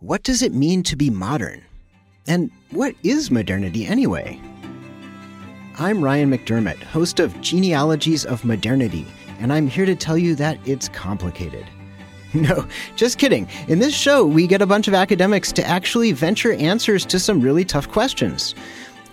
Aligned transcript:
What 0.00 0.22
does 0.22 0.40
it 0.40 0.54
mean 0.54 0.82
to 0.84 0.96
be 0.96 1.10
modern? 1.10 1.62
And 2.26 2.50
what 2.70 2.94
is 3.02 3.30
modernity 3.30 3.84
anyway? 3.84 4.40
I'm 5.78 6.02
Ryan 6.02 6.30
McDermott, 6.30 6.82
host 6.82 7.20
of 7.20 7.38
Genealogies 7.42 8.24
of 8.24 8.42
Modernity, 8.42 9.06
and 9.40 9.52
I'm 9.52 9.68
here 9.68 9.84
to 9.84 9.94
tell 9.94 10.16
you 10.16 10.34
that 10.36 10.58
it's 10.66 10.88
complicated. 10.88 11.66
No, 12.32 12.64
just 12.94 13.18
kidding. 13.18 13.48
In 13.66 13.80
this 13.80 13.92
show, 13.92 14.24
we 14.24 14.46
get 14.46 14.62
a 14.62 14.66
bunch 14.66 14.86
of 14.86 14.94
academics 14.94 15.50
to 15.50 15.66
actually 15.66 16.12
venture 16.12 16.52
answers 16.52 17.04
to 17.06 17.18
some 17.18 17.40
really 17.40 17.64
tough 17.64 17.88
questions. 17.88 18.54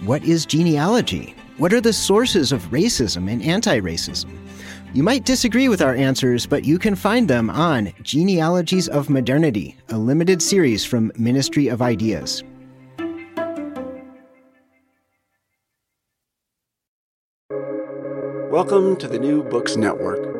What 0.06 0.24
is 0.24 0.46
genealogy? 0.46 1.36
What 1.58 1.74
are 1.74 1.82
the 1.82 1.94
sources 1.94 2.52
of 2.52 2.70
racism 2.70 3.28
and 3.30 3.42
anti 3.42 3.80
racism? 3.82 4.30
You 4.94 5.04
might 5.04 5.26
disagree 5.26 5.68
with 5.68 5.82
our 5.82 5.94
answers, 5.94 6.46
but 6.46 6.64
you 6.64 6.80
can 6.80 6.96
find 6.96 7.28
them 7.28 7.50
on 7.50 7.92
Genealogies 8.04 8.88
of 8.88 9.10
Modernity, 9.10 9.76
a 9.90 9.98
limited 9.98 10.42
series 10.42 10.86
from 10.86 11.12
Ministry 11.18 11.68
of 11.68 11.82
Ideas. 11.82 12.42
Welcome 18.50 18.96
to 18.96 19.10
the 19.10 19.20
New 19.20 19.44
Books 19.44 19.76
Network. 19.76 20.36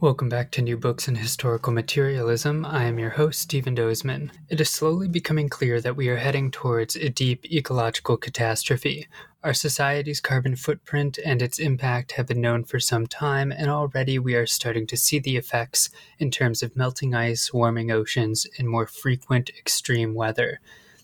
Welcome 0.00 0.28
back 0.28 0.50
to 0.50 0.60
New 0.60 0.76
Books 0.76 1.08
in 1.08 1.14
Historical 1.14 1.72
Materialism. 1.72 2.66
I 2.66 2.84
am 2.84 2.98
your 2.98 3.08
host, 3.08 3.40
Stephen 3.40 3.74
Dozeman. 3.74 4.30
It 4.50 4.60
is 4.60 4.68
slowly 4.68 5.08
becoming 5.08 5.48
clear 5.48 5.80
that 5.80 5.96
we 5.96 6.08
are 6.08 6.18
heading 6.18 6.50
towards 6.50 6.94
a 6.94 7.08
deep 7.08 7.50
ecological 7.50 8.18
catastrophe. 8.18 9.08
Our 9.44 9.52
society's 9.52 10.22
carbon 10.22 10.56
footprint 10.56 11.18
and 11.22 11.42
its 11.42 11.58
impact 11.58 12.12
have 12.12 12.26
been 12.28 12.40
known 12.40 12.64
for 12.64 12.80
some 12.80 13.06
time, 13.06 13.52
and 13.52 13.68
already 13.68 14.18
we 14.18 14.34
are 14.36 14.46
starting 14.46 14.86
to 14.86 14.96
see 14.96 15.18
the 15.18 15.36
effects 15.36 15.90
in 16.18 16.30
terms 16.30 16.62
of 16.62 16.74
melting 16.74 17.14
ice, 17.14 17.52
warming 17.52 17.90
oceans, 17.90 18.46
and 18.58 18.66
more 18.66 18.86
frequent 18.86 19.50
extreme 19.50 20.14
weather. 20.14 20.60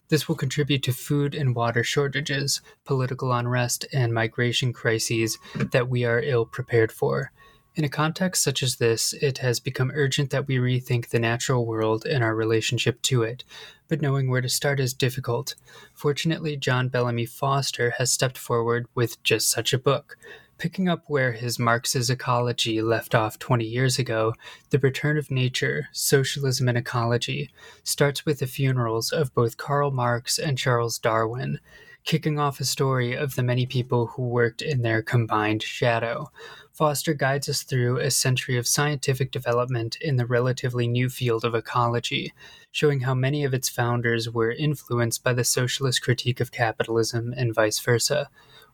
This 0.08 0.26
will 0.26 0.36
contribute 0.36 0.82
to 0.84 0.92
food 0.94 1.34
and 1.34 1.54
water 1.54 1.84
shortages, 1.84 2.62
political 2.86 3.30
unrest, 3.30 3.84
and 3.92 4.14
migration 4.14 4.72
crises 4.72 5.36
that 5.54 5.90
we 5.90 6.06
are 6.06 6.22
ill 6.22 6.46
prepared 6.46 6.90
for. 6.90 7.32
In 7.74 7.84
a 7.84 7.90
context 7.90 8.42
such 8.42 8.62
as 8.62 8.76
this, 8.76 9.12
it 9.12 9.38
has 9.38 9.60
become 9.60 9.92
urgent 9.94 10.30
that 10.30 10.48
we 10.48 10.56
rethink 10.56 11.08
the 11.08 11.20
natural 11.20 11.66
world 11.66 12.06
and 12.06 12.24
our 12.24 12.34
relationship 12.34 13.02
to 13.02 13.22
it, 13.22 13.44
but 13.90 14.00
knowing 14.00 14.30
where 14.30 14.40
to 14.40 14.48
start 14.48 14.80
is 14.80 14.94
difficult. 14.94 15.56
Fortunately, 15.92 16.56
John 16.56 16.88
Bellamy 16.88 17.26
Foster 17.26 17.90
has 17.98 18.10
stepped 18.10 18.38
forward 18.38 18.86
with 18.94 19.22
just 19.22 19.50
such 19.50 19.74
a 19.74 19.78
book. 19.78 20.16
Picking 20.58 20.88
up 20.88 21.04
where 21.08 21.32
his 21.32 21.58
Marx's 21.58 22.08
Ecology 22.08 22.80
left 22.80 23.14
off 23.14 23.38
20 23.38 23.64
years 23.64 23.98
ago, 23.98 24.34
The 24.70 24.78
Return 24.78 25.18
of 25.18 25.30
Nature, 25.30 25.88
Socialism 25.92 26.68
and 26.68 26.78
Ecology 26.78 27.50
starts 27.82 28.24
with 28.24 28.38
the 28.38 28.46
funerals 28.46 29.10
of 29.10 29.34
both 29.34 29.56
Karl 29.56 29.90
Marx 29.90 30.38
and 30.38 30.56
Charles 30.56 30.98
Darwin, 30.98 31.58
kicking 32.04 32.38
off 32.38 32.60
a 32.60 32.64
story 32.64 33.14
of 33.14 33.34
the 33.34 33.42
many 33.42 33.66
people 33.66 34.06
who 34.06 34.22
worked 34.22 34.62
in 34.62 34.82
their 34.82 35.02
combined 35.02 35.62
shadow. 35.62 36.30
Foster 36.72 37.14
guides 37.14 37.48
us 37.48 37.62
through 37.62 37.98
a 37.98 38.10
century 38.10 38.56
of 38.56 38.66
scientific 38.66 39.30
development 39.30 39.96
in 40.00 40.16
the 40.16 40.26
relatively 40.26 40.86
new 40.86 41.08
field 41.08 41.44
of 41.44 41.54
ecology, 41.54 42.32
showing 42.70 43.00
how 43.00 43.14
many 43.14 43.44
of 43.44 43.54
its 43.54 43.68
founders 43.68 44.30
were 44.30 44.52
influenced 44.52 45.24
by 45.24 45.32
the 45.32 45.44
socialist 45.44 46.02
critique 46.02 46.40
of 46.40 46.52
capitalism 46.52 47.34
and 47.36 47.54
vice 47.54 47.78
versa. 47.78 48.28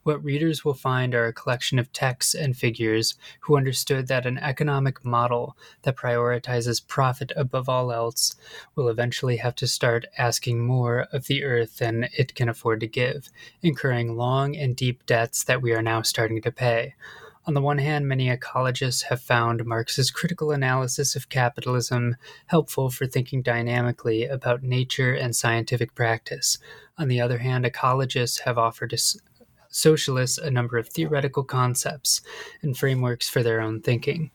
What 0.06 0.22
readers 0.22 0.64
will 0.64 0.74
find 0.74 1.16
are 1.16 1.26
a 1.26 1.32
collection 1.32 1.80
of 1.80 1.92
texts 1.92 2.32
and 2.32 2.56
figures 2.56 3.16
who 3.40 3.56
understood 3.56 4.06
that 4.06 4.24
an 4.24 4.38
economic 4.38 5.04
model 5.04 5.56
that 5.82 5.96
prioritizes 5.96 6.86
profit 6.86 7.32
above 7.34 7.68
all 7.68 7.90
else 7.90 8.36
will 8.76 8.88
eventually 8.88 9.38
have 9.38 9.56
to 9.56 9.66
start 9.66 10.06
asking 10.16 10.64
more 10.64 11.08
of 11.12 11.26
the 11.26 11.42
earth 11.42 11.78
than 11.78 12.08
it 12.16 12.36
can 12.36 12.48
afford 12.48 12.78
to 12.80 12.86
give, 12.86 13.30
incurring 13.62 14.16
long 14.16 14.56
and 14.56 14.76
deep 14.76 15.04
debts 15.06 15.42
that 15.42 15.60
we 15.60 15.72
are 15.72 15.82
now 15.82 16.02
starting 16.02 16.40
to 16.42 16.52
pay. 16.52 16.94
On 17.46 17.54
the 17.54 17.60
one 17.60 17.78
hand, 17.78 18.08
many 18.08 18.28
ecologists 18.28 19.04
have 19.04 19.20
found 19.20 19.64
Marx's 19.64 20.10
critical 20.10 20.50
analysis 20.50 21.14
of 21.14 21.28
capitalism 21.28 22.16
helpful 22.46 22.90
for 22.90 23.06
thinking 23.06 23.40
dynamically 23.40 24.24
about 24.24 24.64
nature 24.64 25.14
and 25.14 25.34
scientific 25.34 25.94
practice. 25.94 26.58
On 26.98 27.06
the 27.06 27.20
other 27.20 27.38
hand, 27.38 27.64
ecologists 27.64 28.40
have 28.40 28.58
offered 28.58 28.92
socialists 29.68 30.38
a 30.38 30.50
number 30.50 30.76
of 30.76 30.88
theoretical 30.88 31.44
concepts 31.44 32.20
and 32.62 32.76
frameworks 32.76 33.28
for 33.28 33.44
their 33.44 33.60
own 33.60 33.80
thinking. 33.80 34.30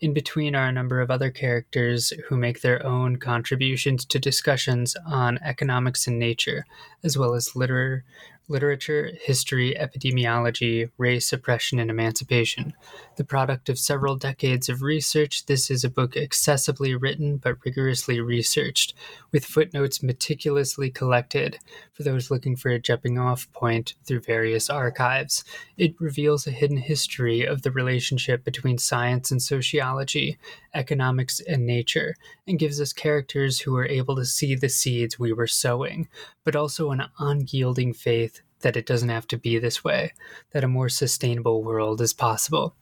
In 0.00 0.14
between 0.14 0.54
are 0.54 0.68
a 0.68 0.72
number 0.72 1.00
of 1.00 1.10
other 1.10 1.30
characters 1.30 2.14
who 2.28 2.36
make 2.36 2.60
their 2.60 2.84
own 2.86 3.16
contributions 3.16 4.06
to 4.06 4.18
discussions 4.18 4.96
on 5.04 5.38
economics 5.42 6.06
and 6.06 6.18
nature, 6.18 6.64
as 7.02 7.18
well 7.18 7.34
as 7.34 7.56
liter- 7.56 8.04
literature, 8.48 9.10
history, 9.22 9.74
epidemiology, 9.78 10.90
race, 10.98 11.32
oppression, 11.32 11.78
and 11.78 11.90
emancipation. 11.90 12.74
The 13.16 13.24
product 13.24 13.68
of 13.68 13.78
several 13.78 14.16
decades 14.16 14.68
of 14.68 14.82
research, 14.82 15.46
this 15.46 15.70
is 15.70 15.82
a 15.82 15.90
book 15.90 16.12
accessibly 16.12 16.96
written 17.00 17.38
but 17.38 17.56
rigorously 17.64 18.20
researched, 18.20 18.94
with 19.32 19.44
footnotes 19.44 20.02
meticulously 20.02 20.90
collected 20.90 21.58
for 21.92 22.02
those 22.02 22.30
looking 22.30 22.56
for 22.56 22.70
a 22.70 22.78
jumping 22.78 23.18
off 23.18 23.50
point 23.52 23.94
through 24.04 24.20
various 24.20 24.68
archives. 24.68 25.44
It 25.78 25.94
reveals 26.00 26.46
a 26.46 26.50
hidden 26.50 26.76
history 26.76 27.46
of 27.46 27.62
the 27.62 27.70
relationship 27.70 28.44
between 28.44 28.78
science 28.78 29.30
and 29.30 29.40
sociology, 29.40 30.38
economics 30.74 31.40
and 31.40 31.64
nature, 31.66 32.16
and 32.46 32.58
gives 32.58 32.80
us 32.80 32.92
characters 32.92 33.60
who 33.60 33.76
are 33.76 33.86
able 33.86 34.16
to 34.16 34.24
see 34.24 34.54
the 34.54 34.68
seeds 34.68 35.18
we 35.18 35.32
were 35.32 35.46
sowing, 35.46 36.08
but 36.44 36.56
also 36.56 36.90
an 36.90 37.04
unyielding 37.18 37.92
faith 37.92 38.33
that 38.64 38.76
it 38.76 38.86
doesn't 38.86 39.10
have 39.10 39.28
to 39.28 39.36
be 39.36 39.58
this 39.58 39.84
way, 39.84 40.12
that 40.52 40.64
a 40.64 40.68
more 40.68 40.88
sustainable 40.88 41.62
world 41.62 42.00
is 42.00 42.12
possible. 42.12 42.74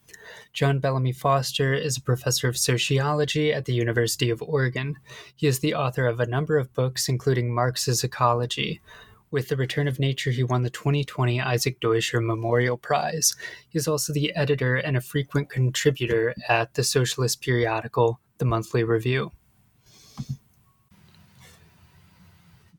John 0.53 0.78
Bellamy 0.78 1.12
Foster 1.12 1.75
is 1.75 1.97
a 1.97 2.03
professor 2.03 2.48
of 2.48 2.56
sociology 2.56 3.53
at 3.53 3.65
the 3.65 3.75
University 3.75 4.31
of 4.31 4.41
Oregon. 4.41 4.97
He 5.34 5.48
is 5.48 5.59
the 5.59 5.75
author 5.75 6.06
of 6.06 6.20
a 6.20 6.26
number 6.26 6.56
of 6.56 6.73
books, 6.73 7.08
including 7.08 7.52
Marx's 7.52 8.05
Ecology. 8.05 8.81
With 9.32 9.49
The 9.49 9.56
Return 9.56 9.88
of 9.88 9.99
Nature, 9.99 10.31
he 10.31 10.44
won 10.44 10.62
the 10.62 10.70
2020 10.70 11.40
Isaac 11.40 11.81
Deutscher 11.81 12.20
Memorial 12.20 12.76
Prize. 12.76 13.34
He 13.69 13.79
is 13.79 13.88
also 13.88 14.12
the 14.12 14.32
editor 14.37 14.76
and 14.76 14.96
a 14.96 15.00
frequent 15.00 15.50
contributor 15.50 16.34
at 16.49 16.75
the 16.75 16.84
socialist 16.84 17.40
periodical, 17.40 18.20
The 18.38 18.44
Monthly 18.44 18.84
Review. 18.84 19.32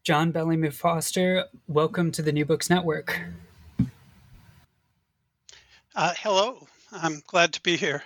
John 0.04 0.32
Bellamy 0.32 0.70
Foster, 0.70 1.46
welcome 1.66 2.12
to 2.12 2.22
the 2.22 2.34
New 2.34 2.44
Books 2.44 2.70
Network. 2.70 3.22
Uh, 5.96 6.14
hello, 6.18 6.68
I'm 6.92 7.22
glad 7.26 7.54
to 7.54 7.62
be 7.62 7.78
here. 7.78 8.04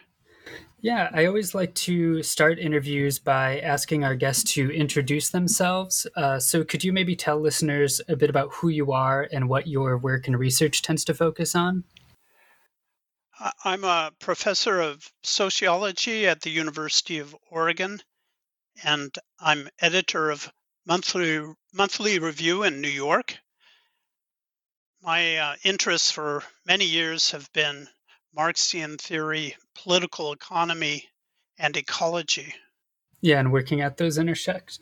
Yeah, 0.79 1.09
I 1.11 1.25
always 1.25 1.55
like 1.55 1.73
to 1.73 2.21
start 2.21 2.59
interviews 2.59 3.17
by 3.17 3.59
asking 3.61 4.03
our 4.03 4.13
guests 4.13 4.53
to 4.53 4.69
introduce 4.69 5.31
themselves. 5.31 6.05
Uh, 6.15 6.38
so, 6.38 6.63
could 6.63 6.83
you 6.83 6.94
maybe 6.94 7.15
tell 7.15 7.39
listeners 7.39 7.99
a 8.07 8.15
bit 8.15 8.29
about 8.29 8.53
who 8.53 8.69
you 8.69 8.91
are 8.91 9.27
and 9.31 9.49
what 9.49 9.65
your 9.65 9.97
work 9.97 10.27
and 10.27 10.38
research 10.38 10.83
tends 10.83 11.03
to 11.05 11.15
focus 11.15 11.55
on? 11.55 11.83
I'm 13.65 13.83
a 13.83 14.11
professor 14.19 14.81
of 14.81 15.11
sociology 15.23 16.27
at 16.27 16.41
the 16.41 16.51
University 16.51 17.17
of 17.17 17.35
Oregon, 17.49 18.01
and 18.83 19.15
I'm 19.39 19.67
editor 19.81 20.29
of 20.29 20.51
Monthly, 20.87 21.41
Monthly 21.73 22.19
Review 22.19 22.63
in 22.63 22.79
New 22.79 22.87
York. 22.87 23.37
My 25.01 25.37
uh, 25.37 25.55
interests 25.63 26.09
for 26.09 26.43
many 26.65 26.85
years 26.85 27.31
have 27.31 27.51
been 27.53 27.87
Marxian 28.33 28.97
theory, 28.97 29.55
political 29.75 30.31
economy, 30.31 31.03
and 31.59 31.75
ecology. 31.75 32.53
Yeah, 33.21 33.39
and 33.39 33.51
working 33.51 33.81
at 33.81 33.97
those 33.97 34.17
intersections, 34.17 34.79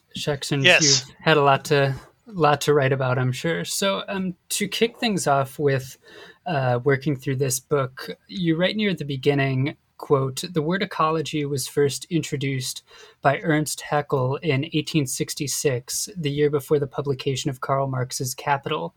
yes. 0.64 0.84
you've 0.84 1.16
had 1.22 1.38
a 1.38 1.42
lot 1.42 1.66
to 1.66 1.96
lot 2.28 2.62
to 2.62 2.74
write 2.74 2.92
about, 2.92 3.18
I'm 3.18 3.32
sure. 3.32 3.66
So, 3.66 4.04
um, 4.08 4.36
to 4.50 4.68
kick 4.68 5.00
things 5.00 5.28
off 5.28 5.58
with 5.58 5.98
uh, 6.46 6.80
working 6.84 7.16
through 7.16 7.38
this 7.38 7.60
book, 7.60 8.10
you 8.28 8.58
write 8.58 8.76
near 8.76 8.94
the 8.94 9.06
beginning, 9.06 9.78
quote, 9.98 10.44
the 10.52 10.62
word 10.62 10.82
ecology 10.82 11.46
was 11.46 11.68
first 11.68 12.06
introduced 12.06 12.84
by 13.22 13.40
Ernst 13.40 13.82
Haeckel 13.82 14.38
in 14.38 14.62
1866, 14.62 16.10
the 16.16 16.32
year 16.32 16.50
before 16.50 16.80
the 16.80 16.88
publication 16.88 17.50
of 17.50 17.62
Karl 17.62 17.88
Marx's 17.88 18.34
Capital, 18.34 18.94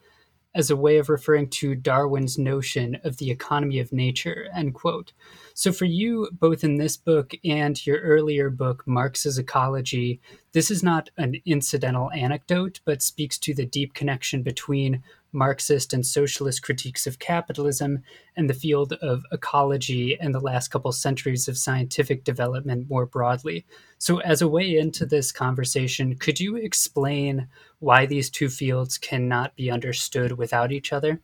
as 0.55 0.71
a 0.71 0.77
way 0.77 0.97
of 0.97 1.09
referring 1.09 1.49
to 1.49 1.75
Darwin's 1.75 2.39
notion 2.39 2.99
of 3.05 3.19
the 3.19 3.31
economy 3.31 3.79
of 3.79 3.93
nature, 3.93 4.49
end 4.55 4.75
quote. 4.75 5.13
So, 5.55 5.73
for 5.73 5.85
you, 5.85 6.29
both 6.33 6.65
in 6.65 6.77
this 6.77 6.97
book 6.97 7.33
and 7.45 7.87
your 7.87 7.99
earlier 7.99 8.51
book, 8.51 8.83
Marx's 8.87 9.39
Ecology, 9.39 10.21
this 10.53 10.71
is 10.71 10.83
not 10.83 11.11
an 11.17 11.37
incidental 11.45 12.11
anecdote, 12.13 12.81
but 12.85 13.03
speaks 13.03 13.39
to 13.39 13.55
the 13.55 13.67
deep 13.67 13.95
connection 13.95 14.43
between 14.43 15.03
Marxist 15.33 15.93
and 15.93 16.07
socialist 16.07 16.63
critiques 16.63 17.07
of 17.07 17.19
capitalism 17.19 18.03
and 18.37 18.49
the 18.49 18.55
field 18.55 18.95
of 18.95 19.23
ecology 19.31 20.19
and 20.19 20.35
the 20.35 20.41
last 20.41 20.69
couple 20.69 20.91
centuries 20.93 21.49
of 21.49 21.59
scientific 21.59 22.25
development 22.25 22.89
more 22.89 23.07
broadly. 23.07 23.67
So, 23.99 24.19
as 24.21 24.41
a 24.41 24.49
way 24.49 24.77
into 24.77 25.05
this 25.05 25.33
conversation, 25.33 26.17
could 26.17 26.41
you 26.41 26.57
explain 26.57 27.49
why 27.79 28.07
these 28.07 28.31
two 28.31 28.49
fields 28.49 28.99
cannot 28.99 29.55
be 29.57 29.71
understood 29.71 30.33
without 30.33 30.73
each 30.73 30.93
other? 30.93 31.21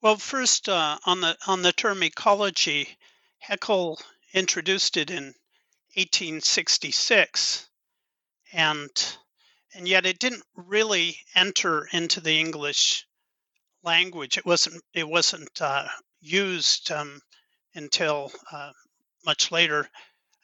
Well, 0.00 0.16
first 0.16 0.68
uh, 0.68 0.98
on 1.04 1.20
the 1.20 1.36
on 1.46 1.62
the 1.62 1.72
term 1.72 2.02
ecology, 2.02 2.96
Haeckel 3.38 4.00
introduced 4.32 4.96
it 4.96 5.10
in 5.10 5.34
1866, 5.96 7.68
and 8.52 9.16
and 9.76 9.86
yet 9.86 10.06
it 10.06 10.18
didn't 10.18 10.42
really 10.54 11.18
enter 11.34 11.86
into 11.92 12.18
the 12.22 12.40
English 12.40 13.06
language. 13.82 14.38
It 14.38 14.46
wasn't 14.46 14.82
it 14.94 15.06
wasn't 15.06 15.60
uh, 15.60 15.86
used 16.20 16.90
um, 16.90 17.20
until 17.74 18.32
uh, 18.50 18.72
much 19.26 19.52
later. 19.52 19.86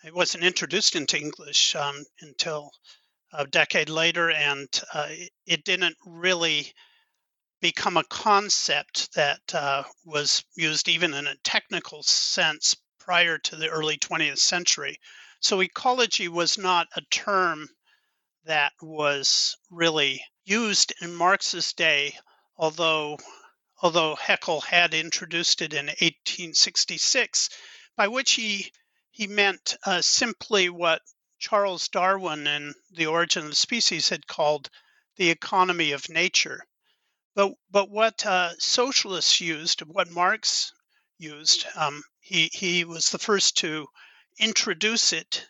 It 0.05 0.14
wasn't 0.14 0.44
introduced 0.44 0.96
into 0.96 1.19
English 1.19 1.75
um, 1.75 2.05
until 2.20 2.70
a 3.32 3.46
decade 3.46 3.88
later, 3.88 4.31
and 4.31 4.69
uh, 4.93 5.08
it 5.46 5.64
didn't 5.64 5.96
really 6.05 6.70
become 7.62 7.96
a 7.96 8.05
concept 8.05 9.14
that 9.14 9.40
uh, 9.55 9.82
was 10.05 10.44
used 10.56 10.90
even 10.90 11.14
in 11.14 11.26
a 11.26 11.37
technical 11.43 12.02
sense 12.02 12.76
prior 12.99 13.38
to 13.38 13.56
the 13.56 13.70
early 13.70 13.96
20th 13.96 14.38
century. 14.38 14.99
So 15.40 15.61
ecology 15.61 16.29
was 16.29 16.58
not 16.58 16.87
a 16.96 17.00
term 17.11 17.69
that 18.44 18.73
was 18.81 19.56
really 19.71 20.25
used 20.44 20.93
in 21.00 21.15
Marx's 21.15 21.73
day, 21.73 22.19
although 22.56 23.19
although 23.81 24.17
Haeckel 24.17 24.61
had 24.61 24.94
introduced 24.94 25.62
it 25.62 25.73
in 25.73 25.87
1866, 25.87 27.49
by 27.97 28.09
which 28.09 28.33
he 28.33 28.73
he 29.11 29.27
meant 29.27 29.77
uh, 29.85 30.00
simply 30.03 30.69
what 30.69 31.03
Charles 31.39 31.89
Darwin 31.89 32.47
in 32.47 32.75
The 32.91 33.06
Origin 33.06 33.47
of 33.47 33.56
Species 33.56 34.09
had 34.09 34.27
called 34.27 34.71
the 35.17 35.31
economy 35.31 35.93
of 35.93 36.09
nature. 36.09 36.65
But 37.35 37.53
but 37.71 37.91
what 37.91 38.25
uh, 38.27 38.56
socialists 38.59 39.41
used, 39.41 39.83
what 39.83 40.11
Marx 40.11 40.73
used, 41.19 41.67
um, 41.75 42.03
he 42.21 42.50
he 42.53 42.85
was 42.85 43.11
the 43.11 43.19
first 43.19 43.56
to 43.59 43.89
introduce 44.39 45.12
it 45.12 45.47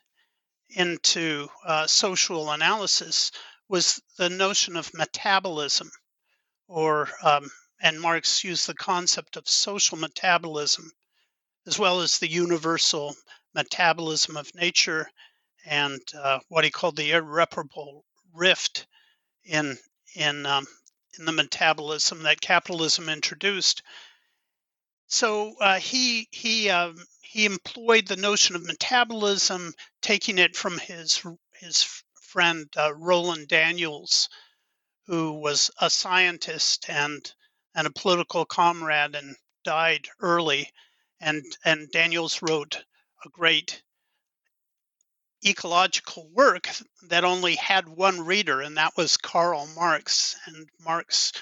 into 0.75 1.49
uh, 1.65 1.87
social 1.87 2.51
analysis 2.51 3.31
was 3.69 4.01
the 4.19 4.29
notion 4.29 4.77
of 4.77 4.93
metabolism, 4.95 5.91
or 6.69 7.09
um, 7.23 7.51
and 7.81 8.01
Marx 8.01 8.45
used 8.45 8.67
the 8.67 8.75
concept 8.75 9.37
of 9.37 9.49
social 9.49 9.99
metabolism, 9.99 10.91
as 11.67 11.79
well 11.79 12.01
as 12.01 12.19
the 12.19 12.31
universal 12.31 13.17
metabolism 13.55 14.37
of 14.37 14.55
nature, 14.55 15.11
and 15.65 16.01
uh, 16.15 16.39
what 16.49 16.65
he 16.65 16.71
called 16.71 16.97
the 16.97 17.13
irreparable 17.13 18.05
rift 18.33 18.87
in 19.45 19.79
in 20.15 20.47
um, 20.47 20.67
in 21.19 21.25
the 21.25 21.33
metabolism 21.33 22.23
that 22.23 22.41
capitalism 22.41 23.09
introduced. 23.09 23.83
So 25.13 25.55
uh, 25.61 25.79
he 25.79 26.27
he 26.31 26.71
um, 26.71 26.97
he 27.21 27.45
employed 27.45 28.07
the 28.07 28.17
notion 28.17 28.57
of 28.57 28.65
metabolism, 28.65 29.75
taking 30.01 30.39
it 30.39 30.57
from 30.57 30.79
his 30.79 31.23
his 31.53 31.83
friend 32.23 32.67
uh, 32.79 32.95
Roland 32.95 33.49
Daniels, 33.49 34.31
who 35.07 35.35
was 35.35 35.71
a 35.79 35.91
scientist 35.91 36.89
and 36.89 37.31
and 37.75 37.87
a 37.87 37.91
political 37.93 38.47
comrade 38.47 39.15
and 39.15 39.37
died 39.65 40.09
early, 40.19 40.73
and 41.21 41.45
and 41.63 41.91
Daniels 41.91 42.41
wrote 42.41 42.83
a 43.23 43.29
great 43.29 43.83
ecological 45.45 46.27
work 46.31 46.71
that 47.03 47.23
only 47.23 47.57
had 47.57 47.87
one 47.87 48.23
reader, 48.23 48.63
and 48.63 48.79
that 48.79 48.97
was 48.97 49.19
Karl 49.19 49.67
Marx. 49.75 50.37
And 50.47 50.71
Marx 50.81 51.35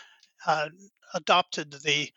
uh, 0.45 0.71
adopted 1.15 1.71
the 1.71 2.11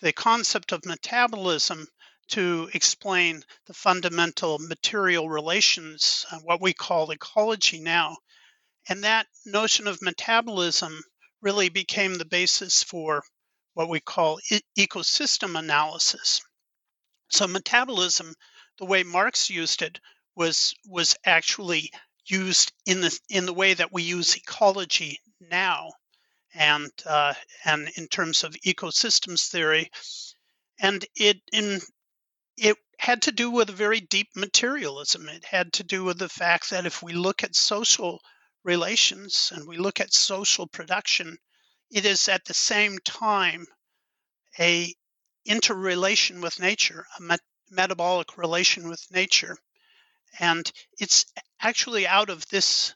the 0.00 0.12
concept 0.12 0.72
of 0.72 0.84
metabolism 0.84 1.86
to 2.28 2.70
explain 2.74 3.42
the 3.66 3.74
fundamental 3.74 4.58
material 4.58 5.28
relations, 5.28 6.24
uh, 6.30 6.38
what 6.38 6.60
we 6.60 6.72
call 6.72 7.10
ecology 7.10 7.80
now. 7.80 8.16
And 8.88 9.04
that 9.04 9.26
notion 9.44 9.86
of 9.86 10.00
metabolism 10.00 11.02
really 11.42 11.68
became 11.68 12.14
the 12.14 12.24
basis 12.24 12.82
for 12.82 13.22
what 13.74 13.88
we 13.88 14.00
call 14.00 14.40
e- 14.50 14.60
ecosystem 14.78 15.58
analysis. 15.58 16.40
So, 17.30 17.46
metabolism, 17.46 18.34
the 18.78 18.86
way 18.86 19.02
Marx 19.02 19.50
used 19.50 19.82
it, 19.82 20.00
was 20.34 20.74
was 20.86 21.16
actually 21.24 21.90
used 22.26 22.72
in 22.86 23.00
the 23.00 23.18
in 23.28 23.46
the 23.46 23.52
way 23.52 23.74
that 23.74 23.92
we 23.92 24.02
use 24.02 24.36
ecology 24.36 25.20
now, 25.40 25.90
and 26.54 26.90
uh, 27.06 27.34
and 27.64 27.90
in 27.96 28.08
terms 28.08 28.44
of 28.44 28.56
ecosystems 28.66 29.48
theory, 29.48 29.90
and 30.80 31.04
it 31.16 31.40
in 31.52 31.80
it 32.56 32.76
had 32.98 33.22
to 33.22 33.32
do 33.32 33.50
with 33.50 33.70
a 33.70 33.72
very 33.72 34.00
deep 34.00 34.28
materialism. 34.36 35.28
It 35.28 35.44
had 35.44 35.72
to 35.74 35.84
do 35.84 36.04
with 36.04 36.18
the 36.18 36.28
fact 36.28 36.70
that 36.70 36.86
if 36.86 37.02
we 37.02 37.12
look 37.12 37.42
at 37.42 37.56
social 37.56 38.20
relations 38.64 39.52
and 39.54 39.66
we 39.66 39.78
look 39.78 40.00
at 40.00 40.12
social 40.12 40.66
production, 40.66 41.38
it 41.90 42.04
is 42.04 42.28
at 42.28 42.44
the 42.44 42.54
same 42.54 42.98
time 42.98 43.66
a 44.58 44.94
interrelation 45.46 46.40
with 46.40 46.60
nature, 46.60 47.06
a 47.18 47.22
met- 47.22 47.40
metabolic 47.70 48.36
relation 48.36 48.88
with 48.88 49.04
nature. 49.10 49.56
And 50.38 50.70
it's 50.98 51.24
actually 51.60 52.06
out 52.06 52.30
of 52.30 52.46
this 52.48 52.94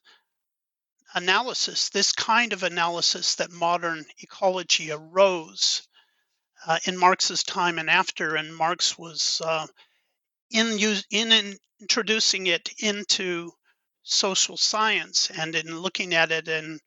analysis, 1.15 1.89
this 1.91 2.13
kind 2.13 2.53
of 2.53 2.63
analysis, 2.63 3.37
that 3.37 3.51
modern 3.51 4.05
ecology 4.21 4.91
arose 4.91 5.87
uh, 6.67 6.79
in 6.87 6.97
Marx's 6.97 7.43
time 7.43 7.79
and 7.79 7.91
after. 7.91 8.37
And 8.37 8.55
Marx 8.55 8.99
was 8.99 9.41
uh, 9.45 9.67
in, 10.51 10.79
in, 11.11 11.33
in 11.33 11.57
introducing 11.81 12.47
it 12.47 12.71
into 12.79 13.51
social 14.03 14.57
science 14.57 15.31
and 15.39 15.55
in 15.55 15.79
looking 15.79 16.15
at 16.15 16.31
it 16.31 16.49
in 16.49 16.79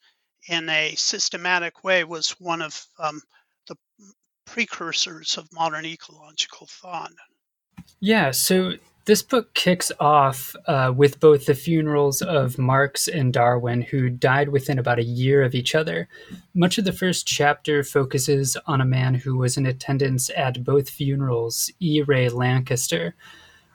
in 0.47 0.69
a 0.69 0.95
systematic 0.95 1.83
way 1.83 2.03
was 2.03 2.31
one 2.39 2.61
of 2.61 2.85
um, 2.99 3.21
the 3.67 3.75
precursors 4.45 5.37
of 5.37 5.51
modern 5.51 5.85
ecological 5.85 6.67
thought. 6.67 7.11
Yeah, 7.99 8.31
so 8.31 8.73
this 9.07 9.23
book 9.23 9.53
kicks 9.53 9.89
off 10.01 10.53
uh, 10.65 10.93
with 10.93 11.21
both 11.21 11.45
the 11.45 11.55
funerals 11.55 12.21
of 12.21 12.57
Marx 12.57 13.07
and 13.07 13.31
Darwin, 13.31 13.81
who 13.81 14.09
died 14.09 14.49
within 14.49 14.77
about 14.77 14.99
a 14.99 15.03
year 15.03 15.43
of 15.43 15.55
each 15.55 15.75
other. 15.75 16.09
Much 16.53 16.77
of 16.77 16.83
the 16.83 16.91
first 16.91 17.25
chapter 17.25 17.85
focuses 17.85 18.57
on 18.67 18.81
a 18.81 18.85
man 18.85 19.13
who 19.13 19.37
was 19.37 19.55
in 19.55 19.65
attendance 19.65 20.29
at 20.35 20.61
both 20.65 20.89
funerals, 20.89 21.71
E. 21.79 22.01
Ray 22.01 22.27
Lankester. 22.27 23.13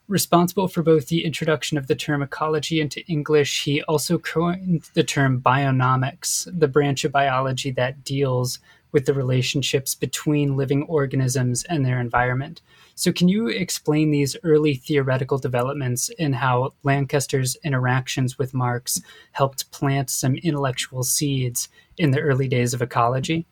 Responsible 0.06 0.68
for 0.68 0.82
both 0.82 1.08
the 1.08 1.24
introduction 1.24 1.78
of 1.78 1.86
the 1.86 1.94
term 1.94 2.20
ecology 2.20 2.82
into 2.82 3.02
English, 3.06 3.64
he 3.64 3.80
also 3.84 4.18
coined 4.18 4.90
the 4.92 5.02
term 5.02 5.40
bionomics, 5.40 6.46
the 6.52 6.68
branch 6.68 7.04
of 7.04 7.12
biology 7.12 7.70
that 7.70 8.04
deals 8.04 8.58
with 8.92 9.06
the 9.06 9.14
relationships 9.14 9.94
between 9.94 10.58
living 10.58 10.82
organisms 10.82 11.64
and 11.64 11.86
their 11.86 11.98
environment. 11.98 12.60
So, 12.94 13.12
can 13.12 13.28
you 13.28 13.48
explain 13.48 14.10
these 14.10 14.36
early 14.42 14.74
theoretical 14.74 15.38
developments 15.38 16.10
and 16.18 16.34
how 16.34 16.74
Lankester's 16.84 17.56
interactions 17.64 18.38
with 18.38 18.54
Marx 18.54 19.00
helped 19.32 19.70
plant 19.70 20.10
some 20.10 20.36
intellectual 20.36 21.02
seeds 21.02 21.68
in 21.96 22.10
the 22.10 22.20
early 22.20 22.48
days 22.48 22.74
of 22.74 22.82
ecology? 22.82 23.46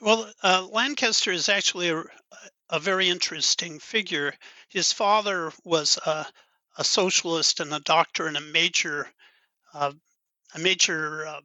Well, 0.00 0.30
uh, 0.42 0.66
Lankester 0.72 1.32
is 1.32 1.48
actually 1.48 1.90
a, 1.90 2.04
a, 2.70 2.78
very 2.78 3.08
interesting 3.08 3.80
figure. 3.80 4.32
His 4.68 4.92
father 4.92 5.52
was 5.64 5.98
a, 6.06 6.24
a, 6.76 6.84
socialist 6.84 7.58
and 7.58 7.74
a 7.74 7.80
doctor 7.80 8.28
and 8.28 8.36
a 8.36 8.40
major, 8.40 9.08
uh, 9.74 9.92
a 10.54 10.58
major 10.60 11.26
uh, 11.26 11.40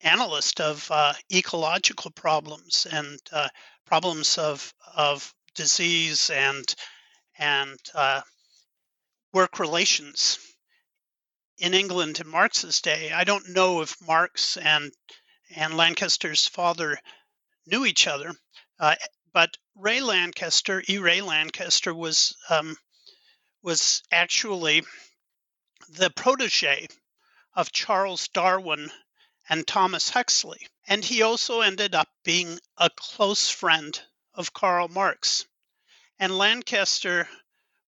analyst 0.00 0.60
of 0.60 0.90
uh, 0.90 1.14
ecological 1.32 2.10
problems 2.10 2.88
and 2.90 3.20
uh, 3.32 3.48
problems 3.86 4.38
of 4.38 4.72
of 4.94 5.32
disease 5.54 6.30
and 6.30 6.74
and 7.38 7.78
uh, 7.94 8.20
work 9.32 9.58
relations 9.58 10.38
in 11.58 11.74
England 11.74 12.20
in 12.20 12.28
Marx's 12.28 12.80
day. 12.80 13.12
I 13.12 13.24
don't 13.24 13.50
know 13.50 13.80
if 13.80 14.00
Marx 14.00 14.56
and 14.56 14.92
and 15.54 15.74
Lankester's 15.74 16.46
father 16.46 16.98
knew 17.66 17.84
each 17.84 18.06
other. 18.06 18.32
Uh, 18.78 18.96
but 19.32 19.56
Ray 19.74 20.00
Lankester, 20.00 20.82
E. 20.88 20.98
Ray 20.98 21.20
Lankester, 21.20 21.94
was 21.94 22.36
um, 22.48 22.76
was 23.62 24.02
actually 24.10 24.84
the 25.88 26.10
protege 26.10 26.86
of 27.54 27.72
Charles 27.72 28.28
Darwin 28.28 28.90
and 29.48 29.66
Thomas 29.66 30.10
Huxley, 30.10 30.66
and 30.86 31.04
he 31.04 31.22
also 31.22 31.60
ended 31.60 31.94
up 31.94 32.08
being 32.24 32.58
a 32.76 32.90
close 32.90 33.48
friend 33.48 34.00
of 34.34 34.52
Karl 34.52 34.88
Marx. 34.88 35.46
And 36.18 36.32
Lankester 36.32 37.28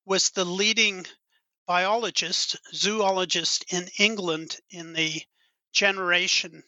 was 0.05 0.31
the 0.31 0.45
leading 0.45 1.07
biologist, 1.67 2.57
zoologist 2.73 3.65
in 3.73 3.89
England 3.99 4.57
in 4.71 4.93
the 4.93 5.23
generation 5.73 6.63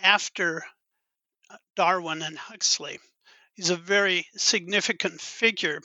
after 0.00 0.64
Darwin 1.76 2.22
and 2.22 2.38
Huxley. 2.38 2.98
He's 3.54 3.70
a 3.70 3.76
very 3.76 4.26
significant 4.36 5.20
figure. 5.20 5.80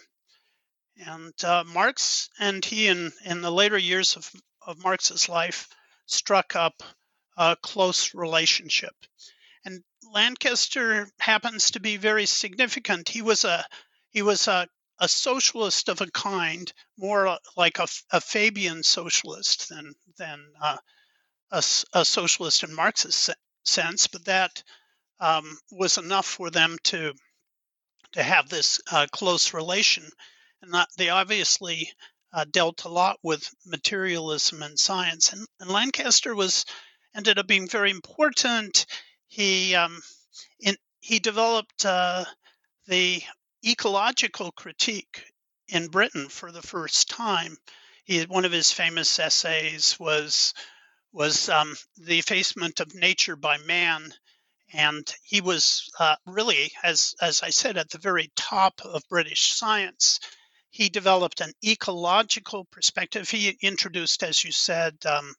And 1.05 1.33
uh, 1.43 1.63
Marx 1.65 2.29
and 2.39 2.63
he, 2.63 2.87
in, 2.87 3.11
in 3.25 3.41
the 3.41 3.51
later 3.51 3.77
years 3.77 4.15
of, 4.15 4.31
of 4.65 4.83
Marx's 4.83 5.29
life, 5.29 5.67
struck 6.05 6.55
up 6.55 6.81
a 7.35 7.55
close 7.61 8.15
relationship. 8.15 8.95
Lankester 10.13 11.09
happens 11.19 11.71
to 11.71 11.79
be 11.79 11.97
very 11.97 12.25
significant. 12.25 13.09
He 13.09 13.21
was 13.21 13.43
a 13.43 13.65
he 14.09 14.21
was 14.21 14.47
a, 14.47 14.67
a 14.99 15.07
socialist 15.07 15.89
of 15.89 16.01
a 16.01 16.11
kind, 16.11 16.71
more 16.97 17.37
like 17.55 17.79
a, 17.79 17.87
a 18.11 18.21
Fabian 18.21 18.83
socialist 18.83 19.69
than 19.69 19.93
than 20.17 20.45
uh, 20.61 20.77
a, 21.51 21.63
a 21.93 22.05
socialist 22.05 22.63
in 22.63 22.73
Marxist 22.73 23.29
sense. 23.63 24.07
But 24.07 24.25
that 24.25 24.63
um, 25.19 25.57
was 25.71 25.97
enough 25.97 26.25
for 26.25 26.49
them 26.49 26.77
to 26.85 27.13
to 28.13 28.23
have 28.23 28.49
this 28.49 28.79
uh, 28.91 29.07
close 29.11 29.53
relation. 29.53 30.09
And 30.61 30.71
not, 30.71 30.89
they 30.97 31.09
obviously 31.09 31.91
uh, 32.33 32.45
dealt 32.49 32.85
a 32.85 32.89
lot 32.89 33.19
with 33.23 33.49
materialism 33.65 34.63
and 34.63 34.77
science. 34.77 35.33
And, 35.33 35.47
and, 35.59 35.69
Lankester 35.69 36.35
was 36.35 36.65
ended 37.15 37.39
up 37.39 37.47
being 37.47 37.67
very 37.67 37.91
important. 37.91 38.85
He 39.27 39.75
um, 39.75 40.01
in, 40.59 40.75
he 40.99 41.19
developed 41.19 41.85
uh, 41.85 42.25
the 42.87 43.21
ecological 43.65 44.51
critique 44.51 45.23
in 45.67 45.87
Britain 45.87 46.29
for 46.29 46.51
the 46.51 46.61
first 46.61 47.09
time. 47.09 47.57
He, 48.05 48.23
one 48.23 48.45
of 48.45 48.51
his 48.51 48.71
famous 48.71 49.19
essays 49.19 49.99
was 49.99 50.53
was 51.11 51.49
um, 51.49 51.75
the 51.97 52.19
effacement 52.19 52.79
of 52.79 52.95
nature 52.95 53.35
by 53.35 53.57
man 53.59 54.13
and 54.73 55.13
he 55.23 55.41
was 55.41 55.89
uh, 55.99 56.15
really, 56.25 56.71
as 56.83 57.15
as 57.21 57.41
I 57.41 57.49
said, 57.49 57.77
at 57.77 57.89
the 57.89 57.97
very 57.97 58.31
top 58.35 58.81
of 58.83 59.01
British 59.09 59.53
science. 59.53 60.19
He 60.69 60.89
developed 60.89 61.41
an 61.41 61.53
ecological 61.65 62.65
perspective. 62.65 63.29
He 63.29 63.57
introduced, 63.61 64.23
as 64.23 64.43
you 64.43 64.51
said, 64.51 64.97
um, 65.05 65.33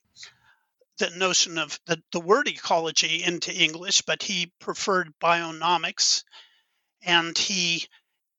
the 0.99 1.11
notion 1.11 1.59
of 1.59 1.79
the, 1.87 2.03
the 2.13 2.21
word 2.21 2.49
ecology 2.49 3.23
into 3.23 3.53
English, 3.53 4.03
but 4.03 4.23
he 4.23 4.53
preferred 4.61 5.13
bionomics, 5.21 6.25
and 7.03 7.37
he 7.37 7.87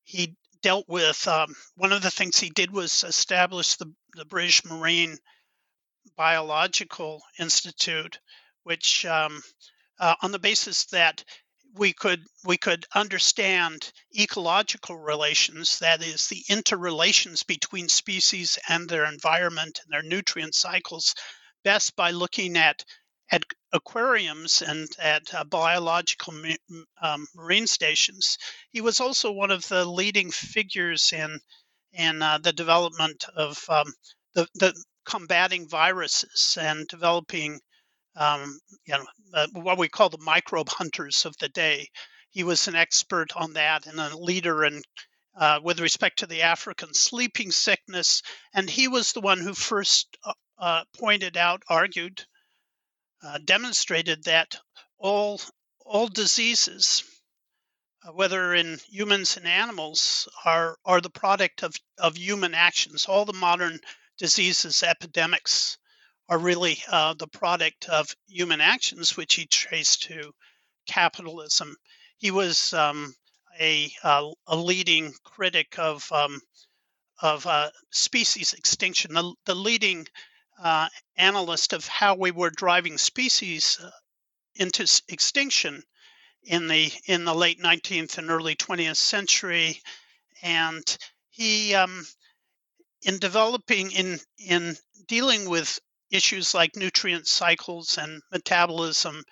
he 0.03 0.35
dealt 0.61 0.87
with 0.87 1.27
um, 1.27 1.55
one 1.75 1.93
of 1.93 2.01
the 2.01 2.11
things 2.11 2.39
he 2.39 2.49
did 2.49 2.71
was 2.71 3.03
establish 3.03 3.75
the, 3.75 3.91
the 4.15 4.25
British 4.25 4.65
Marine 4.65 5.17
Biological 6.17 7.21
Institute, 7.39 8.19
which 8.63 9.05
um, 9.05 9.41
uh, 9.99 10.15
on 10.21 10.31
the 10.31 10.39
basis 10.39 10.85
that 10.85 11.23
we 11.75 11.93
could 11.93 12.23
we 12.45 12.57
could 12.57 12.85
understand 12.95 13.91
ecological 14.17 14.97
relations 14.97 15.79
that 15.79 16.01
is 16.01 16.27
the 16.27 16.43
interrelations 16.49 17.43
between 17.43 17.87
species 17.87 18.57
and 18.67 18.89
their 18.89 19.05
environment 19.05 19.79
and 19.83 19.93
their 19.93 20.01
nutrient 20.01 20.55
cycles 20.55 21.13
best 21.63 21.95
by 21.95 22.11
looking 22.11 22.57
at 22.57 22.83
at 23.31 23.43
aquariums 23.73 24.63
and 24.63 24.87
at 24.99 25.33
uh, 25.33 25.43
biological 25.43 26.33
um, 27.01 27.27
marine 27.35 27.67
stations 27.67 28.37
he 28.71 28.81
was 28.81 28.99
also 28.99 29.31
one 29.31 29.51
of 29.51 29.67
the 29.67 29.85
leading 29.85 30.31
figures 30.31 31.13
in 31.13 31.39
in 31.93 32.21
uh, 32.21 32.37
the 32.37 32.53
development 32.53 33.25
of 33.35 33.63
um, 33.69 33.91
the, 34.35 34.47
the 34.55 34.73
combating 35.05 35.67
viruses 35.67 36.57
and 36.59 36.87
developing 36.87 37.59
um, 38.15 38.59
you 38.85 38.93
know, 38.93 39.05
uh, 39.33 39.47
what 39.53 39.77
we 39.77 39.87
call 39.87 40.09
the 40.09 40.17
microbe 40.19 40.69
hunters 40.69 41.25
of 41.25 41.35
the 41.39 41.49
day. 41.49 41.87
He 42.31 42.43
was 42.43 42.67
an 42.67 42.75
expert 42.75 43.35
on 43.35 43.53
that 43.53 43.87
and 43.87 43.99
a 43.99 44.15
leader 44.17 44.65
in 44.65 44.81
uh, 45.37 45.59
with 45.63 45.79
respect 45.79 46.19
to 46.19 46.27
the 46.27 46.41
African 46.41 46.93
sleeping 46.93 47.49
sickness, 47.51 48.21
and 48.53 48.69
he 48.69 48.87
was 48.87 49.13
the 49.13 49.21
one 49.21 49.39
who 49.39 49.53
first 49.53 50.17
uh, 50.59 50.83
pointed 50.97 51.37
out, 51.37 51.63
argued, 51.69 52.25
uh, 53.23 53.37
demonstrated 53.45 54.23
that 54.23 54.59
all 54.97 55.41
all 55.85 56.07
diseases, 56.07 57.03
uh, 58.05 58.11
whether 58.11 58.53
in 58.53 58.79
humans 58.89 59.37
and 59.37 59.47
animals, 59.47 60.27
are 60.45 60.77
are 60.85 61.01
the 61.01 61.09
product 61.09 61.63
of 61.63 61.73
of 61.97 62.17
human 62.17 62.53
actions. 62.53 63.05
All 63.05 63.25
the 63.25 63.33
modern 63.33 63.79
diseases, 64.17 64.83
epidemics, 64.83 65.77
are 66.27 66.37
really 66.37 66.81
uh, 66.89 67.13
the 67.15 67.27
product 67.27 67.89
of 67.89 68.15
human 68.27 68.61
actions, 68.61 69.17
which 69.17 69.35
he 69.35 69.45
traced 69.45 70.03
to 70.03 70.33
capitalism. 70.87 71.75
He 72.17 72.31
was 72.31 72.73
um, 72.73 73.15
a, 73.59 73.91
a 74.03 74.55
leading 74.55 75.13
critic 75.23 75.79
of 75.79 76.09
um, 76.11 76.41
of 77.21 77.45
uh, 77.45 77.69
species 77.91 78.53
extinction, 78.53 79.13
the, 79.13 79.33
the 79.45 79.55
leading 79.55 80.07
uh, 80.61 80.89
analyst 81.15 81.73
of 81.73 81.87
how 81.87 82.15
we 82.15 82.31
were 82.31 82.49
driving 82.49 82.97
species 82.97 83.79
uh, 83.81 83.89
into 84.55 84.83
extinction 85.07 85.83
in 86.43 86.67
the 86.67 86.91
in 87.05 87.25
the 87.25 87.35
late 87.35 87.59
19th 87.59 88.17
and 88.17 88.29
early 88.29 88.55
20th 88.55 88.97
century, 88.97 89.81
and 90.41 90.97
he 91.29 91.73
um, 91.75 92.05
in 93.03 93.19
developing 93.19 93.91
in 93.91 94.19
in 94.37 94.77
dealing 95.07 95.49
with 95.49 95.79
issues 96.11 96.53
like 96.53 96.75
nutrient 96.75 97.27
cycles 97.27 97.97
and 97.97 98.21
metabolism 98.31 99.23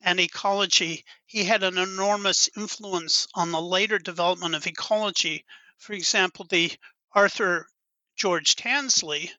and 0.00 0.20
ecology, 0.20 1.04
he 1.26 1.44
had 1.44 1.62
an 1.62 1.78
enormous 1.78 2.48
influence 2.56 3.26
on 3.34 3.50
the 3.50 3.60
later 3.60 3.98
development 3.98 4.54
of 4.54 4.66
ecology. 4.66 5.44
For 5.78 5.92
example, 5.92 6.46
the 6.48 6.72
Arthur 7.12 7.68
George 8.16 8.56
Tansley, 8.56 9.32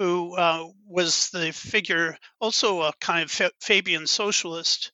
who 0.00 0.34
uh, 0.34 0.66
was 0.86 1.28
the 1.30 1.52
figure, 1.52 2.16
also 2.40 2.82
a 2.82 2.92
kind 3.00 3.22
of 3.22 3.52
Fabian 3.60 4.06
socialist, 4.06 4.92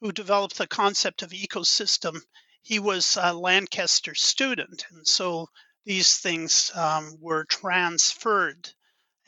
who 0.00 0.10
developed 0.10 0.58
the 0.58 0.66
concept 0.66 1.22
of 1.22 1.30
ecosystem. 1.30 2.20
He 2.62 2.80
was 2.80 3.16
a 3.16 3.32
Lankester 3.32 4.16
student, 4.16 4.84
and 4.90 5.06
so 5.06 5.48
these 5.84 6.18
things 6.18 6.72
um, 6.74 7.16
were 7.20 7.44
transferred 7.44 8.74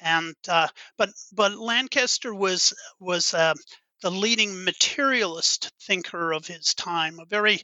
and 0.01 0.35
uh, 0.49 0.69
but 0.97 1.11
but 1.33 1.53
Lankester 1.53 2.35
was 2.35 2.75
was 2.99 3.35
uh, 3.35 3.55
the 4.03 4.11
leading 4.11 4.65
materialist 4.65 5.71
thinker 5.83 6.33
of 6.33 6.47
his 6.47 6.75
time, 6.75 7.19
a 7.19 7.27
very 7.27 7.61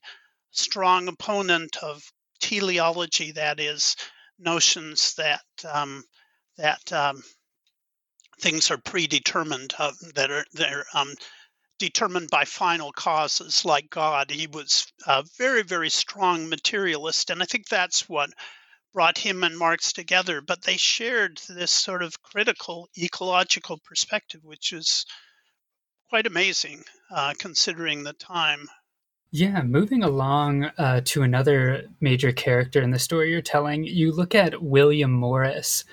strong 0.50 1.08
opponent 1.08 1.76
of 1.82 2.04
teleology, 2.40 3.32
that 3.32 3.58
is, 3.58 3.96
notions 4.38 5.14
that 5.14 5.42
um, 5.70 6.04
that 6.58 6.92
um, 6.92 7.22
things 8.40 8.70
are 8.70 8.78
predetermined, 8.78 9.74
uh, 9.78 9.92
that 10.14 10.30
are 10.30 10.44
they're 10.52 10.84
um, 10.94 11.14
determined 11.78 12.30
by 12.30 12.44
final 12.44 12.92
causes 12.92 13.64
like 13.64 13.90
God. 13.90 14.30
He 14.30 14.46
was 14.46 14.90
a 15.06 15.24
very, 15.38 15.62
very 15.62 15.90
strong 15.90 16.48
materialist. 16.48 17.30
And 17.30 17.42
I 17.42 17.46
think 17.46 17.68
that's 17.68 18.08
what 18.08 18.30
brought 18.94 19.18
him 19.18 19.44
and 19.44 19.58
Marx 19.58 19.92
together. 19.92 20.40
But 20.40 20.62
they 20.62 20.76
shared 20.76 21.40
this 21.48 21.70
sort 21.70 22.02
of 22.02 22.22
critical 22.22 22.88
ecological 22.98 23.78
perspective, 23.84 24.40
which 24.42 24.72
is 24.72 25.04
quite 26.08 26.26
amazing 26.26 26.82
uh, 27.10 27.34
considering 27.38 28.04
the 28.04 28.14
time. 28.14 28.68
Yeah, 29.32 29.60
moving 29.62 30.02
along 30.02 30.64
uh, 30.78 31.02
to 31.06 31.22
another 31.22 31.84
major 32.00 32.32
character 32.32 32.80
in 32.80 32.92
the 32.92 32.98
story 32.98 33.30
you're 33.30 33.42
telling, 33.42 33.84
you 33.84 34.12
look 34.12 34.34
at 34.34 34.62
William 34.62 35.10
Morris. 35.10 35.84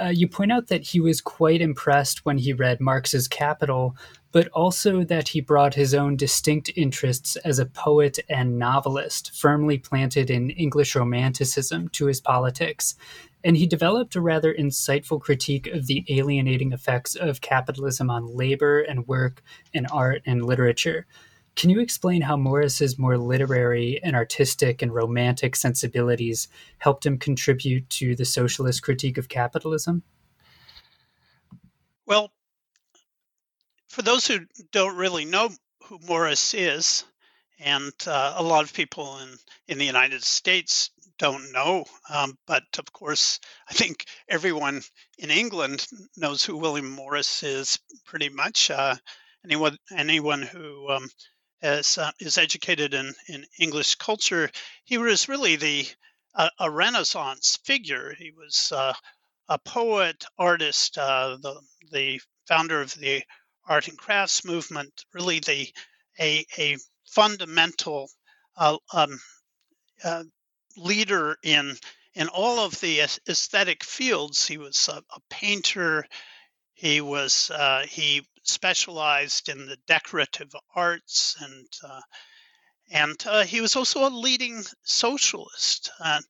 Uh, 0.00 0.08
you 0.08 0.28
point 0.28 0.52
out 0.52 0.68
that 0.68 0.82
he 0.82 1.00
was 1.00 1.20
quite 1.20 1.60
impressed 1.60 2.24
when 2.24 2.38
he 2.38 2.52
read 2.52 2.80
Marx's 2.80 3.28
Capital, 3.28 3.96
but 4.32 4.48
also 4.48 5.02
that 5.04 5.28
he 5.28 5.40
brought 5.40 5.74
his 5.74 5.94
own 5.94 6.16
distinct 6.16 6.70
interests 6.76 7.36
as 7.36 7.58
a 7.58 7.66
poet 7.66 8.18
and 8.28 8.58
novelist, 8.58 9.34
firmly 9.34 9.78
planted 9.78 10.30
in 10.30 10.50
English 10.50 10.94
Romanticism, 10.94 11.88
to 11.90 12.06
his 12.06 12.20
politics. 12.20 12.94
And 13.42 13.56
he 13.56 13.66
developed 13.66 14.14
a 14.14 14.20
rather 14.20 14.54
insightful 14.54 15.20
critique 15.20 15.66
of 15.68 15.86
the 15.86 16.04
alienating 16.08 16.72
effects 16.72 17.14
of 17.14 17.40
capitalism 17.40 18.10
on 18.10 18.36
labor 18.36 18.80
and 18.82 19.08
work 19.08 19.42
and 19.74 19.86
art 19.90 20.22
and 20.26 20.44
literature. 20.44 21.06
Can 21.56 21.68
you 21.68 21.80
explain 21.80 22.22
how 22.22 22.36
Morris's 22.36 22.98
more 22.98 23.18
literary 23.18 24.00
and 24.02 24.16
artistic 24.16 24.82
and 24.82 24.94
romantic 24.94 25.54
sensibilities 25.56 26.48
helped 26.78 27.04
him 27.04 27.18
contribute 27.18 27.88
to 27.90 28.14
the 28.16 28.24
socialist 28.24 28.82
critique 28.82 29.18
of 29.18 29.28
capitalism? 29.28 30.02
Well, 32.06 32.32
for 33.88 34.02
those 34.02 34.26
who 34.26 34.46
don't 34.72 34.96
really 34.96 35.24
know 35.24 35.50
who 35.84 35.98
Morris 36.06 36.54
is, 36.54 37.04
and 37.58 37.92
uh, 38.06 38.34
a 38.36 38.42
lot 38.42 38.64
of 38.64 38.72
people 38.72 39.18
in, 39.18 39.36
in 39.68 39.78
the 39.78 39.84
United 39.84 40.22
States 40.22 40.90
don't 41.18 41.52
know, 41.52 41.84
um, 42.08 42.38
but 42.46 42.62
of 42.78 42.90
course, 42.92 43.38
I 43.68 43.74
think 43.74 44.06
everyone 44.28 44.80
in 45.18 45.30
England 45.30 45.86
knows 46.16 46.42
who 46.42 46.56
William 46.56 46.90
Morris 46.90 47.42
is 47.42 47.78
pretty 48.06 48.30
much. 48.30 48.70
Uh, 48.70 48.94
anyone 49.44 49.76
anyone 49.96 50.42
who 50.42 50.88
um, 50.90 51.08
as, 51.62 51.98
uh, 51.98 52.10
is 52.20 52.38
educated 52.38 52.94
in, 52.94 53.14
in 53.28 53.44
English 53.58 53.96
culture, 53.96 54.50
he 54.84 54.98
was 54.98 55.28
really 55.28 55.56
the 55.56 55.86
uh, 56.34 56.48
a 56.60 56.70
Renaissance 56.70 57.58
figure. 57.64 58.14
He 58.18 58.30
was 58.30 58.72
uh, 58.74 58.94
a 59.48 59.58
poet, 59.58 60.24
artist, 60.38 60.96
uh, 60.98 61.36
the 61.42 61.60
the 61.92 62.20
founder 62.46 62.80
of 62.80 62.94
the 62.94 63.22
art 63.68 63.88
and 63.88 63.98
crafts 63.98 64.44
movement. 64.44 65.04
Really, 65.12 65.40
the 65.40 65.68
a 66.20 66.44
a 66.58 66.76
fundamental 67.10 68.10
uh, 68.56 68.78
um, 68.92 69.18
uh, 70.04 70.24
leader 70.76 71.36
in 71.42 71.76
in 72.14 72.28
all 72.28 72.60
of 72.60 72.80
the 72.80 73.00
aesthetic 73.28 73.82
fields. 73.82 74.46
He 74.46 74.58
was 74.58 74.88
a, 74.88 74.98
a 74.98 75.20
painter. 75.30 76.06
He 76.74 77.00
was 77.00 77.50
he 77.88 78.22
specialized 78.42 79.48
in 79.48 79.66
the 79.66 79.76
decorative 79.86 80.54
arts 80.74 81.36
and 81.40 81.66
uh, 81.84 82.00
and 82.90 83.24
uh, 83.26 83.44
he 83.44 83.60
was 83.60 83.76
also 83.76 84.06
a 84.06 84.10
leading 84.10 84.64
socialist 84.82 85.90
and 86.00 86.24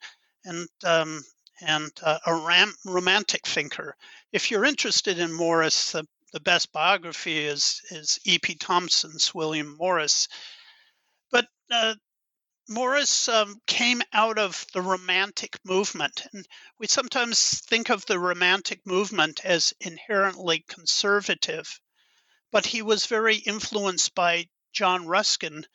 and 0.44 0.68
um, 0.84 1.22
and 1.62 1.90
uh, 2.02 2.18
a 2.26 2.34
ram- 2.34 2.74
romantic 2.84 3.46
thinker. 3.46 3.96
If 4.32 4.50
you're 4.50 4.64
interested 4.64 5.18
in 5.18 5.32
Morris, 5.32 5.92
the, 5.92 6.06
the 6.32 6.40
best 6.40 6.72
biography 6.72 7.38
is 7.38 7.80
is 7.90 8.18
E.P. 8.24 8.56
Thompson's 8.56 9.34
William 9.34 9.76
Morris. 9.78 10.28
But 11.30 11.46
uh, 11.70 11.94
Morris 12.68 13.28
um, 13.28 13.60
came 13.66 14.02
out 14.12 14.38
of 14.38 14.64
the 14.74 14.82
Romantic 14.82 15.58
movement, 15.64 16.22
and 16.32 16.46
we 16.78 16.86
sometimes 16.86 17.60
think 17.66 17.90
of 17.90 18.06
the 18.06 18.18
Romantic 18.18 18.86
movement 18.86 19.44
as 19.44 19.74
inherently 19.80 20.64
conservative 20.68 21.80
but 22.50 22.66
he 22.66 22.82
was 22.82 23.06
very 23.06 23.36
influenced 23.36 24.14
by 24.14 24.48
John 24.72 25.06
Ruskin, 25.06 25.66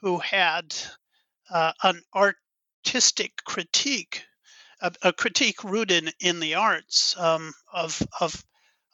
who 0.00 0.18
had 0.18 0.74
uh, 1.50 1.72
an 1.82 2.02
artistic 2.14 3.44
critique, 3.44 4.24
a, 4.80 4.92
a, 5.02 5.12
critique 5.12 5.62
rooted 5.64 6.14
in 6.20 6.40
the 6.40 6.54
arts 6.54 7.16
um, 7.18 7.52
of, 7.72 8.00
of, 8.20 8.42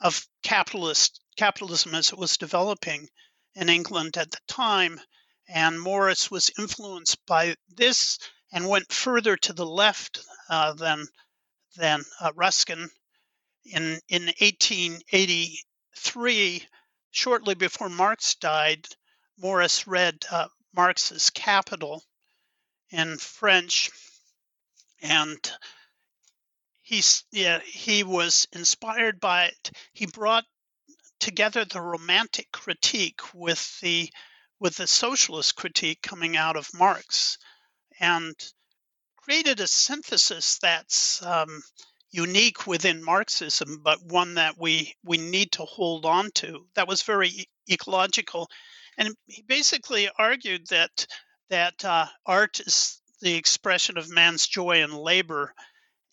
of 0.00 0.26
capitalist 0.42 1.20
capitalism 1.37 1.94
as 1.94 2.12
it 2.12 2.18
was 2.18 2.37
developing 2.37 3.09
in 3.54 3.68
England 3.68 4.16
at 4.16 4.31
the 4.31 4.38
time. 4.46 5.00
And 5.48 5.81
Morris 5.81 6.31
was 6.31 6.50
influenced 6.59 7.24
by 7.26 7.57
this 7.68 8.18
and 8.52 8.68
went 8.68 8.92
further 8.92 9.37
to 9.37 9.52
the 9.52 9.66
left 9.66 10.20
uh, 10.48 10.72
than 10.74 11.07
than 11.76 12.04
uh, 12.20 12.33
Ruskin. 12.35 12.90
In 13.64 14.00
in 14.09 14.26
1883, 14.26 16.66
shortly 17.11 17.55
before 17.55 17.88
Marx 17.88 18.35
died, 18.37 18.87
Morris 19.37 19.87
read 19.87 20.25
uh, 20.31 20.49
Marx's 20.75 21.31
Capital 21.31 22.03
in 22.90 23.16
French, 23.18 23.90
and 25.03 25.38
he's 26.83 27.25
yeah, 27.31 27.61
he 27.61 28.03
was 28.03 28.46
inspired 28.53 29.20
by 29.20 29.46
it. 29.46 29.70
He 29.92 30.07
brought 30.07 30.44
together 31.18 31.64
the 31.64 31.81
romantic 31.81 32.51
critique 32.53 33.20
with 33.35 33.81
the 33.81 34.12
with 34.59 34.77
the 34.77 34.87
socialist 34.87 35.57
critique 35.57 36.03
coming 36.03 36.37
out 36.37 36.57
of 36.57 36.75
Marx, 36.75 37.38
and 37.99 38.35
created 39.16 39.61
a 39.61 39.66
synthesis 39.66 40.59
that's 40.59 41.23
um, 41.23 41.62
unique 42.11 42.66
within 42.66 43.05
Marxism, 43.05 43.81
but 43.83 44.03
one 44.03 44.35
that 44.35 44.59
we 44.59 44.94
we 45.05 45.18
need 45.18 45.53
to 45.53 45.64
hold 45.64 46.05
on 46.05 46.31
to. 46.33 46.66
That 46.75 46.88
was 46.88 47.03
very 47.03 47.49
ecological, 47.70 48.49
and 48.99 49.14
he 49.27 49.42
basically 49.42 50.09
argued 50.18 50.66
that 50.68 51.07
that 51.51 51.85
uh, 51.85 52.07
art 52.27 52.61
is 52.61 53.01
the 53.20 53.35
expression 53.35 53.99
of 53.99 54.11
man's 54.11 54.46
joy 54.46 54.83
and 54.83 54.94
labor, 54.94 55.55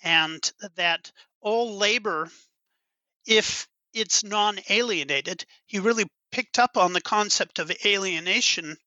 and 0.03 0.51
that 0.75 1.11
all 1.41 1.77
labor, 1.77 2.29
if 3.25 3.67
it's 3.93 4.23
non-alienated, 4.23 5.45
he 5.65 5.79
really 5.79 6.05
picked 6.31 6.59
up 6.59 6.77
on 6.77 6.93
the 6.93 7.01
concept 7.01 7.59
of 7.59 7.71
alienation 7.85 8.77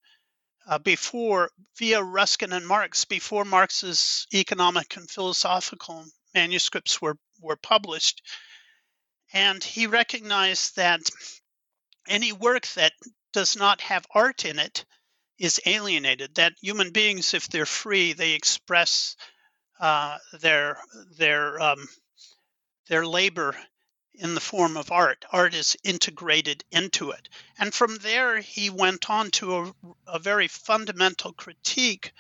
uh, 0.67 0.79
before 0.79 1.51
via 1.79 2.03
Ruskin 2.03 2.53
and 2.53 2.67
Marx 2.67 3.05
before 3.05 3.45
Marx's 3.45 4.27
economic 4.33 4.97
and 4.97 5.11
philosophical 5.11 6.05
manuscripts 6.35 7.01
were, 7.01 7.17
were 7.41 7.57
published. 7.57 8.23
And 9.33 9.63
he 9.63 9.87
recognized 9.87 10.77
that 10.77 11.01
any 12.09 12.33
work 12.33 12.67
that 12.69 12.93
does 13.33 13.57
not 13.57 13.81
have 13.83 14.07
art 14.15 14.45
in 14.45 14.59
it 14.59 14.85
is 15.39 15.61
alienated. 15.65 16.35
That 16.35 16.55
human 16.61 16.91
beings, 16.91 17.35
if 17.35 17.49
they're 17.49 17.67
free, 17.67 18.13
they 18.13 18.33
express 18.33 19.17
uh, 19.81 20.19
their 20.41 20.79
their 21.17 21.61
um, 21.61 21.89
their 22.89 23.07
labor 23.07 23.57
in 24.15 24.35
the 24.35 24.41
form 24.41 24.77
of 24.77 24.93
art. 24.93 25.25
Art 25.33 25.55
is 25.55 25.77
integrated 25.83 26.63
into 26.71 27.13
it. 27.13 27.29
And 27.59 27.73
from 27.73 27.97
there, 27.99 28.39
he 28.39 28.69
went 28.69 29.09
on 29.09 29.31
to 29.33 29.57
a, 29.57 29.73
a 30.07 30.19
very 30.19 30.49
fundamental 30.49 31.33
critique 31.33 32.13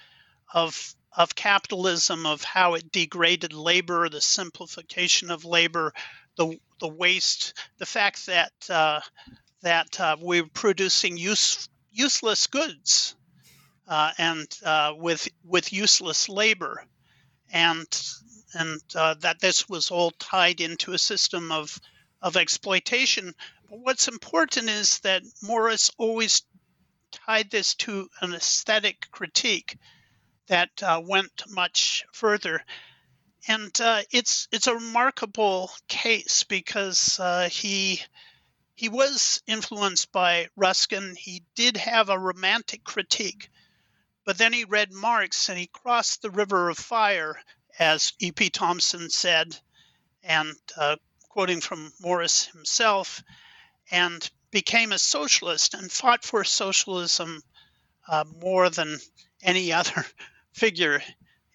of 0.54 0.94
of 1.16 1.34
capitalism, 1.34 2.26
of 2.26 2.42
how 2.42 2.74
it 2.74 2.92
degraded 2.92 3.52
labor, 3.52 4.08
the 4.08 4.20
simplification 4.20 5.30
of 5.30 5.44
labor, 5.44 5.92
the 6.36 6.58
the 6.80 6.88
waste, 6.88 7.54
the 7.78 7.86
fact 7.86 8.26
that 8.26 8.52
uh, 8.70 9.00
that 9.62 10.00
uh, 10.00 10.16
we're 10.20 10.46
producing 10.46 11.16
use, 11.16 11.68
useless 11.90 12.46
goods 12.46 13.14
uh, 13.88 14.12
and 14.18 14.46
uh, 14.64 14.94
with 14.96 15.28
with 15.44 15.72
useless 15.72 16.28
labor, 16.28 16.84
and 17.52 17.86
and 18.54 18.80
uh, 18.94 19.14
that 19.20 19.40
this 19.40 19.68
was 19.68 19.90
all 19.90 20.12
tied 20.12 20.60
into 20.60 20.92
a 20.92 20.98
system 20.98 21.52
of 21.52 21.78
of 22.22 22.36
exploitation. 22.36 23.34
But 23.68 23.80
what's 23.80 24.08
important 24.08 24.68
is 24.68 25.00
that 25.00 25.22
Morris 25.42 25.90
always 25.98 26.42
tied 27.10 27.50
this 27.50 27.74
to 27.74 28.08
an 28.20 28.34
aesthetic 28.34 29.08
critique 29.10 29.76
that 30.50 30.82
uh, 30.82 31.00
went 31.02 31.44
much 31.48 32.04
further. 32.12 32.62
And 33.46 33.70
uh, 33.80 34.02
it's 34.10 34.48
it's 34.52 34.66
a 34.66 34.74
remarkable 34.74 35.70
case 35.88 36.42
because 36.42 37.18
uh, 37.20 37.48
he 37.48 38.02
he 38.74 38.88
was 38.88 39.42
influenced 39.46 40.12
by 40.12 40.48
Ruskin. 40.56 41.14
He 41.16 41.44
did 41.54 41.76
have 41.76 42.08
a 42.08 42.18
romantic 42.18 42.82
critique, 42.82 43.48
but 44.24 44.38
then 44.38 44.52
he 44.52 44.64
read 44.64 44.92
Marx 44.92 45.48
and 45.48 45.58
he 45.58 45.68
crossed 45.68 46.20
the 46.20 46.30
river 46.30 46.68
of 46.68 46.76
fire, 46.76 47.40
as 47.78 48.12
E.P. 48.18 48.50
Thompson 48.50 49.08
said, 49.08 49.56
and 50.22 50.52
uh, 50.76 50.96
quoting 51.28 51.60
from 51.60 51.92
Morris 52.00 52.46
himself, 52.46 53.22
and 53.90 54.28
became 54.50 54.90
a 54.90 54.98
socialist 54.98 55.74
and 55.74 55.90
fought 55.92 56.24
for 56.24 56.42
socialism 56.42 57.40
uh, 58.08 58.24
more 58.42 58.68
than 58.68 58.98
any 59.42 59.72
other 59.80 60.04
figure 60.52 61.02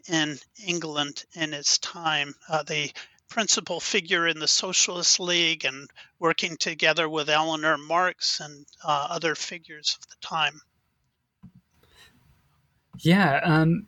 in 0.08 0.38
England 0.65 1.23
in 1.34 1.53
its 1.53 1.77
time. 1.79 2.34
Uh, 2.49 2.63
the 2.63 2.91
principal 3.29 3.79
figure 3.79 4.27
in 4.27 4.39
the 4.39 4.47
Socialist 4.47 5.19
League 5.19 5.65
and 5.65 5.89
working 6.19 6.58
together 6.58 7.10
with 7.10 7.29
Eleanor 7.29 7.77
Marx 7.77 8.39
and 8.39 8.65
uh, 8.84 9.08
other 9.10 9.36
figures 9.36 9.97
of 9.99 10.08
the 10.08 10.15
time. 10.21 10.62
Yeah. 12.99 13.41
Um, 13.43 13.88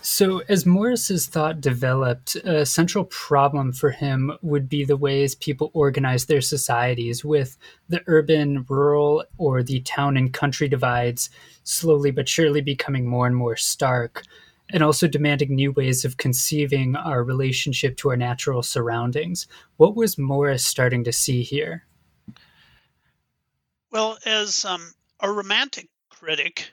so, 0.00 0.42
as 0.48 0.64
Morris's 0.64 1.26
thought 1.26 1.60
developed, 1.60 2.36
a 2.36 2.64
central 2.64 3.04
problem 3.04 3.72
for 3.72 3.90
him 3.90 4.32
would 4.42 4.68
be 4.68 4.84
the 4.84 4.96
ways 4.96 5.34
people 5.34 5.70
organize 5.74 6.26
their 6.26 6.40
societies, 6.40 7.24
with 7.24 7.58
the 7.88 8.02
urban, 8.06 8.64
rural, 8.68 9.24
or 9.36 9.62
the 9.62 9.80
town 9.80 10.16
and 10.16 10.32
country 10.32 10.68
divides 10.68 11.30
slowly 11.68 12.10
but 12.10 12.28
surely 12.28 12.60
becoming 12.60 13.06
more 13.06 13.26
and 13.26 13.36
more 13.36 13.56
stark 13.56 14.22
and 14.70 14.82
also 14.82 15.06
demanding 15.06 15.54
new 15.54 15.72
ways 15.72 16.04
of 16.04 16.16
conceiving 16.16 16.94
our 16.96 17.22
relationship 17.22 17.96
to 17.96 18.10
our 18.10 18.16
natural 18.16 18.62
surroundings. 18.62 19.46
What 19.76 19.96
was 19.96 20.18
Morris 20.18 20.64
starting 20.64 21.04
to 21.04 21.12
see 21.12 21.42
here? 21.42 21.86
Well, 23.90 24.18
as 24.26 24.64
um, 24.64 24.92
a 25.20 25.30
romantic 25.30 25.88
critic, 26.10 26.70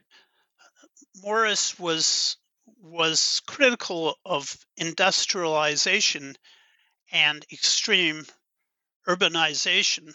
Morris 1.24 1.80
was 1.80 2.38
was 2.82 3.42
critical 3.48 4.16
of 4.26 4.56
industrialization 4.78 6.36
and 7.12 7.44
extreme 7.52 8.26
urbanization 9.08 10.14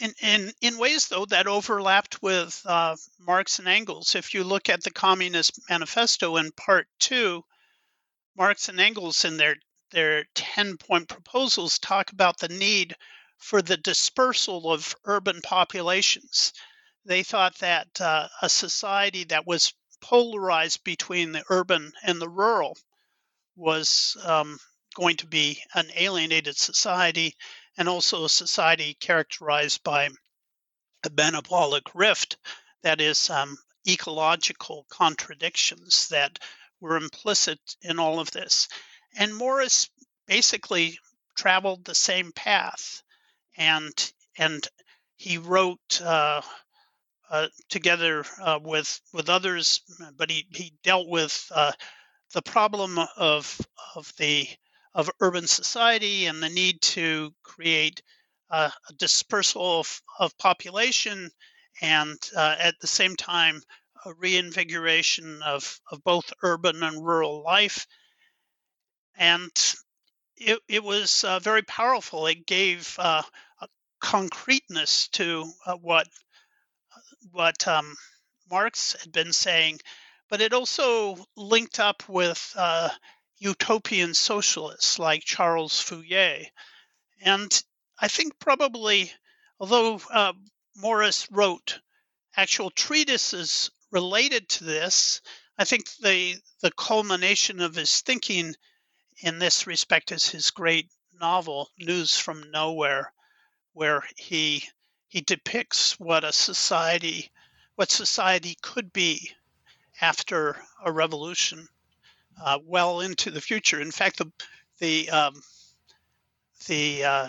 in, 0.00 0.14
in, 0.22 0.52
in 0.62 0.78
ways, 0.78 1.08
though, 1.08 1.26
that 1.26 1.46
overlapped 1.46 2.22
with 2.22 2.60
uh, 2.64 2.96
Marx 3.18 3.58
and 3.58 3.68
Engels. 3.68 4.14
If 4.14 4.34
you 4.34 4.44
look 4.44 4.68
at 4.68 4.82
the 4.82 4.90
Communist 4.90 5.60
Manifesto 5.68 6.36
in 6.36 6.50
Part 6.52 6.88
2, 7.00 7.44
Marx 8.36 8.68
and 8.68 8.80
Engels, 8.80 9.24
in 9.24 9.36
their, 9.36 9.56
their 9.90 10.24
10 10.34 10.78
point 10.78 11.08
proposals, 11.08 11.78
talk 11.78 12.12
about 12.12 12.38
the 12.38 12.48
need 12.48 12.96
for 13.36 13.60
the 13.60 13.76
dispersal 13.76 14.72
of 14.72 14.94
urban 15.04 15.40
populations. 15.42 16.52
They 17.04 17.22
thought 17.22 17.58
that 17.58 18.00
uh, 18.00 18.28
a 18.40 18.48
society 18.48 19.24
that 19.24 19.46
was 19.46 19.74
polarized 20.00 20.82
between 20.84 21.32
the 21.32 21.44
urban 21.50 21.92
and 22.02 22.20
the 22.20 22.28
rural 22.28 22.76
was 23.56 24.16
um, 24.24 24.58
going 24.94 25.16
to 25.18 25.26
be 25.26 25.62
an 25.74 25.90
alienated 25.94 26.56
society 26.56 27.34
and 27.80 27.88
also 27.88 28.24
a 28.24 28.28
society 28.28 28.94
characterized 29.00 29.82
by 29.82 30.04
a 30.04 31.10
metabolic 31.16 31.94
rift, 31.94 32.36
that 32.82 33.00
is, 33.00 33.30
um, 33.30 33.56
ecological 33.88 34.84
contradictions 34.90 36.08
that 36.08 36.38
were 36.80 36.96
implicit 36.96 37.58
in 37.80 37.98
all 37.98 38.20
of 38.20 38.30
this. 38.32 38.68
And 39.16 39.34
Morris 39.34 39.88
basically 40.26 40.98
traveled 41.38 41.86
the 41.86 41.94
same 41.94 42.32
path, 42.32 43.02
and 43.56 44.12
and 44.36 44.68
he 45.16 45.38
wrote 45.38 46.02
uh, 46.02 46.42
uh, 47.30 47.48
together 47.70 48.26
uh, 48.42 48.58
with 48.62 49.00
with 49.14 49.30
others, 49.30 49.80
but 50.18 50.30
he 50.30 50.46
he 50.50 50.74
dealt 50.84 51.08
with 51.08 51.50
uh, 51.54 51.72
the 52.34 52.42
problem 52.42 52.98
of 53.16 53.58
of 53.94 54.12
the 54.18 54.46
of 54.94 55.10
urban 55.20 55.46
society 55.46 56.26
and 56.26 56.42
the 56.42 56.48
need 56.48 56.80
to 56.82 57.32
create 57.42 58.02
uh, 58.50 58.70
a 58.88 58.92
dispersal 58.94 59.80
of, 59.80 60.02
of 60.18 60.36
population 60.38 61.30
and 61.80 62.18
uh, 62.36 62.56
at 62.58 62.74
the 62.80 62.86
same 62.86 63.16
time 63.16 63.60
a 64.06 64.12
reinvigoration 64.14 65.42
of, 65.42 65.78
of 65.90 66.02
both 66.04 66.32
urban 66.42 66.82
and 66.82 67.04
rural 67.04 67.42
life. 67.42 67.86
And 69.16 69.50
it, 70.36 70.58
it 70.68 70.82
was 70.82 71.22
uh, 71.22 71.38
very 71.38 71.62
powerful. 71.62 72.26
It 72.26 72.46
gave 72.46 72.96
uh, 72.98 73.22
concreteness 74.00 75.08
to 75.08 75.44
uh, 75.66 75.74
what 75.74 76.08
what 77.30 77.66
um, 77.68 77.94
Marx 78.50 78.96
had 79.00 79.12
been 79.12 79.32
saying, 79.32 79.78
but 80.28 80.40
it 80.40 80.52
also 80.52 81.16
linked 81.36 81.78
up 81.78 82.08
with 82.08 82.52
uh, 82.56 82.88
utopian 83.40 84.12
socialists 84.12 84.98
like 84.98 85.24
Charles 85.24 85.80
Fourier. 85.80 86.44
And 87.22 87.64
I 87.98 88.08
think 88.08 88.38
probably, 88.38 89.10
although 89.58 90.00
uh, 90.12 90.34
Morris 90.76 91.26
wrote 91.30 91.80
actual 92.36 92.70
treatises 92.70 93.70
related 93.90 94.48
to 94.50 94.64
this, 94.64 95.22
I 95.56 95.64
think 95.64 95.90
the 95.96 96.36
the 96.60 96.70
culmination 96.70 97.60
of 97.60 97.74
his 97.74 98.02
thinking 98.02 98.54
in 99.22 99.38
this 99.38 99.66
respect 99.66 100.12
is 100.12 100.28
his 100.28 100.50
great 100.50 100.90
novel 101.18 101.70
News 101.78 102.18
from 102.18 102.50
Nowhere, 102.50 103.12
where 103.72 104.06
he 104.16 104.68
he 105.08 105.22
depicts 105.22 105.98
what 105.98 106.24
a 106.24 106.32
society 106.32 107.30
what 107.74 107.90
society 107.90 108.56
could 108.60 108.92
be 108.92 109.32
after 110.00 110.62
a 110.84 110.92
revolution 110.92 111.68
uh, 112.42 112.58
well 112.64 113.00
into 113.00 113.30
the 113.30 113.40
future. 113.40 113.80
In 113.80 113.90
fact, 113.90 114.18
the 114.18 114.30
the 114.78 115.10
um, 115.10 115.42
the 116.66 117.04
uh, 117.04 117.28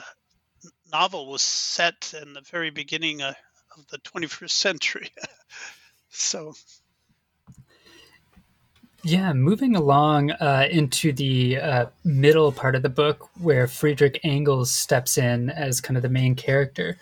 novel 0.91 1.29
was 1.29 1.41
set 1.41 2.13
in 2.21 2.33
the 2.33 2.41
very 2.41 2.69
beginning 2.69 3.21
uh, 3.21 3.33
of 3.77 3.87
the 3.87 3.97
21st 3.99 4.51
century. 4.51 5.09
so. 6.09 6.53
Yeah, 9.03 9.33
moving 9.33 9.75
along 9.75 10.31
uh, 10.31 10.67
into 10.69 11.11
the 11.11 11.57
uh, 11.57 11.85
middle 12.03 12.51
part 12.51 12.75
of 12.75 12.83
the 12.83 12.89
book 12.89 13.29
where 13.39 13.65
Friedrich 13.65 14.19
Engels 14.23 14.71
steps 14.71 15.17
in 15.17 15.49
as 15.49 15.81
kind 15.81 15.97
of 15.97 16.03
the 16.03 16.09
main 16.09 16.35
character. 16.35 16.97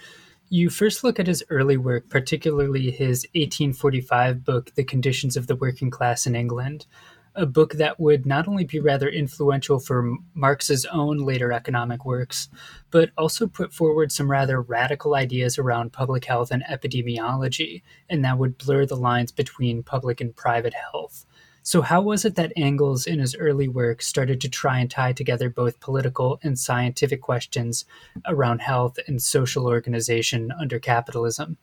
You 0.48 0.70
first 0.70 1.04
look 1.04 1.20
at 1.20 1.28
his 1.28 1.44
early 1.50 1.76
work, 1.76 2.08
particularly 2.08 2.90
his 2.90 3.28
1845 3.36 4.46
book, 4.46 4.74
The 4.76 4.86
Conditions 4.86 5.36
of 5.36 5.48
the 5.48 5.58
Working 5.58 5.90
Class 5.90 6.26
in 6.26 6.36
England, 6.36 6.86
a 7.36 7.46
book 7.46 7.74
that 7.74 8.00
would 8.00 8.26
not 8.26 8.48
only 8.48 8.66
be 8.66 8.80
rather 8.80 9.08
influential 9.08 9.80
for 9.80 10.16
Marx's 10.34 10.86
own 10.86 11.20
later 11.20 11.52
economic 11.52 12.06
works, 12.06 12.50
but 12.92 13.12
also 13.18 13.48
put 13.48 13.74
forward 13.74 14.12
some 14.12 14.30
rather 14.30 14.62
radical 14.62 15.16
ideas 15.16 15.58
around 15.58 15.94
public 15.94 16.26
health 16.26 16.52
and 16.52 16.64
epidemiology, 16.64 17.82
and 18.10 18.24
that 18.26 18.38
would 18.38 18.58
blur 18.58 18.86
the 18.86 18.96
lines 18.96 19.32
between 19.32 19.84
public 19.84 20.20
and 20.20 20.36
private 20.36 20.74
health. 20.74 21.26
So, 21.62 21.82
how 21.82 22.02
was 22.02 22.26
it 22.26 22.36
that 22.36 22.54
Engels, 22.56 23.06
in 23.06 23.20
his 23.20 23.36
early 23.36 23.68
work, 23.68 24.02
started 24.02 24.42
to 24.42 24.50
try 24.50 24.80
and 24.80 24.90
tie 24.90 25.14
together 25.14 25.50
both 25.50 25.80
political 25.80 26.40
and 26.42 26.58
scientific 26.58 27.22
questions 27.22 27.86
around 28.26 28.62
health 28.62 28.98
and 29.08 29.22
social 29.22 29.68
organization 29.68 30.52
under 30.60 30.80
capitalism? 30.80 31.58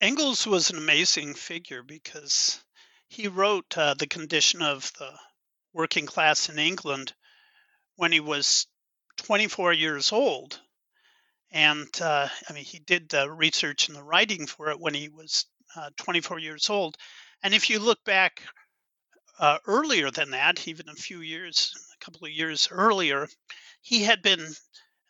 Engels 0.00 0.46
was 0.46 0.70
an 0.70 0.76
amazing 0.76 1.34
figure 1.34 1.82
because 1.82 2.62
he 3.08 3.28
wrote 3.28 3.78
uh, 3.78 3.94
The 3.94 4.06
Condition 4.06 4.62
of 4.62 4.92
the 4.98 5.10
Working 5.72 6.06
Class 6.06 6.48
in 6.48 6.58
England 6.58 7.14
when 7.94 8.12
he 8.12 8.20
was 8.20 8.66
24 9.18 9.72
years 9.72 10.12
old. 10.12 10.60
And 11.50 11.88
uh, 12.00 12.28
I 12.48 12.52
mean, 12.52 12.64
he 12.64 12.78
did 12.78 13.08
the 13.08 13.30
research 13.30 13.88
and 13.88 13.96
the 13.96 14.02
writing 14.02 14.46
for 14.46 14.70
it 14.70 14.80
when 14.80 14.94
he 14.94 15.08
was 15.08 15.46
uh, 15.76 15.90
24 15.96 16.38
years 16.38 16.68
old. 16.68 16.96
And 17.42 17.54
if 17.54 17.70
you 17.70 17.78
look 17.78 18.02
back 18.04 18.42
uh, 19.38 19.58
earlier 19.66 20.10
than 20.10 20.30
that, 20.30 20.66
even 20.66 20.88
a 20.88 20.94
few 20.94 21.20
years, 21.20 21.72
a 21.94 22.04
couple 22.04 22.26
of 22.26 22.32
years 22.32 22.68
earlier, 22.70 23.28
he 23.80 24.02
had 24.02 24.22
been 24.22 24.46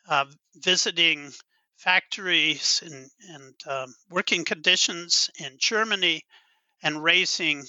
uh, 0.07 0.25
visiting 0.55 1.31
factories 1.77 2.81
and, 2.85 3.09
and 3.29 3.53
um, 3.67 3.95
working 4.09 4.45
conditions 4.45 5.29
in 5.39 5.57
Germany 5.59 6.23
and 6.83 7.03
raising 7.03 7.65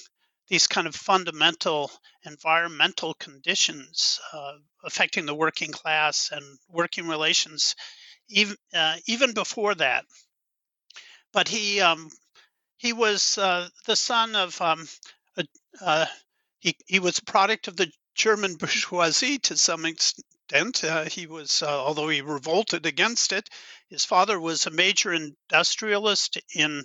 these 0.49 0.67
kind 0.67 0.87
of 0.87 0.95
fundamental 0.95 1.91
environmental 2.25 3.15
conditions 3.15 4.21
uh, 4.33 4.53
affecting 4.85 5.27
the 5.27 5.35
working 5.35 5.73
class 5.73 6.31
and 6.33 6.45
working 6.69 7.07
relations 7.07 7.75
even 8.29 8.57
uh, 8.75 8.97
even 9.07 9.33
before 9.33 9.75
that. 9.75 10.05
But 11.33 11.49
he 11.49 11.81
um, 11.81 12.11
he 12.77 12.93
was 12.93 13.39
uh, 13.39 13.69
the 13.87 13.97
son 13.97 14.37
of 14.37 14.61
um, 14.61 14.89
a, 15.37 15.45
uh, 15.81 16.07
he 16.61 16.77
he 16.87 16.99
was 16.99 17.19
a 17.19 17.25
product 17.25 17.69
of 17.69 17.77
the 17.77 17.91
German 18.15 18.55
bourgeoisie 18.59 19.39
to 19.39 19.57
some 19.57 19.85
extent. 19.85 20.83
Uh, 20.83 21.05
he 21.05 21.27
was 21.27 21.63
uh, 21.63 21.85
although 21.85 22.09
he 22.09 22.21
revolted 22.23 22.87
against 22.87 23.33
it. 23.33 23.49
His 23.89 24.05
father 24.05 24.41
was 24.41 24.67
a 24.67 24.71
major 24.71 25.13
industrialist 25.13 26.39
in 26.55 26.85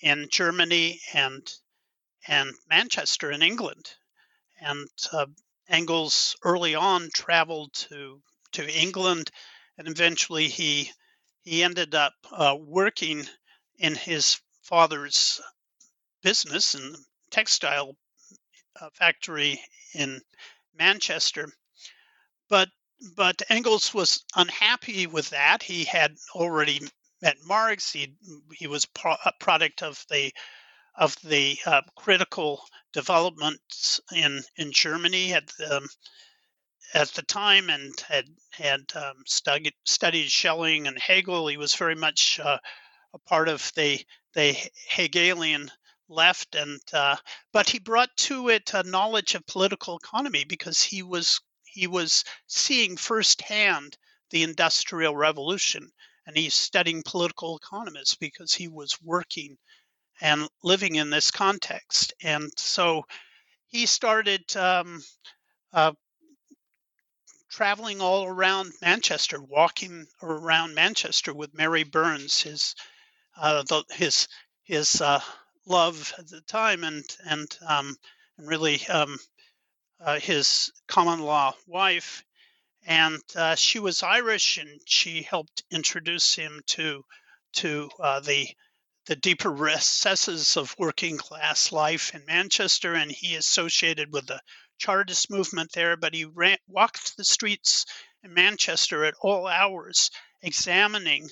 in 0.00 0.28
Germany 0.30 1.00
and 1.14 1.50
and 2.28 2.52
Manchester 2.68 3.30
in 3.30 3.42
England. 3.42 3.90
And 4.60 4.88
uh, 5.12 5.26
Engels 5.68 6.36
early 6.42 6.74
on 6.74 7.10
traveled 7.14 7.72
to 7.74 8.22
to 8.52 8.68
England, 8.68 9.30
and 9.78 9.88
eventually 9.88 10.48
he 10.48 10.90
he 11.44 11.62
ended 11.62 11.94
up 11.94 12.14
uh, 12.30 12.56
working 12.58 13.26
in 13.78 13.94
his 13.94 14.40
father's 14.62 15.40
business 16.22 16.74
in 16.74 16.92
the 16.92 17.04
textile 17.30 17.96
uh, 18.80 18.90
factory 18.94 19.60
in 19.94 20.20
Manchester. 20.78 21.48
But 22.48 22.68
but 23.16 23.42
Engels 23.48 23.92
was 23.92 24.24
unhappy 24.36 25.06
with 25.06 25.30
that. 25.30 25.62
He 25.62 25.84
had 25.84 26.16
already 26.34 26.80
met 27.20 27.36
Marx. 27.44 27.92
He 27.92 28.14
he 28.52 28.66
was 28.66 28.84
pro- 28.86 29.16
a 29.24 29.32
product 29.40 29.82
of 29.82 30.04
the 30.10 30.32
of 30.94 31.16
the 31.24 31.58
uh, 31.66 31.82
critical 31.96 32.62
developments 32.92 34.00
in 34.14 34.42
in 34.56 34.72
Germany 34.72 35.32
at 35.32 35.46
the, 35.58 35.78
um, 35.78 35.88
at 36.94 37.08
the 37.10 37.22
time, 37.22 37.70
and 37.70 37.98
had 38.00 38.26
had 38.50 38.80
um, 38.94 39.22
studied 39.26 39.74
studied 39.84 40.30
Schelling 40.30 40.86
and 40.86 40.98
Hegel. 40.98 41.48
He 41.48 41.56
was 41.56 41.74
very 41.74 41.94
much 41.94 42.40
uh, 42.40 42.58
a 43.14 43.18
part 43.20 43.48
of 43.48 43.72
the 43.76 44.00
the 44.34 44.56
Hegelian 44.88 45.70
left, 46.08 46.54
and 46.54 46.80
uh, 46.92 47.16
but 47.52 47.68
he 47.68 47.78
brought 47.78 48.14
to 48.16 48.48
it 48.48 48.72
a 48.74 48.82
knowledge 48.82 49.34
of 49.34 49.46
political 49.46 49.96
economy 49.96 50.44
because 50.44 50.82
he 50.82 51.02
was 51.02 51.40
he 51.64 51.86
was 51.86 52.24
seeing 52.46 52.96
firsthand 52.96 53.96
the 54.30 54.42
industrial 54.42 55.16
revolution 55.16 55.90
and 56.26 56.36
he's 56.36 56.54
studying 56.54 57.02
political 57.04 57.56
economists 57.56 58.14
because 58.14 58.52
he 58.52 58.68
was 58.68 58.96
working 59.02 59.56
and 60.22 60.48
living 60.62 60.94
in 60.94 61.10
this 61.10 61.30
context. 61.30 62.14
And 62.22 62.50
so 62.56 63.04
he 63.68 63.86
started 63.86 64.56
um, 64.56 65.02
uh, 65.72 65.92
traveling 67.50 68.00
all 68.00 68.24
around 68.24 68.72
manchester 68.80 69.38
walking 69.42 70.06
around 70.22 70.74
manchester 70.74 71.34
with 71.34 71.52
mary 71.52 71.84
burns 71.84 72.40
his 72.40 72.74
uh, 73.36 73.62
the, 73.64 73.84
his 73.90 74.26
his 74.62 75.02
uh, 75.02 75.20
love 75.66 76.14
at 76.18 76.28
the 76.28 76.40
time 76.42 76.82
and 76.84 77.04
and 77.26 77.58
um, 77.68 77.94
and 78.38 78.48
really 78.48 78.86
um, 78.88 79.18
uh, 80.00 80.18
his 80.18 80.72
common 80.88 81.20
law 81.20 81.54
wife, 81.66 82.24
and 82.86 83.20
uh, 83.36 83.54
she 83.54 83.78
was 83.78 84.02
Irish, 84.02 84.58
and 84.58 84.80
she 84.84 85.22
helped 85.22 85.62
introduce 85.70 86.34
him 86.34 86.60
to 86.66 87.04
to 87.54 87.90
uh, 88.00 88.20
the 88.20 88.48
the 89.06 89.16
deeper 89.16 89.50
recesses 89.50 90.56
of 90.56 90.74
working 90.78 91.16
class 91.16 91.72
life 91.72 92.14
in 92.14 92.24
Manchester, 92.24 92.94
and 92.94 93.10
he 93.10 93.34
associated 93.34 94.12
with 94.12 94.26
the 94.26 94.40
Chartist 94.78 95.30
movement 95.30 95.72
there. 95.72 95.96
But 95.96 96.14
he 96.14 96.24
ran, 96.24 96.58
walked 96.68 97.16
the 97.16 97.24
streets 97.24 97.86
in 98.22 98.32
Manchester 98.32 99.04
at 99.04 99.14
all 99.20 99.46
hours, 99.46 100.10
examining 100.40 101.28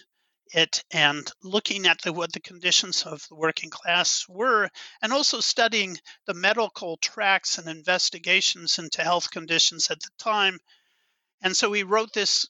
it 0.53 0.83
and 0.91 1.31
looking 1.43 1.87
at 1.87 2.03
the, 2.03 2.13
what 2.13 2.33
the 2.33 2.41
conditions 2.41 3.05
of 3.05 3.25
the 3.29 3.37
working 3.37 3.71
class 3.71 4.27
were, 4.29 4.69
and 5.01 5.13
also 5.13 5.41
studying 5.41 5.97
the 6.27 6.35
medical 6.35 6.97
tracks 6.97 7.59
and 7.59 7.69
investigations 7.69 8.79
into 8.79 9.03
health 9.03 9.31
conditions 9.31 9.91
at 9.91 10.01
the 10.01 10.11
time. 10.19 10.59
And 11.43 11.57
so 11.57 11.73
he 11.73 11.85
wrote 11.85 12.13
this 12.13 12.47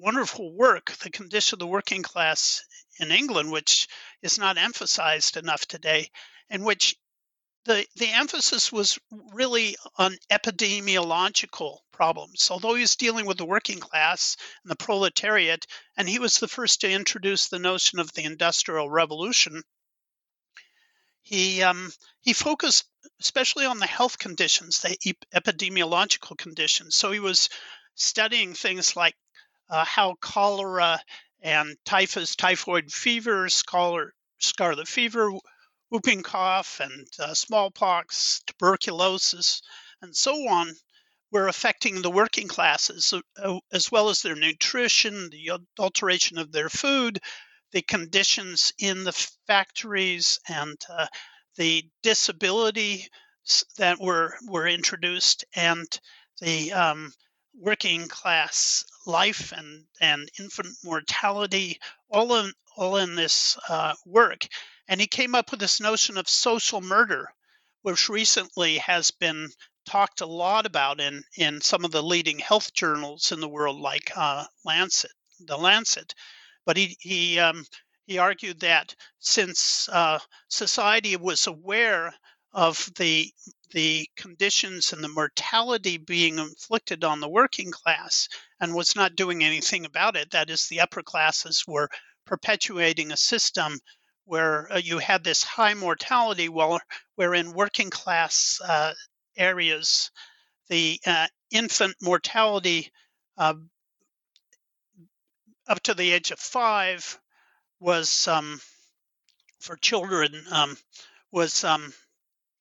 wonderful 0.00 0.52
work, 0.52 0.92
The 0.92 1.10
Condition 1.10 1.56
of 1.56 1.58
the 1.60 1.66
Working 1.66 2.02
Class 2.02 2.64
in 2.98 3.10
England, 3.10 3.50
which 3.50 3.86
is 4.22 4.38
not 4.38 4.58
emphasized 4.58 5.36
enough 5.36 5.66
today, 5.66 6.10
in 6.48 6.64
which 6.64 6.96
the, 7.66 7.86
the 7.96 8.08
emphasis 8.08 8.72
was 8.72 8.98
really 9.32 9.76
on 9.98 10.16
epidemiological 10.30 11.78
problems. 11.92 12.48
Although 12.50 12.74
he 12.74 12.80
was 12.80 12.96
dealing 12.96 13.26
with 13.26 13.36
the 13.36 13.44
working 13.44 13.78
class 13.78 14.36
and 14.64 14.70
the 14.70 14.76
proletariat, 14.76 15.66
and 15.96 16.08
he 16.08 16.18
was 16.18 16.38
the 16.38 16.48
first 16.48 16.80
to 16.80 16.90
introduce 16.90 17.48
the 17.48 17.58
notion 17.58 17.98
of 17.98 18.12
the 18.14 18.24
Industrial 18.24 18.88
Revolution, 18.88 19.62
he, 21.22 21.62
um, 21.62 21.92
he 22.22 22.32
focused 22.32 22.86
especially 23.20 23.66
on 23.66 23.78
the 23.78 23.86
health 23.86 24.18
conditions, 24.18 24.80
the 24.80 25.14
epidemiological 25.34 26.36
conditions. 26.36 26.96
So 26.96 27.12
he 27.12 27.20
was 27.20 27.48
studying 27.94 28.54
things 28.54 28.96
like 28.96 29.14
uh, 29.70 29.84
how 29.84 30.14
cholera 30.20 31.00
and 31.42 31.76
typhus, 31.84 32.36
typhoid 32.36 32.92
fever, 32.92 33.48
scarlet 33.48 34.88
fever 34.88 35.32
whooping 35.90 36.22
cough 36.22 36.80
and 36.80 37.06
uh, 37.18 37.34
smallpox, 37.34 38.42
tuberculosis, 38.46 39.60
and 40.02 40.14
so 40.14 40.32
on 40.48 40.72
were 41.32 41.48
affecting 41.48 42.00
the 42.00 42.10
working 42.10 42.48
classes 42.48 43.12
uh, 43.36 43.58
as 43.72 43.90
well 43.90 44.08
as 44.08 44.22
their 44.22 44.34
nutrition, 44.36 45.30
the 45.30 45.48
adulteration 45.48 46.38
of 46.38 46.52
their 46.52 46.68
food, 46.68 47.20
the 47.72 47.82
conditions 47.82 48.72
in 48.78 49.04
the 49.04 49.12
factories, 49.46 50.38
and 50.48 50.76
uh, 50.88 51.06
the 51.56 51.84
disability 52.02 53.06
that 53.78 54.00
were 54.00 54.34
were 54.46 54.66
introduced, 54.66 55.44
and 55.54 56.00
the 56.40 56.72
um, 56.72 57.12
working 57.54 58.08
class 58.08 58.84
life 59.10 59.52
and 59.52 59.84
and 60.00 60.28
infant 60.38 60.76
mortality, 60.84 61.78
all 62.08 62.34
in 62.36 62.52
all 62.76 62.96
in 62.96 63.14
this 63.14 63.58
uh, 63.68 63.94
work. 64.06 64.46
And 64.88 65.00
he 65.00 65.06
came 65.06 65.34
up 65.34 65.50
with 65.50 65.60
this 65.60 65.80
notion 65.80 66.16
of 66.16 66.28
social 66.28 66.80
murder, 66.80 67.28
which 67.82 68.08
recently 68.08 68.78
has 68.78 69.10
been 69.10 69.50
talked 69.86 70.20
a 70.20 70.26
lot 70.26 70.66
about 70.66 71.00
in, 71.00 71.22
in 71.36 71.60
some 71.60 71.84
of 71.84 71.90
the 71.90 72.02
leading 72.02 72.38
health 72.38 72.72
journals 72.72 73.32
in 73.32 73.40
the 73.40 73.48
world, 73.48 73.80
like 73.80 74.12
uh, 74.16 74.44
Lancet, 74.64 75.12
the 75.40 75.56
Lancet. 75.56 76.14
But 76.64 76.76
he 76.76 76.96
he 77.00 77.38
um, 77.38 77.64
he 78.06 78.18
argued 78.18 78.60
that 78.60 78.94
since 79.18 79.88
uh, 79.88 80.18
society 80.48 81.16
was 81.16 81.46
aware 81.46 82.14
of 82.52 82.90
the 82.96 83.32
the 83.72 84.08
conditions 84.16 84.92
and 84.92 85.02
the 85.02 85.08
mortality 85.08 85.96
being 85.96 86.38
inflicted 86.38 87.04
on 87.04 87.20
the 87.20 87.28
working 87.28 87.70
class 87.70 88.28
and 88.60 88.74
was 88.74 88.94
not 88.96 89.16
doing 89.16 89.42
anything 89.42 89.86
about 89.86 90.16
it, 90.16 90.30
that 90.30 90.50
is, 90.50 90.66
the 90.66 90.80
upper 90.80 91.02
classes 91.02 91.64
were 91.66 91.88
perpetuating 92.26 93.12
a 93.12 93.16
system 93.16 93.78
where 94.24 94.72
uh, 94.72 94.76
you 94.76 94.98
had 94.98 95.24
this 95.24 95.42
high 95.42 95.74
mortality, 95.74 96.48
while 96.48 96.80
where 97.16 97.34
in 97.34 97.52
working 97.52 97.90
class 97.90 98.60
uh, 98.64 98.92
areas, 99.36 100.10
the 100.68 101.00
uh, 101.06 101.26
infant 101.50 101.96
mortality 102.00 102.92
uh, 103.38 103.54
up 105.66 105.80
to 105.82 105.94
the 105.94 106.12
age 106.12 106.30
of 106.30 106.38
five 106.38 107.18
was 107.80 108.28
um, 108.28 108.60
for 109.60 109.76
children 109.76 110.44
um, 110.52 110.76
was 111.32 111.64
um, 111.64 111.92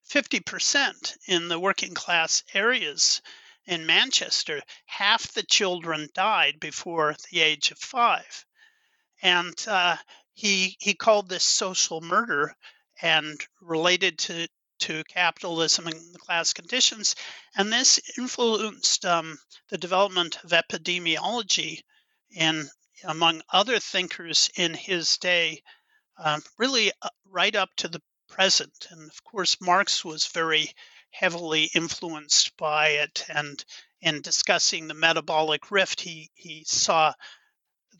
50% 0.10 1.18
in 1.28 1.48
the 1.48 1.60
working 1.60 1.94
class 1.94 2.44
areas 2.54 3.22
in 3.70 3.86
Manchester. 3.86 4.62
Half 4.88 5.34
the 5.34 5.44
children 5.44 6.10
died 6.16 6.60
before 6.60 7.16
the 7.30 7.42
age 7.42 7.70
of 7.70 7.78
five. 7.78 8.46
And 9.22 9.54
uh, 9.68 9.98
he 10.34 10.76
he 10.80 10.96
called 10.96 11.30
this 11.30 11.44
social 11.44 12.02
murder 12.02 12.56
and 13.02 13.40
related 13.62 14.18
to 14.20 14.48
to 14.80 15.04
capitalism 15.04 15.88
and 15.88 16.14
the 16.14 16.20
class 16.20 16.54
conditions, 16.54 17.16
and 17.56 17.72
this 17.72 18.00
influenced 18.18 19.06
um, 19.06 19.38
the 19.70 19.78
development 19.78 20.40
of 20.44 20.52
epidemiology 20.52 21.82
in 22.32 22.68
among 23.04 23.42
other 23.50 23.78
thinkers 23.80 24.50
in 24.56 24.74
his 24.74 25.18
day, 25.18 25.62
um, 26.18 26.42
really 26.58 26.92
uh, 27.02 27.10
right 27.26 27.56
up 27.56 27.70
to 27.76 27.88
the 27.88 28.02
present. 28.30 28.88
And 28.90 29.10
of 29.10 29.24
course, 29.24 29.62
Marx 29.62 30.04
was 30.06 30.28
very 30.28 30.72
heavily 31.12 31.70
influenced 31.74 32.56
by 32.58 32.90
it, 32.90 33.26
and 33.30 33.64
in 34.02 34.22
discussing 34.22 34.88
the 34.88 34.94
metabolic 34.94 35.72
rift, 35.72 36.02
he 36.02 36.30
he 36.36 36.64
saw 36.66 37.14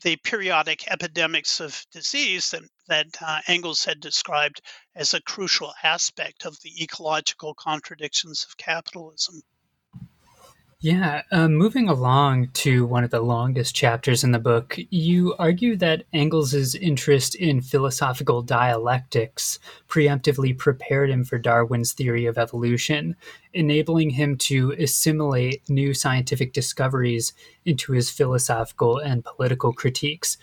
the 0.02 0.16
periodic 0.16 0.86
epidemics 0.88 1.60
of 1.60 1.84
disease 1.92 2.50
that, 2.50 2.62
that 2.88 3.06
uh, 3.20 3.40
Engels 3.46 3.84
had 3.84 4.00
described 4.00 4.62
as 4.94 5.12
a 5.12 5.20
crucial 5.22 5.74
aspect 5.82 6.46
of 6.46 6.58
the 6.60 6.82
ecological 6.82 7.54
contradictions 7.54 8.44
of 8.44 8.56
capitalism. 8.56 9.42
Yeah, 10.82 11.22
uh, 11.30 11.46
moving 11.46 11.90
along 11.90 12.52
to 12.54 12.86
one 12.86 13.04
of 13.04 13.10
the 13.10 13.20
longest 13.20 13.74
chapters 13.74 14.24
in 14.24 14.32
the 14.32 14.38
book, 14.38 14.78
you 14.88 15.34
argue 15.38 15.76
that 15.76 16.04
Engels' 16.14 16.74
interest 16.74 17.34
in 17.34 17.60
philosophical 17.60 18.40
dialectics 18.40 19.58
preemptively 19.88 20.56
prepared 20.56 21.10
him 21.10 21.22
for 21.24 21.38
Darwin's 21.38 21.92
theory 21.92 22.24
of 22.24 22.38
evolution, 22.38 23.14
enabling 23.52 24.08
him 24.10 24.38
to 24.38 24.72
assimilate 24.78 25.68
new 25.68 25.92
scientific 25.92 26.54
discoveries 26.54 27.34
into 27.66 27.92
his 27.92 28.08
philosophical 28.08 28.96
and 28.96 29.22
political 29.22 29.74
critiques. 29.74 30.38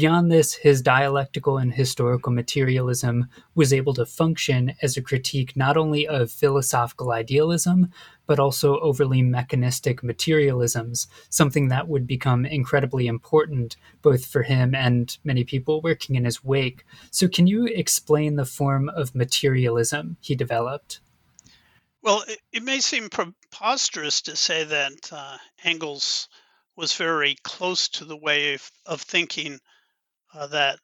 Beyond 0.00 0.30
this, 0.30 0.54
his 0.54 0.80
dialectical 0.80 1.58
and 1.58 1.74
historical 1.74 2.30
materialism 2.30 3.28
was 3.56 3.72
able 3.72 3.94
to 3.94 4.06
function 4.06 4.74
as 4.80 4.96
a 4.96 5.02
critique 5.02 5.56
not 5.56 5.76
only 5.76 6.06
of 6.06 6.30
philosophical 6.30 7.10
idealism, 7.10 7.90
but 8.24 8.38
also 8.38 8.78
overly 8.78 9.22
mechanistic 9.22 10.04
materialisms, 10.04 11.08
something 11.30 11.66
that 11.66 11.88
would 11.88 12.06
become 12.06 12.46
incredibly 12.46 13.08
important 13.08 13.76
both 14.00 14.24
for 14.24 14.44
him 14.44 14.72
and 14.72 15.18
many 15.24 15.42
people 15.42 15.82
working 15.82 16.14
in 16.14 16.24
his 16.24 16.44
wake. 16.44 16.84
So, 17.10 17.26
can 17.26 17.48
you 17.48 17.66
explain 17.66 18.36
the 18.36 18.44
form 18.44 18.88
of 18.90 19.16
materialism 19.16 20.16
he 20.20 20.36
developed? 20.36 21.00
Well, 22.02 22.22
it, 22.52 22.62
may 22.62 22.78
seem 22.78 23.08
preposterous 23.08 24.20
to 24.22 24.36
say 24.36 24.62
that 24.62 25.10
uh, 25.10 25.38
Engels 25.64 26.28
was 26.76 26.92
very 26.92 27.36
close 27.42 27.88
to 27.88 28.04
the 28.04 28.16
way 28.16 28.54
of, 28.54 28.70
of 28.86 29.02
thinking 29.02 29.58
that 30.46 30.78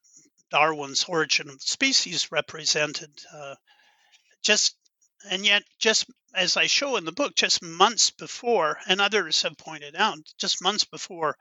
Darwin's 0.50 1.04
Origin 1.04 1.48
of 1.48 1.62
Species 1.62 2.30
represented. 2.32 3.10
Uh, 3.32 3.54
just 4.42 4.76
and 5.30 5.46
yet, 5.46 5.62
just 5.78 6.06
as 6.34 6.56
I 6.56 6.66
show 6.66 6.96
in 6.96 7.04
the 7.04 7.12
book, 7.12 7.34
just 7.34 7.62
months 7.62 8.10
before, 8.10 8.78
and 8.86 9.00
others 9.00 9.42
have 9.42 9.56
pointed 9.56 9.96
out, 9.96 10.18
just 10.38 10.62
months 10.62 10.84
before 10.84 11.36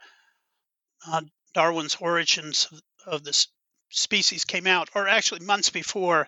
uh, 1.07 1.21
Darwin's 1.53 1.97
Origins 1.99 2.67
of, 2.71 2.81
of 3.05 3.23
the 3.23 3.45
Species 3.89 4.45
came 4.45 4.65
out, 4.65 4.89
or 4.95 5.07
actually 5.07 5.45
months 5.45 5.69
before 5.69 6.27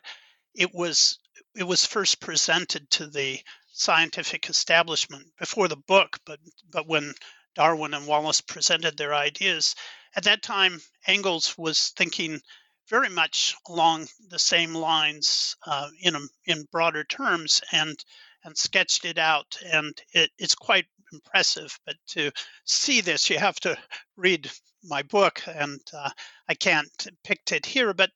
it 0.54 0.74
was 0.74 1.18
it 1.56 1.64
was 1.64 1.86
first 1.86 2.20
presented 2.20 2.90
to 2.92 3.08
the 3.08 3.40
scientific 3.72 4.50
establishment 4.50 5.26
before 5.40 5.68
the 5.68 5.76
book, 5.76 6.20
but 6.26 6.40
but 6.72 6.88
when 6.88 7.14
Darwin 7.56 7.94
and 7.94 8.06
Wallace 8.06 8.42
presented 8.42 8.98
their 8.98 9.16
ideas, 9.16 9.76
at 10.16 10.24
that 10.24 10.42
time, 10.42 10.82
Engels 11.08 11.58
was 11.58 11.90
thinking 11.98 12.42
very 12.90 13.10
much 13.10 13.56
along 13.68 14.08
the 14.30 14.40
same 14.40 14.74
lines 14.74 15.56
uh, 15.66 15.90
in 16.02 16.16
a, 16.16 16.20
in 16.46 16.68
broader 16.72 17.04
terms 17.04 17.62
and 17.72 17.98
and 18.44 18.56
sketched 18.56 19.06
it 19.06 19.18
out. 19.18 19.58
And 19.72 20.00
it, 20.14 20.30
it's 20.38 20.54
quite 20.54 20.86
impressive 21.14 21.78
but 21.86 21.96
to 22.08 22.32
see 22.66 23.00
this 23.00 23.30
you 23.30 23.38
have 23.38 23.60
to 23.60 23.78
read 24.18 24.50
my 24.84 25.04
book 25.04 25.42
and 25.48 25.80
uh, 25.94 26.10
i 26.50 26.54
can't 26.54 26.90
depict 26.98 27.52
it 27.52 27.66
here 27.66 27.94
but 27.94 28.10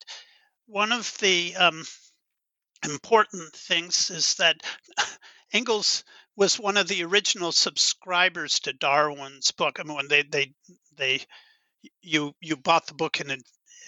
one 0.66 0.92
of 0.92 1.16
the 1.18 1.54
um, 1.56 1.84
important 2.84 3.52
things 3.52 4.10
is 4.10 4.34
that 4.34 4.56
engels 5.52 6.04
was 6.36 6.58
one 6.58 6.76
of 6.76 6.88
the 6.88 7.04
original 7.04 7.52
subscribers 7.52 8.60
to 8.60 8.72
darwin's 8.72 9.50
book. 9.50 9.78
I 9.78 9.82
mean 9.82 9.96
when 9.96 10.08
they 10.08 10.22
they 10.22 10.52
they 10.96 11.20
you 12.02 12.34
you 12.40 12.56
bought 12.56 12.86
the 12.86 12.94
book 12.94 13.20
in 13.20 13.30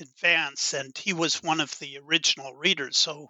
advance, 0.00 0.74
and 0.74 0.96
he 0.96 1.12
was 1.12 1.42
one 1.42 1.60
of 1.60 1.78
the 1.78 1.98
original 1.98 2.54
readers. 2.54 2.96
So 2.98 3.28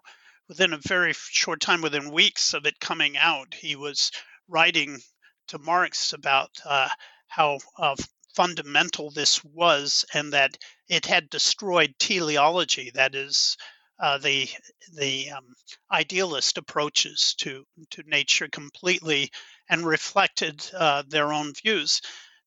within 0.48 0.72
a 0.72 0.78
very 0.78 1.14
short 1.14 1.60
time, 1.60 1.80
within 1.82 2.10
weeks 2.12 2.54
of 2.54 2.66
it 2.66 2.80
coming 2.80 3.16
out, 3.16 3.54
he 3.54 3.76
was 3.76 4.10
writing 4.48 5.00
to 5.48 5.58
Marx 5.58 6.12
about 6.12 6.50
uh, 6.64 6.88
how 7.28 7.58
uh, 7.78 7.96
fundamental 8.34 9.10
this 9.10 9.42
was, 9.44 10.04
and 10.14 10.32
that 10.32 10.56
it 10.88 11.06
had 11.06 11.30
destroyed 11.30 11.94
teleology. 11.98 12.90
That 12.94 13.14
is. 13.14 13.56
Uh, 14.00 14.18
the 14.18 14.48
the 14.96 15.30
um, 15.30 15.54
idealist 15.92 16.58
approaches 16.58 17.34
to 17.38 17.64
to 17.90 18.02
nature 18.06 18.48
completely 18.48 19.30
and 19.68 19.86
reflected 19.86 20.68
uh, 20.74 21.04
their 21.06 21.32
own 21.32 21.52
views. 21.62 22.00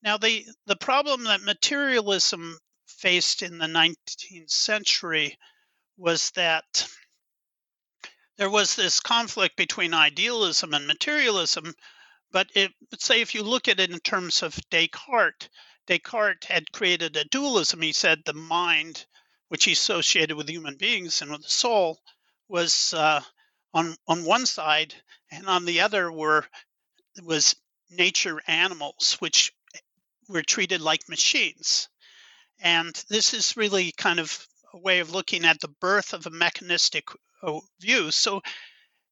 Now, 0.05 0.17
the, 0.17 0.45
the 0.67 0.75
problem 0.75 1.23
that 1.23 1.41
materialism 1.41 2.59
faced 2.85 3.41
in 3.41 3.57
the 3.57 3.65
19th 3.65 4.51
century 4.51 5.35
was 5.97 6.29
that 6.31 6.87
there 8.37 8.51
was 8.51 8.75
this 8.75 8.99
conflict 8.99 9.55
between 9.55 9.95
idealism 9.95 10.75
and 10.75 10.85
materialism. 10.85 11.73
But 12.31 12.51
it, 12.53 12.71
say 12.99 13.21
if 13.21 13.33
you 13.33 13.41
look 13.41 13.67
at 13.67 13.79
it 13.79 13.89
in 13.89 13.99
terms 13.99 14.43
of 14.43 14.59
Descartes, 14.69 15.49
Descartes 15.87 16.45
had 16.45 16.71
created 16.71 17.17
a 17.17 17.25
dualism. 17.25 17.81
He 17.81 17.91
said 17.91 18.21
the 18.25 18.33
mind, 18.33 19.07
which 19.47 19.63
he 19.63 19.71
associated 19.71 20.37
with 20.37 20.47
human 20.49 20.77
beings 20.77 21.23
and 21.23 21.31
with 21.31 21.41
the 21.41 21.49
soul, 21.49 21.99
was 22.47 22.93
uh, 22.93 23.21
on 23.73 23.95
on 24.07 24.23
one 24.23 24.45
side, 24.45 24.93
and 25.31 25.47
on 25.47 25.65
the 25.65 25.81
other 25.81 26.11
were 26.11 26.47
was 27.23 27.55
nature 27.89 28.39
animals, 28.47 29.15
which 29.19 29.51
we're 30.27 30.43
treated 30.43 30.81
like 30.81 31.09
machines. 31.09 31.89
And 32.59 32.93
this 33.09 33.33
is 33.33 33.57
really 33.57 33.91
kind 33.91 34.19
of 34.19 34.47
a 34.73 34.77
way 34.77 34.99
of 34.99 35.11
looking 35.11 35.45
at 35.45 35.59
the 35.59 35.67
birth 35.67 36.13
of 36.13 36.25
a 36.25 36.31
mechanistic 36.31 37.09
view. 37.79 38.11
So 38.11 38.41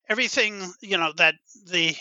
everything, 0.09 0.73
you 0.81 0.97
know, 0.97 1.13
that 1.17 1.35
the 1.65 1.95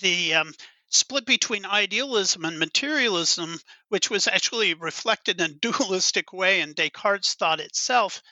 the 0.00 0.34
um, 0.34 0.54
split 0.88 1.26
between 1.26 1.66
idealism 1.66 2.44
and 2.44 2.58
materialism, 2.58 3.60
which 3.88 4.10
was 4.10 4.26
actually 4.26 4.74
reflected 4.74 5.40
in 5.40 5.50
a 5.50 5.54
dualistic 5.54 6.32
way 6.32 6.60
in 6.60 6.72
Descartes' 6.72 7.34
thought 7.34 7.60
itself, 7.60 8.22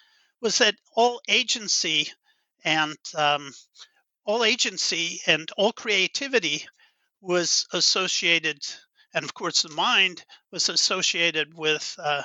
was 0.40 0.58
that 0.58 0.74
all 0.96 1.20
agency 1.28 2.10
and 2.64 2.96
um, 3.14 3.52
all 4.24 4.44
agency 4.44 5.20
and 5.26 5.50
all 5.56 5.72
creativity 5.72 6.66
was 7.20 7.66
associated 7.72 8.58
and 9.14 9.25
of 9.25 9.35
course 9.35 9.62
the 9.62 9.68
mind 9.70 10.25
was 10.51 10.68
associated 10.68 11.55
with 11.55 11.94
uh, 11.98 12.22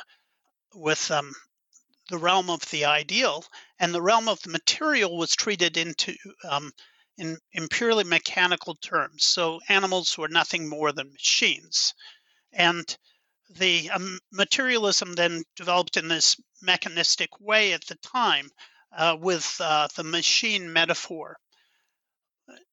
with 0.73 1.09
um, 1.11 1.33
the 2.09 2.17
realm 2.17 2.49
of 2.49 2.61
the 2.69 2.85
ideal, 2.85 3.43
and 3.79 3.93
the 3.93 4.01
realm 4.01 4.27
of 4.29 4.41
the 4.41 4.49
material 4.49 5.17
was 5.17 5.35
treated 5.35 5.77
into 5.77 6.15
um, 6.49 6.71
in, 7.17 7.37
in 7.51 7.67
purely 7.67 8.03
mechanical 8.03 8.75
terms. 8.75 9.25
So 9.25 9.59
animals 9.69 10.17
were 10.17 10.29
nothing 10.29 10.69
more 10.69 10.91
than 10.91 11.11
machines, 11.11 11.93
and 12.53 12.97
the 13.49 13.89
um, 13.91 14.19
materialism 14.31 15.13
then 15.13 15.43
developed 15.55 15.97
in 15.97 16.07
this 16.07 16.35
mechanistic 16.61 17.29
way 17.39 17.73
at 17.73 17.85
the 17.87 17.95
time 17.95 18.49
uh, 18.95 19.17
with 19.19 19.55
uh, 19.59 19.87
the 19.95 20.03
machine 20.03 20.71
metaphor 20.71 21.37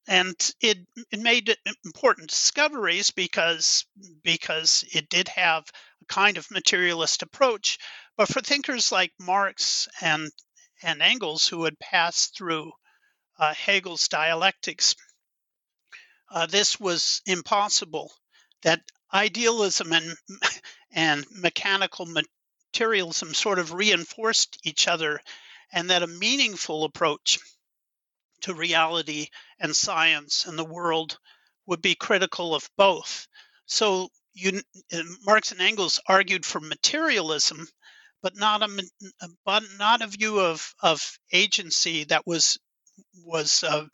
and 0.06 0.34
it, 0.60 0.78
it 1.10 1.20
made 1.20 1.56
important 1.84 2.28
discoveries 2.28 3.10
because 3.10 3.86
because 4.22 4.84
it 4.92 5.08
did 5.08 5.28
have 5.28 5.64
a 6.02 6.04
kind 6.06 6.36
of 6.36 6.50
materialist 6.50 7.22
approach. 7.22 7.78
But 8.16 8.28
for 8.28 8.40
thinkers 8.40 8.92
like 8.92 9.12
marx 9.18 9.88
and 10.00 10.30
and 10.82 11.00
engels 11.02 11.48
who 11.48 11.64
had 11.64 11.78
passed 11.78 12.36
through 12.36 12.72
uh, 13.38 13.54
hegel's 13.54 14.08
dialectics 14.08 14.94
uh, 16.30 16.46
this 16.46 16.80
was 16.80 17.22
impossible 17.26 18.12
that 18.62 18.80
idealism 19.12 19.92
and 19.92 20.16
and 20.92 21.24
mechanical 21.30 22.06
materialism 22.06 23.32
sort 23.34 23.58
of 23.58 23.72
reinforced 23.72 24.58
each 24.64 24.88
other 24.88 25.20
and 25.72 25.90
that 25.90 26.02
a 26.02 26.06
meaningful 26.08 26.84
approach 26.84 27.38
to 28.40 28.54
reality 28.54 29.28
and 29.64 29.74
science 29.74 30.44
and 30.46 30.58
the 30.58 30.64
world 30.64 31.18
would 31.66 31.80
be 31.80 31.94
critical 31.94 32.54
of 32.54 32.68
both. 32.76 33.26
So 33.64 34.10
you, 34.34 34.60
Marx 35.24 35.52
and 35.52 35.60
Engels 35.62 36.00
argued 36.06 36.44
for 36.44 36.60
materialism, 36.60 37.66
but 38.22 38.36
not 38.36 38.62
a 38.62 38.68
but 39.46 39.62
not 39.78 40.02
a 40.02 40.06
view 40.06 40.38
of 40.38 40.74
of 40.82 41.18
agency 41.32 42.04
that 42.04 42.26
was 42.26 42.58
was 43.16 43.64
uh, 43.64 43.86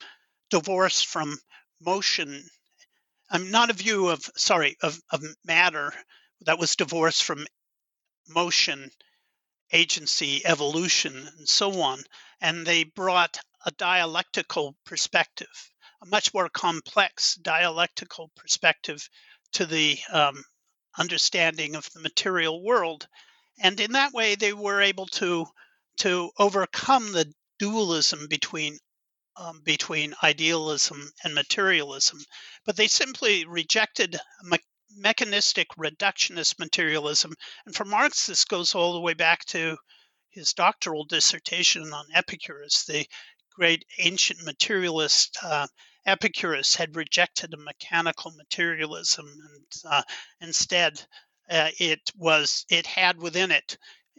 divorced 0.50 1.06
from 1.06 1.38
motion. 1.80 2.42
I'm 3.30 3.52
not 3.52 3.70
a 3.70 3.74
view 3.74 4.08
of 4.08 4.28
sorry 4.36 4.76
of, 4.82 4.98
of 5.12 5.22
matter 5.44 5.94
that 6.46 6.58
was 6.58 6.74
divorced 6.74 7.22
from 7.22 7.46
motion, 8.28 8.90
agency, 9.72 10.44
evolution, 10.44 11.16
and 11.38 11.48
so 11.48 11.80
on. 11.80 12.02
And 12.40 12.66
they 12.66 12.82
brought 12.82 13.38
a 13.66 13.70
dialectical 13.72 14.74
perspective, 14.84 15.70
a 16.02 16.06
much 16.06 16.32
more 16.32 16.48
complex 16.48 17.34
dialectical 17.34 18.30
perspective 18.36 19.08
to 19.52 19.66
the 19.66 19.98
um, 20.12 20.42
understanding 20.98 21.76
of 21.76 21.88
the 21.92 22.00
material 22.00 22.62
world. 22.62 23.06
And 23.62 23.78
in 23.80 23.92
that 23.92 24.12
way, 24.12 24.34
they 24.34 24.52
were 24.52 24.80
able 24.80 25.06
to, 25.06 25.46
to 25.98 26.30
overcome 26.38 27.12
the 27.12 27.32
dualism 27.58 28.26
between, 28.28 28.78
um, 29.36 29.60
between 29.62 30.14
idealism 30.22 31.12
and 31.24 31.34
materialism. 31.34 32.18
But 32.64 32.76
they 32.76 32.88
simply 32.88 33.44
rejected 33.44 34.18
me- 34.42 34.58
mechanistic 34.96 35.68
reductionist 35.78 36.58
materialism. 36.58 37.34
And 37.66 37.74
for 37.74 37.84
Marx, 37.84 38.26
this 38.26 38.44
goes 38.44 38.74
all 38.74 38.94
the 38.94 39.00
way 39.00 39.14
back 39.14 39.44
to 39.46 39.76
his 40.30 40.52
doctoral 40.54 41.04
dissertation 41.04 41.92
on 41.92 42.06
Epicurus, 42.14 42.84
the 42.84 43.06
great 43.54 43.84
ancient 43.98 44.44
materialist 44.44 45.38
uh, 45.42 45.66
Epicurus 46.06 46.74
had 46.74 46.96
rejected 46.96 47.52
a 47.52 47.58
mechanical 47.58 48.32
materialism, 48.32 49.26
and 49.26 49.92
uh, 49.92 50.02
instead 50.40 51.00
uh, 51.50 51.68
it 51.78 52.00
was 52.16 52.64
it 52.70 52.86
had 52.86 53.18
within 53.18 53.50
it 53.50 53.76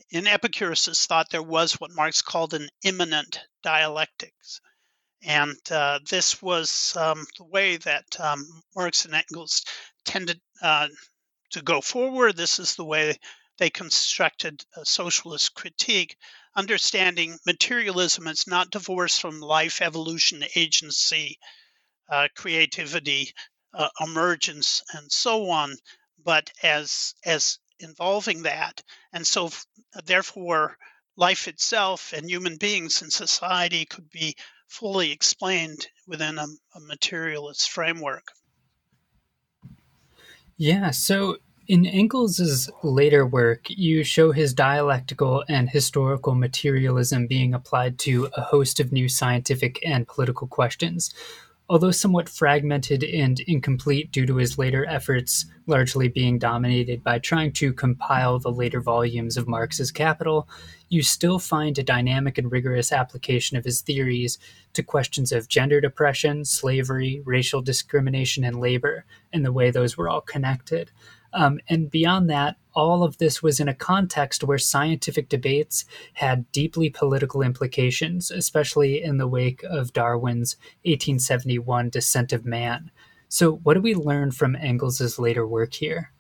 in 0.10 0.28
Epicurus's 0.28 1.06
thought, 1.06 1.30
there 1.30 1.44
was 1.44 1.74
what 1.74 1.92
Marx 1.92 2.22
called 2.22 2.54
an 2.54 2.70
immanent 2.84 3.40
dialectics. 3.62 4.62
And 5.24 5.58
uh, 5.70 6.00
this 6.10 6.42
was 6.42 6.96
um, 6.98 7.26
the 7.38 7.44
way 7.46 7.78
that 7.78 8.20
um, 8.20 8.46
Marx 8.76 9.06
and 9.06 9.14
Engels 9.14 9.64
tended 10.04 10.42
uh, 10.62 10.88
to 11.52 11.62
go 11.62 11.82
forward. 11.82 12.36
This 12.36 12.60
is 12.60 12.76
the 12.76 12.86
way 12.86 13.20
they 13.62 13.70
constructed 13.70 14.66
a 14.76 14.84
socialist 14.84 15.54
critique, 15.54 16.18
understanding 16.56 17.38
materialism 17.46 18.26
is 18.26 18.48
not 18.48 18.72
divorced 18.72 19.22
from 19.22 19.40
life, 19.40 19.84
evolution, 19.84 20.44
agency, 20.56 21.38
uh, 22.10 22.28
creativity, 22.36 23.32
uh, 23.76 23.90
emergence, 24.00 24.82
and 24.94 25.12
so 25.12 25.52
on, 25.52 25.78
but 26.18 26.52
as 26.64 27.14
as 27.24 27.60
involving 27.78 28.42
that. 28.42 28.82
And 29.14 29.28
so, 29.28 29.52
therefore, 30.06 30.76
life 31.16 31.48
itself 31.48 32.14
and 32.14 32.28
human 32.28 32.58
beings 32.58 33.04
and 33.04 33.14
society 33.14 33.86
could 33.86 34.10
be 34.10 34.36
fully 34.70 35.12
explained 35.12 35.88
within 36.08 36.40
a, 36.40 36.48
a 36.74 36.80
materialist 36.80 37.70
framework. 37.70 38.26
Yeah, 40.58 40.90
so 40.90 41.38
in 41.72 41.86
Engels's 41.86 42.70
later 42.84 43.26
work, 43.26 43.70
you 43.70 44.04
show 44.04 44.34
his 44.34 44.54
dialectical 44.54 45.46
and 45.48 45.70
historical 45.70 46.36
materialism 46.36 47.28
being 47.28 47.54
applied 47.54 47.98
to 47.98 48.28
a 48.36 48.42
host 48.42 48.82
of 48.82 48.92
new 48.92 49.08
scientific 49.08 49.80
and 49.86 50.06
political 50.06 50.48
questions. 50.48 51.14
Although 51.70 51.92
somewhat 51.92 52.28
fragmented 52.28 53.06
and 53.06 53.40
incomplete 53.48 54.12
due 54.12 54.26
to 54.26 54.36
his 54.36 54.58
later 54.58 54.86
efforts 54.86 55.46
largely 55.66 56.10
being 56.10 56.38
dominated 56.38 57.06
by 57.06 57.20
trying 57.20 57.54
to 57.54 57.72
compile 57.72 58.38
the 58.38 58.52
later 58.52 58.82
volumes 58.82 59.38
of 59.38 59.48
Marx's 59.48 59.94
Capital, 59.94 60.50
you 60.90 61.02
still 61.02 61.40
find 61.40 61.80
a 61.80 61.84
dynamic 61.84 62.38
and 62.38 62.52
rigorous 62.52 62.92
application 62.92 63.56
of 63.56 63.64
his 63.64 63.80
theories 63.80 64.38
to 64.74 64.84
questions 64.84 65.32
of 65.32 65.48
gender 65.48 65.80
oppression, 65.82 66.44
slavery, 66.44 67.22
racial 67.24 67.62
discrimination, 67.62 68.44
and 68.44 68.60
labor, 68.60 69.06
and 69.32 69.46
the 69.46 69.54
way 69.54 69.72
those 69.72 69.96
were 69.96 70.10
all 70.10 70.20
connected. 70.20 70.92
Um, 71.34 71.60
and 71.70 71.90
beyond 71.90 72.30
that, 72.30 72.58
all 72.74 73.04
of 73.04 73.18
this 73.18 73.44
was 73.44 73.60
in 73.60 73.68
a 73.68 73.74
context 73.74 74.44
where 74.44 74.58
scientific 74.58 75.30
debates 75.30 75.86
had 76.14 76.52
deeply 76.52 76.90
political 76.90 77.42
implications, 77.42 78.32
especially 78.32 79.02
in 79.04 79.18
the 79.18 79.28
wake 79.28 79.64
of 79.64 79.94
Darwin's 79.94 80.56
1871 80.84 81.90
Descent 81.90 82.34
of 82.34 82.46
Man. 82.46 82.92
So, 83.28 83.54
what 83.58 83.76
do 83.76 83.82
we 83.82 83.96
learn 83.96 84.32
from 84.32 84.56
Engels' 84.56 85.20
later 85.20 85.48
work 85.48 85.74
here? 85.74 86.12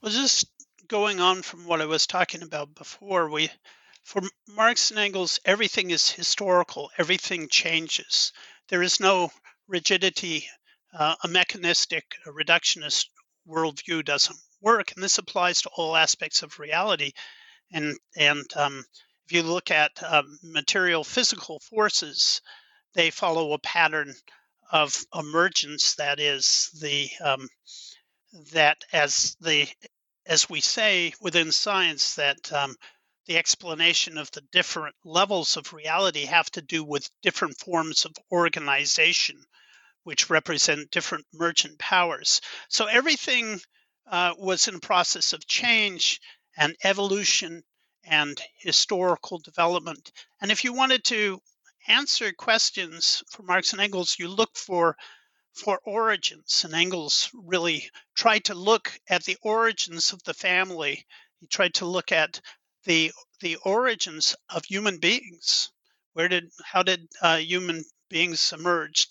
Well, 0.00 0.12
just 0.12 0.46
going 0.88 1.20
on 1.20 1.42
from 1.42 1.66
what 1.66 1.80
I 1.80 1.86
was 1.86 2.06
talking 2.06 2.42
about 2.42 2.74
before, 2.74 3.28
we 3.30 3.50
for 4.04 4.22
Marx 4.48 4.90
and 4.90 4.98
Engels, 4.98 5.38
everything 5.44 5.90
is 5.90 6.10
historical, 6.10 6.90
everything 6.96 7.48
changes. 7.48 8.32
There 8.68 8.82
is 8.82 9.00
no 9.00 9.30
rigidity 9.66 10.48
uh, 10.92 11.14
a 11.22 11.28
mechanistic, 11.28 12.04
a 12.26 12.30
reductionist 12.30 13.06
worldview 13.46 14.04
doesn't 14.04 14.38
work, 14.60 14.92
and 14.94 15.02
this 15.02 15.18
applies 15.18 15.62
to 15.62 15.70
all 15.70 15.96
aspects 15.96 16.42
of 16.42 16.58
reality. 16.58 17.12
And 17.72 17.98
and 18.16 18.44
um, 18.56 18.84
if 19.26 19.32
you 19.32 19.42
look 19.42 19.70
at 19.70 20.02
um, 20.02 20.38
material 20.42 21.04
physical 21.04 21.60
forces, 21.60 22.40
they 22.94 23.10
follow 23.10 23.52
a 23.52 23.58
pattern 23.58 24.14
of 24.70 25.04
emergence. 25.14 25.94
That 25.96 26.20
is 26.20 26.70
the 26.80 27.10
um, 27.22 27.48
that 28.52 28.78
as 28.92 29.36
the 29.40 29.68
as 30.26 30.48
we 30.48 30.60
say 30.60 31.12
within 31.20 31.52
science 31.52 32.14
that 32.14 32.52
um, 32.52 32.76
the 33.26 33.36
explanation 33.36 34.16
of 34.16 34.30
the 34.30 34.42
different 34.52 34.96
levels 35.04 35.56
of 35.56 35.72
reality 35.72 36.24
have 36.24 36.50
to 36.50 36.62
do 36.62 36.82
with 36.82 37.10
different 37.22 37.58
forms 37.58 38.06
of 38.06 38.14
organization 38.32 39.44
which 40.08 40.30
represent 40.30 40.90
different 40.90 41.26
emergent 41.34 41.78
powers. 41.78 42.40
So 42.70 42.86
everything 42.86 43.60
uh, 44.10 44.32
was 44.38 44.66
in 44.66 44.76
a 44.76 44.80
process 44.80 45.34
of 45.34 45.46
change 45.46 46.18
and 46.56 46.74
evolution 46.82 47.62
and 48.04 48.40
historical 48.56 49.38
development. 49.38 50.10
And 50.40 50.50
if 50.50 50.64
you 50.64 50.72
wanted 50.72 51.04
to 51.04 51.42
answer 51.88 52.32
questions 52.32 53.22
for 53.30 53.42
Marx 53.42 53.74
and 53.74 53.82
Engels, 53.82 54.16
you 54.18 54.28
look 54.28 54.56
for 54.56 54.96
for 55.52 55.78
origins. 55.84 56.64
And 56.64 56.74
Engels 56.74 57.28
really 57.34 57.90
tried 58.16 58.44
to 58.46 58.54
look 58.54 58.98
at 59.10 59.24
the 59.24 59.36
origins 59.42 60.14
of 60.14 60.22
the 60.22 60.32
family. 60.32 61.04
He 61.38 61.48
tried 61.48 61.74
to 61.74 61.84
look 61.84 62.12
at 62.12 62.40
the 62.84 63.12
the 63.40 63.56
origins 63.56 64.34
of 64.48 64.64
human 64.64 65.00
beings. 65.00 65.70
Where 66.14 66.28
did 66.28 66.50
how 66.64 66.82
did 66.82 67.08
uh, 67.20 67.36
human 67.36 67.84
beings 68.08 68.54
emerge? 68.54 69.06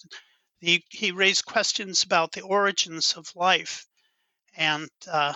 He, 0.60 0.84
he 0.90 1.12
raised 1.12 1.46
questions 1.46 2.04
about 2.04 2.32
the 2.32 2.42
origins 2.42 3.14
of 3.14 3.36
life 3.36 3.86
and 4.56 4.90
uh, 5.12 5.34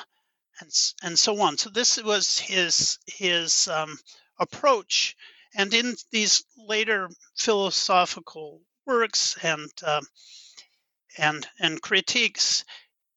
and 0.60 0.72
and 1.04 1.20
so 1.20 1.40
on. 1.42 1.58
So 1.58 1.70
this 1.70 2.02
was 2.02 2.40
his 2.40 2.98
his 3.06 3.68
um, 3.68 4.00
approach, 4.40 5.16
and 5.56 5.74
in 5.74 5.96
these 6.12 6.44
later 6.58 7.10
philosophical 7.36 8.62
works 8.86 9.38
and 9.44 9.72
uh, 9.84 10.02
and 11.18 11.48
and 11.60 11.82
critiques, 11.82 12.66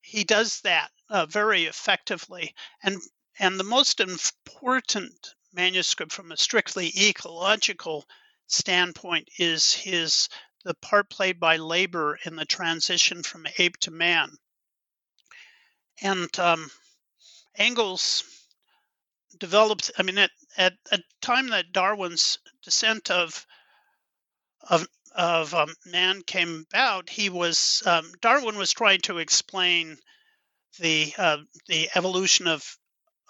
he 0.00 0.24
does 0.24 0.60
that 0.60 0.90
uh, 1.08 1.26
very 1.26 1.64
effectively. 1.64 2.54
And 2.82 3.00
and 3.38 3.58
the 3.58 3.64
most 3.64 4.00
important 4.00 5.34
manuscript 5.52 6.12
from 6.12 6.32
a 6.32 6.36
strictly 6.36 6.92
ecological 6.96 8.04
standpoint 8.46 9.28
is 9.38 9.72
his 9.72 10.28
the 10.64 10.74
part 10.74 11.10
played 11.10 11.38
by 11.38 11.56
labor 11.56 12.18
in 12.24 12.36
the 12.36 12.44
transition 12.44 13.22
from 13.22 13.46
ape 13.58 13.76
to 13.78 13.90
man. 13.90 14.30
And 16.02 16.38
um, 16.38 16.70
Engels 17.56 18.24
developed, 19.38 19.90
I 19.98 20.02
mean, 20.02 20.18
at, 20.18 20.30
at 20.56 20.74
a 20.90 20.98
time 21.20 21.48
that 21.48 21.72
Darwin's 21.72 22.38
descent 22.62 23.10
of 23.10 23.46
of 24.70 24.86
of 25.14 25.54
um, 25.54 25.72
man 25.86 26.22
came 26.22 26.66
about, 26.68 27.08
he 27.08 27.28
was 27.28 27.82
um, 27.86 28.10
Darwin 28.20 28.56
was 28.56 28.72
trying 28.72 29.00
to 29.02 29.18
explain 29.18 29.96
the 30.80 31.12
uh, 31.18 31.38
the 31.68 31.88
evolution 31.94 32.48
of 32.48 32.76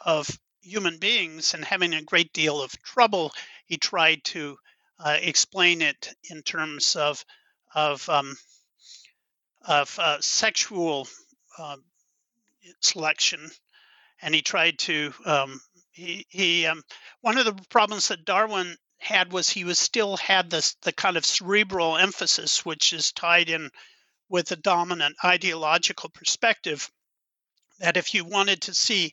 of 0.05 0.31
human 0.63 0.99
beings 0.99 1.53
and 1.53 1.65
having 1.65 1.93
a 1.93 2.03
great 2.03 2.33
deal 2.33 2.63
of 2.63 2.73
trouble. 2.83 3.33
He 3.67 3.77
tried 3.77 4.25
to 4.25 4.57
uh, 5.05 5.19
explain 5.21 5.83
it 5.83 6.15
in 6.31 6.43
terms 6.43 6.97
of 6.97 7.25
of 7.75 8.09
um, 8.09 8.37
of 9.67 9.99
uh, 9.99 10.21
sexual 10.21 11.07
uh, 11.59 11.77
selection, 12.81 13.51
and 14.23 14.35
he 14.35 14.41
tried 14.43 14.79
to 14.79 15.13
um, 15.27 15.61
he 15.93 16.27
he 16.31 16.67
um, 16.67 16.83
one 17.21 17.37
of 17.37 17.45
the 17.45 17.55
problems 17.69 18.09
that 18.09 18.25
Darwin 18.25 18.77
had 18.99 19.31
was 19.31 19.51
he 19.51 19.65
was 19.65 19.79
still 19.79 20.17
had 20.17 20.49
this 20.49 20.75
the 20.83 20.93
kind 20.93 21.19
of 21.19 21.27
cerebral 21.27 21.99
emphasis 21.99 22.65
which 22.65 22.95
is 22.95 23.13
tied 23.13 23.51
in 23.51 23.71
with 24.31 24.47
the 24.47 24.57
dominant 24.57 25.15
ideological 25.23 26.09
perspective 26.09 26.91
that 27.79 27.99
if 27.99 28.15
you 28.15 28.25
wanted 28.25 28.63
to 28.63 28.73
see 28.73 29.13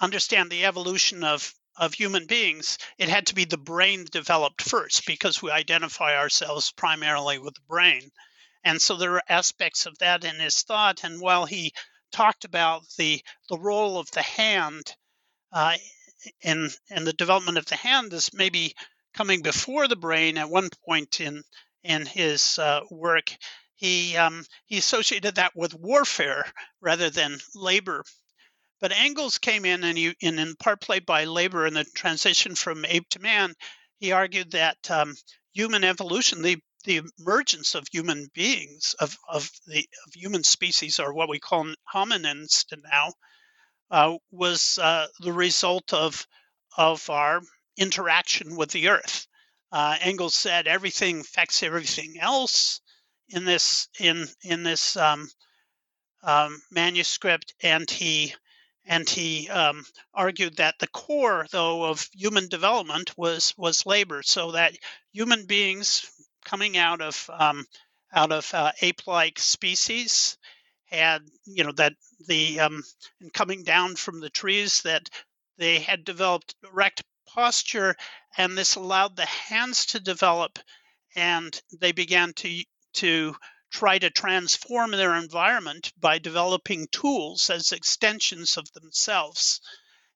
understand 0.00 0.50
the 0.50 0.64
evolution 0.64 1.22
of 1.22 1.54
of 1.76 1.94
human 1.94 2.26
beings, 2.26 2.78
it 2.98 3.08
had 3.08 3.26
to 3.26 3.34
be 3.34 3.44
the 3.44 3.58
brain 3.58 4.04
developed 4.10 4.62
first 4.62 5.06
because 5.06 5.42
we 5.42 5.50
identify 5.50 6.16
ourselves 6.16 6.72
primarily 6.72 7.38
with 7.38 7.54
the 7.54 7.60
brain. 7.68 8.10
And 8.64 8.80
so 8.80 8.96
there 8.96 9.14
are 9.14 9.22
aspects 9.28 9.86
of 9.86 9.98
that 9.98 10.24
in 10.24 10.36
his 10.36 10.62
thought. 10.62 11.04
And 11.04 11.20
while 11.20 11.44
he 11.44 11.72
talked 12.12 12.44
about 12.44 12.82
the, 12.96 13.22
the 13.48 13.58
role 13.58 13.98
of 13.98 14.10
the 14.12 14.22
hand 14.22 14.94
uh, 15.52 15.76
in, 16.42 16.70
in 16.90 17.04
the 17.04 17.12
development 17.12 17.58
of 17.58 17.66
the 17.66 17.76
hand 17.76 18.12
as 18.14 18.32
maybe 18.32 18.74
coming 19.12 19.42
before 19.42 19.88
the 19.88 19.96
brain 19.96 20.38
at 20.38 20.48
one 20.48 20.70
point 20.86 21.20
in, 21.20 21.42
in 21.82 22.06
his 22.06 22.58
uh, 22.58 22.80
work, 22.90 23.30
he, 23.74 24.16
um, 24.16 24.44
he 24.66 24.78
associated 24.78 25.34
that 25.34 25.54
with 25.54 25.74
warfare 25.74 26.46
rather 26.80 27.10
than 27.10 27.38
labor 27.54 28.04
but 28.84 28.92
Engels 28.92 29.38
came 29.38 29.64
in 29.64 29.82
and, 29.82 29.96
he, 29.96 30.14
and 30.20 30.38
in 30.38 30.56
part 30.56 30.78
played 30.78 31.06
by 31.06 31.24
labor 31.24 31.66
in 31.66 31.72
the 31.72 31.84
transition 31.94 32.54
from 32.54 32.84
ape 32.84 33.08
to 33.08 33.18
man, 33.18 33.54
he 33.98 34.12
argued 34.12 34.50
that 34.50 34.76
um, 34.90 35.14
human 35.54 35.82
evolution, 35.84 36.42
the 36.42 36.58
the 36.84 37.00
emergence 37.18 37.74
of 37.74 37.86
human 37.90 38.28
beings, 38.34 38.94
of, 39.00 39.16
of 39.26 39.50
the 39.66 39.78
of 39.78 40.12
human 40.14 40.44
species, 40.44 41.00
or 41.00 41.14
what 41.14 41.30
we 41.30 41.38
call 41.38 41.72
hominins 41.94 42.66
now, 42.92 43.14
uh, 43.90 44.18
was 44.30 44.76
uh, 44.76 45.06
the 45.20 45.32
result 45.32 45.94
of 45.94 46.26
of 46.76 47.08
our 47.08 47.40
interaction 47.78 48.54
with 48.54 48.70
the 48.70 48.88
earth. 48.88 49.26
Uh, 49.72 49.96
Engels 50.02 50.34
said 50.34 50.66
everything 50.66 51.20
affects 51.20 51.62
everything 51.62 52.18
else 52.20 52.82
in 53.30 53.46
this 53.46 53.88
in 53.98 54.28
in 54.42 54.62
this 54.62 54.94
um, 54.98 55.26
um, 56.22 56.60
manuscript, 56.70 57.54
and 57.62 57.90
he 57.90 58.34
and 58.86 59.08
he 59.08 59.48
um, 59.48 59.84
argued 60.14 60.56
that 60.56 60.78
the 60.78 60.88
core, 60.88 61.46
though, 61.52 61.84
of 61.84 62.08
human 62.12 62.48
development 62.48 63.16
was 63.16 63.54
was 63.56 63.86
labor, 63.86 64.22
so 64.22 64.52
that 64.52 64.76
human 65.12 65.46
beings 65.46 66.10
coming 66.44 66.76
out 66.76 67.00
of 67.00 67.30
um, 67.32 67.66
out 68.12 68.32
of 68.32 68.52
uh, 68.54 68.72
ape-like 68.82 69.38
species 69.38 70.36
had, 70.86 71.22
you 71.46 71.64
know, 71.64 71.72
that 71.72 71.94
the 72.28 72.60
um, 72.60 72.82
and 73.20 73.32
coming 73.32 73.64
down 73.64 73.96
from 73.96 74.20
the 74.20 74.30
trees 74.30 74.82
that 74.82 75.08
they 75.58 75.78
had 75.80 76.04
developed 76.04 76.54
erect 76.70 77.02
posture, 77.28 77.96
and 78.36 78.56
this 78.56 78.76
allowed 78.76 79.16
the 79.16 79.26
hands 79.26 79.86
to 79.86 80.00
develop, 80.00 80.58
and 81.16 81.60
they 81.80 81.92
began 81.92 82.32
to 82.34 82.62
to 82.94 83.34
try 83.74 83.98
to 83.98 84.08
transform 84.08 84.92
their 84.92 85.16
environment 85.16 85.92
by 85.98 86.16
developing 86.16 86.86
tools 86.92 87.50
as 87.50 87.72
extensions 87.72 88.56
of 88.56 88.72
themselves. 88.72 89.60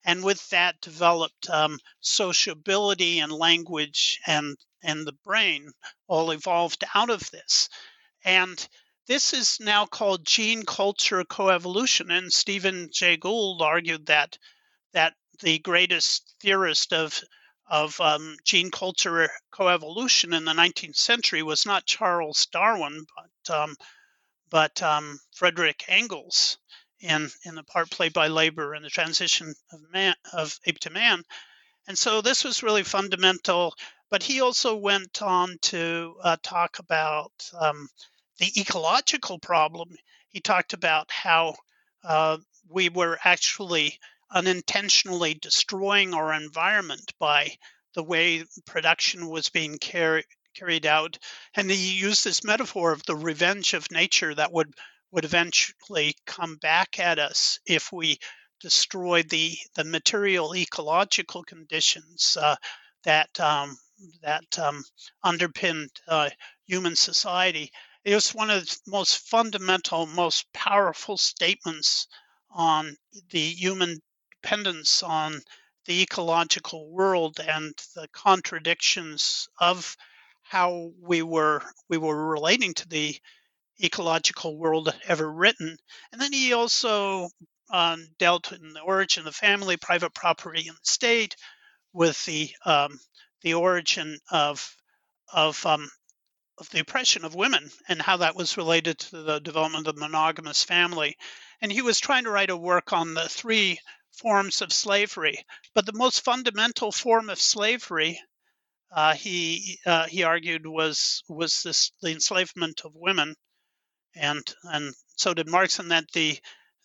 And 0.04 0.22
with 0.22 0.48
that, 0.50 0.80
developed 0.80 1.50
um, 1.50 1.80
sociability 2.00 3.18
and 3.18 3.32
language 3.32 4.20
and, 4.28 4.56
and 4.80 5.04
the 5.04 5.18
brain 5.24 5.72
all 6.06 6.30
evolved 6.30 6.84
out 6.94 7.10
of 7.10 7.28
this. 7.32 7.68
And 8.24 8.68
this 9.08 9.32
is 9.32 9.58
now 9.58 9.86
called 9.86 10.24
gene 10.24 10.64
culture 10.64 11.24
coevolution. 11.24 12.16
And 12.16 12.32
Stephen 12.32 12.90
Jay 12.92 13.16
Gould 13.16 13.60
argued 13.60 14.06
that 14.06 14.38
that 14.92 15.14
the 15.40 15.58
greatest 15.58 16.32
theorist 16.40 16.92
of 16.92 17.20
of 17.68 18.00
um, 18.00 18.36
gene 18.44 18.70
culture 18.70 19.30
coevolution 19.52 20.34
in 20.36 20.44
the 20.44 20.52
19th 20.52 20.96
century 20.96 21.42
was 21.42 21.66
not 21.66 21.86
Charles 21.86 22.46
Darwin, 22.46 23.04
but 23.14 23.54
um, 23.54 23.76
but 24.50 24.82
um, 24.82 25.20
Frederick 25.34 25.84
Engels 25.88 26.58
in 27.00 27.30
in 27.44 27.54
the 27.54 27.62
part 27.62 27.90
played 27.90 28.12
by 28.12 28.28
labor 28.28 28.74
in 28.74 28.82
the 28.82 28.90
transition 28.90 29.54
of 29.72 29.80
man 29.92 30.14
of 30.32 30.58
ape 30.66 30.78
to 30.80 30.90
man. 30.90 31.22
And 31.86 31.96
so 31.96 32.20
this 32.20 32.44
was 32.44 32.62
really 32.62 32.84
fundamental. 32.84 33.74
But 34.10 34.22
he 34.22 34.40
also 34.40 34.74
went 34.76 35.20
on 35.20 35.58
to 35.62 36.16
uh, 36.22 36.36
talk 36.42 36.78
about 36.78 37.32
um, 37.58 37.88
the 38.38 38.50
ecological 38.58 39.38
problem. 39.38 39.90
He 40.28 40.40
talked 40.40 40.72
about 40.72 41.10
how 41.10 41.56
uh, 42.04 42.38
we 42.68 42.88
were 42.88 43.18
actually 43.22 43.98
unintentionally 44.30 45.34
destroying 45.34 46.14
our 46.14 46.32
environment 46.32 47.12
by 47.18 47.56
the 47.94 48.02
way 48.02 48.44
production 48.66 49.28
was 49.28 49.48
being 49.48 49.78
carried 49.78 50.24
carried 50.54 50.86
out. 50.86 51.18
And 51.54 51.70
he 51.70 51.98
used 51.98 52.24
this 52.24 52.44
metaphor 52.44 52.92
of 52.92 53.02
the 53.04 53.16
revenge 53.16 53.74
of 53.74 53.90
nature 53.90 54.34
that 54.34 54.52
would 54.52 54.74
would 55.10 55.24
eventually 55.24 56.14
come 56.26 56.56
back 56.56 56.98
at 56.98 57.18
us 57.18 57.58
if 57.66 57.92
we 57.92 58.18
destroyed 58.60 59.28
the 59.28 59.56
the 59.74 59.84
material 59.84 60.54
ecological 60.54 61.42
conditions 61.44 62.36
uh, 62.40 62.56
that 63.04 63.38
um, 63.40 63.78
that 64.22 64.58
um, 64.58 64.84
underpinned 65.22 65.90
uh, 66.06 66.30
human 66.66 66.96
society. 66.96 67.70
It 68.04 68.14
was 68.14 68.34
one 68.34 68.50
of 68.50 68.64
the 68.64 68.78
most 68.86 69.28
fundamental, 69.28 70.06
most 70.06 70.46
powerful 70.52 71.16
statements 71.16 72.06
on 72.50 72.96
the 73.30 73.40
human 73.40 74.00
dependence 74.42 75.02
on 75.02 75.40
the 75.86 76.02
ecological 76.02 76.90
world 76.90 77.40
and 77.40 77.74
the 77.94 78.08
contradictions 78.12 79.48
of 79.58 79.96
how 80.42 80.92
we 81.00 81.22
were 81.22 81.62
we 81.88 81.98
were 81.98 82.28
relating 82.28 82.74
to 82.74 82.88
the 82.88 83.16
ecological 83.82 84.58
world 84.58 84.94
ever 85.06 85.30
written. 85.30 85.76
And 86.12 86.20
then 86.20 86.32
he 86.32 86.52
also 86.52 87.28
um, 87.70 88.06
dealt 88.18 88.52
in 88.52 88.72
the 88.72 88.80
origin 88.80 89.26
of 89.26 89.34
family, 89.34 89.76
private 89.76 90.14
property, 90.14 90.68
and 90.68 90.76
the 90.76 90.80
state, 90.84 91.36
with 91.92 92.22
the 92.24 92.50
um, 92.64 92.98
the 93.42 93.54
origin 93.54 94.18
of 94.30 94.74
of 95.32 95.64
um, 95.66 95.88
of 96.58 96.68
the 96.70 96.80
oppression 96.80 97.24
of 97.24 97.34
women 97.34 97.70
and 97.88 98.02
how 98.02 98.16
that 98.18 98.36
was 98.36 98.56
related 98.56 98.98
to 98.98 99.22
the 99.22 99.40
development 99.40 99.86
of 99.86 99.94
the 99.94 100.00
monogamous 100.00 100.64
family. 100.64 101.16
And 101.60 101.70
he 101.70 101.82
was 101.82 102.00
trying 102.00 102.24
to 102.24 102.30
write 102.30 102.50
a 102.50 102.56
work 102.56 102.92
on 102.92 103.14
the 103.14 103.28
three 103.28 103.78
forms 104.18 104.62
of 104.62 104.72
slavery. 104.72 105.44
But 105.74 105.86
the 105.86 105.92
most 105.92 106.24
fundamental 106.24 106.92
form 106.92 107.30
of 107.30 107.40
slavery, 107.40 108.20
uh, 108.90 109.14
he 109.14 109.78
uh, 109.86 110.06
he 110.06 110.22
argued, 110.24 110.66
was 110.66 111.22
was 111.28 111.62
this 111.62 111.92
the 112.02 112.10
enslavement 112.10 112.82
of 112.84 112.92
women, 112.94 113.34
and 114.14 114.42
and 114.64 114.94
so 115.16 115.34
did 115.34 115.48
Marx, 115.48 115.78
and 115.78 115.90
that 115.90 116.10
the 116.12 116.38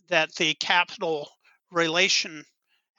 that 0.09 0.33
the 0.35 0.53
capital 0.55 1.29
relation 1.71 2.45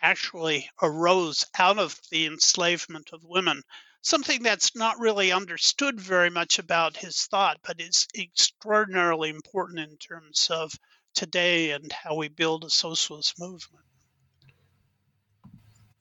actually 0.03 0.68
arose 0.82 1.45
out 1.59 1.78
of 1.78 1.99
the 2.11 2.26
enslavement 2.26 3.11
of 3.12 3.24
women. 3.24 3.62
Something 4.03 4.43
that's 4.43 4.76
not 4.76 4.99
really 4.99 5.32
understood 5.32 5.99
very 5.99 6.28
much 6.28 6.59
about 6.59 6.97
his 6.97 7.24
thought, 7.26 7.59
but 7.62 7.80
is 7.80 8.07
extraordinarily 8.18 9.30
important 9.30 9.78
in 9.78 9.97
terms 9.97 10.49
of 10.51 10.72
today 11.14 11.70
and 11.70 11.91
how 11.91 12.16
we 12.16 12.28
build 12.28 12.64
a 12.64 12.70
socialist 12.70 13.39
movement. 13.39 13.85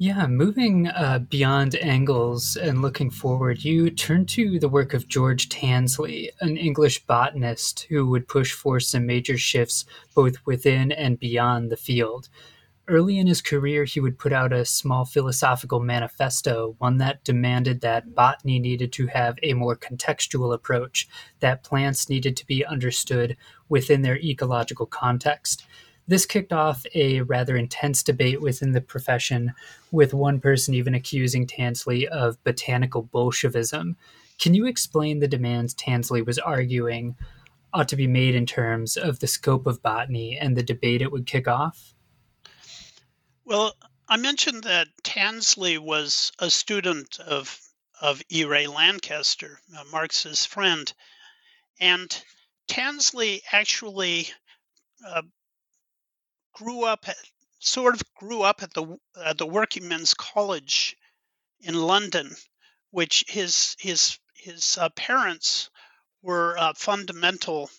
Yeah, 0.06 0.28
moving 0.28 0.90
uh, 0.90 1.20
beyond 1.20 1.76
Engels 1.76 2.58
and 2.58 2.82
looking 2.82 3.10
forward, 3.10 3.64
you 3.64 3.90
turn 3.90 4.26
to 4.26 4.60
the 4.60 4.68
work 4.68 4.94
of 4.94 5.08
George 5.08 5.48
Tansley, 5.48 6.30
an 6.42 6.58
English 6.58 7.06
botanist 7.06 7.84
who 7.88 8.06
would 8.08 8.28
push 8.28 8.52
for 8.52 8.82
some 8.82 9.06
major 9.06 9.38
shifts 9.38 9.86
both 10.14 10.46
within 10.46 10.92
and 10.92 11.22
beyond 11.22 11.72
the 11.72 11.78
field. 11.78 12.28
Early 12.90 13.18
in 13.18 13.28
his 13.28 13.42
career, 13.42 13.86
he 13.86 14.02
would 14.02 14.20
put 14.20 14.34
out 14.34 14.52
a 14.52 14.66
small 14.66 15.06
philosophical 15.06 15.80
manifesto, 15.80 16.76
one 16.80 16.98
that 16.98 17.24
demanded 17.24 17.80
that 17.80 18.14
botany 18.14 18.60
needed 18.60 18.92
to 18.92 19.08
have 19.08 19.40
a 19.42 19.54
more 19.54 19.78
contextual 19.78 20.54
approach, 20.54 21.08
that 21.40 21.64
plants 21.64 22.10
needed 22.10 22.36
to 22.36 22.46
be 22.46 22.66
understood 22.66 23.38
within 23.70 24.02
their 24.02 24.18
ecological 24.18 24.86
context. 24.86 25.66
This 26.08 26.26
kicked 26.26 26.52
off 26.52 26.86
a 26.94 27.22
rather 27.22 27.56
intense 27.56 28.04
debate 28.04 28.42
within 28.42 28.74
the 28.74 28.82
profession, 28.82 29.54
with 29.92 30.14
one 30.14 30.40
person 30.40 30.74
even 30.74 30.94
accusing 30.94 31.48
Tansley 31.48 32.06
of 32.08 32.44
botanical 32.44 33.04
Bolshevism. 33.04 33.96
Can 34.40 34.54
you 34.54 34.66
explain 34.66 35.20
the 35.20 35.28
demands 35.28 35.74
Tansley 35.74 36.22
was 36.26 36.40
arguing 36.40 37.16
ought 37.74 37.88
to 37.90 37.96
be 37.96 38.08
made 38.08 38.36
in 38.36 38.46
terms 38.46 38.98
of 38.98 39.20
the 39.20 39.28
scope 39.28 39.66
of 39.66 39.82
botany 39.82 40.38
and 40.38 40.56
the 40.56 40.64
debate 40.64 41.02
it 41.02 41.12
would 41.12 41.26
kick 41.26 41.48
off? 41.48 41.94
Well, 43.46 43.76
I 44.08 44.18
mentioned 44.18 44.64
that 44.66 44.88
Tansley 45.04 45.78
was 45.78 46.32
a 46.40 46.50
student 46.50 47.20
of 47.20 47.60
of 48.02 48.22
E. 48.30 48.44
Ray 48.44 48.68
Lankester, 48.68 49.60
uh, 49.78 49.84
Marx's 49.92 50.46
friend, 50.46 50.92
and 51.80 52.24
Tansley 52.68 53.42
actually 53.52 54.28
uh, 55.08 55.22
grew 56.54 56.84
up 56.84 57.06
sort 57.60 57.96
of 57.96 58.04
grew 58.16 58.42
up 58.42 58.62
at 58.62 58.74
the 58.74 58.98
the 59.38 59.48
Working 59.48 59.88
Men's 59.88 60.14
College 60.14 60.98
in 61.62 61.76
London, 61.76 62.36
which 62.92 63.26
his 63.28 63.76
his 63.80 64.20
his 64.36 64.78
uh, 64.78 64.90
parents 64.90 65.70
were 66.22 66.58
uh, 66.58 66.74
fundamental 66.76 67.70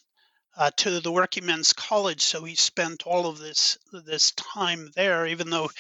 uh, 0.56 0.70
to 0.76 1.00
the 1.00 1.12
Working 1.12 1.46
Men's 1.46 1.72
College. 1.72 2.22
So 2.22 2.44
he 2.44 2.54
spent 2.54 3.06
all 3.06 3.26
of 3.26 3.38
this 3.38 3.78
this 3.92 4.32
time 4.32 4.90
there, 4.94 5.26
even 5.26 5.50
though 5.50 5.70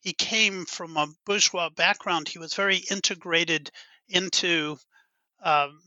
he 0.00 0.12
came 0.12 0.64
from 0.66 0.96
a 0.96 1.08
bourgeois 1.26 1.70
background. 1.70 2.28
He 2.28 2.38
was 2.38 2.54
very 2.54 2.78
integrated 2.78 3.70
into 4.08 4.78
um, 5.42 5.80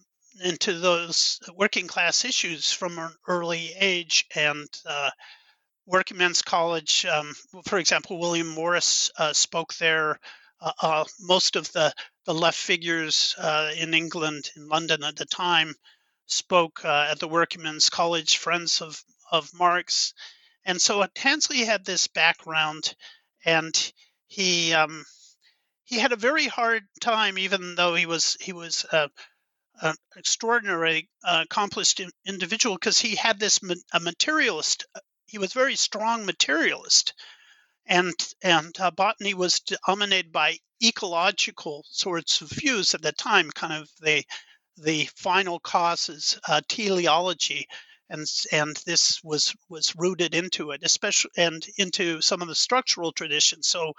into 0.43 0.77
those 0.77 1.39
working 1.55 1.87
class 1.87 2.25
issues 2.25 2.71
from 2.71 2.99
an 2.99 3.15
early 3.27 3.73
age, 3.79 4.25
and 4.35 4.67
uh, 4.85 5.09
Working 5.85 6.17
Men's 6.17 6.41
College, 6.41 7.05
um, 7.05 7.33
for 7.65 7.77
example, 7.77 8.19
William 8.19 8.47
Morris 8.47 9.11
uh, 9.17 9.33
spoke 9.33 9.73
there. 9.75 10.19
Uh, 10.59 10.71
uh, 10.81 11.03
most 11.19 11.55
of 11.55 11.71
the, 11.73 11.93
the 12.25 12.33
left 12.33 12.57
figures 12.57 13.35
uh, 13.37 13.71
in 13.77 13.93
England, 13.93 14.49
in 14.55 14.67
London 14.67 15.03
at 15.03 15.15
the 15.15 15.25
time, 15.25 15.75
spoke 16.25 16.83
uh, 16.83 17.07
at 17.11 17.19
the 17.19 17.27
Working 17.27 17.61
Men's 17.61 17.89
College, 17.89 18.37
friends 18.37 18.81
of, 18.81 19.03
of 19.31 19.49
Marx. 19.53 20.13
And 20.65 20.81
so 20.81 21.05
Tansley 21.13 21.65
had 21.65 21.85
this 21.85 22.07
background, 22.07 22.95
and 23.45 23.93
he 24.27 24.73
um, 24.73 25.05
he 25.83 25.99
had 25.99 26.13
a 26.13 26.15
very 26.15 26.47
hard 26.47 26.83
time, 26.99 27.37
even 27.37 27.75
though 27.75 27.93
he 27.93 28.07
was 28.07 28.37
he 28.41 28.53
was 28.53 28.85
uh, 28.91 29.07
an 29.81 29.95
extraordinary 30.15 31.09
uh, 31.23 31.41
accomplished 31.43 32.01
individual, 32.25 32.75
because 32.75 32.97
he 32.97 33.15
had 33.15 33.39
this 33.39 33.61
ma- 33.61 33.75
a 33.93 33.99
materialist 33.99 34.87
he 35.27 35.37
was 35.37 35.53
very 35.53 35.75
strong 35.75 36.25
materialist, 36.25 37.13
and 37.85 38.13
and 38.41 38.79
uh, 38.79 38.91
botany 38.91 39.33
was 39.33 39.59
dominated 39.59 40.31
by 40.31 40.59
ecological 40.83 41.85
sorts 41.89 42.41
of 42.41 42.49
views 42.49 42.93
at 42.93 43.01
the 43.01 43.11
time, 43.11 43.51
kind 43.51 43.73
of 43.73 43.89
the 44.01 44.23
the 44.77 45.05
final 45.15 45.59
causes 45.59 46.37
uh, 46.47 46.61
teleology, 46.67 47.67
and 48.09 48.27
and 48.51 48.75
this 48.85 49.23
was 49.23 49.55
was 49.69 49.95
rooted 49.95 50.35
into 50.35 50.71
it, 50.71 50.81
especially 50.83 51.31
and 51.37 51.67
into 51.77 52.21
some 52.21 52.41
of 52.41 52.47
the 52.47 52.55
structural 52.55 53.11
traditions. 53.11 53.67
So, 53.67 53.93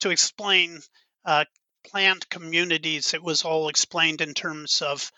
to 0.00 0.10
explain 0.10 0.80
uh, 1.24 1.44
plant 1.84 2.28
communities, 2.30 3.14
it 3.14 3.22
was 3.22 3.44
all 3.44 3.68
explained 3.68 4.20
in 4.20 4.34
terms 4.34 4.82
of 4.82 5.10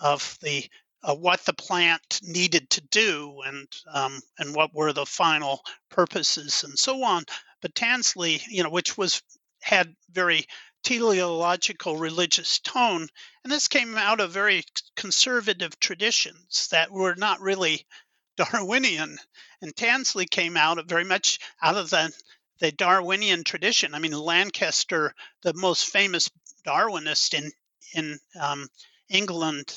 of 0.00 0.36
the 0.42 0.68
uh, 1.06 1.14
what 1.14 1.40
the 1.44 1.54
plant 1.54 2.20
needed 2.22 2.68
to 2.68 2.80
do 2.80 3.40
and 3.46 3.68
um, 3.92 4.20
and 4.38 4.54
what 4.54 4.74
were 4.74 4.92
the 4.92 5.06
final 5.06 5.62
purposes 5.88 6.64
and 6.64 6.76
so 6.76 7.04
on. 7.04 7.24
But 7.62 7.76
Tansley, 7.76 8.42
you 8.48 8.64
know, 8.64 8.70
which 8.70 8.98
was 8.98 9.22
had 9.62 9.94
very 10.10 10.46
teleological 10.82 11.96
religious 11.96 12.58
tone, 12.58 13.08
and 13.44 13.52
this 13.52 13.68
came 13.68 13.96
out 13.96 14.18
of 14.18 14.32
very 14.32 14.64
conservative 14.96 15.78
traditions 15.78 16.68
that 16.72 16.90
were 16.90 17.14
not 17.14 17.40
really 17.40 17.86
Darwinian. 18.36 19.18
And 19.62 19.74
Tansley 19.76 20.26
came 20.26 20.56
out 20.56 20.78
of 20.78 20.86
very 20.86 21.04
much 21.04 21.38
out 21.62 21.76
of 21.76 21.88
the 21.90 22.12
the 22.58 22.72
Darwinian 22.72 23.44
tradition. 23.44 23.94
I 23.94 24.00
mean, 24.00 24.12
Lankester, 24.12 25.14
the 25.42 25.54
most 25.54 25.88
famous 25.88 26.28
Darwinist 26.66 27.32
in 27.32 27.52
in 27.94 28.18
um, 28.40 28.68
England 29.08 29.72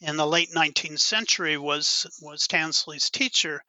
in 0.00 0.16
the 0.16 0.26
late 0.26 0.50
19th 0.54 1.00
century, 1.00 1.56
was 1.56 2.06
was 2.22 2.46
Tansley's 2.46 3.10
teacher. 3.10 3.60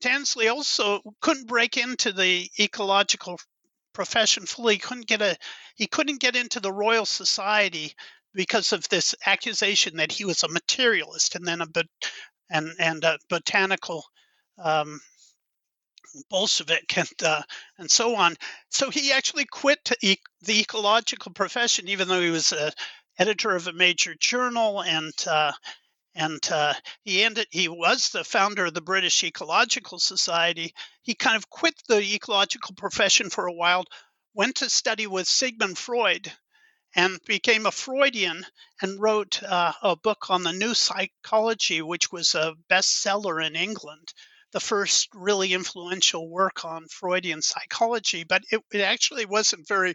Tansley 0.00 0.48
also 0.48 1.00
couldn't 1.20 1.46
break 1.46 1.76
into 1.76 2.12
the 2.12 2.50
ecological 2.58 3.38
profession 3.92 4.46
fully. 4.46 4.74
He 4.74 4.80
couldn't 4.80 5.06
get 5.06 5.22
a 5.22 5.36
he 5.74 5.86
couldn't 5.86 6.20
get 6.20 6.36
into 6.36 6.60
the 6.60 6.72
Royal 6.72 7.06
Society 7.06 7.94
because 8.34 8.72
of 8.72 8.88
this 8.88 9.14
accusation 9.26 9.96
that 9.96 10.12
he 10.12 10.24
was 10.24 10.42
a 10.42 10.48
materialist 10.48 11.34
and 11.34 11.46
then 11.46 11.60
a 11.60 11.66
but 11.66 11.86
and 12.50 12.72
and 12.78 13.04
a 13.04 13.18
botanical 13.28 14.04
um, 14.58 15.00
Bolshevik 16.28 16.96
and 16.98 17.22
uh, 17.22 17.42
and 17.78 17.90
so 17.90 18.16
on. 18.16 18.36
So 18.70 18.90
he 18.90 19.12
actually 19.12 19.46
quit 19.46 19.92
e- 20.02 20.16
the 20.42 20.60
ecological 20.60 21.32
profession, 21.32 21.88
even 21.88 22.08
though 22.08 22.20
he 22.20 22.30
was 22.30 22.52
a 22.52 22.72
editor 23.20 23.54
of 23.54 23.66
a 23.66 23.72
major 23.72 24.16
journal 24.18 24.82
and 24.82 25.12
uh, 25.28 25.52
and 26.14 26.40
uh, 26.50 26.74
he 27.04 27.22
ended. 27.22 27.46
He 27.50 27.68
was 27.68 28.08
the 28.08 28.24
founder 28.24 28.64
of 28.64 28.74
the 28.74 28.80
British 28.80 29.22
Ecological 29.22 30.00
Society. 30.00 30.74
He 31.02 31.14
kind 31.14 31.36
of 31.36 31.48
quit 31.50 31.74
the 31.86 32.02
ecological 32.14 32.74
profession 32.74 33.30
for 33.30 33.46
a 33.46 33.52
while, 33.52 33.84
went 34.34 34.56
to 34.56 34.70
study 34.70 35.06
with 35.06 35.28
Sigmund 35.28 35.78
Freud, 35.78 36.32
and 36.96 37.20
became 37.26 37.66
a 37.66 37.70
Freudian 37.70 38.44
and 38.82 39.00
wrote 39.00 39.40
uh, 39.42 39.72
a 39.82 39.94
book 39.94 40.30
on 40.30 40.42
the 40.42 40.52
new 40.52 40.74
psychology, 40.74 41.82
which 41.82 42.10
was 42.10 42.34
a 42.34 42.54
bestseller 42.68 43.46
in 43.46 43.54
England 43.54 44.12
the 44.52 44.60
first 44.60 45.08
really 45.14 45.52
influential 45.52 46.28
work 46.28 46.64
on 46.64 46.88
Freudian 46.88 47.40
psychology, 47.42 48.24
but 48.24 48.42
it, 48.50 48.60
it 48.72 48.80
actually 48.80 49.24
wasn't 49.24 49.68
very 49.68 49.94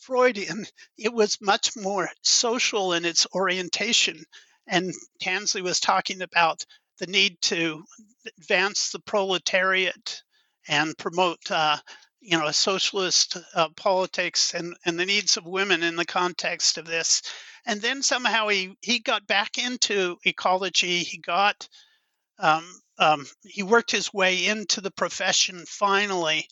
Freudian. 0.00 0.66
It 0.98 1.12
was 1.12 1.40
much 1.40 1.76
more 1.76 2.08
social 2.22 2.92
in 2.92 3.04
its 3.04 3.26
orientation. 3.34 4.24
And 4.66 4.92
Tansley 5.20 5.62
was 5.62 5.80
talking 5.80 6.22
about 6.22 6.64
the 6.98 7.06
need 7.06 7.40
to 7.42 7.84
advance 8.38 8.90
the 8.90 9.00
proletariat 9.00 10.22
and 10.68 10.96
promote, 10.98 11.50
uh, 11.50 11.76
you 12.20 12.38
know, 12.38 12.46
a 12.46 12.52
socialist 12.52 13.36
uh, 13.54 13.68
politics 13.76 14.54
and, 14.54 14.76
and 14.84 14.98
the 14.98 15.06
needs 15.06 15.36
of 15.36 15.46
women 15.46 15.82
in 15.82 15.96
the 15.96 16.04
context 16.04 16.78
of 16.78 16.86
this. 16.86 17.22
And 17.66 17.80
then 17.80 18.02
somehow 18.02 18.48
he, 18.48 18.76
he 18.80 18.98
got 18.98 19.26
back 19.26 19.58
into 19.58 20.16
ecology. 20.24 20.98
He 20.98 21.18
got 21.18 21.68
um, 22.38 22.64
um, 22.98 23.26
he 23.42 23.62
worked 23.62 23.90
his 23.90 24.12
way 24.12 24.46
into 24.46 24.80
the 24.80 24.90
profession 24.90 25.64
finally, 25.66 26.48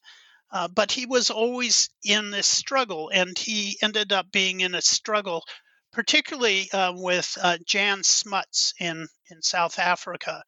uh, 0.55 0.69
but 0.69 0.93
he 0.93 1.05
was 1.05 1.31
always 1.31 1.91
in 2.05 2.31
this 2.31 2.47
struggle, 2.47 3.11
and 3.13 3.37
he 3.37 3.77
ended 3.83 4.13
up 4.13 4.31
being 4.31 4.61
in 4.61 4.77
a 4.77 4.81
struggle, 4.81 5.45
particularly 5.93 6.71
uh, 6.71 6.93
with 6.95 7.37
uh, 7.43 7.59
Jan 7.67 8.05
Smuts 8.05 8.73
in 8.79 9.09
in 9.31 9.43
South 9.43 9.81
Africa. 9.81 10.45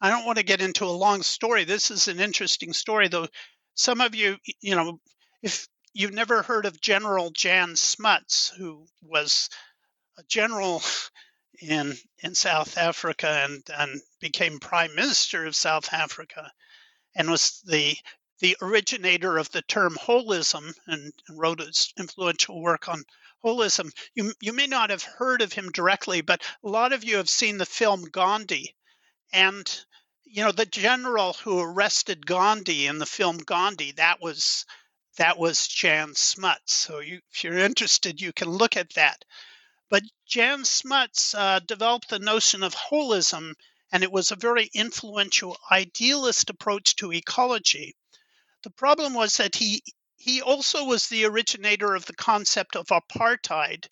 I 0.00 0.10
don't 0.10 0.26
want 0.26 0.38
to 0.38 0.44
get 0.44 0.60
into 0.60 0.84
a 0.84 1.00
long 1.04 1.22
story. 1.22 1.62
This 1.62 1.92
is 1.92 2.08
an 2.08 2.18
interesting 2.18 2.72
story, 2.72 3.06
though. 3.06 3.28
Some 3.74 4.00
of 4.00 4.16
you, 4.16 4.38
you 4.60 4.74
know, 4.74 4.98
if 5.40 5.68
you've 5.94 6.12
never 6.12 6.42
heard 6.42 6.66
of 6.66 6.80
General 6.80 7.30
Jan 7.30 7.76
Smuts, 7.76 8.52
who 8.58 8.86
was 9.02 9.48
a 10.18 10.24
general 10.24 10.82
in 11.62 11.94
in 12.24 12.34
South 12.34 12.76
Africa 12.76 13.44
and, 13.44 13.62
and 13.78 14.00
became 14.20 14.58
prime 14.58 14.96
minister 14.96 15.46
of 15.46 15.54
South 15.54 15.92
Africa 15.94 16.50
and 17.14 17.30
was 17.30 17.60
the 17.64 17.96
the 18.44 18.56
originator 18.60 19.38
of 19.38 19.50
the 19.52 19.62
term 19.62 19.96
holism 19.96 20.74
and, 20.86 21.14
and 21.28 21.38
wrote 21.38 21.60
his 21.60 21.94
influential 21.98 22.60
work 22.60 22.90
on 22.90 23.02
holism. 23.42 23.90
You, 24.14 24.34
you 24.38 24.52
may 24.52 24.66
not 24.66 24.90
have 24.90 25.02
heard 25.02 25.40
of 25.40 25.54
him 25.54 25.70
directly, 25.70 26.20
but 26.20 26.42
a 26.62 26.68
lot 26.68 26.92
of 26.92 27.04
you 27.04 27.16
have 27.16 27.30
seen 27.30 27.56
the 27.56 27.64
film 27.64 28.04
Gandhi. 28.04 28.74
And, 29.32 29.66
you 30.24 30.44
know, 30.44 30.52
the 30.52 30.66
general 30.66 31.32
who 31.32 31.58
arrested 31.58 32.26
Gandhi 32.26 32.86
in 32.86 32.98
the 32.98 33.06
film 33.06 33.38
Gandhi, 33.38 33.92
that 33.92 34.20
was 34.20 34.66
that 35.16 35.38
was 35.38 35.66
Jan 35.66 36.14
Smuts. 36.14 36.74
So 36.74 36.98
you, 36.98 37.20
if 37.32 37.44
you're 37.44 37.56
interested, 37.56 38.20
you 38.20 38.34
can 38.34 38.50
look 38.50 38.76
at 38.76 38.92
that. 38.92 39.24
But 39.88 40.02
Jan 40.26 40.66
Smuts 40.66 41.34
uh, 41.34 41.60
developed 41.60 42.10
the 42.10 42.18
notion 42.18 42.62
of 42.62 42.74
holism, 42.74 43.54
and 43.90 44.02
it 44.02 44.12
was 44.12 44.32
a 44.32 44.36
very 44.36 44.68
influential 44.74 45.56
idealist 45.72 46.50
approach 46.50 46.96
to 46.96 47.10
ecology. 47.10 47.94
The 48.64 48.70
problem 48.70 49.12
was 49.12 49.36
that 49.36 49.56
he 49.56 49.82
he 50.16 50.40
also 50.40 50.84
was 50.84 51.06
the 51.06 51.26
originator 51.26 51.94
of 51.94 52.06
the 52.06 52.14
concept 52.14 52.76
of 52.76 52.86
apartheid, 52.86 53.90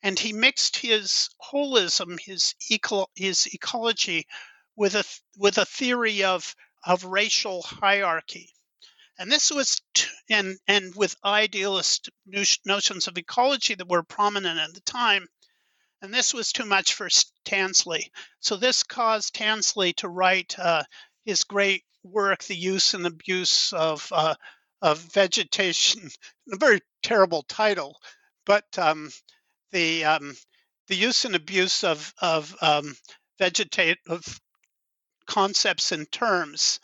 and 0.00 0.16
he 0.16 0.32
mixed 0.32 0.76
his 0.76 1.28
holism, 1.40 2.20
his 2.20 2.54
eco, 2.70 3.08
his 3.16 3.52
ecology, 3.52 4.28
with 4.76 4.94
a 4.94 5.04
with 5.36 5.58
a 5.58 5.66
theory 5.66 6.22
of 6.22 6.54
of 6.86 7.02
racial 7.02 7.62
hierarchy. 7.62 8.54
And 9.18 9.30
this 9.32 9.50
was, 9.50 9.82
t- 9.92 10.08
and 10.30 10.56
and 10.68 10.94
with 10.94 11.16
idealist 11.24 12.08
notions 12.64 13.08
of 13.08 13.18
ecology 13.18 13.74
that 13.74 13.88
were 13.88 14.04
prominent 14.04 14.60
at 14.60 14.72
the 14.72 14.82
time, 14.82 15.26
and 16.00 16.14
this 16.14 16.32
was 16.32 16.52
too 16.52 16.64
much 16.64 16.94
for 16.94 17.08
Tansley. 17.44 18.12
So 18.38 18.56
this 18.56 18.84
caused 18.84 19.34
Tansley 19.34 19.92
to 19.94 20.08
write 20.08 20.56
uh, 20.60 20.84
his 21.24 21.42
great 21.42 21.84
work, 22.02 22.44
The 22.44 22.56
Use 22.56 22.94
and 22.94 23.06
Abuse 23.06 23.72
of, 23.72 24.08
uh, 24.12 24.34
of 24.80 24.98
Vegetation, 24.98 26.10
a 26.52 26.56
very 26.56 26.80
terrible 27.02 27.42
title, 27.42 28.00
but 28.44 28.66
um, 28.78 29.10
the, 29.70 30.04
um, 30.04 30.36
the 30.88 30.96
use 30.96 31.24
and 31.24 31.34
abuse 31.34 31.84
of, 31.84 32.12
of 32.20 32.54
um, 32.60 32.94
vegetative 33.38 34.40
concepts 35.26 35.92
and 35.92 36.10
terms, 36.12 36.80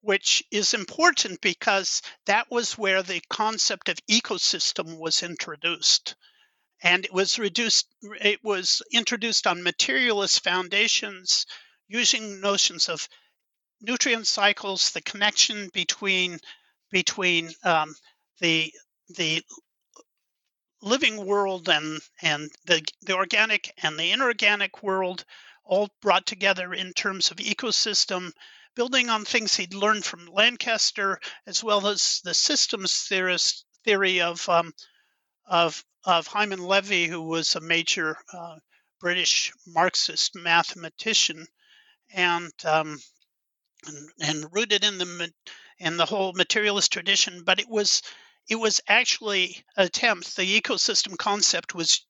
which 0.00 0.44
is 0.50 0.74
important 0.74 1.40
because 1.40 2.02
that 2.26 2.50
was 2.50 2.78
where 2.78 3.02
the 3.02 3.20
concept 3.28 3.88
of 3.88 3.98
ecosystem 4.08 4.98
was 4.98 5.22
introduced. 5.22 6.14
And 6.82 7.04
it 7.04 7.12
was 7.12 7.38
reduced 7.38 7.88
it 8.20 8.44
was 8.44 8.80
introduced 8.92 9.48
on 9.48 9.64
materialist 9.64 10.44
foundations 10.44 11.46
using 11.88 12.40
notions 12.40 12.88
of 12.88 13.08
nutrient 13.80 14.26
cycles 14.26 14.90
the 14.90 15.00
connection 15.00 15.68
between 15.68 16.38
between 16.90 17.50
um, 17.64 17.94
the 18.40 18.72
the 19.10 19.42
living 20.82 21.24
world 21.26 21.68
and 21.68 22.00
and 22.22 22.50
the 22.66 22.82
the 23.02 23.14
organic 23.14 23.72
and 23.82 23.98
the 23.98 24.12
inorganic 24.12 24.82
world 24.82 25.24
all 25.64 25.88
brought 26.00 26.26
together 26.26 26.72
in 26.72 26.92
terms 26.92 27.30
of 27.30 27.36
ecosystem 27.38 28.32
building 28.74 29.10
on 29.10 29.24
things 29.24 29.56
he'd 29.56 29.74
learned 29.74 30.04
from 30.04 30.26
Lankester 30.26 31.18
as 31.46 31.64
well 31.64 31.86
as 31.88 32.20
the 32.24 32.34
systems 32.34 32.94
theorist 33.08 33.64
theory 33.84 34.20
of 34.20 34.48
um, 34.48 34.72
of 35.46 35.84
of 36.04 36.26
Hyman 36.26 36.62
Levy, 36.62 37.06
who 37.06 37.22
was 37.22 37.54
a 37.54 37.60
major 37.60 38.16
uh, 38.32 38.56
British 39.00 39.52
Marxist 39.66 40.34
mathematician, 40.34 41.46
and, 42.10 42.52
um, 42.64 42.98
and 43.86 44.10
and 44.20 44.52
rooted 44.52 44.84
in 44.84 44.98
the 44.98 45.32
in 45.78 45.96
the 45.96 46.06
whole 46.06 46.32
materialist 46.32 46.92
tradition. 46.92 47.42
But 47.44 47.60
it 47.60 47.68
was 47.68 48.02
it 48.48 48.56
was 48.56 48.80
actually 48.88 49.64
an 49.76 49.86
attempt. 49.86 50.36
The 50.36 50.60
ecosystem 50.60 51.16
concept 51.16 51.74
was 51.74 52.06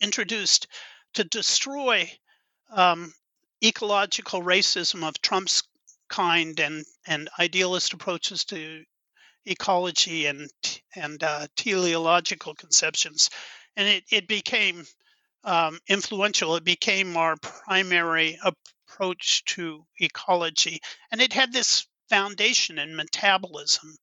introduced 0.00 0.66
to 1.14 1.24
destroy 1.24 2.10
um, 2.70 3.12
ecological 3.62 4.42
racism 4.42 5.06
of 5.06 5.20
Trump's 5.22 5.62
kind 6.08 6.58
and 6.60 6.84
and 7.06 7.28
idealist 7.38 7.92
approaches 7.92 8.44
to 8.46 8.84
ecology 9.44 10.26
and 10.26 10.50
and 10.94 11.22
uh, 11.22 11.46
teleological 11.56 12.54
conceptions, 12.54 13.30
and 13.76 13.88
it 13.88 14.04
it 14.10 14.28
became 14.28 14.84
um, 15.44 15.78
influential. 15.88 16.56
It 16.56 16.64
became 16.64 17.16
our 17.16 17.36
primary 17.36 18.38
approach 18.88 19.44
to 19.44 19.84
ecology, 19.98 20.80
and 21.10 21.20
it 21.20 21.32
had 21.32 21.52
this 21.52 21.86
foundation 22.08 22.78
in 22.78 22.96
metabolism, 22.96 23.94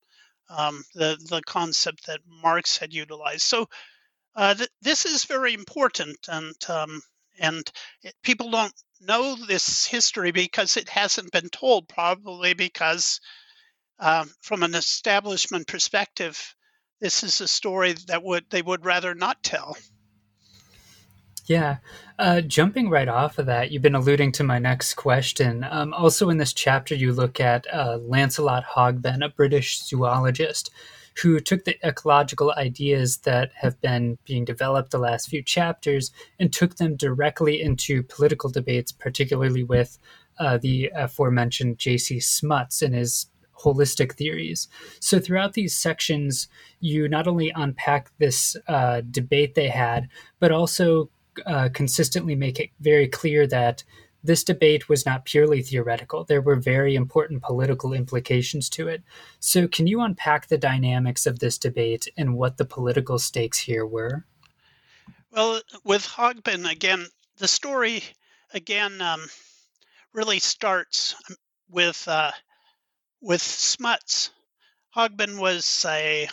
um, 0.49 0.83
the 0.93 1.17
the 1.29 1.41
concept 1.45 2.05
that 2.05 2.19
Marx 2.27 2.77
had 2.77 2.93
utilized. 2.93 3.41
So 3.41 3.67
uh, 4.35 4.53
th- 4.53 4.69
this 4.81 5.05
is 5.05 5.25
very 5.25 5.53
important, 5.53 6.17
and 6.27 6.55
um, 6.69 7.01
and 7.39 7.69
it, 8.03 8.13
people 8.23 8.51
don't 8.51 8.73
know 9.01 9.35
this 9.35 9.85
history 9.85 10.31
because 10.31 10.77
it 10.77 10.89
hasn't 10.89 11.31
been 11.31 11.49
told. 11.49 11.87
Probably 11.89 12.53
because, 12.53 13.19
um, 13.99 14.31
from 14.41 14.63
an 14.63 14.75
establishment 14.75 15.67
perspective, 15.67 16.55
this 17.01 17.23
is 17.23 17.41
a 17.41 17.47
story 17.47 17.93
that 18.07 18.23
would 18.23 18.45
they 18.49 18.61
would 18.61 18.85
rather 18.85 19.15
not 19.15 19.41
tell. 19.43 19.75
Yeah. 21.45 21.77
Uh, 22.17 22.41
jumping 22.41 22.89
right 22.89 23.07
off 23.07 23.37
of 23.37 23.45
that, 23.45 23.71
you've 23.71 23.81
been 23.81 23.95
alluding 23.95 24.31
to 24.33 24.43
my 24.43 24.57
next 24.57 24.95
question. 24.95 25.65
Um, 25.69 25.93
also, 25.93 26.29
in 26.29 26.37
this 26.37 26.53
chapter, 26.53 26.95
you 26.95 27.13
look 27.13 27.39
at 27.39 27.67
uh, 27.71 27.99
Lancelot 28.01 28.63
Hogben, 28.65 29.23
a 29.23 29.29
British 29.29 29.81
zoologist 29.83 30.71
who 31.21 31.39
took 31.39 31.63
the 31.63 31.77
ecological 31.87 32.53
ideas 32.57 33.17
that 33.19 33.51
have 33.55 33.79
been 33.79 34.17
being 34.25 34.43
developed 34.43 34.91
the 34.91 34.97
last 34.97 35.29
few 35.29 35.41
chapters 35.41 36.11
and 36.39 36.51
took 36.51 36.75
them 36.75 36.95
directly 36.95 37.61
into 37.61 38.03
political 38.03 38.49
debates, 38.49 38.91
particularly 38.91 39.63
with 39.63 39.97
uh, 40.39 40.57
the 40.57 40.91
aforementioned 40.93 41.77
J.C. 41.77 42.19
Smuts 42.19 42.81
and 42.81 42.93
his 42.93 43.27
holistic 43.59 44.13
theories. 44.13 44.67
So, 44.99 45.19
throughout 45.19 45.53
these 45.53 45.75
sections, 45.75 46.47
you 46.81 47.07
not 47.07 47.27
only 47.27 47.51
unpack 47.55 48.11
this 48.17 48.57
uh, 48.67 49.01
debate 49.09 49.55
they 49.55 49.69
had, 49.69 50.09
but 50.39 50.51
also 50.51 51.09
uh, 51.45 51.69
consistently 51.73 52.35
make 52.35 52.59
it 52.59 52.69
very 52.79 53.07
clear 53.07 53.47
that 53.47 53.83
this 54.23 54.43
debate 54.43 54.89
was 54.89 55.05
not 55.05 55.25
purely 55.25 55.61
theoretical. 55.61 56.23
There 56.23 56.41
were 56.41 56.55
very 56.55 56.95
important 56.95 57.43
political 57.43 57.93
implications 57.93 58.69
to 58.71 58.87
it. 58.87 59.03
So, 59.39 59.67
can 59.67 59.85
you 59.85 60.01
unpack 60.01 60.47
the 60.47 60.57
dynamics 60.57 61.25
of 61.27 61.39
this 61.39 61.57
debate 61.57 62.07
and 62.17 62.35
what 62.35 62.57
the 62.57 62.65
political 62.65 63.19
stakes 63.19 63.59
here 63.59 63.85
were? 63.85 64.25
Well, 65.31 65.61
with 65.83 66.05
Hogben, 66.07 66.69
again, 66.69 67.05
the 67.37 67.47
story 67.47 68.03
again 68.51 69.01
um, 69.01 69.27
really 70.13 70.39
starts 70.39 71.15
with 71.69 72.07
uh, 72.07 72.31
with 73.21 73.41
Smuts. 73.41 74.31
Hogben 74.95 75.39
was 75.39 75.85
a 75.87 76.27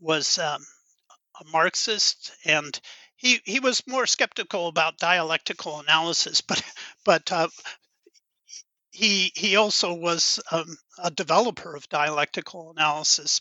was 0.00 0.38
um, 0.38 0.64
a 1.40 1.44
Marxist, 1.50 2.32
and 2.44 2.78
he 3.16 3.40
he 3.44 3.60
was 3.60 3.86
more 3.86 4.06
skeptical 4.06 4.68
about 4.68 4.98
dialectical 4.98 5.80
analysis, 5.80 6.40
but 6.40 6.62
but 7.04 7.32
uh, 7.32 7.48
he 8.90 9.32
he 9.34 9.56
also 9.56 9.94
was 9.94 10.40
um, 10.50 10.76
a 11.02 11.10
developer 11.10 11.74
of 11.74 11.88
dialectical 11.88 12.70
analysis, 12.70 13.40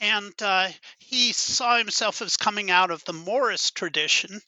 and 0.00 0.32
uh, 0.42 0.68
he 0.98 1.32
saw 1.32 1.76
himself 1.76 2.22
as 2.22 2.36
coming 2.36 2.70
out 2.70 2.90
of 2.90 3.04
the 3.04 3.12
Morris 3.12 3.70
tradition 3.70 4.40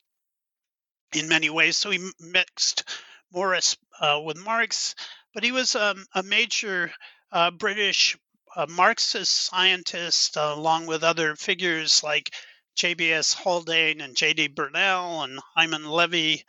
in 1.13 1.27
many 1.27 1.49
ways. 1.49 1.77
So 1.77 1.89
he 1.89 2.11
mixed 2.19 2.83
Morris 3.31 3.77
uh, 3.99 4.19
with 4.23 4.37
Marx, 4.37 4.95
but 5.33 5.43
he 5.43 5.51
was 5.51 5.75
um, 5.75 6.05
a 6.13 6.23
major 6.23 6.91
uh, 7.31 7.51
British 7.51 8.17
uh, 8.55 8.65
Marxist 8.67 9.31
scientist, 9.31 10.37
uh, 10.37 10.53
along 10.55 10.87
with 10.87 11.03
other 11.03 11.35
figures 11.35 12.03
like 12.03 12.33
J.B.S. 12.79 13.33
Haldane 13.33 13.99
and 13.99 14.15
J.D. 14.15 14.47
Bernal 14.47 15.23
and 15.23 15.37
Hyman 15.53 15.83
Levy 15.83 16.45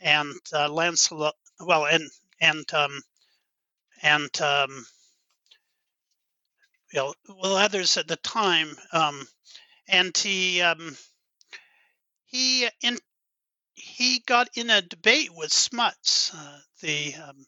and 0.00 0.34
uh, 0.54 0.70
Lancelot, 0.70 1.34
well, 1.60 1.84
and 1.84 2.10
and 2.40 2.64
um, 2.72 3.02
and 4.02 4.40
um, 4.40 4.86
you 6.94 7.00
know, 7.00 7.14
well, 7.28 7.56
others 7.56 7.98
at 7.98 8.08
the 8.08 8.16
time, 8.16 8.74
um, 8.94 9.28
and 9.86 10.16
he 10.16 10.62
um, 10.62 10.96
he 12.24 12.66
in 12.80 12.96
he 13.74 14.20
got 14.20 14.48
in 14.54 14.70
a 14.70 14.80
debate 14.80 15.28
with 15.34 15.52
Smuts, 15.52 16.32
uh, 16.34 16.60
the 16.80 17.14
um, 17.16 17.44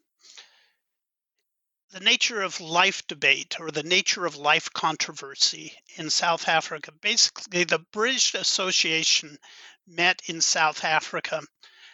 the 1.93 2.01
nature 2.01 2.41
of 2.41 2.59
life 2.59 3.07
debate 3.07 3.57
or 3.61 3.71
the 3.71 3.83
nature 3.83 4.25
of 4.25 4.35
life 4.35 4.73
controversy 4.73 5.75
in 5.97 6.09
South 6.09 6.49
Africa. 6.49 6.91
Basically, 7.03 7.65
the 7.65 7.85
British 7.93 8.35
Association 8.35 9.37
met 9.87 10.23
in 10.27 10.41
South 10.41 10.85
Africa 10.85 11.43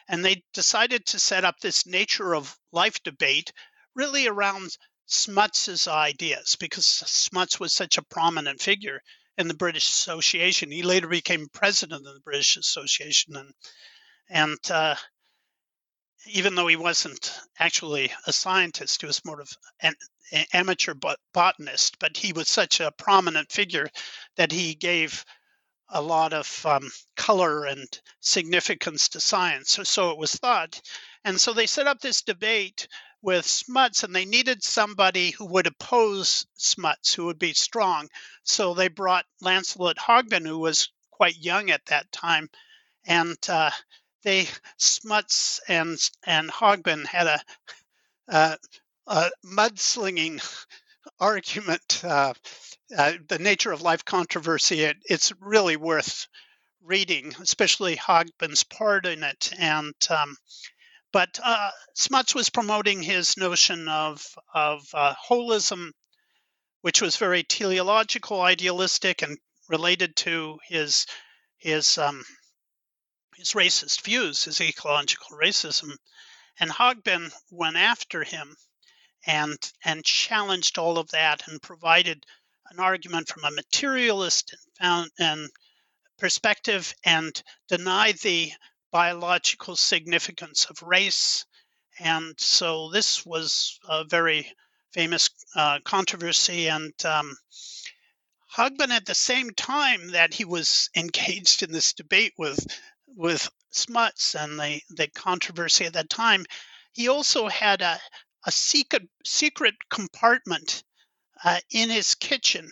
and 0.09 0.25
they 0.25 0.45
decided 0.55 1.05
to 1.07 1.19
set 1.19 1.45
up 1.45 1.59
this 1.59 1.85
nature 1.85 2.35
of 2.35 2.57
life 2.71 3.03
debate 3.03 3.53
really 3.95 4.29
around 4.29 4.71
Smuts's 5.07 5.89
ideas 5.89 6.55
because 6.61 6.87
Smuts 6.87 7.59
was 7.59 7.73
such 7.73 7.99
a 7.99 8.05
prominent 8.05 8.63
figure 8.63 9.03
in 9.37 9.49
the 9.49 9.55
British 9.55 9.89
Association. 9.89 10.71
He 10.71 10.83
later 10.83 11.09
became 11.09 11.49
president 11.53 12.07
of 12.07 12.15
the 12.15 12.21
British 12.21 12.57
Association 12.57 13.37
and 13.37 13.53
and 14.31 14.59
uh, 14.71 14.95
even 16.29 16.55
though 16.55 16.67
he 16.67 16.77
wasn't 16.77 17.33
actually 17.59 18.13
a 18.27 18.33
scientist, 18.33 19.01
he 19.01 19.07
was 19.07 19.25
more 19.25 19.41
of 19.41 19.51
an 19.81 19.95
amateur 20.53 20.95
botanist, 21.33 21.99
but 21.99 22.17
he 22.17 22.33
was 22.33 22.49
such 22.49 22.81
a 22.81 22.93
prominent 22.93 23.51
figure 23.51 23.89
that 24.37 24.53
he 24.53 24.75
gave 24.75 25.25
a 25.91 26.03
lot 26.03 26.33
of 26.33 26.67
um, 26.67 26.91
color 27.17 27.65
and 27.65 28.01
significance 28.21 29.09
to 29.09 29.21
science. 29.21 29.71
So, 29.71 29.83
so 29.83 30.11
it 30.11 30.19
was 30.19 30.35
thought. 30.35 30.81
And 31.25 31.41
so 31.41 31.53
they 31.53 31.67
set 31.67 31.87
up 31.87 32.01
this 32.01 32.23
debate 32.23 32.89
with 33.23 33.47
Smuts, 33.47 34.05
and 34.05 34.15
they 34.15 34.25
needed 34.25 34.63
somebody 34.63 35.31
who 35.31 35.47
would 35.47 35.67
oppose 35.67 36.47
Smuts, 36.55 37.15
who 37.15 37.25
would 37.27 37.39
be 37.39 37.55
strong. 37.55 38.09
So 38.45 38.75
they 38.75 38.89
brought 38.89 39.25
Lancelot 39.41 39.97
Hogben, 39.97 40.47
who 40.47 40.59
was 40.59 40.91
quite 41.11 41.37
young 41.37 41.71
at 41.71 41.85
that 41.87 42.13
time, 42.13 42.49
and 43.07 43.37
uh, 43.49 43.71
they 44.25 44.49
Smuts 44.77 45.61
and 45.69 45.99
and 46.25 46.51
Hogben 46.51 47.07
had 47.07 47.27
a, 47.27 47.41
a, 48.29 48.59
a 49.07 49.31
mudslinging 49.45 50.43
argument. 51.21 52.03
Uh, 52.05 52.35
uh, 52.97 53.13
the 53.29 53.39
nature 53.39 53.73
of 53.73 53.83
life 53.83 54.05
controversy. 54.05 54.81
It, 54.83 54.97
it's 55.05 55.33
really 55.41 55.77
worth 55.77 56.27
reading, 56.83 57.35
especially 57.41 57.97
Hogben's 57.97 58.65
part 58.65 59.07
in 59.07 59.23
it. 59.23 59.53
And 59.59 59.95
um, 60.11 60.37
but 61.13 61.39
uh, 61.43 61.71
Smuts 61.95 62.35
was 62.35 62.51
promoting 62.51 63.03
his 63.03 63.37
notion 63.37 63.89
of 63.89 64.25
of 64.55 64.87
uh, 64.95 65.15
holism, 65.29 65.91
which 66.83 67.03
was 67.03 67.17
very 67.17 67.43
teleological, 67.43 68.41
idealistic, 68.41 69.23
and 69.23 69.39
related 69.69 70.17
to 70.17 70.59
his 70.67 71.07
his 71.59 71.99
um, 71.99 72.25
his 73.39 73.53
racist 73.53 74.03
views, 74.03 74.43
his 74.45 74.61
ecological 74.61 75.39
racism. 75.39 75.97
And 76.59 76.71
Hogben 76.71 77.33
went 77.53 77.77
after 77.77 78.25
him 78.25 78.57
and 79.25 79.57
and 79.85 80.05
challenged 80.05 80.77
all 80.77 80.99
of 80.99 81.09
that 81.11 81.47
and 81.47 81.63
provided 81.63 82.27
an 82.71 82.81
argument 82.81 83.29
from 83.29 83.45
a 83.45 83.53
materialist 83.53 84.53
and 84.53 84.61
found 84.77 85.11
and 85.21 85.51
perspective 86.19 86.93
and 87.05 87.41
denied 87.69 88.19
the 88.19 88.53
biological 88.91 89.77
significance 89.77 90.65
of 90.65 90.83
race. 90.83 91.47
And 92.01 92.35
so 92.41 92.91
this 92.91 93.25
was 93.25 93.79
a 93.89 94.05
very 94.05 94.53
famous 94.93 95.31
uh, 95.55 95.79
controversy. 95.85 96.69
And 96.69 96.93
um, 97.05 97.37
Hogben, 98.57 98.91
at 98.91 99.07
the 99.07 99.15
same 99.15 99.51
time 99.51 100.09
that 100.09 100.35
he 100.35 100.45
was 100.45 100.91
engaged 100.97 101.63
in 101.63 101.71
this 101.71 101.93
debate 101.93 102.35
with 102.37 102.67
with 103.17 103.51
Smuts 103.71 104.35
and 104.35 104.59
the, 104.59 104.81
the 104.91 105.09
controversy 105.09 105.87
at 105.87 105.95
that 105.95 106.11
time, 106.11 106.47
he 106.93 107.09
also 107.09 107.49
had 107.49 107.83
a, 107.83 108.01
a 108.47 108.53
secret 108.53 109.09
secret 109.25 109.75
compartment 109.91 110.85
uh, 111.45 111.61
in 111.71 111.91
his 111.91 112.15
kitchen, 112.15 112.71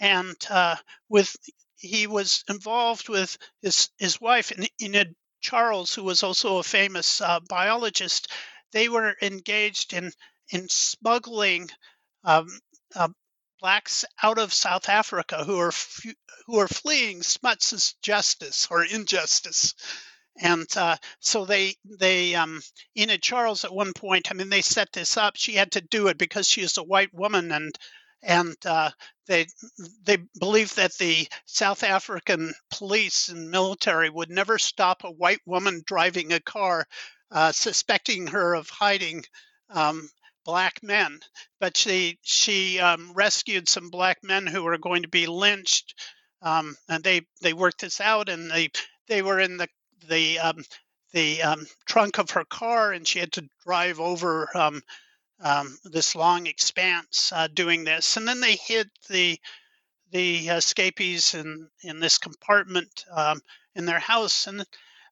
and 0.00 0.36
uh, 0.50 0.76
with 1.08 1.36
he 1.76 2.06
was 2.06 2.44
involved 2.48 3.08
with 3.08 3.36
his 3.62 3.90
his 3.98 4.20
wife 4.20 4.52
Enid 4.82 5.14
Charles, 5.40 5.94
who 5.94 6.02
was 6.04 6.22
also 6.22 6.58
a 6.58 6.62
famous 6.64 7.20
uh, 7.20 7.40
biologist. 7.48 8.28
They 8.72 8.88
were 8.88 9.16
engaged 9.22 9.92
in 9.92 10.12
in 10.50 10.68
smuggling 10.68 11.70
um, 12.24 12.48
uh, 12.94 13.08
blacks 13.60 14.04
out 14.22 14.38
of 14.38 14.54
South 14.54 14.88
Africa 14.88 15.44
who 15.44 15.58
are 15.58 15.72
who 16.46 16.58
are 16.58 16.68
fleeing 16.68 17.22
Smuts's 17.22 17.94
justice 18.02 18.68
or 18.70 18.84
injustice. 18.84 19.74
And 20.40 20.68
uh, 20.76 20.96
so 21.20 21.44
they 21.44 21.74
they 21.84 22.34
um, 22.34 22.60
Enid 22.96 23.22
Charles 23.22 23.64
at 23.64 23.74
one 23.74 23.92
point. 23.92 24.30
I 24.30 24.34
mean, 24.34 24.48
they 24.48 24.62
set 24.62 24.92
this 24.92 25.16
up. 25.16 25.36
She 25.36 25.54
had 25.54 25.72
to 25.72 25.80
do 25.80 26.06
it 26.08 26.18
because 26.18 26.48
she 26.48 26.62
is 26.62 26.76
a 26.78 26.82
white 26.82 27.12
woman, 27.12 27.50
and 27.50 27.76
and 28.22 28.56
uh, 28.64 28.90
they 29.26 29.46
they 30.04 30.18
believe 30.38 30.74
that 30.76 30.94
the 30.94 31.28
South 31.44 31.82
African 31.82 32.54
police 32.70 33.28
and 33.28 33.50
military 33.50 34.10
would 34.10 34.30
never 34.30 34.58
stop 34.58 35.02
a 35.04 35.10
white 35.10 35.40
woman 35.44 35.82
driving 35.84 36.32
a 36.32 36.40
car 36.40 36.86
uh, 37.30 37.52
suspecting 37.52 38.28
her 38.28 38.54
of 38.54 38.70
hiding 38.70 39.24
um, 39.70 40.08
black 40.48 40.82
men. 40.82 41.20
But 41.60 41.76
she 41.76 42.18
she 42.22 42.80
um, 42.80 43.12
rescued 43.12 43.68
some 43.68 43.90
black 43.90 44.24
men 44.24 44.46
who 44.46 44.62
were 44.64 44.78
going 44.78 45.02
to 45.02 45.08
be 45.08 45.26
lynched, 45.26 45.94
um, 46.40 46.74
and 46.88 47.04
they 47.04 47.20
they 47.42 47.52
worked 47.52 47.82
this 47.82 48.00
out, 48.00 48.30
and 48.30 48.50
they 48.50 48.70
they 49.08 49.20
were 49.20 49.40
in 49.40 49.58
the 49.58 49.68
the 50.08 50.38
um, 50.38 50.64
the 51.12 51.42
um, 51.42 51.66
trunk 51.86 52.18
of 52.18 52.30
her 52.30 52.46
car, 52.46 52.92
and 52.92 53.06
she 53.06 53.18
had 53.18 53.32
to 53.32 53.48
drive 53.66 54.00
over 54.00 54.48
um, 54.56 54.80
um, 55.40 55.78
this 55.84 56.16
long 56.16 56.46
expanse 56.46 57.30
uh, 57.34 57.48
doing 57.48 57.84
this, 57.84 58.16
and 58.16 58.26
then 58.26 58.40
they 58.40 58.56
hid 58.56 58.88
the 59.10 59.38
the 60.12 60.48
escapees 60.48 61.34
in 61.34 61.68
in 61.82 62.00
this 62.00 62.16
compartment 62.16 63.04
um, 63.12 63.42
in 63.74 63.84
their 63.84 63.98
house, 63.98 64.46
and 64.46 64.64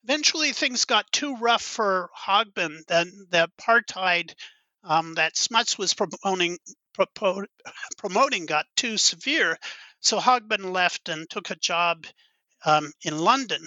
eventually 0.02 0.52
things 0.52 0.86
got 0.86 1.12
too 1.12 1.36
rough 1.36 1.62
for 1.62 2.08
Hogben. 2.26 2.78
Then 2.88 3.12
the 3.28 3.50
apartheid 3.60 4.32
um, 4.86 5.14
that 5.14 5.36
Smuts 5.36 5.76
was 5.76 5.94
promoting 5.94 6.58
promoting 7.98 8.46
got 8.46 8.66
too 8.76 8.96
severe, 8.96 9.58
so 10.00 10.18
Hogben 10.18 10.72
left 10.72 11.08
and 11.08 11.28
took 11.28 11.50
a 11.50 11.56
job 11.56 12.06
um, 12.64 12.92
in 13.02 13.18
London. 13.18 13.66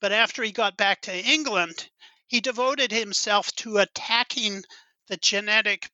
But 0.00 0.12
after 0.12 0.42
he 0.42 0.52
got 0.52 0.76
back 0.76 1.02
to 1.02 1.16
England, 1.16 1.88
he 2.26 2.40
devoted 2.40 2.90
himself 2.90 3.52
to 3.56 3.78
attacking 3.78 4.62
the 5.08 5.16
genetic 5.16 5.90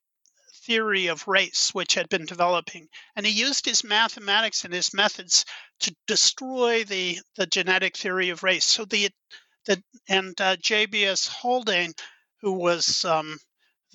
theory 0.63 1.07
of 1.07 1.27
race 1.27 1.73
which 1.73 1.95
had 1.95 2.07
been 2.09 2.25
developing. 2.25 2.87
And 3.15 3.25
he 3.25 3.31
used 3.31 3.65
his 3.65 3.83
mathematics 3.83 4.63
and 4.63 4.73
his 4.73 4.93
methods 4.93 5.45
to 5.81 5.95
destroy 6.07 6.83
the, 6.83 7.19
the 7.35 7.47
genetic 7.47 7.97
theory 7.97 8.29
of 8.29 8.43
race. 8.43 8.65
So 8.65 8.85
the, 8.85 9.09
the 9.65 9.81
and 10.07 10.39
uh, 10.39 10.55
J.B.S. 10.57 11.27
Haldane, 11.27 11.93
who 12.41 12.53
was 12.53 13.03
um, 13.05 13.37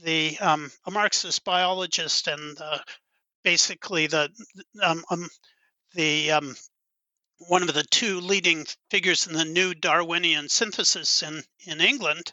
the 0.03 0.39
um, 0.39 0.71
a 0.87 0.91
Marxist 0.91 1.45
biologist 1.45 2.27
and 2.29 2.61
uh, 2.61 2.79
basically 3.45 4.07
the 4.07 4.31
um, 4.83 5.05
um 5.11 5.29
the 5.95 6.33
um, 6.33 6.57
one 7.49 7.63
of 7.63 7.75
the 7.75 7.85
two 7.85 8.21
leading 8.21 8.67
figures 8.91 9.27
in 9.27 9.35
the 9.35 9.45
new 9.45 9.75
Darwinian 9.75 10.49
synthesis 10.49 11.23
in 11.23 11.43
in 11.67 11.81
England, 11.81 12.33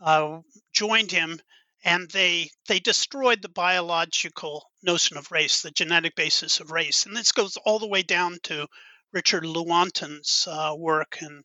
uh, 0.00 0.40
joined 0.72 1.10
him 1.10 1.40
and 1.86 2.10
they 2.10 2.50
they 2.66 2.80
destroyed 2.80 3.40
the 3.42 3.48
biological 3.48 4.68
notion 4.82 5.16
of 5.16 5.30
race, 5.30 5.62
the 5.62 5.70
genetic 5.70 6.16
basis 6.16 6.58
of 6.58 6.72
race, 6.72 7.06
and 7.06 7.16
this 7.16 7.32
goes 7.32 7.56
all 7.58 7.78
the 7.78 7.86
way 7.86 8.02
down 8.02 8.38
to 8.42 8.66
Richard 9.12 9.44
Lewontin's 9.44 10.48
uh, 10.50 10.74
work 10.76 11.18
and 11.20 11.44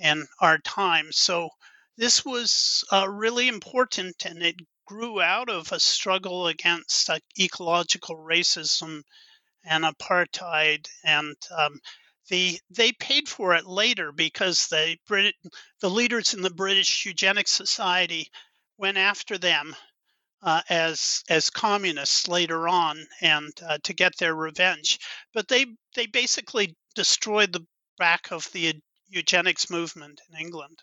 and 0.00 0.26
our 0.40 0.58
time. 0.58 1.12
So 1.12 1.50
this 1.98 2.24
was 2.24 2.84
uh, 2.90 3.06
really 3.08 3.48
important, 3.48 4.24
and 4.24 4.42
it 4.42 4.56
grew 4.92 5.22
out 5.22 5.48
of 5.48 5.72
a 5.72 5.80
struggle 5.80 6.48
against 6.48 7.08
ecological 7.40 8.14
racism 8.14 9.02
and 9.64 9.84
apartheid, 9.84 10.86
and 11.02 11.34
um, 11.56 11.80
the 12.28 12.60
they 12.68 12.92
paid 12.92 13.26
for 13.26 13.54
it 13.54 13.64
later 13.64 14.12
because 14.12 14.66
the 14.66 14.98
Brit- 15.06 15.34
the 15.80 15.88
leaders 15.88 16.34
in 16.34 16.42
the 16.42 16.50
British 16.50 17.06
Eugenics 17.06 17.52
Society 17.52 18.30
went 18.76 18.98
after 18.98 19.38
them 19.38 19.74
uh, 20.42 20.60
as 20.68 21.22
as 21.30 21.48
communists 21.48 22.28
later 22.28 22.68
on 22.68 23.02
and 23.22 23.50
uh, 23.66 23.78
to 23.84 23.94
get 23.94 24.14
their 24.18 24.34
revenge. 24.34 24.98
But 25.32 25.48
they 25.48 25.64
they 25.94 26.04
basically 26.04 26.76
destroyed 26.94 27.54
the 27.54 27.66
back 27.96 28.30
of 28.30 28.46
the 28.52 28.74
eugenics 29.08 29.70
movement 29.70 30.20
in 30.28 30.38
England. 30.38 30.82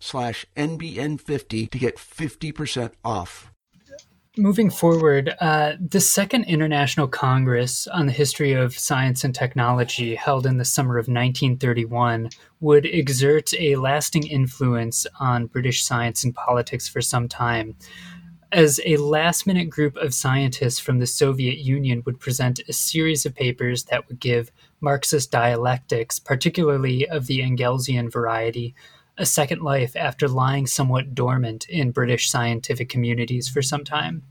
slash 0.00 0.44
NBN50 0.56 1.70
to 1.70 1.78
get 1.78 1.96
50% 1.96 2.92
off. 3.04 3.52
Moving 4.36 4.70
forward, 4.70 5.34
uh, 5.40 5.72
the 5.80 6.00
Second 6.00 6.44
International 6.44 7.06
Congress 7.08 7.86
on 7.88 8.06
the 8.06 8.12
History 8.12 8.52
of 8.52 8.78
Science 8.78 9.22
and 9.22 9.34
Technology, 9.34 10.14
held 10.14 10.46
in 10.46 10.56
the 10.56 10.64
summer 10.64 10.98
of 10.98 11.08
1931, 11.08 12.30
would 12.60 12.86
exert 12.86 13.52
a 13.54 13.76
lasting 13.76 14.26
influence 14.26 15.06
on 15.18 15.46
British 15.46 15.84
science 15.84 16.24
and 16.24 16.34
politics 16.34 16.88
for 16.88 17.00
some 17.00 17.28
time 17.28 17.76
as 18.52 18.80
a 18.84 18.96
last 18.96 19.46
minute 19.46 19.70
group 19.70 19.96
of 19.96 20.12
scientists 20.12 20.78
from 20.78 20.98
the 20.98 21.06
Soviet 21.06 21.58
Union 21.58 22.02
would 22.04 22.18
present 22.18 22.60
a 22.68 22.72
series 22.72 23.24
of 23.24 23.34
papers 23.34 23.84
that 23.84 24.08
would 24.08 24.18
give 24.18 24.50
Marxist 24.80 25.30
dialectics, 25.30 26.18
particularly 26.18 27.08
of 27.08 27.26
the 27.26 27.40
Engelsian 27.40 28.10
variety, 28.10 28.74
a 29.20 29.26
second 29.26 29.60
life 29.60 29.94
after 29.96 30.26
lying 30.26 30.66
somewhat 30.66 31.14
dormant 31.14 31.68
in 31.68 31.90
British 31.90 32.30
scientific 32.30 32.88
communities 32.88 33.50
for 33.50 33.60
some 33.60 33.84
time. 33.84 34.22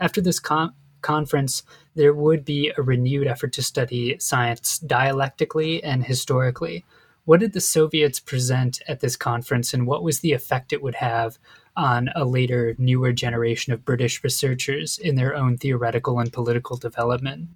After 0.00 0.22
this 0.22 0.40
con- 0.40 0.72
conference, 1.02 1.62
there 1.94 2.14
would 2.14 2.46
be 2.46 2.72
a 2.76 2.82
renewed 2.82 3.26
effort 3.26 3.52
to 3.52 3.62
study 3.62 4.16
science 4.18 4.78
dialectically 4.78 5.84
and 5.84 6.02
historically. 6.02 6.86
What 7.26 7.40
did 7.40 7.52
the 7.52 7.60
Soviets 7.60 8.20
present 8.20 8.80
at 8.88 9.00
this 9.00 9.16
conference, 9.16 9.74
and 9.74 9.86
what 9.86 10.02
was 10.02 10.20
the 10.20 10.32
effect 10.32 10.72
it 10.72 10.82
would 10.82 10.94
have 10.94 11.38
on 11.76 12.08
a 12.16 12.24
later, 12.24 12.74
newer 12.78 13.12
generation 13.12 13.74
of 13.74 13.84
British 13.84 14.24
researchers 14.24 14.96
in 14.98 15.16
their 15.16 15.36
own 15.36 15.58
theoretical 15.58 16.18
and 16.20 16.32
political 16.32 16.78
development? 16.78 17.50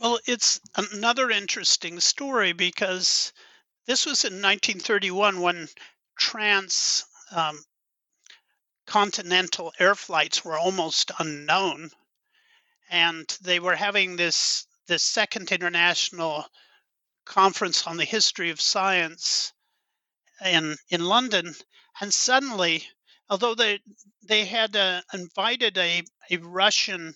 Well, 0.00 0.20
it's 0.26 0.58
another 0.74 1.30
interesting 1.30 2.00
story 2.00 2.54
because 2.54 3.34
this 3.88 4.04
was 4.04 4.26
in 4.26 4.34
1931 4.34 5.40
when 5.40 5.66
trans 6.18 7.06
um, 7.32 7.64
continental 8.86 9.72
air 9.78 9.94
flights 9.94 10.44
were 10.44 10.58
almost 10.58 11.10
unknown, 11.18 11.90
and 12.90 13.26
they 13.40 13.58
were 13.58 13.74
having 13.74 14.16
this 14.16 14.66
this 14.88 15.02
second 15.02 15.50
international 15.52 16.44
conference 17.24 17.86
on 17.86 17.96
the 17.96 18.04
history 18.04 18.50
of 18.50 18.60
science 18.60 19.54
in 20.44 20.76
in 20.90 21.02
London, 21.02 21.54
and 21.98 22.12
suddenly, 22.12 22.86
although 23.30 23.54
they 23.54 23.80
they 24.22 24.44
had 24.44 24.76
uh, 24.76 25.00
invited 25.14 25.78
a, 25.78 26.02
a 26.30 26.36
Russian 26.36 27.14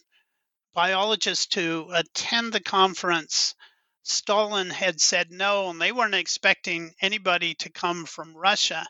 biologist 0.73 1.53
to 1.53 1.91
attend 1.93 2.55
the 2.55 2.61
conference 2.61 3.55
Stalin 4.05 4.71
had 4.71 5.01
said 5.01 5.31
no, 5.31 5.71
and 5.71 5.81
they 5.81 5.93
weren't 5.93 6.15
expecting 6.15 6.95
anybody 7.01 7.55
to 7.57 7.71
come 7.71 8.05
from 8.07 8.37
Russia. 8.37 8.87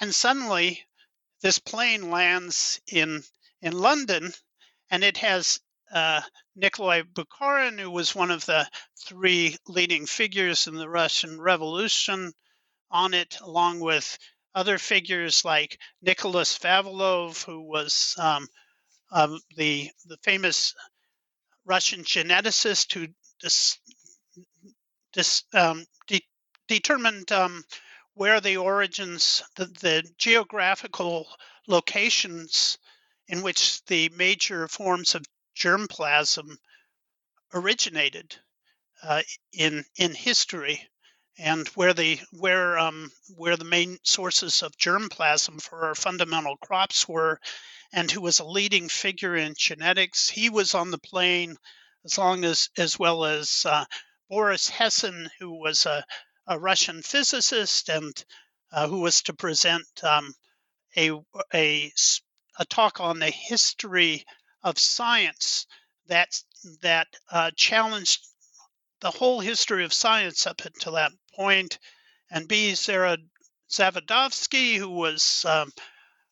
And 0.00 0.14
suddenly, 0.14 0.86
this 1.42 1.58
plane 1.58 2.10
lands 2.10 2.80
in 2.86 3.24
in 3.62 3.72
London, 3.72 4.32
and 4.90 5.04
it 5.04 5.18
has 5.18 5.60
uh, 5.92 6.22
Nikolai 6.56 7.02
Bukharin, 7.02 7.78
who 7.80 7.90
was 7.90 8.14
one 8.14 8.30
of 8.30 8.46
the 8.46 8.68
three 9.06 9.56
leading 9.66 10.06
figures 10.06 10.66
in 10.66 10.74
the 10.74 10.88
Russian 10.88 11.40
Revolution, 11.40 12.32
on 12.90 13.14
it, 13.14 13.38
along 13.40 13.80
with 13.80 14.18
other 14.54 14.78
figures 14.78 15.44
like 15.44 15.78
Nicholas 16.02 16.58
Vavilov, 16.58 17.44
who 17.44 17.62
was 17.62 18.14
um, 18.18 18.46
um, 19.12 19.40
the 19.56 19.90
the 20.06 20.18
famous 20.18 20.74
Russian 21.66 22.04
geneticist 22.04 22.92
who 22.94 23.08
dis- 23.40 23.79
dis, 25.12 25.44
um, 25.52 25.84
de- 26.06 26.26
determined 26.68 27.30
um, 27.32 27.64
where 28.14 28.40
the 28.40 28.56
origins, 28.56 29.42
the, 29.56 29.66
the, 29.66 30.10
geographical 30.18 31.26
locations 31.66 32.78
in 33.28 33.42
which 33.42 33.84
the 33.86 34.08
major 34.10 34.68
forms 34.68 35.14
of 35.14 35.24
germplasm 35.56 36.56
originated 37.54 38.36
uh, 39.02 39.22
in 39.52 39.84
in 39.96 40.14
history 40.14 40.88
and 41.38 41.68
where 41.68 41.94
the 41.94 42.20
where 42.32 42.78
um, 42.78 43.10
where 43.36 43.56
the 43.56 43.64
main 43.64 43.98
sources 44.02 44.62
of 44.62 44.76
germplasm 44.76 45.60
for 45.60 45.86
our 45.86 45.94
fundamental 45.94 46.56
crops 46.58 47.08
were, 47.08 47.40
and 47.92 48.10
who 48.10 48.20
was 48.20 48.40
a 48.40 48.44
leading 48.44 48.88
figure 48.88 49.36
in 49.36 49.54
genetics. 49.56 50.28
He 50.28 50.50
was 50.50 50.74
on 50.74 50.90
the 50.90 50.98
plane 50.98 51.56
as 52.04 52.18
long 52.18 52.44
as 52.44 52.68
as 52.76 52.98
well 52.98 53.24
as 53.24 53.64
uh, 53.64 53.84
Boris 54.30 54.70
Hessen, 54.70 55.28
who 55.40 55.58
was 55.58 55.86
a, 55.86 56.04
a 56.46 56.58
Russian 56.58 57.02
physicist 57.02 57.90
and 57.90 58.14
uh, 58.72 58.86
who 58.88 59.00
was 59.00 59.22
to 59.22 59.34
present 59.34 59.86
um, 60.04 60.32
a, 60.96 61.10
a 61.52 61.92
a 62.58 62.64
talk 62.66 63.00
on 63.00 63.18
the 63.18 63.30
history 63.30 64.24
of 64.62 64.78
science 64.78 65.66
that 66.06 66.28
that 66.82 67.08
uh, 67.30 67.50
challenged 67.56 68.24
the 69.00 69.10
whole 69.10 69.40
history 69.40 69.84
of 69.84 69.92
science 69.92 70.46
up 70.46 70.60
until 70.64 70.92
that 70.92 71.12
point, 71.34 71.78
and 72.30 72.46
B. 72.46 72.74
Sarah 72.74 73.18
Zavadovsky, 73.70 74.76
who 74.76 74.90
was 74.90 75.44
um, 75.48 75.72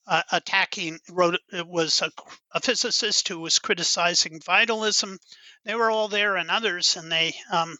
uh, 0.08 0.22
attacking, 0.32 0.98
wrote 1.10 1.38
it 1.52 1.66
was 1.66 2.02
a, 2.02 2.10
a, 2.52 2.60
physicist 2.60 3.28
who 3.28 3.38
was 3.38 3.58
criticizing 3.58 4.40
vitalism. 4.40 5.18
They 5.64 5.74
were 5.74 5.90
all 5.90 6.08
there, 6.08 6.36
and 6.36 6.50
others, 6.50 6.96
and 6.96 7.12
they 7.12 7.34
um, 7.52 7.76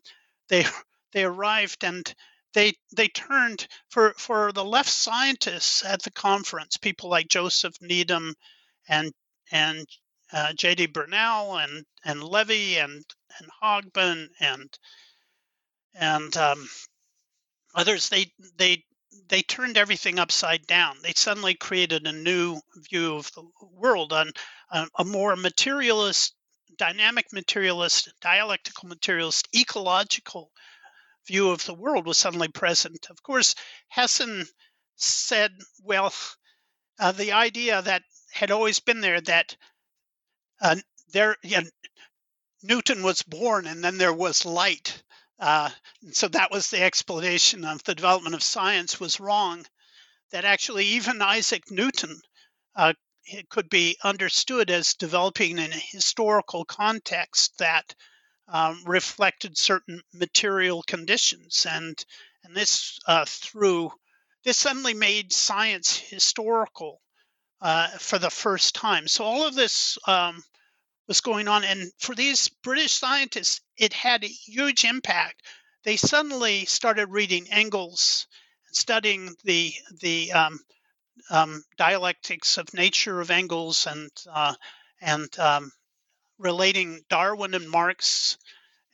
they 0.49 0.67
they 1.13 1.25
arrived 1.25 1.85
and 1.85 2.15
they 2.53 2.75
they 2.95 3.09
turned 3.09 3.67
for 3.89 4.15
for 4.19 4.53
the 4.53 4.65
left 4.65 4.91
scientists 4.91 5.85
at 5.85 6.03
the 6.03 6.11
conference, 6.11 6.77
people 6.77 7.09
like 7.09 7.29
Joseph 7.29 7.81
Needham 7.81 8.35
and 8.89 9.13
and 9.51 9.87
uh, 10.33 10.53
J.D. 10.53 10.87
Bernal 10.87 11.57
and 11.57 11.87
and 12.05 12.23
Levy 12.23 12.79
and 12.79 13.05
and 13.39 13.51
Hobsbawm 13.63 14.29
and 14.41 14.79
and 15.95 16.37
um, 16.37 16.69
others. 17.75 18.09
They 18.09 18.33
they 18.57 18.85
they 19.29 19.43
turned 19.43 19.77
everything 19.77 20.19
upside 20.19 20.67
down. 20.67 20.97
They 21.03 21.13
suddenly 21.15 21.55
created 21.55 22.07
a 22.07 22.13
new 22.13 22.61
view 22.91 23.17
of 23.17 23.31
the 23.33 23.45
world, 23.73 24.13
on 24.13 24.33
a, 24.71 25.05
more 25.05 25.37
materialist, 25.37 26.35
dynamic 26.77 27.33
materialist, 27.33 28.13
dialectical 28.21 28.89
materialist, 28.89 29.49
ecological 29.55 30.51
view 31.27 31.51
of 31.51 31.65
the 31.65 31.75
world 31.75 32.07
was 32.07 32.17
suddenly 32.17 32.49
present. 32.49 33.07
Of 33.11 33.23
course, 33.23 33.55
Hessen 33.89 34.47
said, 34.97 35.53
well, 35.83 36.13
uh, 36.99 37.13
the 37.13 37.33
idea 37.33 37.83
that 37.83 38.03
had 38.33 38.51
always 38.51 38.81
been 38.81 39.01
there 39.01 39.21
that 39.21 39.57
uh, 40.61 40.77
there 41.13 41.37
Newton 42.63 43.03
was 43.03 43.23
born 43.23 43.67
and 43.67 43.85
then 43.85 43.99
there 43.99 44.13
was 44.13 44.45
light. 44.45 45.03
Uh, 45.39 45.71
so 46.13 46.29
that 46.29 46.51
was 46.51 46.71
the 46.71 46.83
explanation 46.83 47.65
of 47.65 47.83
the 47.85 47.95
development 47.95 48.35
of 48.35 48.43
science 48.43 48.99
was 48.99 49.21
wrong. 49.21 49.65
That 50.33 50.45
actually 50.45 50.85
even 50.85 51.23
Isaac 51.23 51.71
Newton 51.71 52.21
uh, 52.77 52.93
could 53.49 53.71
be 53.71 53.97
understood 54.03 54.71
as 54.71 54.95
developing 54.95 55.59
in 55.59 55.73
a 55.73 55.77
historical 55.93 56.65
context 56.65 57.59
that 57.59 57.95
um, 58.49 58.83
reflected 58.87 59.59
certain 59.59 60.01
material 60.13 60.83
conditions, 60.83 61.67
and 61.69 61.97
and 62.45 62.55
this 62.57 62.99
uh, 63.07 63.25
through 63.27 63.93
this 64.45 64.57
suddenly 64.57 64.95
made 64.95 65.33
science 65.33 65.97
historical 65.97 67.01
uh, 67.61 67.89
for 67.99 68.19
the 68.19 68.31
first 68.31 68.75
time. 68.75 69.07
So 69.09 69.25
all 69.25 69.47
of 69.47 69.55
this 69.55 69.99
um, 70.07 70.43
was 71.09 71.21
going 71.23 71.49
on. 71.49 71.65
And 71.65 71.91
for 71.99 72.15
these 72.15 72.49
British 72.63 72.93
scientists, 72.93 73.61
it 73.77 73.93
had 73.93 74.23
a 74.23 74.29
huge 74.29 74.85
impact. 74.85 75.43
They 75.85 75.97
suddenly 75.97 76.67
started 76.67 77.09
reading 77.09 77.49
Engels, 77.51 78.27
studying 78.73 79.35
the 79.45 79.73
the 80.01 80.33
um, 80.33 80.61
um, 81.31 81.65
dialectics 81.79 82.59
of 82.59 82.73
nature 82.75 83.21
of 83.21 83.31
Engels, 83.31 83.87
and 83.87 84.11
uh, 84.31 84.55
and 85.01 85.39
um, 85.39 85.73
relating 86.39 87.01
Darwin 87.09 87.55
and 87.55 87.71
Marx, 87.71 88.37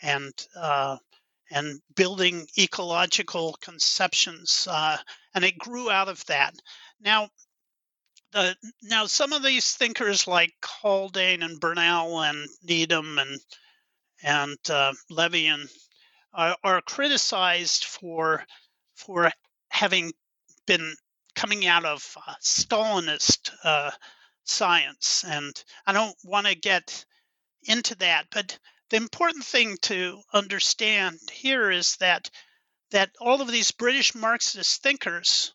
and 0.01 0.33
uh, 0.57 0.97
and 1.51 1.81
building 1.97 2.47
ecological 2.59 3.57
conceptions, 3.61 4.69
uh, 4.71 4.97
and 5.35 5.45
it 5.45 5.59
grew 5.59 5.91
out 5.91 6.09
of 6.09 6.25
that. 6.27 6.55
Now, 7.01 7.29
uh, 8.35 8.53
now 8.83 9.07
some 9.07 9.33
of 9.33 9.43
these 9.43 9.75
thinkers 9.75 10.27
like 10.27 10.53
Haldane 10.65 11.43
and 11.43 11.61
Bernal 11.61 12.21
and 12.21 12.49
Needham 12.63 13.19
and 13.19 13.41
and 14.23 14.59
uh, 14.71 14.93
Levy 15.09 15.47
and 15.47 15.69
are, 16.33 16.57
are, 16.65 16.83
criticized 16.83 17.85
for 17.85 18.45
for 18.97 19.31
having 19.69 20.13
been 20.67 20.95
coming 21.35 21.67
out 21.67 21.85
of 21.85 22.17
uh, 22.27 22.35
Stalinist 22.43 23.51
uh, 23.63 23.91
science, 24.45 25.25
and 25.27 25.65
I 25.87 25.93
don't 25.93 26.17
want 26.25 26.47
to 26.47 26.55
get 26.55 27.05
into 27.63 27.95
that, 27.97 28.27
but 28.31 28.59
the 28.91 28.97
important 28.97 29.45
thing 29.45 29.77
to 29.83 30.23
understand 30.33 31.19
here 31.33 31.71
is 31.71 31.97
that 31.97 32.31
that 32.91 33.11
all 33.21 33.41
of 33.41 33.51
these 33.51 33.71
British 33.71 34.15
Marxist 34.15 34.83
thinkers 34.83 35.54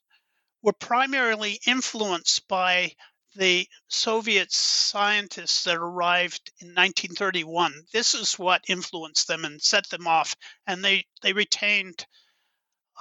were 0.62 0.74
primarily 0.74 1.60
influenced 1.66 2.48
by 2.48 2.94
the 3.36 3.68
Soviet 3.88 4.52
scientists 4.52 5.64
that 5.64 5.78
arrived 5.78 6.52
in 6.60 6.70
1931. 6.70 7.86
This 7.94 8.14
is 8.14 8.40
what 8.40 8.64
influenced 8.68 9.28
them 9.28 9.46
and 9.46 9.62
set 9.62 9.88
them 9.90 10.08
off, 10.08 10.36
and 10.68 10.84
they 10.84 11.06
they 11.22 11.34
retained 11.34 12.06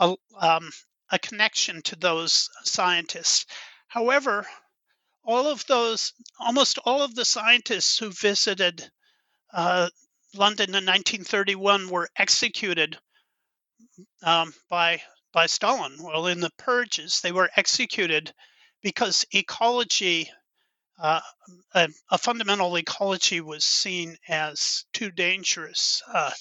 a, 0.01 0.15
um, 0.39 0.71
a 1.11 1.19
connection 1.19 1.83
to 1.83 1.97
those 1.97 2.49
scientists. 2.65 3.47
However, 3.89 4.47
all 5.25 5.47
of 5.47 5.65
those, 5.67 6.13
almost 6.39 6.79
all 6.85 7.03
of 7.03 7.15
the 7.15 7.25
scientists 7.25 7.99
who 7.99 8.11
visited 8.11 8.91
uh, 9.53 9.89
London 10.35 10.71
in 10.71 10.85
1931 10.85 11.89
were 11.89 12.09
executed 12.17 12.99
um, 14.23 14.53
by 14.69 15.03
by 15.33 15.47
Stalin. 15.47 16.03
Well, 16.03 16.27
in 16.27 16.41
the 16.41 16.51
purges, 16.59 17.21
they 17.21 17.33
were 17.33 17.51
executed 17.57 18.33
because 18.83 19.25
ecology, 19.33 20.31
uh, 20.99 21.21
a, 21.75 21.89
a, 22.11 22.19
fundamental 22.19 22.77
ecology, 22.77 23.41
was 23.41 23.65
seen 23.65 24.17
as 24.29 24.85
too 24.93 25.11
dangerous 25.11 26.03
uh, 26.13 26.33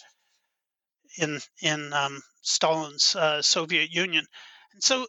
in 1.18 1.42
in 1.62 1.94
um, 1.94 2.22
Stalin's 2.42 3.16
uh, 3.16 3.42
Soviet 3.42 3.92
Union, 3.92 4.26
and 4.74 4.84
so 4.84 5.08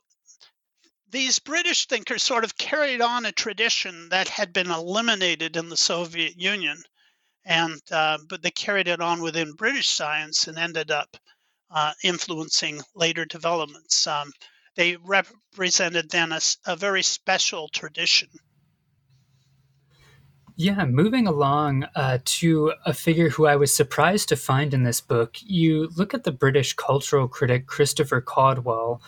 these 1.10 1.38
British 1.38 1.86
thinkers 1.86 2.22
sort 2.22 2.44
of 2.44 2.56
carried 2.56 3.00
on 3.00 3.24
a 3.24 3.32
tradition 3.32 4.08
that 4.10 4.28
had 4.28 4.52
been 4.52 4.70
eliminated 4.70 5.56
in 5.56 5.68
the 5.68 5.76
Soviet 5.76 6.36
Union, 6.36 6.82
and 7.44 7.80
uh, 7.90 8.18
but 8.28 8.42
they 8.42 8.50
carried 8.50 8.88
it 8.88 9.00
on 9.00 9.22
within 9.22 9.52
British 9.52 9.88
science 9.88 10.48
and 10.48 10.58
ended 10.58 10.90
up 10.90 11.16
uh, 11.70 11.92
influencing 12.02 12.80
later 12.94 13.24
developments. 13.24 14.06
Um, 14.06 14.32
they 14.76 14.96
represented 14.96 16.10
then 16.10 16.32
a, 16.32 16.40
a 16.66 16.76
very 16.76 17.02
special 17.02 17.68
tradition. 17.68 18.28
Yeah, 20.60 20.84
moving 20.86 21.28
along 21.28 21.86
uh, 21.94 22.18
to 22.24 22.72
a 22.84 22.92
figure 22.92 23.28
who 23.28 23.46
I 23.46 23.54
was 23.54 23.74
surprised 23.74 24.28
to 24.30 24.36
find 24.36 24.74
in 24.74 24.82
this 24.82 25.00
book, 25.00 25.36
you 25.40 25.88
look 25.96 26.14
at 26.14 26.24
the 26.24 26.32
British 26.32 26.72
cultural 26.74 27.28
critic 27.28 27.66
Christopher 27.68 28.20
Caudwell, 28.20 29.00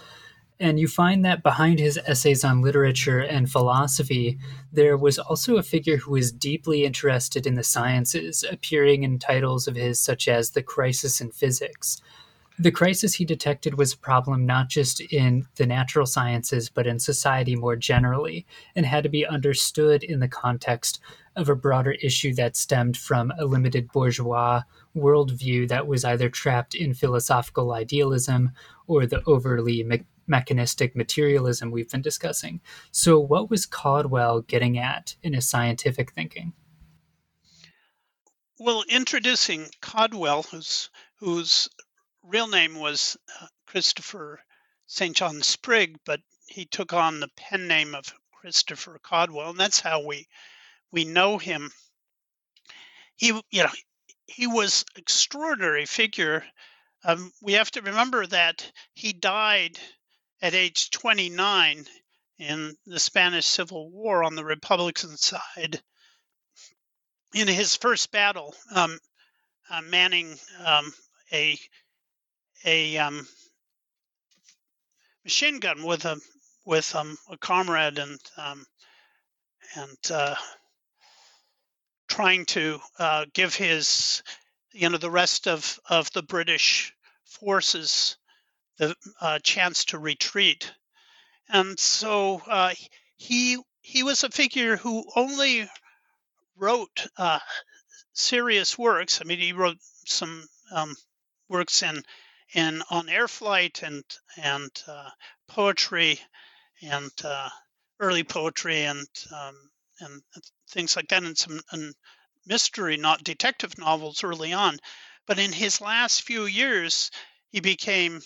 and 0.61 0.79
you 0.79 0.87
find 0.87 1.25
that 1.25 1.43
behind 1.43 1.81
his 1.81 1.99
essays 2.07 2.45
on 2.45 2.63
literature 2.63 3.19
and 3.19 3.51
philosophy, 3.51 4.39
there 4.73 4.97
was 4.97 5.19
also 5.19 5.57
a 5.57 5.63
figure 5.63 5.97
who 5.97 6.13
was 6.13 6.31
deeply 6.31 6.85
interested 6.85 7.47
in 7.49 7.57
the 7.57 7.65
sciences, 7.65 8.45
appearing 8.49 9.03
in 9.03 9.19
titles 9.19 9.67
of 9.67 9.75
his 9.75 9.99
such 9.99 10.29
as 10.29 10.51
The 10.51 10.63
Crisis 10.63 11.21
in 11.21 11.33
Physics. 11.33 12.01
The 12.61 12.71
crisis 12.71 13.15
he 13.15 13.25
detected 13.25 13.79
was 13.79 13.95
a 13.95 13.99
problem 13.99 14.45
not 14.45 14.69
just 14.69 15.01
in 15.01 15.47
the 15.55 15.65
natural 15.65 16.05
sciences, 16.05 16.69
but 16.69 16.87
in 16.87 16.99
society 16.99 17.57
more 17.57 17.75
generally, 17.75 18.45
and 18.77 18.85
had 18.85 19.03
to 19.05 19.09
be 19.09 19.25
understood 19.25 20.05
in 20.05 20.21
the 20.21 20.29
context 20.29 21.01
of 21.37 21.49
a 21.49 21.57
broader 21.57 21.93
issue 21.93 22.35
that 22.35 22.57
stemmed 22.57 22.99
from 22.99 23.33
a 23.39 23.47
limited 23.47 23.91
bourgeois 23.93 24.61
worldview 24.95 25.69
that 25.69 25.87
was 25.87 26.05
either 26.05 26.29
trapped 26.29 26.75
in 26.75 26.93
philosophical 26.93 27.73
idealism 27.73 28.51
or 28.87 29.07
the 29.07 29.23
overly 29.25 29.83
me- 29.83 30.05
mechanistic 30.27 30.95
materialism 30.95 31.71
we've 31.71 31.91
been 31.91 32.03
discussing. 32.03 32.61
So, 32.91 33.19
what 33.19 33.49
was 33.49 33.65
Caudwell 33.65 34.43
getting 34.43 34.77
at 34.77 35.17
in 35.23 35.33
his 35.33 35.49
scientific 35.49 36.13
thinking? 36.13 36.53
Well, 38.59 38.85
introducing 38.91 39.71
Caudwell, 39.81 40.43
who's 40.43 40.91
whose 41.21 41.69
real 42.23 42.49
name 42.49 42.75
was 42.75 43.17
uh, 43.41 43.47
Christopher 43.67 44.41
St. 44.87 45.17
John 45.17 45.43
Sprigg, 45.43 45.99
but 46.05 46.21
he 46.47 46.65
took 46.65 46.93
on 46.93 47.21
the 47.21 47.31
pen 47.37 47.69
name 47.69 47.95
of 47.95 48.13
Christopher 48.33 48.99
Caudwell, 49.03 49.51
and 49.51 49.61
that's 49.61 49.81
how 49.81 50.05
we 50.05 50.27
we 50.91 51.05
know 51.05 51.39
him. 51.39 51.71
He, 53.17 53.29
you 53.51 53.63
know, 53.63 53.71
he 54.27 54.47
was 54.47 54.85
extraordinary 54.97 55.87
figure. 55.87 56.45
Um, 57.05 57.33
we 57.41 57.55
have 57.55 57.71
to 57.73 57.83
remember 57.83 58.27
that 58.27 58.71
he 58.95 59.13
died 59.13 59.79
at 60.43 60.55
age 60.55 60.91
29 60.91 61.87
in 62.39 62.77
the 62.87 62.99
Spanish 62.99 63.47
Civil 63.47 63.91
War 63.91 64.25
on 64.25 64.35
the 64.35 64.45
Republican 64.45 65.17
side. 65.17 65.83
In 67.35 67.47
his 67.47 67.77
first 67.77 68.11
battle, 68.11 68.55
um, 68.75 68.99
uh, 69.69 69.83
manning 69.83 70.37
um, 70.65 70.93
a 71.33 71.59
a 72.65 72.99
um, 72.99 73.27
machine 75.25 75.61
gun 75.61 75.83
with 75.85 76.05
a 76.05 76.19
with 76.65 76.95
um, 76.95 77.17
a 77.31 77.37
comrade 77.39 77.99
and 77.99 78.19
um, 78.37 78.67
and 79.77 80.11
uh, 80.11 80.35
trying 82.09 82.45
to 82.45 82.79
uh, 82.99 83.25
give 83.33 83.55
his 83.55 84.23
you 84.73 84.89
know 84.89 84.99
the 84.99 85.11
rest 85.11 85.47
of 85.49 85.79
of 85.89 86.11
the 86.13 86.23
British 86.23 86.93
forces 87.25 88.17
the 88.79 88.95
uh, 89.21 89.39
chance 89.41 89.85
to 89.87 89.99
retreat, 89.99 90.73
and 91.49 91.79
so 91.79 92.43
uh, 92.47 92.73
he 93.17 93.59
he 93.81 94.03
was 94.03 94.25
a 94.25 94.31
figure 94.31 94.77
who 94.77 95.05
only 95.17 95.69
wrote 96.57 97.07
uh, 97.17 97.39
serious 98.13 98.79
works. 98.79 99.21
I 99.21 99.25
mean, 99.25 99.39
he 99.39 99.53
wrote 99.53 99.79
some 100.07 100.47
um, 100.73 100.95
works 101.49 101.83
in 101.83 102.03
in 102.55 102.83
on 102.91 103.09
air 103.09 103.29
flight 103.29 103.83
and 103.83 104.05
and 104.37 104.71
uh, 104.89 105.11
poetry 105.49 106.21
and 106.83 107.11
uh, 107.25 107.49
early 108.01 108.25
poetry 108.25 108.83
and 108.85 109.07
um, 109.35 109.55
and 110.01 110.23
things 110.71 110.97
like 110.97 111.09
that, 111.09 111.23
and 111.23 111.37
some 111.37 111.61
and 111.73 111.95
mystery, 112.47 112.97
not 112.97 113.25
detective 113.25 113.79
novels 113.79 114.25
early 114.25 114.53
on. 114.53 114.79
But 115.27 115.39
in 115.39 115.53
his 115.53 115.81
last 115.81 116.23
few 116.23 116.47
years, 116.47 117.11
he 117.51 117.61
became 117.61 118.21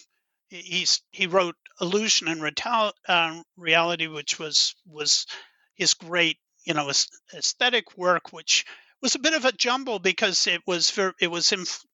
he's 0.49 1.03
he 1.11 1.27
wrote 1.27 1.57
illusion 1.81 2.29
and 2.29 2.61
uh, 3.09 3.43
reality 3.57 4.07
which 4.07 4.39
was 4.39 4.75
was 4.87 5.27
his 5.75 5.95
great 5.95 6.39
you 6.65 6.75
know 6.75 6.91
aesthetic 7.35 7.97
work 7.97 8.33
which 8.33 8.65
was 9.03 9.15
a 9.15 9.19
bit 9.19 9.35
of 9.35 9.45
a 9.45 9.53
jumble 9.53 9.99
because 9.99 10.47
it 10.47 10.63
was 10.67 10.97
it 11.21 11.31
was 11.31 11.53
inf- 11.53 11.85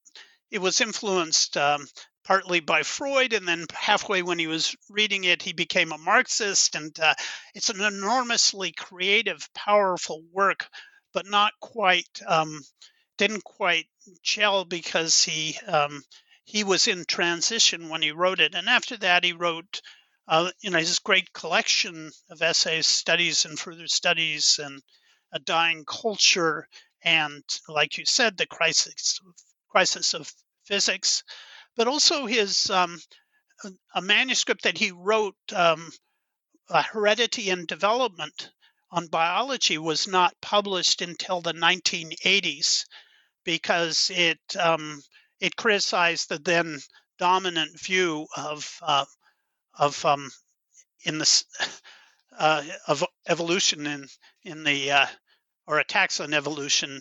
it 0.51 0.59
was 0.59 0.81
influenced 0.81 1.57
um, 1.57 1.87
partly 2.25 2.61
by 2.61 2.83
Freud, 2.83 3.33
and 3.33 3.47
then 3.47 3.67
halfway 3.73 4.23
when 4.23 4.39
he 4.39 4.47
was 4.47 4.77
reading 4.89 5.25
it, 5.25 5.43
he 5.43 5.53
became 5.53 5.93
a 5.93 5.99
Marxist. 5.99 6.75
And 6.75 6.99
uh, 7.01 7.15
it's 7.55 7.71
an 7.71 7.81
enormously 7.81 8.73
creative, 8.73 9.49
powerful 9.55 10.23
work, 10.33 10.69
but 11.13 11.27
not 11.27 11.53
quite 11.61 12.21
um, 12.27 12.61
didn't 13.19 13.45
quite 13.45 13.87
gel 14.23 14.65
because 14.65 15.23
he 15.23 15.59
um, 15.67 16.03
he 16.45 16.65
was 16.65 16.89
in 16.89 17.05
transition 17.05 17.89
when 17.89 18.03
he 18.03 18.13
wrote 18.13 18.41
it. 18.41 18.55
And 18.55 18.69
after 18.69 18.97
that, 18.99 19.25
he 19.25 19.33
wrote. 19.33 19.81
Uh, 20.29 20.49
you 20.61 20.71
know 20.71 20.79
his 20.79 21.01
great 21.01 21.33
collection 21.33 22.09
of 22.31 22.41
essays, 22.41 22.87
studies 22.87 23.45
and 23.47 23.59
further 23.59 23.89
studies, 23.89 24.61
and 24.63 24.81
a 25.33 25.41
dying 25.41 25.85
culture, 25.85 26.69
and 27.03 27.43
like 27.69 27.99
you 27.99 28.05
said, 28.05 28.37
the 28.37 28.47
crisis 28.47 29.19
crisis 29.69 30.15
of 30.15 30.33
physics 30.65 31.25
but 31.77 31.89
also 31.89 32.27
his 32.27 32.71
um, 32.71 32.99
a 33.95 34.01
manuscript 34.01 34.63
that 34.63 34.79
he 34.79 34.91
wrote, 34.91 35.37
um, 35.55 35.91
Heredity 36.71 37.51
and 37.51 37.67
Development 37.67 38.51
on 38.91 39.09
biology, 39.09 39.77
was 39.79 40.09
not 40.09 40.35
published 40.41 41.03
until 41.03 41.41
the 41.41 41.53
1980s 41.53 42.85
because 43.45 44.11
it 44.15 44.41
um, 44.59 45.03
it 45.41 45.57
criticized 45.57 46.29
the 46.29 46.39
then 46.39 46.79
dominant 47.19 47.79
view 47.81 48.27
of 48.37 48.79
uh, 48.83 49.05
of 49.79 50.05
um, 50.05 50.31
in 51.05 51.19
the 51.19 51.45
uh, 52.39 52.65
of 52.87 53.05
evolution 53.29 53.87
in 53.87 54.09
in 54.45 54.65
the 54.65 54.91
uh, 54.91 55.07
or 55.67 55.79
attacks 55.79 56.21
on 56.21 56.35
evolution 56.35 57.01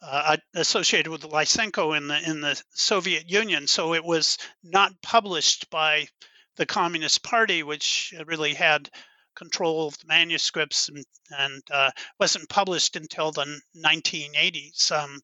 uh, 0.00 0.36
associated 0.54 1.10
with 1.10 1.22
Lysenko 1.22 1.96
in 1.96 2.08
the 2.08 2.30
in 2.30 2.40
the 2.40 2.60
Soviet 2.70 3.28
Union. 3.30 3.66
So 3.66 3.94
it 3.94 4.04
was 4.04 4.38
not 4.62 5.00
published 5.02 5.70
by 5.70 6.08
the 6.56 6.66
Communist 6.66 7.22
Party, 7.22 7.62
which 7.62 8.14
really 8.26 8.54
had 8.54 8.90
control 9.34 9.86
of 9.86 9.98
the 9.98 10.06
manuscripts 10.06 10.88
and, 10.88 11.04
and 11.30 11.62
uh, 11.70 11.90
wasn't 12.18 12.48
published 12.48 12.96
until 12.96 13.30
the 13.30 13.60
1980s, 13.76 14.90
um, 14.90 15.20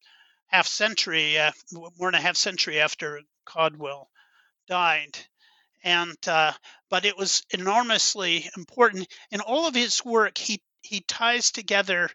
half 0.46 0.68
century, 0.68 1.36
uh, 1.36 1.50
more 1.72 2.12
than 2.12 2.14
a 2.14 2.22
half 2.22 2.36
century 2.36 2.80
after 2.80 3.20
Caudwell 3.44 4.08
died. 4.68 5.18
And 5.82 6.16
uh, 6.26 6.52
but 6.88 7.04
it 7.04 7.16
was 7.16 7.42
enormously 7.50 8.48
important 8.56 9.08
in 9.30 9.40
all 9.40 9.66
of 9.66 9.74
his 9.74 10.04
work. 10.04 10.38
He 10.38 10.62
he 10.80 11.00
ties 11.00 11.50
together 11.50 12.08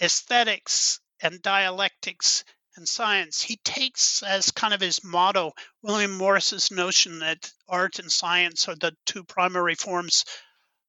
aesthetics 0.00 1.00
and 1.20 1.42
dialectics 1.42 2.44
and 2.76 2.88
science. 2.88 3.42
He 3.42 3.56
takes 3.56 4.22
as 4.22 4.50
kind 4.50 4.74
of 4.74 4.80
his 4.80 5.02
motto 5.02 5.52
William 5.82 6.16
Morris's 6.16 6.70
notion 6.70 7.20
that 7.20 7.50
art 7.68 7.98
and 7.98 8.12
science 8.12 8.68
are 8.68 8.76
the 8.76 8.94
two 9.06 9.24
primary 9.24 9.74
forms 9.74 10.24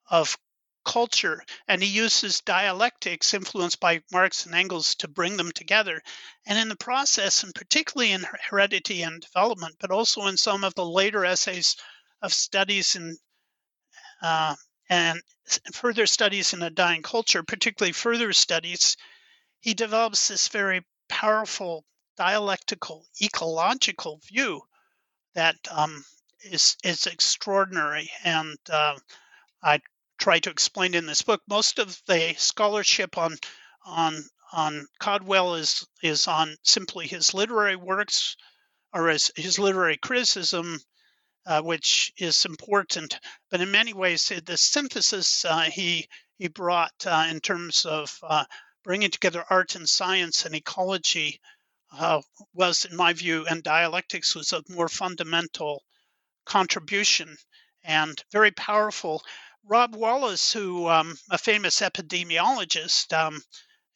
of 0.09 0.37
culture, 0.85 1.43
and 1.67 1.83
he 1.83 1.89
uses 1.89 2.41
dialectics 2.41 3.33
influenced 3.33 3.79
by 3.79 4.01
Marx 4.11 4.45
and 4.45 4.55
Engels 4.55 4.95
to 4.95 5.07
bring 5.07 5.35
them 5.35 5.51
together. 5.51 6.01
And 6.45 6.57
in 6.57 6.69
the 6.69 6.77
process, 6.77 7.43
and 7.43 7.53
particularly 7.53 8.13
in 8.13 8.25
heredity 8.49 9.01
and 9.01 9.21
development, 9.21 9.75
but 9.79 9.91
also 9.91 10.27
in 10.27 10.37
some 10.37 10.63
of 10.63 10.73
the 10.75 10.85
later 10.85 11.25
essays 11.25 11.75
of 12.21 12.33
studies 12.33 12.95
in 12.95 13.17
uh, 14.21 14.55
and 14.89 15.21
further 15.73 16.05
studies 16.05 16.53
in 16.53 16.61
a 16.61 16.69
dying 16.69 17.01
culture, 17.01 17.43
particularly 17.43 17.91
further 17.91 18.31
studies 18.33 18.95
he 19.59 19.73
develops 19.73 20.27
this 20.27 20.47
very 20.47 20.85
powerful 21.09 21.85
dialectical 22.17 23.07
ecological 23.21 24.19
view 24.27 24.61
that 25.33 25.55
um, 25.71 26.03
is 26.41 26.75
is 26.83 27.05
extraordinary, 27.05 28.09
and 28.23 28.57
uh, 28.69 28.97
I 29.61 29.79
try 30.17 30.39
to 30.39 30.49
explain 30.49 30.93
in 30.93 31.05
this 31.05 31.21
book. 31.21 31.41
Most 31.47 31.79
of 31.79 32.01
the 32.07 32.33
scholarship 32.37 33.17
on 33.17 33.37
on 33.85 34.23
on 34.51 34.87
Caudwell 34.99 35.55
is 35.55 35.85
is 36.01 36.27
on 36.27 36.55
simply 36.63 37.07
his 37.07 37.33
literary 37.33 37.75
works 37.75 38.35
or 38.93 39.09
his, 39.09 39.31
his 39.35 39.59
literary 39.59 39.97
criticism, 39.97 40.79
uh, 41.45 41.61
which 41.61 42.13
is 42.17 42.45
important. 42.45 43.19
But 43.51 43.61
in 43.61 43.69
many 43.71 43.93
ways, 43.93 44.31
the 44.45 44.57
synthesis 44.57 45.45
uh, 45.45 45.61
he 45.63 46.07
he 46.37 46.47
brought 46.47 47.05
uh, 47.05 47.27
in 47.29 47.41
terms 47.41 47.85
of 47.85 48.17
uh, 48.23 48.45
bringing 48.87 49.11
together 49.11 49.43
art 49.49 49.75
and 49.75 49.87
science 49.87 50.45
and 50.45 50.55
ecology 50.55 51.41
uh, 51.91 52.21
was, 52.53 52.85
in 52.85 52.95
my 52.95 53.11
view, 53.11 53.45
and 53.45 53.61
dialectics 53.61 54.33
was 54.33 54.53
a 54.53 54.63
more 54.69 54.87
fundamental 54.87 55.83
contribution 56.45 57.35
and 57.83 58.23
very 58.31 58.51
powerful. 58.51 59.21
Rob 59.65 59.93
Wallace, 59.93 60.53
who 60.53 60.87
um, 60.87 61.17
a 61.29 61.37
famous 61.37 61.81
epidemiologist, 61.81 63.11
um, 63.11 63.41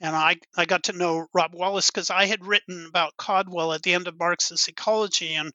and 0.01 0.13
I, 0.13 0.35
I 0.57 0.65
got 0.65 0.84
to 0.84 0.93
know 0.93 1.26
Rob 1.34 1.53
Wallace 1.53 1.89
because 1.89 2.09
I 2.09 2.26
had 2.26 2.45
written 2.45 2.85
about 2.85 3.15
Caudwell 3.15 3.73
at 3.73 3.84
the 3.84 3.93
end 3.93 4.09
of 4.09 4.19
Marxist 4.19 4.68
ecology, 4.68 5.35
and 5.35 5.53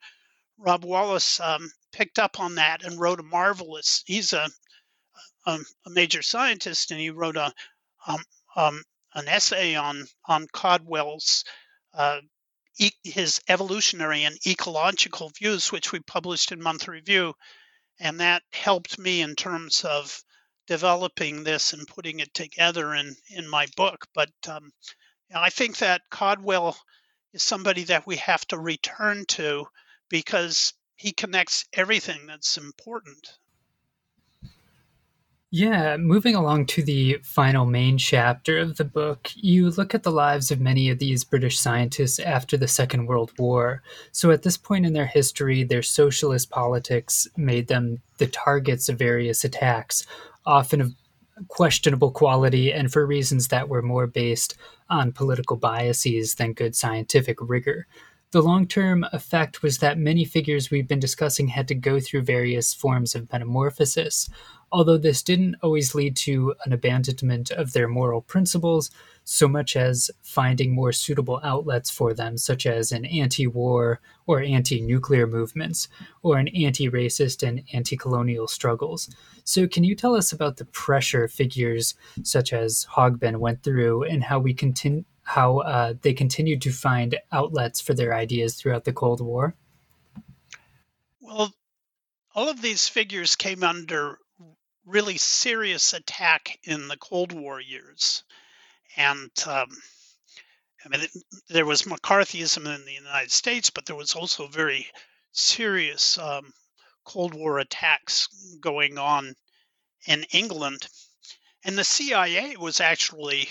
Rob 0.56 0.82
Wallace 0.82 1.40
um, 1.40 1.70
picked 1.92 2.18
up 2.18 2.40
on 2.40 2.54
that 2.54 2.84
and 2.84 2.98
wrote 2.98 3.20
a 3.20 3.22
marvelous. 3.22 4.02
He's 4.06 4.32
a 4.32 4.48
a, 5.44 5.58
a 5.86 5.90
major 5.90 6.22
scientist, 6.22 6.90
and 6.90 6.98
he 6.98 7.10
wrote 7.10 7.36
a 7.36 7.52
um, 8.06 8.22
um, 8.56 8.82
an 9.16 9.28
essay 9.28 9.74
on 9.74 10.06
on 10.26 10.46
Caudwell's 10.52 11.44
uh, 11.94 12.20
e- 12.78 12.92
his 13.02 13.40
evolutionary 13.48 14.24
and 14.24 14.38
ecological 14.46 15.30
views, 15.30 15.72
which 15.72 15.90
we 15.90 16.00
published 16.00 16.52
in 16.52 16.62
Monthly 16.62 16.92
Review, 16.92 17.34
and 17.98 18.20
that 18.20 18.42
helped 18.52 18.98
me 18.98 19.22
in 19.22 19.34
terms 19.34 19.84
of 19.84 20.22
developing 20.66 21.42
this 21.42 21.72
and 21.72 21.88
putting 21.88 22.20
it 22.20 22.32
together 22.34 22.94
in 22.94 23.16
in 23.30 23.48
my 23.48 23.66
book. 23.76 24.06
But 24.14 24.30
um, 24.48 24.70
I 25.34 25.50
think 25.50 25.78
that 25.78 26.02
Caudwell 26.10 26.76
is 27.32 27.42
somebody 27.42 27.84
that 27.84 28.06
we 28.06 28.16
have 28.16 28.46
to 28.48 28.58
return 28.58 29.24
to 29.28 29.66
because 30.10 30.74
he 30.96 31.12
connects 31.12 31.64
everything 31.72 32.26
that's 32.26 32.58
important. 32.58 33.38
Yeah, 35.58 35.96
moving 35.96 36.34
along 36.34 36.66
to 36.66 36.82
the 36.82 37.18
final 37.22 37.64
main 37.64 37.96
chapter 37.96 38.58
of 38.58 38.76
the 38.76 38.84
book, 38.84 39.30
you 39.36 39.70
look 39.70 39.94
at 39.94 40.02
the 40.02 40.12
lives 40.12 40.50
of 40.50 40.60
many 40.60 40.90
of 40.90 40.98
these 40.98 41.24
British 41.24 41.58
scientists 41.58 42.18
after 42.18 42.58
the 42.58 42.68
Second 42.68 43.06
World 43.06 43.32
War. 43.38 43.82
So, 44.12 44.30
at 44.30 44.42
this 44.42 44.58
point 44.58 44.84
in 44.84 44.92
their 44.92 45.06
history, 45.06 45.64
their 45.64 45.82
socialist 45.82 46.50
politics 46.50 47.26
made 47.38 47.68
them 47.68 48.02
the 48.18 48.26
targets 48.26 48.90
of 48.90 48.98
various 48.98 49.44
attacks, 49.44 50.06
often 50.44 50.82
of 50.82 50.92
questionable 51.48 52.10
quality 52.10 52.70
and 52.70 52.92
for 52.92 53.06
reasons 53.06 53.48
that 53.48 53.70
were 53.70 53.80
more 53.80 54.06
based 54.06 54.58
on 54.90 55.10
political 55.10 55.56
biases 55.56 56.34
than 56.34 56.52
good 56.52 56.76
scientific 56.76 57.38
rigor. 57.40 57.86
The 58.32 58.42
long 58.42 58.66
term 58.66 59.06
effect 59.12 59.62
was 59.62 59.78
that 59.78 59.96
many 59.96 60.26
figures 60.26 60.70
we've 60.70 60.88
been 60.88 61.00
discussing 61.00 61.48
had 61.48 61.68
to 61.68 61.74
go 61.74 62.00
through 62.00 62.22
various 62.22 62.74
forms 62.74 63.14
of 63.14 63.32
metamorphosis, 63.32 64.28
although 64.72 64.98
this 64.98 65.22
didn't 65.22 65.56
always 65.62 65.94
lead 65.94 66.16
to 66.16 66.54
an 66.64 66.72
abandonment 66.72 67.50
of 67.50 67.72
their 67.72 67.88
moral 67.88 68.20
principles 68.20 68.90
so 69.28 69.48
much 69.48 69.74
as 69.74 70.08
finding 70.22 70.72
more 70.72 70.92
suitable 70.92 71.40
outlets 71.42 71.90
for 71.90 72.14
them, 72.14 72.38
such 72.38 72.64
as 72.64 72.92
in 72.92 73.04
anti 73.06 73.46
war 73.46 74.00
or 74.26 74.40
anti 74.40 74.80
nuclear 74.80 75.26
movements, 75.26 75.88
or 76.22 76.38
in 76.38 76.48
anti 76.48 76.88
racist 76.88 77.46
and 77.46 77.62
anti 77.72 77.96
colonial 77.96 78.46
struggles. 78.46 79.10
So, 79.42 79.66
can 79.66 79.82
you 79.82 79.96
tell 79.96 80.14
us 80.14 80.32
about 80.32 80.56
the 80.56 80.64
pressure 80.66 81.26
figures 81.26 81.94
such 82.22 82.52
as 82.52 82.86
Hogben 82.94 83.38
went 83.38 83.62
through 83.62 84.04
and 84.04 84.22
how 84.22 84.38
we 84.38 84.54
continue? 84.54 85.04
How 85.24 85.58
uh, 85.58 85.94
they 86.02 86.14
continued 86.14 86.62
to 86.62 86.70
find 86.70 87.18
outlets 87.32 87.80
for 87.80 87.94
their 87.94 88.14
ideas 88.14 88.54
throughout 88.54 88.84
the 88.84 88.92
Cold 88.92 89.20
War? 89.20 89.56
Well, 91.20 91.52
all 92.32 92.48
of 92.48 92.62
these 92.62 92.86
figures 92.86 93.34
came 93.34 93.64
under 93.64 94.20
really 94.86 95.18
serious 95.18 95.92
attack 95.92 96.58
in 96.64 96.88
the 96.88 96.96
Cold 96.96 97.32
War 97.32 97.60
years 97.60 98.22
and 98.96 99.30
um, 99.46 99.68
I 100.84 100.88
mean, 100.88 101.06
there 101.48 101.66
was 101.66 101.82
McCarthyism 101.82 102.72
in 102.72 102.84
the 102.84 102.92
United 102.92 103.32
States, 103.32 103.70
but 103.70 103.86
there 103.86 103.96
was 103.96 104.14
also 104.14 104.46
very 104.46 104.86
serious 105.32 106.16
um, 106.16 106.52
Cold 107.04 107.34
War 107.34 107.58
attacks 107.58 108.28
going 108.60 108.96
on 108.96 109.34
in 110.06 110.24
England. 110.30 110.86
And 111.64 111.76
the 111.76 111.84
CIA 111.84 112.56
was 112.56 112.80
actually 112.80 113.48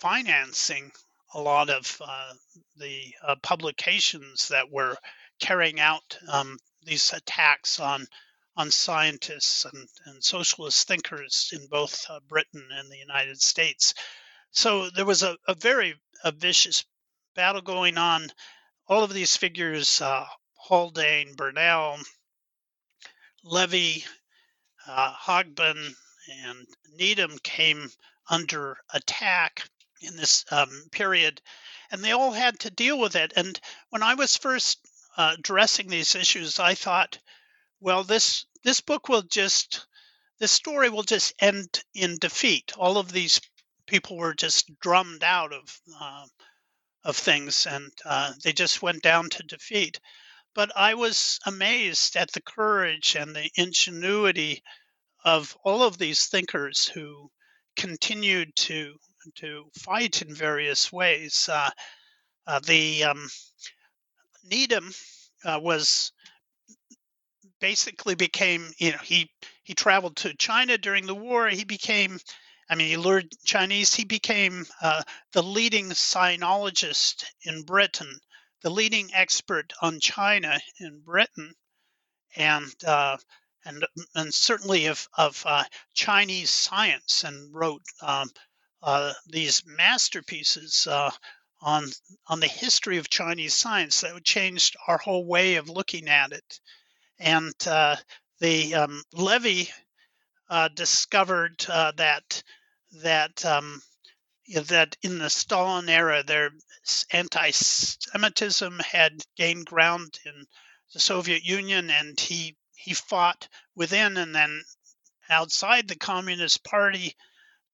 financing 0.00 0.90
a 1.34 1.40
lot 1.40 1.70
of 1.70 2.02
uh, 2.04 2.32
the 2.76 3.14
uh, 3.22 3.36
publications 3.42 4.48
that 4.48 4.70
were 4.70 4.96
carrying 5.38 5.78
out 5.78 6.18
um, 6.28 6.58
these 6.82 7.12
attacks 7.12 7.78
on 7.78 8.06
on 8.56 8.70
scientists 8.70 9.64
and, 9.64 9.88
and 10.06 10.22
socialist 10.22 10.86
thinkers 10.86 11.50
in 11.52 11.66
both 11.68 12.04
uh, 12.10 12.20
Britain 12.28 12.68
and 12.78 12.90
the 12.90 12.98
United 12.98 13.40
States. 13.40 13.94
So 14.50 14.90
there 14.90 15.06
was 15.06 15.22
a, 15.22 15.36
a 15.48 15.54
very 15.54 15.94
a 16.24 16.32
vicious 16.32 16.84
battle 17.34 17.62
going 17.62 17.98
on. 17.98 18.28
All 18.86 19.02
of 19.04 19.12
these 19.12 19.36
figures, 19.36 20.00
uh, 20.02 20.26
Haldane, 20.54 21.34
Bernal, 21.34 21.98
Levy, 23.42 24.04
uh, 24.86 25.12
Hogben, 25.14 25.94
and 26.44 26.66
Needham 26.94 27.38
came 27.42 27.90
under 28.28 28.76
attack 28.92 29.68
in 30.00 30.16
this 30.16 30.44
um, 30.50 30.68
period, 30.92 31.40
and 31.90 32.02
they 32.02 32.12
all 32.12 32.32
had 32.32 32.58
to 32.60 32.70
deal 32.70 32.98
with 32.98 33.16
it. 33.16 33.32
And 33.36 33.58
when 33.90 34.02
I 34.02 34.14
was 34.14 34.36
first 34.36 34.78
uh, 35.16 35.36
addressing 35.38 35.88
these 35.88 36.14
issues, 36.14 36.58
I 36.58 36.74
thought, 36.74 37.18
well, 37.82 38.04
this 38.04 38.46
this 38.62 38.80
book 38.80 39.08
will 39.08 39.22
just 39.22 39.86
this 40.38 40.52
story 40.52 40.88
will 40.88 41.02
just 41.02 41.34
end 41.40 41.82
in 41.94 42.16
defeat. 42.18 42.72
All 42.78 42.96
of 42.96 43.10
these 43.10 43.40
people 43.86 44.16
were 44.16 44.34
just 44.34 44.70
drummed 44.78 45.24
out 45.24 45.52
of 45.52 45.80
uh, 46.00 46.26
of 47.04 47.16
things, 47.16 47.66
and 47.66 47.90
uh, 48.04 48.32
they 48.44 48.52
just 48.52 48.82
went 48.82 49.02
down 49.02 49.28
to 49.30 49.42
defeat. 49.42 49.98
But 50.54 50.70
I 50.76 50.94
was 50.94 51.40
amazed 51.44 52.14
at 52.16 52.30
the 52.30 52.42
courage 52.42 53.16
and 53.16 53.34
the 53.34 53.50
ingenuity 53.56 54.62
of 55.24 55.56
all 55.64 55.82
of 55.82 55.98
these 55.98 56.26
thinkers 56.26 56.86
who 56.86 57.30
continued 57.76 58.54
to 58.56 58.94
to 59.36 59.64
fight 59.74 60.22
in 60.22 60.32
various 60.34 60.92
ways. 60.92 61.48
Uh, 61.50 61.70
uh 62.46 62.60
the 62.60 63.04
um, 63.04 63.28
Needham 64.44 64.92
uh, 65.44 65.58
was 65.60 66.12
basically 67.62 68.16
became 68.16 68.72
you 68.78 68.90
know 68.90 68.98
he 68.98 69.30
he 69.62 69.72
traveled 69.72 70.16
to 70.16 70.34
China 70.34 70.76
during 70.76 71.06
the 71.06 71.14
war. 71.14 71.48
He 71.48 71.64
became 71.64 72.18
I 72.68 72.74
mean, 72.74 72.88
he 72.88 72.96
learned 72.96 73.32
Chinese. 73.44 73.94
He 73.94 74.04
became 74.04 74.66
uh, 74.80 75.02
the 75.32 75.42
leading 75.42 75.90
sinologist 75.90 77.24
in 77.42 77.62
Britain, 77.62 78.18
the 78.62 78.70
leading 78.70 79.10
expert 79.14 79.72
on 79.80 80.00
China 80.00 80.58
in 80.80 81.00
Britain, 81.00 81.54
and 82.34 82.72
uh, 82.84 83.18
and 83.64 83.86
and 84.14 84.34
certainly 84.34 84.86
of 84.86 85.06
of 85.16 85.42
uh, 85.46 85.64
Chinese 85.94 86.50
science, 86.50 87.24
and 87.24 87.54
wrote 87.54 87.84
um, 88.00 88.30
uh, 88.82 89.12
these 89.26 89.62
masterpieces 89.66 90.86
uh, 90.86 91.10
on 91.60 91.90
on 92.26 92.40
the 92.40 92.48
history 92.48 92.98
of 92.98 93.10
Chinese 93.10 93.54
science 93.54 94.00
that 94.00 94.24
changed 94.24 94.76
our 94.88 94.98
whole 94.98 95.26
way 95.26 95.56
of 95.56 95.68
looking 95.68 96.08
at 96.08 96.32
it. 96.32 96.60
And 97.22 97.54
uh, 97.66 97.96
the 98.40 98.74
um, 98.74 99.02
Levy 99.12 99.70
discovered 100.74 101.58
that 101.60 102.42
that 103.02 103.44
um, 103.44 103.80
that 104.66 104.96
in 105.02 105.18
the 105.18 105.30
Stalin 105.30 105.88
era, 105.88 106.22
their 106.22 106.50
anti-Semitism 107.12 108.78
had 108.80 109.22
gained 109.36 109.66
ground 109.66 110.18
in 110.26 110.46
the 110.92 111.00
Soviet 111.00 111.44
Union, 111.44 111.90
and 111.90 112.18
he 112.18 112.56
he 112.74 112.92
fought 112.92 113.48
within 113.76 114.16
and 114.16 114.34
then 114.34 114.62
outside 115.30 115.86
the 115.88 115.96
Communist 115.96 116.64
Party 116.64 117.14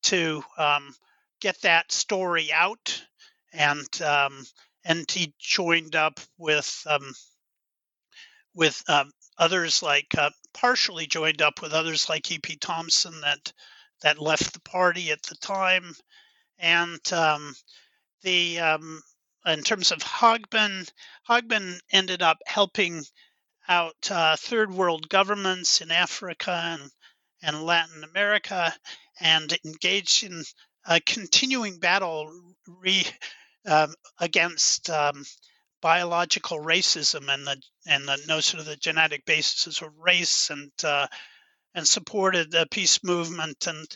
to 0.02 0.44
um, 0.56 0.94
get 1.40 1.60
that 1.62 1.90
story 1.90 2.52
out, 2.52 3.02
and 3.52 4.02
um, 4.02 4.46
and 4.84 5.10
he 5.10 5.34
joined 5.38 5.96
up 5.96 6.20
with 6.36 6.86
um, 6.86 7.14
with 8.54 8.82
um, 8.88 9.10
others 9.38 9.82
like 9.82 10.14
uh, 10.16 10.30
partially 10.52 11.06
joined 11.06 11.42
up 11.42 11.62
with 11.62 11.72
others 11.72 12.08
like 12.08 12.30
E.P. 12.30 12.56
Thompson 12.56 13.20
that 13.20 13.52
that 14.02 14.18
left 14.18 14.52
the 14.52 14.60
party 14.60 15.10
at 15.10 15.22
the 15.24 15.34
time. 15.36 15.94
And 16.58 17.12
um, 17.12 17.54
the 18.22 18.60
um, 18.60 19.02
in 19.46 19.62
terms 19.62 19.92
of 19.92 19.98
Hogben, 19.98 20.88
Hogben 21.28 21.80
ended 21.92 22.22
up 22.22 22.38
helping 22.46 23.04
out 23.68 24.10
uh, 24.10 24.36
third 24.36 24.72
world 24.72 25.08
governments 25.08 25.80
in 25.80 25.90
Africa 25.90 26.78
and, 26.80 26.90
and 27.42 27.62
Latin 27.62 28.02
America 28.04 28.74
and 29.20 29.56
engaged 29.64 30.24
in 30.24 30.42
a 30.86 31.00
continuing 31.00 31.78
battle 31.78 32.30
re, 32.66 33.06
uh, 33.66 33.88
against 34.18 34.88
um, 34.90 35.24
biological 35.80 36.58
racism 36.58 37.32
and 37.32 37.46
the 37.46 37.60
and 37.86 38.06
the 38.06 38.18
notion 38.26 38.58
of 38.58 38.66
the 38.66 38.76
genetic 38.76 39.24
basis 39.24 39.80
of 39.80 39.96
race 39.98 40.50
and 40.50 40.72
uh, 40.84 41.06
and 41.74 41.86
supported 41.86 42.50
the 42.50 42.66
peace 42.70 43.02
movement. 43.04 43.66
And 43.66 43.86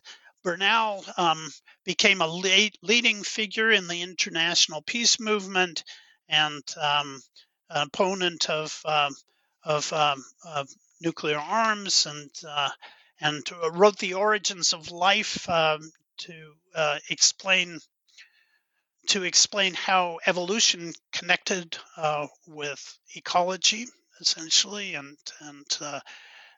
Bernal 0.42 1.04
um, 1.16 1.52
became 1.84 2.20
a 2.20 2.26
lead, 2.26 2.76
leading 2.82 3.22
figure 3.22 3.70
in 3.70 3.88
the 3.88 4.02
international 4.02 4.82
peace 4.82 5.18
movement 5.20 5.84
and 6.28 6.62
um, 6.80 7.22
an 7.70 7.86
opponent 7.86 8.48
of 8.50 8.80
um, 8.84 9.14
of, 9.64 9.92
um, 9.92 10.24
of, 10.44 10.68
nuclear 11.00 11.38
arms 11.38 12.06
and 12.06 12.30
uh, 12.48 12.70
and 13.20 13.48
wrote 13.72 13.98
the 13.98 14.14
origins 14.14 14.72
of 14.72 14.92
life 14.92 15.48
um, 15.48 15.90
to 16.16 16.54
uh, 16.76 16.98
explain 17.10 17.80
to 19.08 19.24
explain 19.24 19.74
how 19.74 20.18
evolution 20.26 20.92
connected 21.12 21.76
uh, 21.96 22.26
with 22.46 22.98
ecology 23.14 23.86
essentially 24.20 24.94
and 24.94 25.16
and 25.40 25.66
uh, 25.80 26.00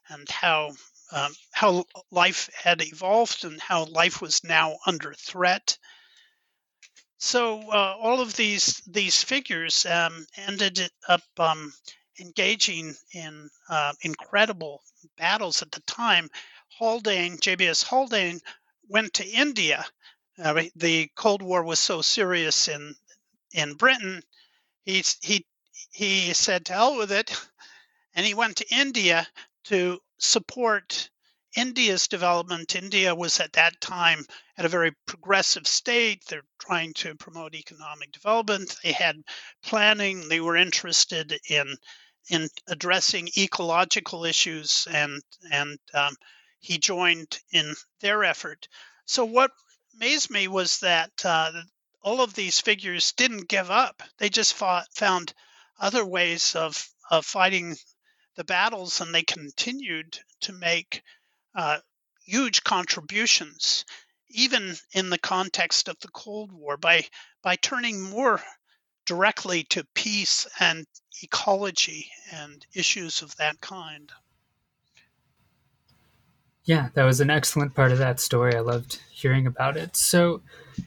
and 0.08 0.28
how 0.28 0.72
um, 1.12 1.32
how 1.52 1.84
life 2.10 2.50
had 2.54 2.82
evolved 2.82 3.44
and 3.44 3.60
how 3.60 3.84
life 3.84 4.20
was 4.20 4.44
now 4.44 4.76
under 4.86 5.14
threat. 5.14 5.78
So 7.18 7.60
uh, 7.70 7.96
all 8.00 8.20
of 8.20 8.34
these 8.36 8.82
these 8.86 9.22
figures 9.22 9.86
um, 9.86 10.26
ended 10.36 10.90
up 11.08 11.22
um, 11.38 11.72
engaging 12.20 12.94
in 13.12 13.48
uh, 13.68 13.92
incredible 14.02 14.82
battles 15.16 15.62
at 15.62 15.72
the 15.72 15.80
time. 15.82 16.28
Haldane, 16.78 17.38
JBS 17.38 17.84
Haldane, 17.84 18.40
went 18.88 19.14
to 19.14 19.26
India. 19.26 19.86
Uh, 20.42 20.64
the 20.74 21.08
Cold 21.14 21.42
War 21.42 21.62
was 21.62 21.78
so 21.78 22.02
serious 22.02 22.68
in 22.68 22.96
in 23.52 23.74
Britain. 23.74 24.22
He 24.84 25.04
he 25.22 25.46
he 25.92 26.32
said 26.34 26.66
to 26.66 26.72
hell 26.72 26.96
with 26.96 27.12
it, 27.12 27.30
and 28.14 28.26
he 28.26 28.34
went 28.34 28.56
to 28.56 28.74
India 28.74 29.28
to 29.64 30.00
support 30.18 31.08
India's 31.56 32.08
development. 32.08 32.74
India 32.74 33.14
was 33.14 33.38
at 33.38 33.52
that 33.52 33.80
time 33.80 34.26
at 34.58 34.64
a 34.64 34.68
very 34.68 34.92
progressive 35.06 35.68
state. 35.68 36.24
They're 36.26 36.42
trying 36.58 36.94
to 36.94 37.14
promote 37.14 37.54
economic 37.54 38.10
development. 38.10 38.76
They 38.82 38.92
had 38.92 39.22
planning. 39.62 40.28
They 40.28 40.40
were 40.40 40.56
interested 40.56 41.38
in 41.48 41.76
in 42.28 42.48
addressing 42.66 43.28
ecological 43.36 44.24
issues, 44.24 44.88
and 44.90 45.22
and 45.52 45.78
um, 45.92 46.16
he 46.58 46.78
joined 46.78 47.38
in 47.52 47.74
their 48.00 48.24
effort. 48.24 48.66
so 49.04 49.24
what 49.24 49.52
amazed 49.96 50.30
me 50.30 50.48
was 50.48 50.80
that 50.80 51.24
uh, 51.24 51.52
all 52.02 52.20
of 52.20 52.34
these 52.34 52.60
figures 52.60 53.12
didn't 53.12 53.48
give 53.48 53.70
up. 53.70 54.02
They 54.18 54.28
just 54.28 54.54
fought, 54.54 54.86
found 54.94 55.32
other 55.78 56.04
ways 56.04 56.54
of, 56.54 56.88
of 57.10 57.24
fighting 57.24 57.76
the 58.36 58.44
battles, 58.44 59.00
and 59.00 59.14
they 59.14 59.22
continued 59.22 60.18
to 60.40 60.52
make 60.52 61.02
uh, 61.54 61.78
huge 62.24 62.64
contributions, 62.64 63.84
even 64.28 64.76
in 64.92 65.10
the 65.10 65.18
context 65.18 65.88
of 65.88 65.98
the 66.00 66.08
Cold 66.08 66.50
War, 66.52 66.76
by 66.76 67.06
by 67.42 67.56
turning 67.56 68.00
more 68.00 68.42
directly 69.06 69.64
to 69.64 69.86
peace 69.94 70.46
and 70.58 70.86
ecology 71.22 72.10
and 72.32 72.66
issues 72.74 73.22
of 73.22 73.36
that 73.36 73.60
kind. 73.60 74.10
Yeah, 76.66 76.88
that 76.94 77.04
was 77.04 77.20
an 77.20 77.28
excellent 77.28 77.74
part 77.74 77.92
of 77.92 77.98
that 77.98 78.20
story. 78.20 78.54
I 78.56 78.60
loved 78.60 78.98
hearing 79.10 79.46
about 79.46 79.76
it. 79.76 79.96
So, 79.96 80.40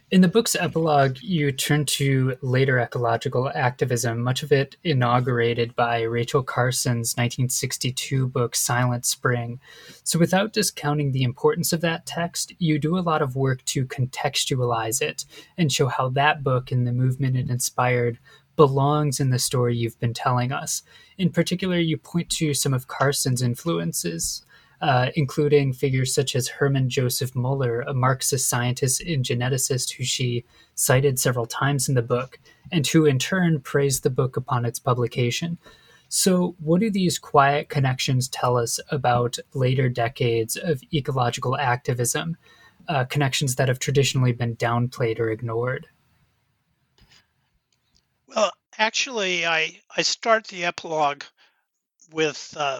in 0.09 0.21
the 0.21 0.27
book's 0.27 0.55
epilogue, 0.55 1.17
you 1.21 1.51
turn 1.51 1.85
to 1.85 2.35
later 2.41 2.79
ecological 2.79 3.51
activism, 3.53 4.23
much 4.23 4.41
of 4.41 4.51
it 4.51 4.75
inaugurated 4.83 5.75
by 5.75 6.01
Rachel 6.01 6.41
Carson's 6.41 7.13
1962 7.13 8.27
book, 8.27 8.55
Silent 8.55 9.05
Spring. 9.05 9.59
So, 10.03 10.17
without 10.17 10.51
discounting 10.51 11.11
the 11.11 11.21
importance 11.21 11.71
of 11.71 11.81
that 11.81 12.07
text, 12.07 12.53
you 12.57 12.79
do 12.79 12.97
a 12.97 12.99
lot 12.99 13.21
of 13.21 13.35
work 13.35 13.63
to 13.65 13.85
contextualize 13.85 14.99
it 14.99 15.25
and 15.59 15.71
show 15.71 15.87
how 15.87 16.09
that 16.09 16.43
book 16.43 16.71
and 16.71 16.87
the 16.87 16.91
movement 16.91 17.37
it 17.37 17.51
inspired 17.51 18.17
belongs 18.55 19.19
in 19.19 19.29
the 19.29 19.37
story 19.37 19.77
you've 19.77 19.99
been 19.99 20.15
telling 20.15 20.51
us. 20.51 20.81
In 21.19 21.29
particular, 21.29 21.77
you 21.77 21.97
point 21.97 22.31
to 22.31 22.55
some 22.55 22.73
of 22.73 22.87
Carson's 22.87 23.43
influences, 23.43 24.43
uh, 24.81 25.09
including 25.15 25.73
figures 25.73 26.13
such 26.13 26.35
as 26.35 26.47
Hermann 26.47 26.89
Joseph 26.89 27.35
Muller, 27.35 27.81
a 27.81 27.93
Marxist 27.93 28.47
scientist 28.47 29.01
and 29.01 29.25
geneticist 29.25 29.93
who 29.93 30.03
she 30.03 30.45
cited 30.75 31.19
several 31.19 31.45
times 31.45 31.89
in 31.89 31.95
the 31.95 32.01
book, 32.01 32.39
and 32.71 32.85
who 32.85 33.05
in 33.05 33.17
turn 33.17 33.59
praised 33.59 34.03
the 34.03 34.09
book 34.09 34.37
upon 34.37 34.65
its 34.65 34.79
publication. 34.79 35.57
So, 36.09 36.55
what 36.59 36.79
do 36.79 36.89
these 36.89 37.19
quiet 37.19 37.69
connections 37.69 38.29
tell 38.29 38.57
us 38.57 38.79
about 38.91 39.37
later 39.53 39.89
decades 39.89 40.55
of 40.55 40.81
ecological 40.93 41.57
activism, 41.57 42.37
uh, 42.87 43.03
connections 43.05 43.55
that 43.55 43.67
have 43.67 43.79
traditionally 43.79 44.31
been 44.31 44.55
downplayed 44.55 45.19
or 45.19 45.29
ignored? 45.29 45.87
Well, 48.27 48.51
actually, 48.77 49.45
I, 49.45 49.81
I 49.95 50.01
start 50.03 50.47
the 50.47 50.65
epilogue 50.65 51.23
with 52.11 52.53
uh, 52.57 52.79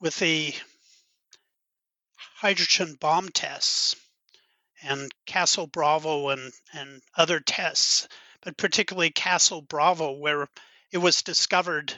with 0.00 0.16
the 0.18 0.54
hydrogen 2.16 2.96
bomb 3.00 3.28
tests 3.30 3.96
and 4.82 5.10
Castle 5.26 5.66
Bravo 5.66 6.28
and, 6.28 6.52
and 6.72 7.02
other 7.16 7.40
tests, 7.40 8.06
but 8.42 8.56
particularly 8.56 9.10
Castle 9.10 9.62
Bravo, 9.62 10.12
where 10.12 10.48
it 10.92 10.98
was 10.98 11.22
discovered 11.22 11.92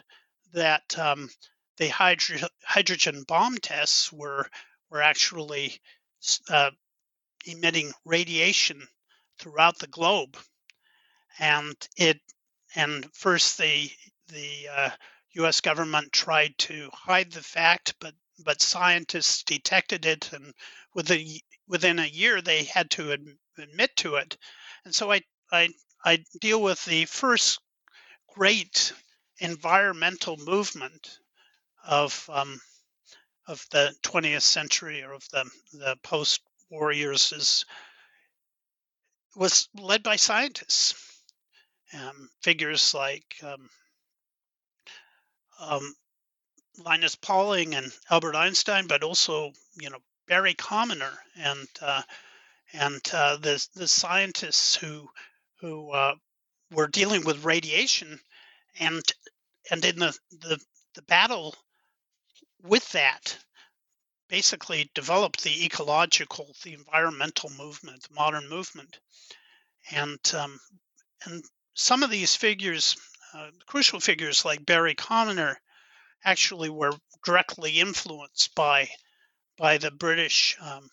that 0.52 0.98
um, 0.98 1.28
the 1.76 1.88
hydro- 1.88 2.48
hydrogen 2.64 3.24
bomb 3.24 3.58
tests 3.58 4.12
were 4.12 4.48
were 4.90 5.02
actually 5.02 5.80
uh, 6.48 6.70
emitting 7.46 7.92
radiation 8.04 8.88
throughout 9.38 9.78
the 9.78 9.86
globe, 9.86 10.36
and 11.38 11.76
it 11.96 12.20
and 12.74 13.06
first 13.14 13.58
the 13.58 13.90
the 14.28 14.68
uh, 14.70 14.90
U.S. 15.34 15.60
government 15.60 16.12
tried 16.12 16.58
to 16.58 16.90
hide 16.92 17.30
the 17.32 17.42
fact, 17.42 17.94
but 18.00 18.14
but 18.44 18.62
scientists 18.62 19.42
detected 19.44 20.06
it, 20.06 20.32
and 20.32 20.54
within 20.94 21.26
within 21.68 21.98
a 21.98 22.06
year 22.06 22.40
they 22.42 22.64
had 22.64 22.90
to 22.90 23.12
admit 23.58 23.96
to 23.96 24.16
it. 24.16 24.36
And 24.84 24.94
so 24.94 25.12
I 25.12 25.22
I 25.52 25.68
I 26.04 26.24
deal 26.40 26.60
with 26.60 26.84
the 26.84 27.04
first 27.04 27.60
great 28.34 28.92
environmental 29.38 30.36
movement 30.36 31.18
of 31.84 32.28
um, 32.32 32.60
of 33.46 33.66
the 33.70 33.94
20th 34.02 34.42
century 34.42 35.02
or 35.02 35.12
of 35.12 35.28
the 35.30 35.50
the 35.72 35.96
post 36.02 36.40
war 36.70 36.92
years 36.92 37.32
is 37.32 37.64
was 39.36 39.68
led 39.74 40.02
by 40.02 40.16
scientists. 40.16 40.94
Um, 41.92 42.30
figures 42.42 42.94
like 42.94 43.34
um, 43.42 43.68
um, 45.60 45.94
Linus 46.84 47.14
Pauling 47.14 47.74
and 47.74 47.92
Albert 48.10 48.34
Einstein, 48.34 48.86
but 48.86 49.02
also 49.02 49.52
you 49.80 49.90
know 49.90 49.98
Barry 50.26 50.54
Commoner 50.54 51.12
and 51.36 51.68
uh, 51.80 52.02
and 52.72 53.00
uh, 53.12 53.36
the 53.36 53.66
the 53.74 53.88
scientists 53.88 54.74
who 54.76 55.08
who 55.60 55.90
uh, 55.90 56.14
were 56.72 56.86
dealing 56.86 57.24
with 57.24 57.44
radiation 57.44 58.20
and 58.78 59.02
and 59.70 59.84
in 59.84 59.98
the, 59.98 60.16
the 60.30 60.60
the 60.94 61.02
battle 61.02 61.54
with 62.62 62.90
that 62.92 63.38
basically 64.28 64.88
developed 64.94 65.42
the 65.42 65.64
ecological 65.64 66.54
the 66.62 66.72
environmental 66.74 67.50
movement 67.50 68.02
the 68.02 68.14
modern 68.14 68.48
movement. 68.48 68.98
And 69.92 70.20
um, 70.34 70.60
and 71.24 71.42
some 71.74 72.02
of 72.02 72.10
these 72.10 72.36
figures 72.36 72.96
uh, 73.34 73.50
crucial 73.66 74.00
figures 74.00 74.44
like 74.44 74.66
Barry 74.66 74.94
Commoner 74.94 75.60
actually 76.24 76.70
were 76.70 76.92
directly 77.24 77.80
influenced 77.80 78.54
by 78.54 78.88
by 79.56 79.78
the 79.78 79.90
British 79.90 80.56
um, 80.60 80.90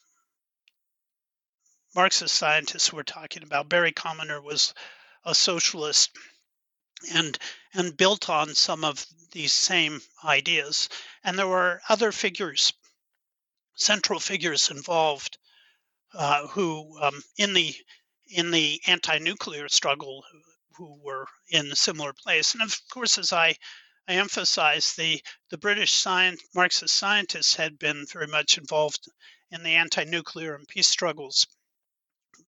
Marxist 1.96 2.36
scientists 2.36 2.92
we're 2.92 3.04
talking 3.04 3.44
about. 3.44 3.70
Barry 3.70 3.92
Commoner 3.92 4.42
was 4.42 4.74
a 5.24 5.34
socialist 5.34 6.12
and 7.14 7.38
and 7.74 7.98
built 7.98 8.30
on 8.30 8.56
some 8.56 8.84
of 8.84 9.06
these 9.32 9.54
same 9.54 10.02
ideas. 10.24 10.90
And 11.24 11.38
there 11.38 11.48
were 11.48 11.82
other 11.90 12.12
figures, 12.12 12.74
central 13.76 14.20
figures 14.20 14.70
involved, 14.70 15.38
uh, 16.14 16.48
who 16.48 17.00
um, 17.02 17.24
in 17.38 17.54
the 17.54 17.76
in 18.30 18.52
the 18.52 18.82
anti-nuclear 18.88 19.70
struggle 19.70 20.24
who 20.78 21.00
were 21.04 21.26
in 21.50 21.72
a 21.72 21.76
similar 21.76 22.14
place. 22.14 22.54
And 22.54 22.62
of 22.62 22.80
course, 22.90 23.18
as 23.18 23.34
I, 23.34 23.56
I 24.08 24.14
emphasize, 24.14 24.94
the, 24.94 25.22
the 25.50 25.58
British 25.58 25.94
science, 25.94 26.42
Marxist 26.54 26.96
scientists 26.96 27.56
had 27.56 27.80
been 27.80 28.06
very 28.12 28.28
much 28.28 28.58
involved 28.58 29.08
in 29.52 29.64
the 29.64 29.76
anti 29.76 30.04
nuclear 30.04 30.56
and 30.56 30.68
peace 30.68 30.88
struggles. 30.88 31.48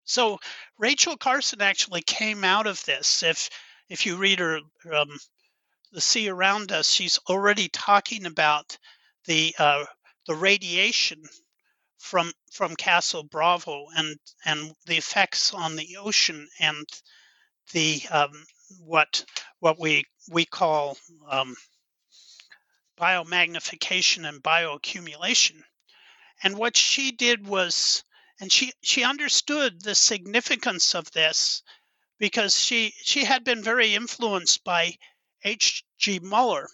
So 0.06 0.40
Rachel 0.78 1.18
Carson 1.18 1.62
actually 1.62 2.02
came 2.02 2.44
out 2.44 2.68
of 2.68 2.84
this. 2.86 3.24
If 3.24 3.50
if 3.90 4.06
you 4.06 4.18
read 4.18 4.40
her 4.40 4.62
um, 4.92 5.20
The 5.92 6.02
Sea 6.02 6.30
Around 6.30 6.72
Us, 6.72 6.90
she's 6.92 7.18
already 7.30 7.70
talking 7.70 8.26
about 8.26 8.78
the 9.26 9.56
uh, 9.58 9.86
the 10.28 10.36
radiation 10.36 11.24
from 11.98 12.32
from 12.52 12.76
Castle 12.76 13.24
Bravo 13.24 13.86
and 13.96 14.18
and 14.46 14.74
the 14.86 14.98
effects 14.98 15.54
on 15.54 15.76
the 15.76 15.98
ocean 15.98 16.48
and 16.60 16.88
the 17.72 18.02
um, 18.12 18.46
what 18.80 19.26
what 19.60 19.80
we 19.80 20.06
we 20.32 20.46
call 20.46 20.98
um, 21.30 21.56
biomagnification 23.00 24.28
and 24.28 24.44
bioaccumulation. 24.44 25.62
And 26.44 26.58
what 26.58 26.78
she 26.78 27.12
did 27.12 27.48
was, 27.48 28.04
and 28.40 28.52
she 28.52 28.74
she 28.82 29.04
understood 29.04 29.82
the 29.82 29.96
significance 29.96 30.96
of 30.96 31.12
this 31.12 31.64
because 32.20 32.58
she 32.58 32.94
she 33.02 33.24
had 33.24 33.44
been 33.44 33.64
very 33.64 33.94
influenced 33.96 34.64
by 34.64 34.96
H.G. 35.44 36.20
Muller, 36.20 36.68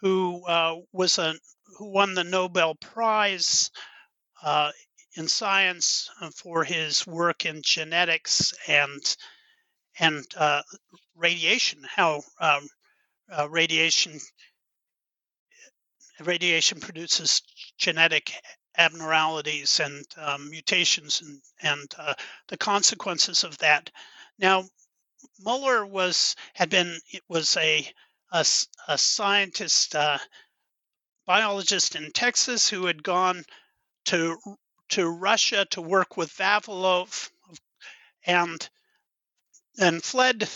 who 0.00 0.44
uh, 0.46 0.76
was 0.92 1.18
a 1.18 1.34
who 1.76 1.90
won 1.90 2.14
the 2.14 2.24
Nobel 2.24 2.74
Prize 2.74 3.70
uh, 4.42 4.72
in 5.14 5.28
science 5.28 6.10
for 6.34 6.64
his 6.64 7.06
work 7.06 7.46
in 7.46 7.62
genetics 7.62 8.52
and 8.66 9.16
and 9.98 10.24
uh, 10.36 10.62
radiation, 11.16 11.80
how 11.84 12.22
um, 12.40 12.68
uh, 13.30 13.48
radiation 13.48 14.18
radiation 16.20 16.80
produces 16.80 17.42
genetic 17.78 18.32
abnormalities 18.78 19.80
and 19.80 20.04
um, 20.16 20.48
mutations 20.50 21.20
and, 21.20 21.40
and 21.62 21.94
uh, 21.98 22.14
the 22.48 22.56
consequences 22.56 23.44
of 23.44 23.58
that. 23.58 23.90
Now, 24.38 24.64
Muller 25.40 25.86
was 25.86 26.36
had 26.54 26.70
been 26.70 26.98
was 27.28 27.56
a 27.56 27.86
a, 28.32 28.44
a 28.88 28.98
scientist, 28.98 29.94
uh, 29.94 30.18
biologist 31.26 31.96
in 31.96 32.10
Texas 32.12 32.68
who 32.68 32.86
had 32.86 33.02
gone 33.02 33.44
to 34.06 34.36
to 34.90 35.08
Russia 35.08 35.66
to 35.70 35.80
work 35.80 36.16
with 36.16 36.32
Vavilov 36.32 37.30
and 38.26 38.68
and 39.78 40.02
fled 40.02 40.48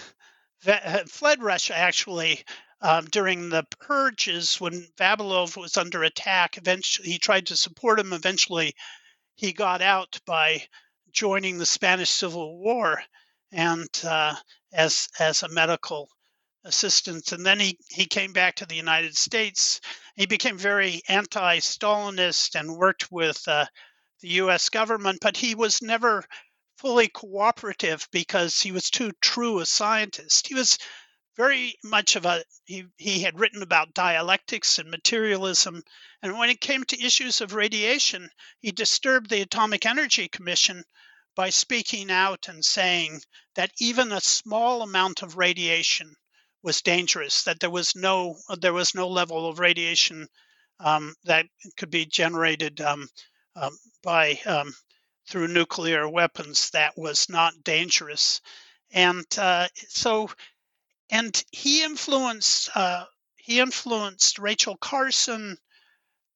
fled 1.09 1.43
Russia 1.43 1.77
actually 1.77 2.45
um, 2.81 3.07
during 3.07 3.49
the 3.49 3.65
purges 3.81 4.61
when 4.61 4.89
Vavilov 4.99 5.57
was 5.57 5.77
under 5.77 6.03
attack. 6.03 6.59
Eventually, 6.59 7.11
he 7.11 7.19
tried 7.19 7.47
to 7.47 7.57
support 7.57 7.99
him. 7.99 8.13
Eventually, 8.13 8.75
he 9.35 9.53
got 9.53 9.83
out 9.83 10.21
by 10.27 10.67
joining 11.13 11.59
the 11.59 11.67
Spanish 11.67 12.11
Civil 12.11 12.59
War 12.59 13.03
and 13.53 13.89
uh, 14.05 14.35
as 14.73 15.09
as 15.19 15.43
a 15.43 15.49
medical 15.49 16.09
assistant. 16.65 17.33
And 17.33 17.47
then 17.47 17.61
he, 17.61 17.79
he 17.89 18.07
came 18.07 18.33
back 18.33 18.57
to 18.57 18.67
the 18.67 18.75
United 18.75 19.17
States. 19.17 19.81
He 20.17 20.27
became 20.27 20.59
very 20.59 21.01
anti 21.09 21.59
Stalinist 21.59 22.59
and 22.59 22.77
worked 22.77 23.11
with 23.11 23.47
uh, 23.47 23.67
the 24.21 24.29
US 24.43 24.69
government, 24.69 25.19
but 25.23 25.37
he 25.37 25.55
was 25.55 25.83
never 25.83 26.25
fully 26.77 27.09
cooperative 27.09 28.07
because 28.13 28.61
he 28.61 28.73
was 28.73 28.91
too 28.91 29.13
true 29.21 29.61
a 29.61 29.67
scientist. 29.67 30.49
He 30.49 30.55
was 30.55 30.79
very 31.37 31.77
much 31.85 32.17
of 32.17 32.25
a 32.25 32.43
he, 32.65 32.87
he 32.97 33.21
had 33.21 33.39
written 33.39 33.63
about 33.63 33.95
dialectics 33.95 34.79
and 34.79 34.91
materialism 34.91 35.83
and 36.23 36.39
when 36.39 36.49
it 36.51 36.61
came 36.61 36.83
to 36.85 37.05
issues 37.05 37.41
of 37.41 37.55
radiation 37.55 38.29
he 38.61 38.73
disturbed 38.73 39.29
the 39.29 39.43
atomic 39.43 39.85
energy 39.85 40.29
commission 40.29 40.83
by 41.35 41.51
speaking 41.51 42.11
out 42.11 42.49
and 42.49 42.65
saying 42.65 43.21
that 43.55 43.71
even 43.79 44.13
a 44.13 44.21
small 44.21 44.81
amount 44.83 45.23
of 45.23 45.37
radiation 45.37 46.17
was 46.63 46.81
dangerous 46.81 47.43
that 47.43 47.61
there 47.61 47.71
was 47.71 47.95
no 47.95 48.35
there 48.61 48.73
was 48.73 48.95
no 48.95 49.07
level 49.09 49.47
of 49.49 49.59
radiation 49.59 50.27
um, 50.81 51.15
that 51.25 51.47
could 51.77 51.91
be 51.91 52.07
generated 52.07 52.81
um, 52.81 53.07
um, 53.55 53.79
by 54.03 54.39
um, 54.47 54.75
through 55.29 55.49
nuclear 55.49 56.09
weapons 56.09 56.71
that 56.71 56.97
was 56.97 57.29
not 57.29 57.65
dangerous 57.65 58.41
and 58.93 59.27
uh, 59.39 59.69
so 59.89 60.31
and 61.11 61.45
he 61.53 61.85
influenced 61.85 62.71
uh, 62.75 63.05
he 63.37 63.61
influenced 63.61 64.39
Rachel 64.39 64.77
Carson. 64.77 65.59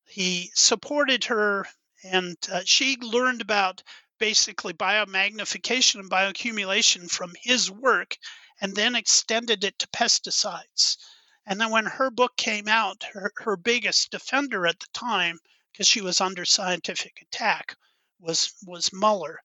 He 0.04 0.50
supported 0.54 1.24
her, 1.24 1.66
and 2.04 2.36
uh, 2.52 2.62
she 2.64 2.96
learned 2.98 3.40
about 3.40 3.82
basically 4.18 4.74
biomagnification 4.74 6.00
and 6.00 6.10
bioaccumulation 6.10 7.10
from 7.10 7.34
his 7.40 7.70
work, 7.70 8.16
and 8.60 8.76
then 8.76 8.94
extended 8.94 9.64
it 9.64 9.78
to 9.80 9.88
pesticides. 9.88 10.98
And 11.46 11.60
then 11.60 11.70
when 11.70 11.86
her 11.86 12.10
book 12.10 12.36
came 12.36 12.68
out, 12.68 13.02
her, 13.12 13.32
her 13.38 13.56
biggest 13.56 14.10
defender 14.10 14.66
at 14.66 14.78
the 14.78 14.86
time, 14.92 15.40
because 15.72 15.88
she 15.88 16.00
was 16.00 16.20
under 16.20 16.44
scientific 16.44 17.22
attack, 17.22 17.76
was 18.20 18.54
was 18.66 18.92
Muller. 18.92 19.40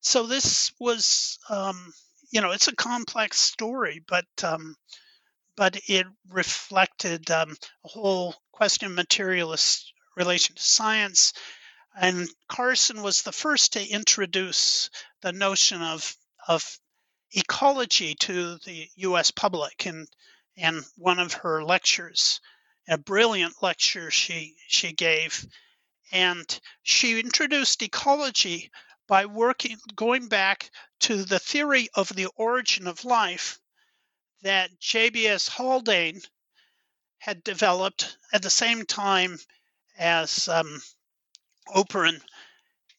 So 0.00 0.26
this 0.26 0.72
was 0.78 1.38
um, 1.48 1.92
you 2.30 2.40
know, 2.40 2.50
it's 2.50 2.68
a 2.68 2.76
complex 2.76 3.38
story, 3.38 4.02
but 4.06 4.26
um, 4.42 4.76
but 5.56 5.80
it 5.88 6.06
reflected 6.28 7.30
um, 7.30 7.56
a 7.84 7.88
whole 7.88 8.34
question 8.52 8.86
of 8.86 8.92
materialist 8.92 9.92
relation 10.16 10.54
to 10.54 10.62
science. 10.62 11.32
And 12.00 12.28
Carson 12.48 13.02
was 13.02 13.22
the 13.22 13.32
first 13.32 13.72
to 13.72 13.88
introduce 13.88 14.90
the 15.22 15.32
notion 15.32 15.82
of 15.82 16.16
of 16.46 16.78
ecology 17.32 18.14
to 18.14 18.58
the 18.58 18.88
U.S. 18.96 19.30
public 19.30 19.86
in 19.86 20.06
in 20.56 20.84
one 20.96 21.18
of 21.18 21.32
her 21.32 21.64
lectures, 21.64 22.40
a 22.88 22.98
brilliant 22.98 23.54
lecture 23.62 24.10
she 24.10 24.56
she 24.68 24.92
gave, 24.92 25.46
and 26.12 26.60
she 26.82 27.18
introduced 27.20 27.82
ecology 27.82 28.70
by 29.06 29.26
working 29.26 29.78
going 29.94 30.28
back 30.28 30.70
to 31.00 31.24
the 31.24 31.38
theory 31.38 31.88
of 31.94 32.08
the 32.10 32.26
origin 32.36 32.86
of 32.86 33.04
life 33.04 33.58
that 34.42 34.78
J.B.S. 34.78 35.48
Haldane 35.48 36.20
had 37.18 37.42
developed 37.42 38.16
at 38.32 38.42
the 38.42 38.50
same 38.50 38.84
time 38.84 39.38
as 39.98 40.48
um, 40.48 40.80
Oparin 41.74 42.20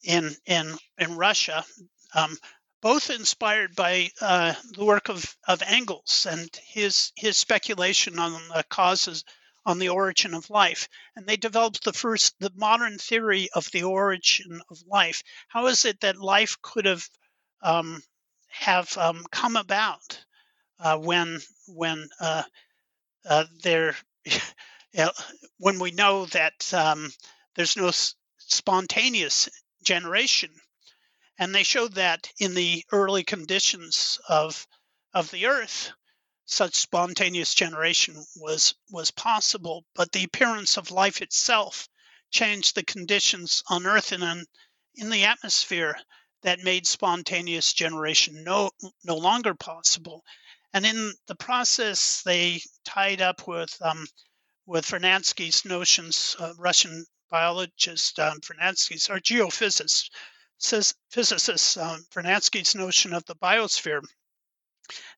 in 0.03 0.35
in 0.45 0.77
in 0.97 1.15
Russia, 1.15 1.65
um, 2.13 2.37
both 2.81 3.09
inspired 3.09 3.75
by 3.75 4.11
uh, 4.21 4.53
the 4.73 4.85
work 4.85 5.09
of, 5.09 5.35
of 5.47 5.61
Engels 5.61 6.25
and 6.29 6.53
his 6.63 7.11
his 7.15 7.37
speculation 7.37 8.19
on 8.19 8.33
the 8.49 8.63
causes 8.69 9.23
on 9.65 9.79
the 9.79 9.89
origin 9.89 10.33
of 10.33 10.49
life. 10.49 10.87
And 11.15 11.27
they 11.27 11.37
developed 11.37 11.83
the 11.83 11.93
first, 11.93 12.35
the 12.39 12.51
modern 12.55 12.97
theory 12.97 13.49
of 13.53 13.69
the 13.71 13.83
origin 13.83 14.61
of 14.69 14.77
life. 14.87 15.23
How 15.49 15.67
is 15.67 15.85
it 15.85 16.01
that 16.01 16.17
life 16.17 16.57
could 16.61 16.85
have 16.85 17.07
um, 17.61 18.01
have 18.49 18.97
um, 18.97 19.25
come 19.31 19.55
about 19.57 20.19
uh, 20.79 20.97
when 20.97 21.39
when 21.67 22.09
uh, 22.19 22.43
uh, 23.29 23.45
there 23.63 23.95
when 25.57 25.79
we 25.79 25.91
know 25.91 26.25
that 26.27 26.73
um, 26.73 27.11
there's 27.55 27.77
no 27.77 27.89
s- 27.89 28.15
spontaneous 28.37 29.49
generation, 29.83 30.51
and 31.39 31.53
they 31.55 31.63
showed 31.63 31.95
that 31.95 32.29
in 32.39 32.53
the 32.55 32.83
early 32.91 33.23
conditions 33.23 34.19
of 34.29 34.67
of 35.13 35.31
the 35.31 35.47
Earth, 35.47 35.91
such 36.51 36.73
spontaneous 36.75 37.53
generation 37.53 38.25
was 38.35 38.73
was 38.89 39.11
possible, 39.11 39.85
but 39.93 40.11
the 40.11 40.23
appearance 40.23 40.77
of 40.77 40.89
life 40.89 41.21
itself 41.21 41.87
changed 42.31 42.73
the 42.73 42.83
conditions 42.83 43.61
on 43.67 43.85
Earth 43.85 44.11
and 44.11 44.23
in, 44.23 44.45
in 44.95 45.09
the 45.11 45.25
atmosphere 45.25 45.95
that 46.41 46.63
made 46.63 46.87
spontaneous 46.87 47.71
generation 47.73 48.43
no 48.43 48.71
no 49.03 49.15
longer 49.15 49.53
possible. 49.53 50.23
And 50.73 50.85
in 50.87 51.13
the 51.27 51.35
process, 51.35 52.23
they 52.23 52.61
tied 52.83 53.21
up 53.21 53.47
with 53.47 53.79
um, 53.81 54.07
with 54.65 54.87
Vernadsky's 54.87 55.65
notions, 55.65 56.35
uh, 56.39 56.53
Russian 56.57 57.05
biologist 57.29 58.19
um, 58.19 58.39
Vernadsky's 58.41 59.07
or 59.07 59.19
geophysicist, 59.19 60.09
physicist 61.11 61.77
um, 61.77 62.03
Vernadsky's 62.11 62.73
notion 62.73 63.13
of 63.13 63.23
the 63.25 63.35
biosphere 63.35 64.01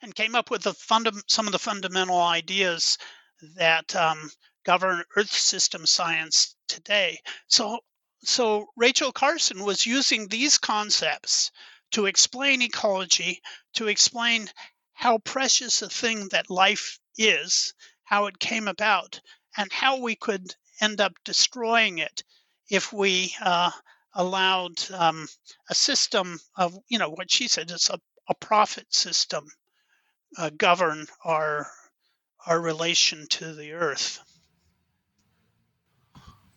and 0.01 0.15
came 0.15 0.35
up 0.35 0.49
with 0.51 0.63
funda- 0.77 1.23
some 1.27 1.47
of 1.47 1.51
the 1.51 1.59
fundamental 1.59 2.19
ideas 2.19 2.97
that 3.55 3.95
um, 3.95 4.29
govern 4.65 5.03
Earth 5.15 5.31
system 5.31 5.85
science 5.85 6.55
today. 6.67 7.19
So, 7.47 7.79
so 8.23 8.67
Rachel 8.75 9.11
Carson 9.11 9.63
was 9.63 9.85
using 9.85 10.27
these 10.27 10.57
concepts 10.57 11.51
to 11.91 12.05
explain 12.05 12.61
ecology, 12.61 13.41
to 13.73 13.87
explain 13.87 14.49
how 14.93 15.17
precious 15.19 15.81
a 15.81 15.89
thing 15.89 16.29
that 16.29 16.49
life 16.49 16.99
is, 17.17 17.73
how 18.03 18.27
it 18.27 18.39
came 18.39 18.67
about, 18.67 19.19
and 19.57 19.71
how 19.71 19.97
we 19.97 20.15
could 20.15 20.55
end 20.79 21.01
up 21.01 21.13
destroying 21.23 21.97
it 21.97 22.23
if 22.69 22.93
we 22.93 23.33
uh, 23.41 23.71
allowed 24.13 24.79
um, 24.91 25.27
a 25.69 25.75
system 25.75 26.39
of, 26.55 26.77
you 26.87 26.99
know, 26.99 27.09
what 27.09 27.31
she 27.31 27.47
said 27.47 27.71
is 27.71 27.89
a, 27.89 27.99
a 28.29 28.35
profit 28.35 28.93
system 28.93 29.47
uh, 30.37 30.49
govern 30.55 31.07
our 31.23 31.67
our 32.47 32.59
relation 32.59 33.27
to 33.27 33.53
the 33.53 33.73
earth. 33.73 34.19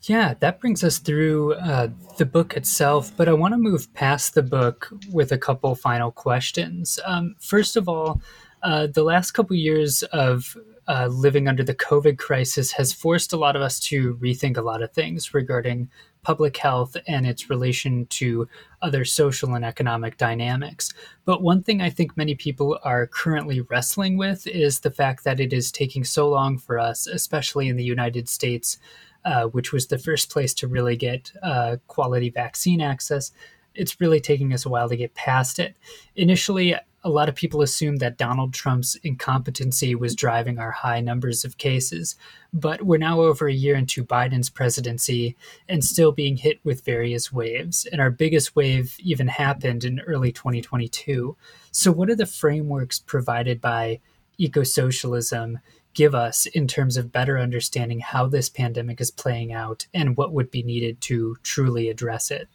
Yeah, 0.02 0.34
that 0.40 0.60
brings 0.60 0.84
us 0.84 0.98
through 0.98 1.54
uh, 1.54 1.88
the 2.18 2.26
book 2.26 2.56
itself, 2.56 3.10
but 3.16 3.28
I 3.28 3.32
want 3.32 3.52
to 3.52 3.58
move 3.58 3.92
past 3.94 4.34
the 4.34 4.42
book 4.42 4.90
with 5.10 5.32
a 5.32 5.38
couple 5.38 5.74
final 5.74 6.10
questions. 6.10 6.98
Um, 7.06 7.36
first 7.40 7.76
of 7.76 7.88
all, 7.88 8.20
uh, 8.62 8.86
the 8.86 9.02
last 9.02 9.30
couple 9.30 9.56
years 9.56 10.02
of 10.04 10.56
uh, 10.88 11.06
living 11.06 11.48
under 11.48 11.64
the 11.64 11.74
COVID 11.74 12.18
crisis 12.18 12.72
has 12.72 12.92
forced 12.92 13.32
a 13.32 13.38
lot 13.38 13.56
of 13.56 13.62
us 13.62 13.80
to 13.80 14.16
rethink 14.16 14.58
a 14.58 14.62
lot 14.62 14.82
of 14.82 14.92
things 14.92 15.32
regarding 15.32 15.88
public 16.24 16.56
health 16.56 16.96
and 17.06 17.26
its 17.26 17.48
relation 17.48 18.06
to 18.06 18.48
other 18.82 19.04
social 19.04 19.54
and 19.54 19.64
economic 19.64 20.16
dynamics. 20.16 20.92
But 21.24 21.42
one 21.42 21.62
thing 21.62 21.80
I 21.80 21.90
think 21.90 22.16
many 22.16 22.34
people 22.34 22.78
are 22.82 23.06
currently 23.06 23.60
wrestling 23.60 24.16
with 24.16 24.46
is 24.46 24.80
the 24.80 24.90
fact 24.90 25.24
that 25.24 25.38
it 25.38 25.52
is 25.52 25.70
taking 25.70 26.02
so 26.02 26.28
long 26.28 26.58
for 26.58 26.78
us, 26.78 27.06
especially 27.06 27.68
in 27.68 27.76
the 27.76 27.84
United 27.84 28.28
States, 28.28 28.78
uh, 29.24 29.44
which 29.44 29.72
was 29.72 29.86
the 29.86 29.98
first 29.98 30.30
place 30.30 30.52
to 30.54 30.66
really 30.66 30.96
get 30.96 31.30
uh, 31.42 31.76
quality 31.86 32.30
vaccine 32.30 32.80
access. 32.80 33.30
It's 33.74 34.00
really 34.00 34.20
taking 34.20 34.52
us 34.52 34.66
a 34.66 34.68
while 34.68 34.88
to 34.88 34.96
get 34.96 35.14
past 35.14 35.58
it. 35.58 35.76
Initially, 36.16 36.74
a 37.04 37.10
lot 37.10 37.28
of 37.28 37.34
people 37.34 37.60
assumed 37.60 38.00
that 38.00 38.16
Donald 38.16 38.54
Trump's 38.54 38.96
incompetency 38.96 39.94
was 39.94 40.16
driving 40.16 40.58
our 40.58 40.70
high 40.70 41.00
numbers 41.00 41.44
of 41.44 41.58
cases, 41.58 42.16
but 42.52 42.82
we're 42.82 42.96
now 42.96 43.20
over 43.20 43.46
a 43.46 43.52
year 43.52 43.76
into 43.76 44.02
Biden's 44.02 44.48
presidency 44.48 45.36
and 45.68 45.84
still 45.84 46.12
being 46.12 46.38
hit 46.38 46.60
with 46.64 46.84
various 46.84 47.30
waves. 47.30 47.86
And 47.92 48.00
our 48.00 48.10
biggest 48.10 48.56
wave 48.56 48.96
even 48.98 49.28
happened 49.28 49.84
in 49.84 50.00
early 50.00 50.32
2022. 50.32 51.36
So, 51.70 51.92
what 51.92 52.08
are 52.08 52.16
the 52.16 52.24
frameworks 52.24 52.98
provided 52.98 53.60
by 53.60 54.00
eco 54.38 54.62
socialism 54.62 55.58
give 55.92 56.14
us 56.14 56.46
in 56.46 56.66
terms 56.66 56.96
of 56.96 57.12
better 57.12 57.38
understanding 57.38 58.00
how 58.00 58.26
this 58.26 58.48
pandemic 58.48 59.00
is 59.00 59.10
playing 59.10 59.52
out 59.52 59.86
and 59.94 60.16
what 60.16 60.32
would 60.32 60.50
be 60.50 60.62
needed 60.62 61.00
to 61.02 61.36
truly 61.42 61.88
address 61.88 62.30
it? 62.30 62.48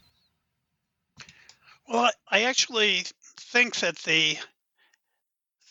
Well, 1.87 2.11
I 2.29 2.43
actually 2.43 3.05
think 3.51 3.77
that 3.77 3.97
the 3.99 4.37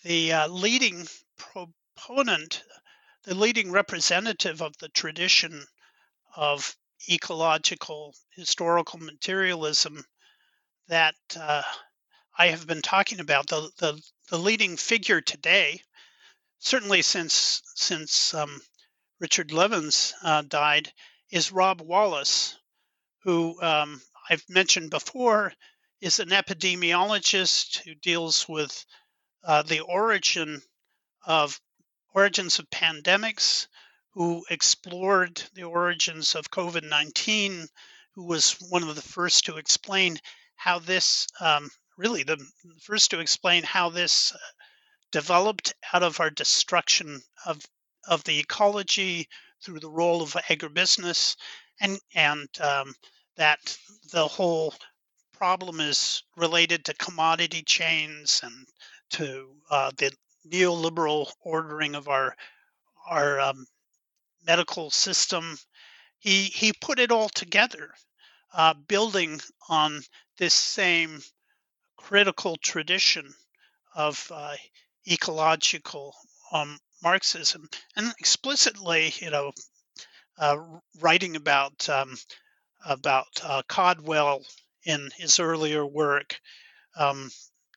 the 0.02 0.32
uh, 0.32 0.48
leading 0.48 1.06
proponent, 1.36 2.62
the 3.24 3.34
leading 3.34 3.70
representative 3.70 4.60
of 4.62 4.76
the 4.78 4.88
tradition 4.88 5.64
of 6.34 6.76
ecological 7.09 8.14
historical 8.30 8.98
materialism 8.98 10.05
that 10.88 11.14
uh, 11.38 11.62
I 12.36 12.48
have 12.48 12.66
been 12.66 12.82
talking 12.82 13.20
about. 13.20 13.46
The, 13.46 13.70
the, 13.78 14.02
the 14.28 14.38
leading 14.38 14.76
figure 14.76 15.20
today, 15.20 15.80
certainly 16.59 17.02
since 17.02 17.62
since 17.76 18.34
um, 18.34 18.60
Richard 19.20 19.52
Levins 19.52 20.14
uh, 20.24 20.42
died, 20.42 20.92
is 21.30 21.52
Rob 21.52 21.80
Wallace, 21.80 22.56
who 23.22 23.60
um, 23.62 24.02
I've 24.28 24.44
mentioned 24.48 24.90
before 24.90 25.52
is 26.01 26.20
an 26.20 26.29
epidemiologist 26.29 27.79
who 27.79 27.95
deals 27.95 28.49
with 28.49 28.85
uh, 29.45 29.62
the 29.62 29.81
origin 29.81 30.62
of 31.27 31.61
origins 32.15 32.59
of 32.59 32.70
pandemics, 32.70 33.66
who 34.12 34.45
explored 34.51 35.43
the 35.55 35.65
origins 35.65 36.35
of 36.35 36.51
COVID 36.51 36.89
19, 36.89 37.66
who 38.15 38.27
was 38.27 38.53
one 38.69 38.83
of 38.83 38.95
the 38.95 39.03
first 39.03 39.45
to 39.47 39.57
explain 39.57 40.19
how 40.57 40.79
this, 40.79 41.27
um, 41.41 41.70
really, 41.97 42.23
the 42.23 42.39
first 42.83 43.11
to 43.11 43.20
explain 43.20 43.62
how 43.62 43.91
this 43.91 44.33
developed 45.11 45.75
out 45.93 46.03
of 46.03 46.20
our 46.20 46.31
destruction 46.31 47.20
of, 47.47 47.65
of 48.07 48.23
the 48.25 48.39
ecology 48.39 49.29
through 49.62 49.81
the 49.81 49.91
role 49.91 50.23
of 50.23 50.33
agribusiness, 50.33 51.37
and, 51.81 51.99
and 52.15 52.49
um, 52.61 52.95
that 53.37 53.79
the 54.12 54.27
whole 54.27 54.75
problem 55.39 55.78
is 55.78 56.24
related 56.36 56.85
to 56.85 56.94
commodity 56.94 57.62
chains 57.62 58.40
and 58.43 58.66
to 59.09 59.48
uh, 59.70 59.93
the 59.97 60.12
neoliberal 60.51 61.31
ordering 61.43 61.94
of 61.94 62.09
our 62.09 62.35
our 63.09 63.39
um, 63.40 63.65
medical 64.44 64.90
system. 64.90 65.56
He 66.19 66.44
he 66.44 66.73
put 66.73 66.98
it 66.98 67.12
all 67.12 67.28
together, 67.28 67.94
uh, 68.52 68.74
building 68.74 69.40
on 69.69 70.02
this 70.39 70.55
same 70.55 71.23
critical 71.97 72.56
tradition 72.56 73.32
of 73.94 74.31
uh, 74.35 74.56
ecological 75.09 76.16
um, 76.52 76.78
Marxism, 77.01 77.69
and 77.94 78.12
explicitly, 78.19 79.15
you 79.20 79.31
know, 79.31 79.52
uh, 80.36 80.56
writing 80.98 81.36
about 81.36 81.89
um, 81.89 82.16
about 82.85 83.28
uh, 83.44 83.62
Caudwell 83.69 84.43
in 84.89 85.10
his 85.16 85.39
earlier 85.39 85.85
work, 85.85 86.40
um, 86.97 87.31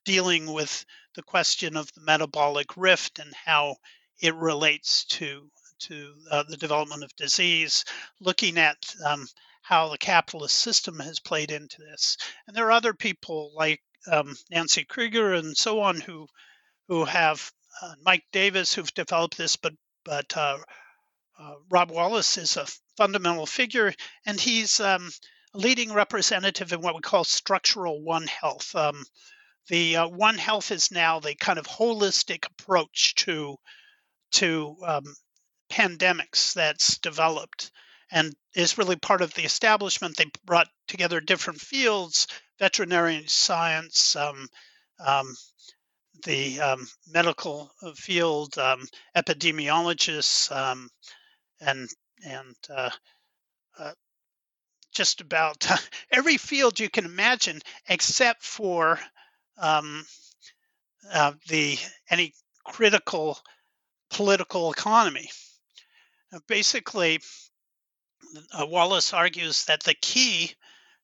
dealing 0.06 0.52
with 0.52 0.86
the 1.16 1.22
question 1.22 1.76
of 1.76 1.92
the 1.92 2.02
metabolic 2.02 2.78
rift 2.78 3.20
and 3.20 3.34
how 3.36 3.76
it 4.22 4.34
relates 4.36 5.04
to 5.06 5.52
to 5.80 6.14
uh, 6.30 6.44
the 6.48 6.58
development 6.58 7.04
of 7.04 7.16
disease, 7.16 7.84
looking 8.20 8.58
at 8.58 8.78
um, 9.06 9.28
how 9.64 9.90
the 9.90 9.98
capitalist 9.98 10.56
system 10.56 11.00
has 11.00 11.20
played 11.20 11.52
into 11.52 11.82
this. 11.82 12.18
And 12.48 12.56
there 12.56 12.68
are 12.68 12.72
other 12.72 12.94
people 12.94 13.52
like 13.56 13.82
um, 14.10 14.38
Nancy 14.50 14.86
Krieger 14.86 15.34
and 15.34 15.58
so 15.58 15.82
on 15.82 16.00
who 16.00 16.28
who 16.88 17.04
have 17.06 17.52
uh, 17.82 17.94
Mike 18.04 18.24
Davis 18.32 18.74
who've 18.74 18.94
developed 18.94 19.38
this, 19.38 19.58
but 19.58 19.74
but 20.06 20.38
uh, 20.38 20.60
uh 21.40 21.56
Rob 21.70 21.92
Wallace 21.92 22.38
is 22.38 22.56
a 22.56 22.68
fundamental 22.96 23.46
figure, 23.46 23.94
and 24.26 24.40
he's 24.40 24.80
um, 24.80 25.12
leading 25.54 25.94
representative 25.94 26.72
in 26.72 26.82
what 26.82 26.96
we 26.96 27.02
call 27.02 27.24
structural 27.24 28.02
One 28.02 28.28
Health. 28.28 28.76
Um, 28.76 29.04
the 29.68 29.98
uh, 29.98 30.08
One 30.08 30.38
Health 30.38 30.72
is 30.72 30.92
now 30.92 31.20
the 31.20 31.36
kind 31.36 31.60
of 31.60 31.68
holistic 31.68 32.46
approach 32.48 33.16
to 33.16 33.58
to 34.34 34.78
um, 34.86 35.16
pandemics 35.70 36.54
that's 36.54 36.98
developed 37.00 37.72
and 38.12 38.34
is 38.56 38.78
really 38.78 38.96
part 38.96 39.22
of 39.22 39.34
the 39.34 39.44
establishment. 39.44 40.18
They 40.18 40.32
brought 40.46 40.70
together 40.88 41.20
different 41.22 41.62
fields: 41.62 42.28
veterinary 42.60 43.26
science, 43.28 44.16
um, 44.16 44.48
um, 45.06 45.36
the 46.24 46.62
um, 46.62 46.88
medical 47.08 47.72
field, 47.96 48.58
um, 48.58 48.88
epidemiologists, 49.16 50.52
and 51.62 51.90
and 52.24 52.56
uh, 52.70 52.90
uh, 53.78 53.92
just 54.92 55.22
about 55.22 55.66
every 56.12 56.38
field 56.38 56.80
you 56.80 56.90
can 56.90 57.06
imagine, 57.06 57.62
except 57.88 58.44
for 58.44 59.00
um, 59.58 60.06
uh, 61.12 61.34
the 61.48 61.78
any 62.10 62.34
critical 62.64 63.40
political 64.10 64.72
economy. 64.72 65.30
Now, 66.32 66.40
basically, 66.48 67.20
uh, 68.54 68.66
Wallace 68.66 69.14
argues 69.14 69.66
that 69.66 69.84
the 69.84 69.96
key 69.96 70.54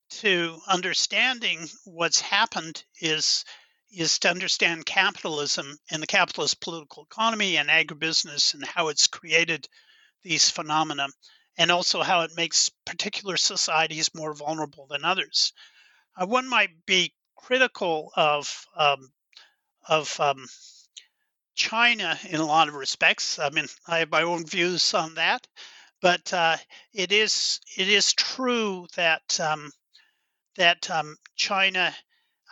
to 0.09 0.59
understanding 0.67 1.67
what's 1.85 2.21
happened 2.21 2.83
is 3.01 3.43
is 3.89 4.19
to 4.19 4.29
understand 4.29 4.85
capitalism 4.85 5.77
and 5.91 6.03
the 6.03 6.07
capitalist 6.07 6.59
political 6.59 7.03
economy 7.03 7.55
and 7.57 7.69
agribusiness 7.69 8.53
and 8.53 8.65
how 8.65 8.89
it's 8.89 9.07
created 9.07 9.67
these 10.23 10.49
phenomena 10.49 11.07
and 11.57 11.71
also 11.71 12.03
how 12.03 12.21
it 12.21 12.35
makes 12.35 12.69
particular 12.85 13.35
societies 13.35 14.13
more 14.13 14.33
vulnerable 14.33 14.85
than 14.87 15.03
others. 15.03 15.53
Uh, 16.15 16.25
one 16.25 16.47
might 16.47 16.85
be 16.85 17.13
critical 17.35 18.11
of 18.15 18.65
um, 18.75 19.11
of 19.87 20.19
um, 20.19 20.45
China 21.55 22.17
in 22.29 22.39
a 22.39 22.45
lot 22.45 22.67
of 22.67 22.75
respects. 22.75 23.39
I 23.39 23.49
mean, 23.49 23.67
I 23.87 23.99
have 23.99 24.11
my 24.11 24.23
own 24.23 24.45
views 24.45 24.93
on 24.93 25.15
that, 25.15 25.47
but 26.01 26.31
uh, 26.33 26.57
it 26.93 27.11
is 27.11 27.59
it 27.75 27.89
is 27.89 28.13
true 28.13 28.87
that 28.95 29.39
um, 29.39 29.71
that 30.57 30.89
um, 30.91 31.17
China, 31.35 31.95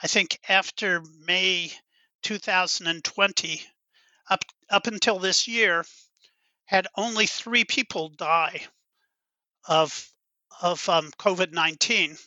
I 0.02 0.08
think, 0.08 0.40
after 0.50 1.04
May 1.26 1.72
2020, 2.24 3.62
up 4.30 4.44
up 4.70 4.88
until 4.88 5.20
this 5.20 5.48
year, 5.48 5.86
had 6.66 6.88
only 6.96 7.28
three 7.28 7.66
people 7.66 8.10
die 8.10 8.66
of 9.68 10.10
of 10.62 10.88
um, 10.90 11.12
COVID 11.20 11.52
nineteen. 11.52 12.18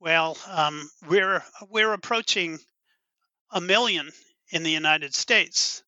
Well, 0.00 0.36
um, 0.46 0.90
we're 1.08 1.42
we're 1.68 1.92
approaching 1.92 2.58
a 3.50 3.60
million 3.60 4.10
in 4.50 4.62
the 4.62 4.70
United 4.70 5.14
States, 5.14 5.82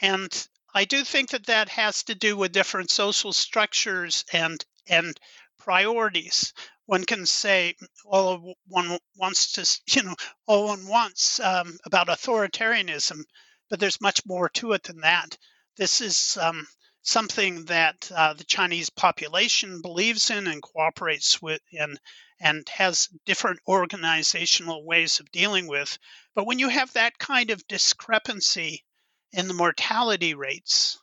and 0.00 0.48
I 0.74 0.84
do 0.84 1.04
think 1.04 1.30
that 1.30 1.46
that 1.46 1.68
has 1.68 2.04
to 2.04 2.14
do 2.14 2.36
with 2.36 2.52
different 2.52 2.90
social 2.90 3.32
structures 3.32 4.24
and 4.32 4.64
and 4.88 5.18
priorities. 5.58 6.52
One 6.86 7.04
can 7.04 7.26
say 7.26 7.76
all 8.04 8.54
one 8.66 8.98
wants 9.16 9.52
to, 9.52 9.80
you 9.96 10.02
know, 10.02 10.16
all 10.46 10.66
one 10.66 10.86
wants 10.86 11.40
um, 11.40 11.78
about 11.84 12.08
authoritarianism, 12.08 13.24
but 13.68 13.80
there's 13.80 14.00
much 14.00 14.24
more 14.26 14.48
to 14.50 14.72
it 14.72 14.84
than 14.84 15.00
that. 15.00 15.38
This 15.76 16.00
is 16.00 16.36
um, 16.40 16.66
something 17.02 17.64
that 17.66 18.10
uh, 18.14 18.34
the 18.34 18.44
Chinese 18.44 18.90
population 18.90 19.80
believes 19.80 20.30
in 20.30 20.46
and 20.46 20.62
cooperates 20.62 21.40
with 21.40 21.60
and 21.72 21.98
and 22.40 22.68
has 22.70 23.08
different 23.26 23.60
organizational 23.68 24.84
ways 24.84 25.20
of 25.20 25.30
dealing 25.30 25.66
with. 25.66 25.98
But 26.34 26.46
when 26.46 26.58
you 26.58 26.68
have 26.68 26.92
that 26.94 27.18
kind 27.18 27.50
of 27.50 27.66
discrepancy 27.68 28.84
in 29.32 29.46
the 29.48 29.54
mortality 29.54 30.34
rates, 30.34 30.98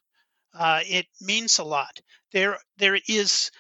uh, 0.53 0.81
it 0.85 1.07
means 1.21 1.59
a 1.59 1.63
lot. 1.63 1.99
There 2.31 2.59
there 2.77 2.99
is 3.07 3.51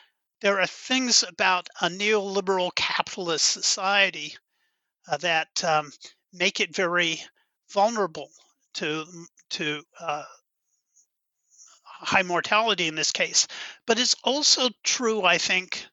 there 0.41 0.59
are 0.59 0.67
things 0.67 1.23
about 1.23 1.67
a 1.81 1.89
neoliberal 1.89 2.73
capitalist 2.75 3.45
society 3.47 4.35
uh, 5.07 5.17
that 5.17 5.63
um, 5.63 5.91
make 6.33 6.59
it 6.59 6.75
very 6.75 7.23
vulnerable 7.71 8.29
to 8.75 9.05
to 9.49 9.83
uh, 9.99 10.25
high 11.99 12.23
mortality 12.23 12.87
in 12.87 12.95
this 12.95 13.11
case. 13.11 13.47
But 13.85 13.99
it's 13.99 14.15
also 14.23 14.69
true, 14.83 15.23
I 15.23 15.37
think, 15.37 15.85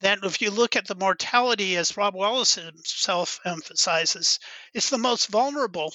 that 0.00 0.20
if 0.22 0.40
you 0.40 0.50
look 0.50 0.76
at 0.76 0.86
the 0.86 0.94
mortality, 0.94 1.76
as 1.76 1.96
Rob 1.96 2.14
Wallace 2.14 2.54
himself 2.54 3.40
emphasizes, 3.44 4.38
it's 4.74 4.90
the 4.90 4.98
most 4.98 5.28
vulnerable 5.28 5.92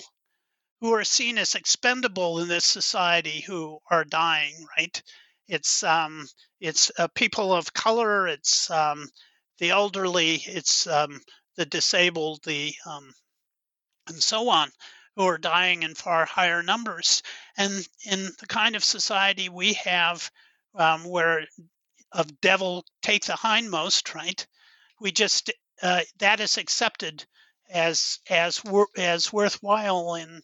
who 0.81 0.93
are 0.93 1.05
seen 1.05 1.37
as 1.37 1.55
expendable 1.55 2.39
in 2.39 2.47
this 2.47 2.65
society 2.65 3.39
who 3.39 3.79
are 3.89 4.03
dying, 4.03 4.53
right? 4.77 5.01
It's 5.47 5.83
um, 5.83 6.27
it's 6.59 6.91
uh, 6.97 7.07
people 7.15 7.53
of 7.53 7.73
color, 7.73 8.27
it's 8.27 8.69
um, 8.69 9.07
the 9.59 9.69
elderly, 9.69 10.35
it's 10.45 10.87
um, 10.87 11.21
the 11.55 11.65
disabled, 11.65 12.41
the 12.43 12.73
um, 12.85 13.13
and 14.07 14.21
so 14.21 14.49
on 14.49 14.69
who 15.15 15.25
are 15.25 15.37
dying 15.37 15.83
in 15.83 15.95
far 15.95 16.25
higher 16.25 16.63
numbers. 16.63 17.21
And 17.57 17.87
in 18.05 18.31
the 18.39 18.47
kind 18.47 18.75
of 18.75 18.83
society 18.83 19.49
we 19.49 19.73
have, 19.73 20.29
um, 20.75 21.03
where 21.03 21.45
of 22.11 22.41
devil 22.41 22.85
take 23.01 23.25
the 23.25 23.33
hindmost, 23.33 24.15
right? 24.15 24.45
We 24.99 25.11
just 25.11 25.51
uh, 25.81 26.01
that 26.19 26.39
is 26.39 26.57
accepted 26.57 27.25
as 27.69 28.19
as 28.29 28.63
wor- 28.63 28.89
as 28.97 29.33
worthwhile 29.33 30.15
in 30.15 30.41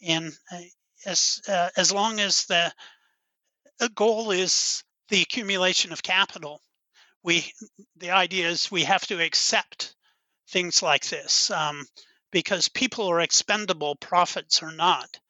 in 0.00 0.32
uh, 0.52 0.60
as 1.06 1.40
uh, 1.48 1.70
as 1.76 1.92
long 1.92 2.20
as 2.20 2.46
the 2.46 2.72
goal 3.94 4.30
is 4.30 4.84
the 5.08 5.22
accumulation 5.22 5.92
of 5.92 6.02
capital. 6.02 6.60
we 7.22 7.52
the 7.96 8.10
idea 8.10 8.48
is 8.48 8.70
we 8.70 8.84
have 8.84 9.06
to 9.06 9.22
accept 9.22 9.94
things 10.48 10.82
like 10.82 11.06
this 11.06 11.50
um, 11.50 11.86
because 12.32 12.68
people 12.68 13.06
are 13.08 13.20
expendable, 13.20 13.94
profits 13.94 14.62
are 14.62 14.72
not, 14.72 15.20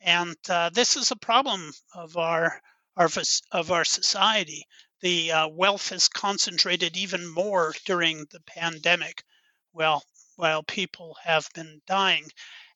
and 0.00 0.36
uh, 0.50 0.68
this 0.70 0.96
is 0.96 1.10
a 1.10 1.16
problem 1.16 1.72
of 1.94 2.16
our, 2.18 2.60
our 2.96 3.08
of 3.52 3.70
our 3.70 3.84
society. 3.84 4.66
The 5.00 5.32
uh, 5.32 5.48
wealth 5.48 5.92
is 5.92 6.08
concentrated 6.08 6.96
even 6.96 7.26
more 7.26 7.74
during 7.86 8.26
the 8.30 8.40
pandemic, 8.40 9.24
well, 9.72 10.04
while 10.36 10.62
people 10.62 11.16
have 11.22 11.48
been 11.54 11.80
dying, 11.86 12.28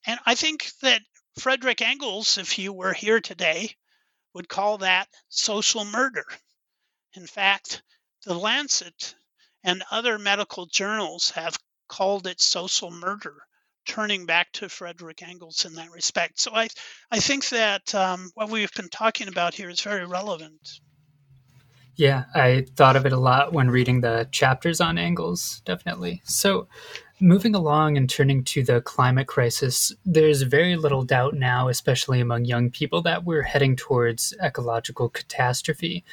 and 0.06 0.18
I 0.24 0.36
think 0.36 0.70
that 0.82 1.02
Frederick 1.38 1.82
Engels, 1.82 2.38
if 2.38 2.52
he 2.52 2.68
were 2.68 2.94
here 2.94 3.20
today, 3.20 3.76
would 4.32 4.48
call 4.48 4.78
that 4.78 5.08
social 5.28 5.84
murder. 5.84 6.24
In 7.14 7.26
fact, 7.26 7.82
the 8.22 8.34
Lancet 8.34 9.14
and 9.62 9.82
other 9.90 10.18
medical 10.18 10.66
journals 10.66 11.30
have 11.30 11.58
called 11.88 12.26
it 12.26 12.40
social 12.40 12.90
murder, 12.90 13.46
turning 13.86 14.26
back 14.26 14.52
to 14.52 14.68
Frederick 14.68 15.22
Engels 15.22 15.64
in 15.64 15.74
that 15.74 15.90
respect. 15.90 16.40
So 16.40 16.52
I, 16.54 16.68
I 17.10 17.20
think 17.20 17.48
that 17.50 17.94
um, 17.94 18.30
what 18.34 18.50
we've 18.50 18.72
been 18.72 18.88
talking 18.88 19.28
about 19.28 19.54
here 19.54 19.70
is 19.70 19.80
very 19.80 20.06
relevant. 20.06 20.80
Yeah, 21.96 22.24
I 22.34 22.66
thought 22.76 22.96
of 22.96 23.06
it 23.06 23.12
a 23.12 23.18
lot 23.18 23.54
when 23.54 23.70
reading 23.70 24.02
the 24.02 24.28
chapters 24.30 24.82
on 24.82 24.98
Engels, 24.98 25.62
definitely. 25.64 26.20
So, 26.24 26.68
moving 27.20 27.54
along 27.54 27.96
and 27.96 28.10
turning 28.10 28.44
to 28.44 28.62
the 28.62 28.82
climate 28.82 29.26
crisis, 29.26 29.94
there's 30.04 30.42
very 30.42 30.76
little 30.76 31.04
doubt 31.04 31.32
now, 31.32 31.68
especially 31.68 32.20
among 32.20 32.44
young 32.44 32.70
people, 32.70 33.00
that 33.02 33.24
we're 33.24 33.42
heading 33.42 33.76
towards 33.76 34.34
ecological 34.42 35.08
catastrophe. 35.08 36.04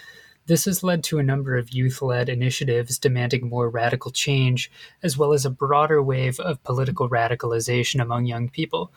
This 0.46 0.66
has 0.66 0.84
led 0.84 1.04
to 1.06 1.20
a 1.20 1.24
number 1.24 1.58
of 1.58 1.72
youth 1.72 2.02
led 2.02 2.28
initiatives 2.28 3.00
demanding 3.00 3.48
more 3.48 3.70
radical 3.70 4.12
change, 4.12 4.70
as 5.02 5.18
well 5.18 5.32
as 5.32 5.46
a 5.46 5.50
broader 5.50 6.04
wave 6.04 6.40
of 6.40 6.64
political 6.64 7.10
radicalization 7.10 8.02
among 8.02 8.26
young 8.26 8.50
people. 8.50 8.92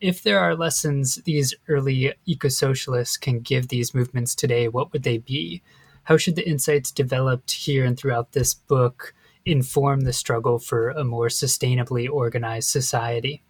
If 0.00 0.22
there 0.22 0.38
are 0.38 0.56
lessons 0.56 1.16
these 1.24 1.54
early 1.68 2.12
eco 2.24 2.48
socialists 2.48 3.16
can 3.16 3.40
give 3.40 3.68
these 3.68 3.94
movements 3.94 4.34
today, 4.34 4.68
what 4.68 4.92
would 4.92 5.02
they 5.02 5.18
be? 5.18 5.62
How 6.04 6.16
should 6.16 6.36
the 6.36 6.48
insights 6.48 6.90
developed 6.90 7.50
here 7.50 7.84
and 7.84 7.96
throughout 7.98 8.32
this 8.32 8.54
book 8.54 9.14
inform 9.44 10.00
the 10.00 10.12
struggle 10.12 10.58
for 10.58 10.90
a 10.90 11.04
more 11.04 11.28
sustainably 11.28 12.08
organized 12.08 12.68
society? 12.68 13.42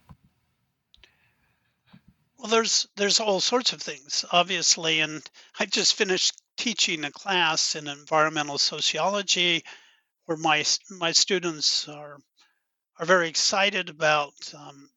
Well, 2.39 2.51
there's 2.51 2.89
there's 2.97 3.21
all 3.21 3.41
sorts 3.41 3.73
of 3.73 3.81
things, 3.81 4.25
obviously, 4.33 5.01
and 5.01 5.23
I've 5.61 5.71
just 5.71 5.95
finished 5.95 6.42
teaching 6.57 7.05
a 7.05 7.11
class 7.11 7.75
in 7.75 7.89
environmental 7.89 8.59
sociology 8.59 9.63
where 10.27 10.39
my 10.39 10.65
my 10.91 11.13
students 11.13 11.89
are 11.89 12.19
are 12.99 13.07
very 13.07 13.29
excited 13.29 13.89
about 13.89 14.35
um, 14.55 14.91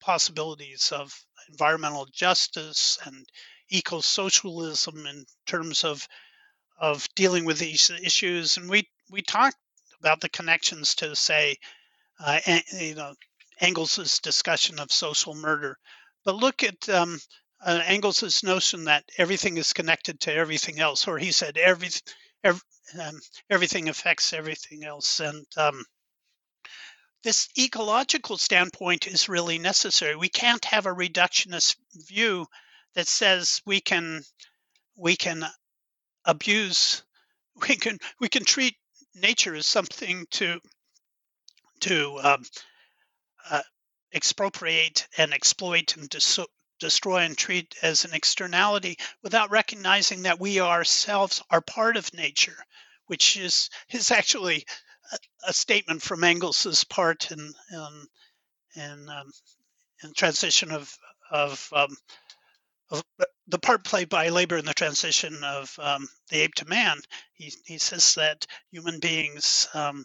possibilities 0.00 0.92
of 0.92 1.12
environmental 1.50 2.06
justice 2.12 2.98
and 3.04 3.26
eco-socialism 3.70 5.06
in 5.06 5.24
terms 5.46 5.84
of 5.84 6.06
of 6.78 7.08
dealing 7.16 7.44
with 7.44 7.58
these 7.58 7.90
issues. 7.90 8.56
And 8.56 8.70
we 8.70 8.88
we 9.10 9.22
talked 9.22 9.56
about 9.98 10.20
the 10.20 10.28
connections 10.28 10.94
to 10.96 11.16
say 11.16 11.56
uh, 12.20 12.40
you 12.72 12.94
know 12.94 13.14
Engels's 13.60 14.18
discussion 14.20 14.78
of 14.78 14.92
social 14.92 15.34
murder. 15.34 15.78
But 16.24 16.36
look 16.36 16.62
at 16.62 16.88
um, 16.88 17.18
uh, 17.64 17.80
notion 18.44 18.84
that 18.84 19.04
everything 19.16 19.56
is 19.56 19.72
connected 19.72 20.20
to 20.20 20.34
everything 20.34 20.80
else, 20.80 21.08
or 21.08 21.18
he 21.18 21.32
said 21.32 21.56
every, 21.56 21.88
every 22.44 22.60
um, 23.00 23.20
everything 23.50 23.88
affects 23.88 24.32
everything 24.32 24.84
else, 24.84 25.20
and 25.20 25.44
um, 25.56 25.84
this 27.24 27.48
ecological 27.58 28.38
standpoint 28.38 29.06
is 29.06 29.28
really 29.28 29.58
necessary. 29.58 30.16
We 30.16 30.28
can't 30.28 30.64
have 30.64 30.86
a 30.86 30.94
reductionist 30.94 31.76
view 32.06 32.46
that 32.94 33.08
says 33.08 33.60
we 33.66 33.80
can 33.80 34.22
we 34.96 35.16
can 35.16 35.44
abuse 36.24 37.02
we 37.68 37.76
can 37.76 37.98
we 38.20 38.28
can 38.28 38.44
treat 38.44 38.76
nature 39.14 39.54
as 39.54 39.66
something 39.66 40.26
to 40.30 40.60
to 41.80 42.18
um, 42.22 42.44
uh, 43.50 43.62
expropriate 44.12 45.06
and 45.16 45.32
exploit 45.32 45.96
and 45.96 46.08
dis- 46.08 46.40
destroy 46.78 47.18
and 47.18 47.36
treat 47.36 47.74
as 47.82 48.04
an 48.04 48.14
externality 48.14 48.98
without 49.22 49.50
recognizing 49.50 50.22
that 50.22 50.40
we 50.40 50.60
ourselves 50.60 51.42
are 51.50 51.60
part 51.60 51.96
of 51.96 52.14
nature, 52.14 52.56
which 53.06 53.36
is 53.36 53.70
is 53.90 54.10
actually 54.10 54.64
a, 55.12 55.18
a 55.48 55.52
statement 55.52 56.02
from 56.02 56.24
Engels's 56.24 56.84
part 56.84 57.30
in 57.30 57.52
in 57.72 58.06
in, 58.76 59.08
um, 59.08 59.32
in 60.02 60.12
transition 60.14 60.70
of 60.70 60.94
of, 61.30 61.68
um, 61.74 61.94
of 62.90 63.04
the 63.48 63.58
part 63.58 63.84
played 63.84 64.08
by 64.08 64.28
labor 64.28 64.56
in 64.56 64.64
the 64.64 64.74
transition 64.74 65.42
of 65.44 65.78
um, 65.78 66.08
the 66.30 66.40
ape 66.40 66.54
to 66.54 66.64
man. 66.66 66.98
He, 67.34 67.52
he 67.66 67.78
says 67.78 68.14
that 68.14 68.46
human 68.70 68.98
beings 68.98 69.68
um, 69.74 70.04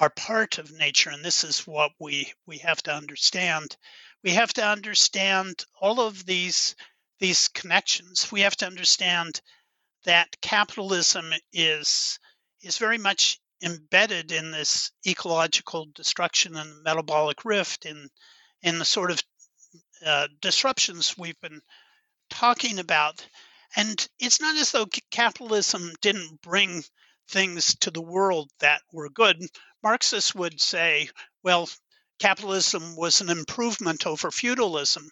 are 0.00 0.10
part 0.10 0.58
of 0.58 0.72
nature, 0.72 1.10
and 1.10 1.24
this 1.24 1.44
is 1.44 1.66
what 1.66 1.92
we 1.98 2.32
we 2.46 2.58
have 2.58 2.82
to 2.84 2.94
understand 2.94 3.76
we 4.22 4.30
have 4.32 4.52
to 4.54 4.64
understand 4.64 5.64
all 5.80 6.00
of 6.00 6.24
these 6.26 6.74
these 7.20 7.48
connections. 7.48 8.30
We 8.30 8.42
have 8.42 8.56
to 8.56 8.66
understand 8.66 9.40
that 10.04 10.40
capitalism 10.40 11.32
is 11.52 12.18
is 12.62 12.78
very 12.78 12.98
much 12.98 13.40
embedded 13.62 14.30
in 14.32 14.50
this 14.50 14.92
ecological 15.06 15.86
destruction 15.94 16.56
and 16.56 16.82
metabolic 16.82 17.44
rift 17.44 17.86
in 17.86 18.08
in 18.62 18.78
the 18.78 18.84
sort 18.84 19.10
of 19.10 19.22
uh, 20.04 20.28
disruptions 20.40 21.16
we've 21.18 21.40
been 21.40 21.60
talking 22.30 22.78
about. 22.78 23.26
And 23.76 24.08
it's 24.18 24.40
not 24.40 24.56
as 24.56 24.72
though 24.72 24.86
capitalism 25.10 25.92
didn't 26.00 26.40
bring 26.40 26.82
things 27.28 27.76
to 27.80 27.90
the 27.90 28.02
world 28.02 28.50
that 28.60 28.80
were 28.92 29.10
good. 29.10 29.42
Marxists 29.82 30.34
would 30.34 30.60
say, 30.60 31.10
well, 31.42 31.68
capitalism 32.18 32.96
was 32.96 33.20
an 33.20 33.30
improvement 33.30 34.06
over 34.06 34.30
feudalism. 34.30 35.10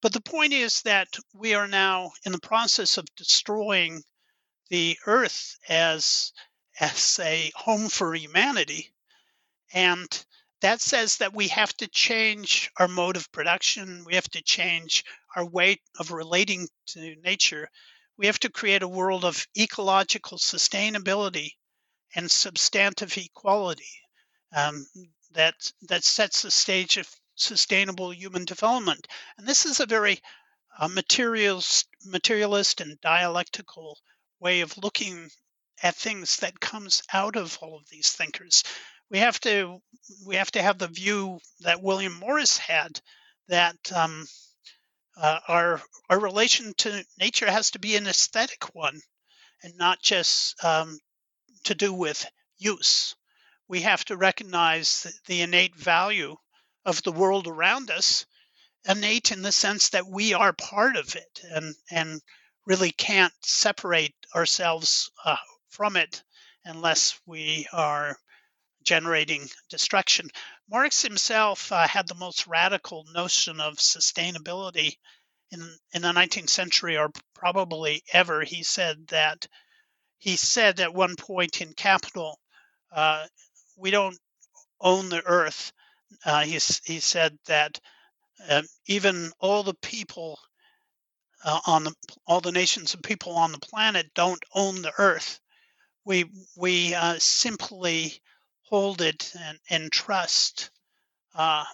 But 0.00 0.12
the 0.12 0.20
point 0.20 0.52
is 0.52 0.82
that 0.82 1.08
we 1.32 1.54
are 1.54 1.68
now 1.68 2.12
in 2.24 2.32
the 2.32 2.40
process 2.40 2.98
of 2.98 3.14
destroying 3.14 4.02
the 4.68 4.98
earth 5.06 5.56
as, 5.68 6.32
as 6.80 7.20
a 7.20 7.52
home 7.54 7.88
for 7.88 8.14
humanity. 8.14 8.92
And 9.72 10.08
that 10.60 10.80
says 10.80 11.16
that 11.18 11.34
we 11.34 11.48
have 11.48 11.76
to 11.76 11.88
change 11.88 12.70
our 12.78 12.88
mode 12.88 13.16
of 13.16 13.30
production, 13.32 14.04
we 14.04 14.14
have 14.14 14.28
to 14.30 14.42
change 14.42 15.04
our 15.36 15.44
way 15.44 15.80
of 15.98 16.10
relating 16.10 16.68
to 16.86 17.16
nature. 17.16 17.68
We 18.16 18.26
have 18.26 18.38
to 18.40 18.50
create 18.50 18.82
a 18.82 18.88
world 18.88 19.24
of 19.24 19.46
ecological 19.56 20.38
sustainability 20.38 21.52
and 22.14 22.30
substantive 22.30 23.16
equality. 23.16 23.90
Um, 24.54 24.86
that 25.34 25.72
that 25.88 26.04
sets 26.04 26.42
the 26.42 26.50
stage 26.50 26.96
of 26.96 27.08
sustainable 27.34 28.12
human 28.12 28.44
development. 28.44 29.08
And 29.38 29.46
this 29.46 29.64
is 29.66 29.80
a 29.80 29.86
very 29.86 30.20
uh, 30.78 30.88
materialist, 30.88 31.88
materialist 32.04 32.80
and 32.80 33.00
dialectical 33.00 33.98
way 34.40 34.60
of 34.60 34.76
looking 34.78 35.30
at 35.82 35.94
things 35.96 36.36
that 36.38 36.60
comes 36.60 37.02
out 37.12 37.36
of 37.36 37.58
all 37.60 37.76
of 37.76 37.88
these 37.88 38.10
thinkers. 38.12 38.64
We 39.10 39.18
have 39.18 39.40
to 39.40 39.80
we 40.26 40.36
have 40.36 40.50
to 40.52 40.62
have 40.62 40.78
the 40.78 40.88
view 40.88 41.38
that 41.60 41.82
William 41.82 42.18
Morris 42.18 42.56
had 42.58 43.00
that 43.48 43.92
um, 43.92 44.26
uh, 45.16 45.40
our 45.48 45.82
our 46.08 46.18
relation 46.18 46.72
to 46.78 47.04
nature 47.18 47.50
has 47.50 47.70
to 47.72 47.78
be 47.78 47.96
an 47.96 48.06
aesthetic 48.06 48.74
one, 48.74 49.00
and 49.62 49.76
not 49.76 50.00
just 50.00 50.62
um, 50.64 50.98
to 51.64 51.74
do 51.74 51.92
with 51.92 52.26
use 52.58 53.14
we 53.68 53.80
have 53.82 54.04
to 54.06 54.16
recognize 54.16 55.06
the 55.26 55.42
innate 55.42 55.76
value 55.76 56.36
of 56.84 57.02
the 57.02 57.12
world 57.12 57.46
around 57.46 57.90
us, 57.90 58.26
innate 58.88 59.30
in 59.30 59.42
the 59.42 59.52
sense 59.52 59.90
that 59.90 60.06
we 60.06 60.34
are 60.34 60.52
part 60.52 60.96
of 60.96 61.14
it 61.14 61.40
and, 61.50 61.74
and 61.90 62.20
really 62.66 62.90
can't 62.90 63.32
separate 63.42 64.14
ourselves 64.34 65.10
uh, 65.24 65.36
from 65.68 65.96
it 65.96 66.22
unless 66.64 67.18
we 67.26 67.66
are 67.72 68.16
generating 68.82 69.48
destruction. 69.70 70.28
Marx 70.68 71.02
himself 71.02 71.70
uh, 71.72 71.86
had 71.86 72.08
the 72.08 72.14
most 72.14 72.46
radical 72.46 73.04
notion 73.12 73.60
of 73.60 73.76
sustainability 73.76 74.96
in, 75.50 75.60
in 75.92 76.02
the 76.02 76.08
19th 76.08 76.50
century, 76.50 76.96
or 76.96 77.10
probably 77.34 78.02
ever. 78.12 78.42
He 78.42 78.62
said 78.62 79.06
that 79.08 79.46
he 80.18 80.36
said 80.36 80.80
at 80.80 80.94
one 80.94 81.16
point 81.16 81.60
in 81.60 81.74
Capital, 81.74 82.38
uh, 82.90 83.26
we 83.82 83.90
don't 83.90 84.18
own 84.80 85.08
the 85.08 85.22
earth. 85.26 85.72
Uh, 86.24 86.42
he, 86.42 86.52
he 86.84 87.00
said 87.00 87.36
that 87.46 87.78
uh, 88.48 88.62
even 88.86 89.30
all 89.40 89.62
the 89.62 89.74
people 89.74 90.38
uh, 91.44 91.60
on 91.66 91.84
the 91.84 91.94
all 92.26 92.40
the 92.40 92.52
nations 92.52 92.94
and 92.94 93.02
people 93.02 93.32
on 93.32 93.50
the 93.52 93.58
planet 93.58 94.06
don't 94.14 94.42
own 94.54 94.80
the 94.80 94.92
earth, 94.98 95.40
we 96.04 96.24
we 96.56 96.94
uh, 96.94 97.16
simply 97.18 98.14
hold 98.62 99.02
it 99.02 99.32
and, 99.38 99.58
and 99.68 99.92
trust 99.92 100.70
uh, 101.34 101.64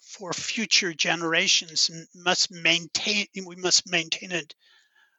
for 0.00 0.32
future 0.32 0.94
generations 0.94 1.90
and 1.90 2.06
must 2.14 2.50
maintain 2.50 3.26
we 3.46 3.56
must 3.56 3.90
maintain 3.90 4.32
it 4.32 4.54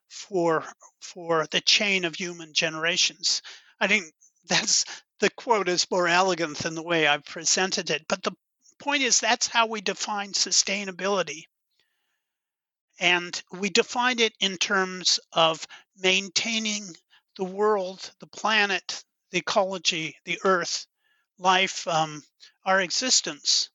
for 0.10 0.64
for 1.00 1.46
the 1.52 1.62
chain 1.62 2.06
of 2.06 2.16
human 2.16 2.54
generations. 2.54 3.42
I 3.80 3.88
think 3.88 4.06
that's 4.50 4.86
the 5.20 5.30
quote 5.30 5.70
is 5.70 5.90
more 5.92 6.08
elegant 6.08 6.58
than 6.60 6.76
the 6.76 6.84
way 6.84 7.08
I've 7.08 7.26
presented 7.26 7.90
it. 7.90 8.06
But 8.08 8.24
the 8.24 8.36
point 8.80 9.04
is 9.04 9.20
that's 9.20 9.48
how 9.48 9.68
we 9.68 9.82
define 9.82 10.32
sustainability. 10.32 11.44
And 13.00 13.42
we 13.52 13.70
define 13.70 14.20
it 14.20 14.34
in 14.40 14.58
terms 14.58 15.20
of 15.32 15.66
maintaining 15.98 16.96
the 17.38 17.46
world, 17.46 18.12
the 18.20 18.28
planet, 18.28 19.04
the 19.32 19.40
ecology, 19.40 20.18
the 20.26 20.40
earth, 20.44 20.86
life, 21.38 21.88
um, 21.88 22.24
our 22.66 22.82
existence 22.82 23.70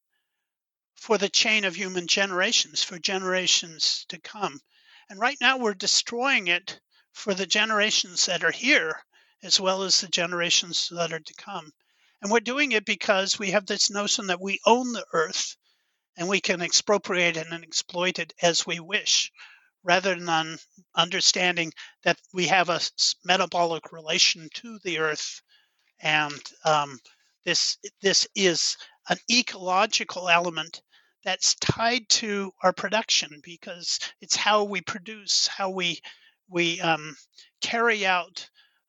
for 0.95 1.19
the 1.19 1.29
chain 1.29 1.65
of 1.65 1.75
human 1.75 2.07
generations, 2.07 2.83
for 2.83 2.99
generations 2.99 4.05
to 4.09 4.19
come. 4.21 4.61
And 5.09 5.19
right 5.21 5.37
now 5.41 5.59
we're 5.59 5.75
destroying 5.75 6.49
it 6.49 6.81
for 7.13 7.35
the 7.35 7.47
generations 7.47 8.27
that 8.27 8.45
are 8.45 8.51
here, 8.51 9.03
as 9.45 9.61
well 9.61 9.83
as 9.83 10.01
the 10.01 10.09
generations 10.09 10.89
that 10.91 11.13
are 11.13 11.21
to 11.21 11.35
come. 11.35 11.71
And 12.23 12.33
we're 12.33 12.41
doing 12.41 12.73
it 12.73 12.85
because 12.85 13.39
we 13.39 13.51
have 13.51 13.67
this 13.67 13.91
notion 13.91 14.27
that 14.29 14.41
we 14.41 14.59
own 14.67 14.93
the 14.93 15.05
earth 15.13 15.57
and 16.17 16.29
we 16.29 16.41
can 16.41 16.63
expropriate 16.63 17.37
it 17.37 17.47
and 17.51 17.63
exploit 17.63 18.19
it 18.19 18.33
as 18.41 18.67
we 18.67 18.81
wish, 18.81 19.31
rather 19.83 20.19
than 20.19 20.57
understanding 20.97 21.73
that 22.03 22.19
we 22.33 22.47
have 22.47 22.71
a 22.71 22.81
metabolic 23.25 23.93
relation 23.93 24.49
to 24.55 24.79
the 24.83 24.99
earth. 24.99 25.43
And 26.01 26.41
um, 26.65 26.99
this, 27.45 27.77
this 28.01 28.27
is 28.35 28.77
an 29.09 29.19
ecological 29.31 30.29
element 30.31 30.81
that's 31.25 31.55
tied 31.57 32.09
to 32.09 32.53
our 32.63 32.73
production 32.73 33.41
because 33.43 33.99
it's 34.21 34.37
how 34.37 34.65
we 34.65 34.81
produce, 34.81 35.47
how 35.47 35.71
we 35.71 36.01
we 36.49 36.81
um, 36.81 37.17
carry 37.63 38.07
out 38.07 38.49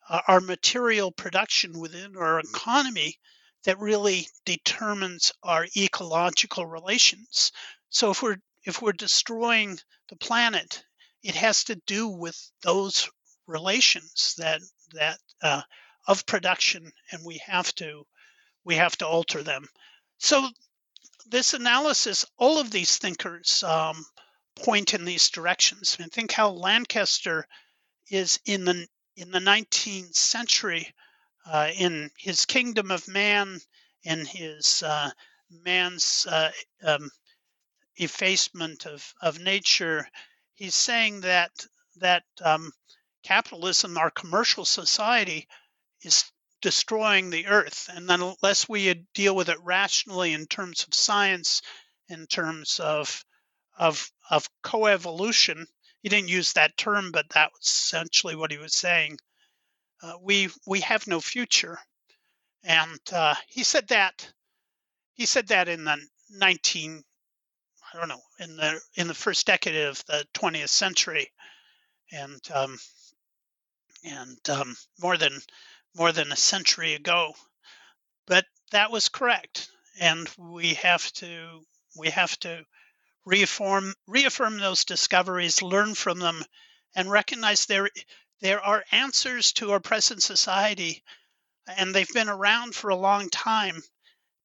our 0.10 0.40
material 0.40 1.11
production 1.11 1.80
within 1.80 2.15
our 2.15 2.40
economy 2.40 3.18
that 3.64 3.80
really 3.80 4.27
determines 4.45 5.32
our 5.44 5.65
ecological 5.76 6.65
relations. 6.65 7.52
So 7.90 8.11
if 8.11 8.22
we're 8.22 8.38
if 8.65 8.82
we're 8.82 8.94
destroying 8.94 9.77
the 10.10 10.15
planet, 10.15 10.84
it 11.23 11.36
has 11.36 11.64
to 11.65 11.76
do 11.88 12.07
with 12.07 12.40
those 12.61 13.10
relations 13.48 14.36
that 14.38 14.61
that 14.94 15.19
uh, 15.41 15.61
of 16.07 16.26
production, 16.26 16.91
and 17.11 17.26
we 17.26 17.38
have 17.45 17.73
to 17.76 18.06
we 18.64 18.76
have 18.76 18.98
to 18.98 19.07
alter 19.07 19.44
them. 19.44 19.68
So 20.19 20.48
this 21.27 21.53
analysis, 21.53 22.26
all 22.38 22.60
of 22.60 22.72
these 22.72 22.98
thinkers 22.98 23.64
um, 23.64 24.06
point 24.56 24.94
in 24.94 25.06
these 25.06 25.30
directions. 25.30 25.98
And 25.99 26.11
think 26.11 26.32
how 26.32 26.52
Lankester 26.52 27.45
is 28.10 28.40
in 28.45 28.65
the 28.65 28.88
in 29.15 29.31
the 29.31 29.39
19th 29.39 30.15
century, 30.15 30.93
uh, 31.45 31.69
in 31.75 32.09
his 32.17 32.45
Kingdom 32.45 32.91
of 32.91 33.07
Man, 33.07 33.59
in 34.03 34.25
his 34.25 34.83
uh, 34.83 35.11
man's 35.49 36.25
uh, 36.29 36.51
um, 36.83 37.09
effacement 37.97 38.85
of, 38.85 39.13
of 39.21 39.39
nature, 39.39 40.07
he's 40.55 40.75
saying 40.75 41.21
that 41.21 41.51
that 41.97 42.23
um, 42.43 42.71
capitalism, 43.23 43.97
our 43.97 44.11
commercial 44.11 44.65
society, 44.65 45.47
is 46.01 46.25
destroying 46.61 47.29
the 47.29 47.47
earth. 47.47 47.89
And 47.93 48.09
unless 48.09 48.67
we 48.67 48.93
deal 49.13 49.35
with 49.35 49.49
it 49.49 49.61
rationally 49.61 50.33
in 50.33 50.45
terms 50.45 50.83
of 50.83 50.93
science, 50.93 51.61
in 52.09 52.27
terms 52.27 52.79
of 52.79 53.23
of 53.77 54.11
of 54.29 54.49
coevolution, 54.63 55.65
he 56.06 56.10
didn't 56.10 56.30
use 56.30 56.53
that 56.53 56.77
term, 56.77 57.10
but 57.11 57.27
that 57.30 57.52
was 57.52 57.65
essentially 57.65 58.36
what 58.36 58.52
he 58.52 58.60
was 58.60 58.76
saying. 58.76 59.18
Uh, 60.03 60.14
we 60.22 60.49
we 60.68 60.80
have 60.82 61.07
no 61.07 61.19
future, 61.19 61.80
and 62.64 62.99
uh, 63.11 63.34
he 63.48 63.64
said 63.64 63.88
that 63.88 64.32
he 65.15 65.26
said 65.26 65.48
that 65.48 65.68
in 65.68 65.84
the 65.84 65.98
19 66.30 67.03
I 67.91 67.98
don't 67.98 68.07
know 68.07 68.22
in 68.38 68.56
the 68.56 68.80
in 68.94 69.07
the 69.07 69.15
first 69.15 69.48
decade 69.48 69.88
of 69.88 70.06
the 70.06 70.23
20th 70.36 70.69
century, 70.69 71.32
and 72.11 72.40
um, 72.53 72.77
and 74.03 74.49
um, 74.52 74.76
more 75.02 75.18
than 75.18 75.41
more 75.95 76.11
than 76.11 76.32
a 76.32 76.36
century 76.36 76.94
ago. 76.94 77.34
But 78.27 78.45
that 78.69 78.91
was 78.91 79.10
correct, 79.10 79.72
and 79.99 80.30
we 80.38 80.76
have 80.76 81.11
to 81.14 81.65
we 81.98 82.11
have 82.11 82.38
to 82.41 82.64
reaffirm 83.26 83.93
reaffirm 84.07 84.57
those 84.60 84.85
discoveries, 84.85 85.61
learn 85.61 85.95
from 85.95 86.19
them, 86.19 86.43
and 86.95 87.10
recognize 87.10 87.65
there 87.65 87.89
there 88.41 88.61
are 88.61 88.85
answers 88.91 89.52
to 89.53 89.72
our 89.72 89.80
present 89.80 90.22
society, 90.22 91.03
and 91.68 91.93
they've 91.93 92.14
been 92.14 92.30
around 92.30 92.76
for 92.76 92.89
a 92.89 92.95
long 92.95 93.30
time. 93.30 93.81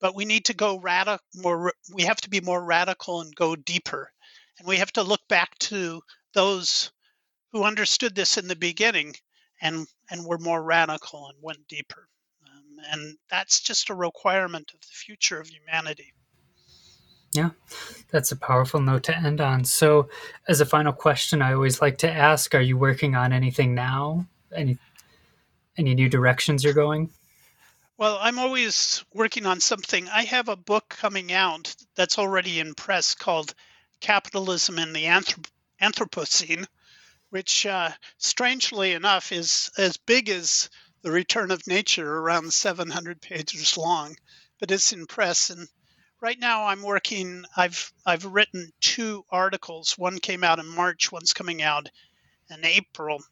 But 0.01 0.15
we 0.15 0.25
need 0.25 0.47
to 0.47 0.55
go 0.55 0.79
radical 0.79 1.25
more. 1.35 1.75
We 1.93 2.05
have 2.05 2.21
to 2.23 2.31
be 2.31 2.41
more 2.41 2.65
radical 2.65 3.21
and 3.21 3.35
go 3.35 3.55
deeper, 3.55 4.13
and 4.59 4.67
we 4.67 4.79
have 4.79 4.93
to 4.95 5.03
look 5.03 5.27
back 5.29 5.59
to 5.71 6.03
those 6.33 6.91
who 7.53 7.65
understood 7.65 8.15
this 8.15 8.39
in 8.39 8.49
the 8.49 8.57
beginning 8.57 9.15
and 9.61 9.87
and 10.11 10.25
were 10.25 10.39
more 10.39 10.63
radical 10.63 11.29
and 11.29 11.39
went 11.43 11.69
deeper. 11.69 12.09
Um, 12.47 12.79
and 12.91 13.19
that's 13.29 13.61
just 13.61 13.91
a 13.91 13.95
requirement 13.95 14.73
of 14.73 14.81
the 14.81 14.87
future 14.87 15.39
of 15.39 15.49
humanity. 15.49 16.15
Yeah, 17.33 17.51
that's 18.11 18.33
a 18.33 18.37
powerful 18.37 18.81
note 18.81 19.05
to 19.05 19.17
end 19.17 19.41
on. 19.41 19.65
So, 19.65 20.09
as 20.49 20.61
a 20.61 20.67
final 20.67 20.93
question, 20.93 21.43
I 21.43 21.53
always 21.53 21.81
like 21.81 21.99
to 21.99 22.11
ask: 22.11 22.55
Are 22.55 22.61
you 22.61 22.77
working 22.77 23.15
on 23.15 23.33
anything 23.33 23.75
now? 23.75 24.27
Any 24.53 24.79
any 25.77 25.95
new 25.95 26.09
directions 26.09 26.65
you're 26.65 26.75
going? 26.75 27.11
Well, 27.97 28.19
I'm 28.21 28.39
always 28.39 29.05
working 29.15 29.47
on 29.47 29.61
something. 29.61 30.09
I 30.09 30.25
have 30.25 30.49
a 30.49 30.57
book 30.57 30.89
coming 30.89 31.33
out 31.33 31.75
that's 31.95 32.19
already 32.19 32.59
in 32.59 32.75
press 32.75 33.15
called 33.15 33.55
"Capitalism 34.01 34.79
in 34.79 34.93
the 34.93 35.05
Anthrop- 35.05 35.51
Anthropocene," 35.81 36.67
which, 37.29 37.65
uh, 37.65 37.93
strangely 38.19 38.93
enough, 38.93 39.31
is 39.31 39.71
as 39.79 39.97
big 39.99 40.31
as 40.31 40.69
The 41.03 41.13
Return 41.13 41.53
of 41.53 41.67
Nature, 41.69 42.11
around 42.11 42.53
700 42.53 43.23
pages 43.23 43.77
long, 43.77 44.17
but 44.59 44.73
it's 44.73 44.93
in 44.93 45.07
press. 45.07 45.51
And 45.51 45.69
right 46.21 46.39
now 46.39 46.67
I'm 46.67 46.83
working, 46.83 47.45
I've, 47.57 47.93
I've 48.05 48.25
written 48.25 48.73
two 48.81 49.25
articles. 49.31 49.99
One 49.99 50.19
came 50.19 50.45
out 50.45 50.59
in 50.59 50.67
March, 50.67 51.11
one's 51.11 51.33
coming 51.33 51.63
out 51.63 51.89
in 52.51 52.65
April 52.65 53.23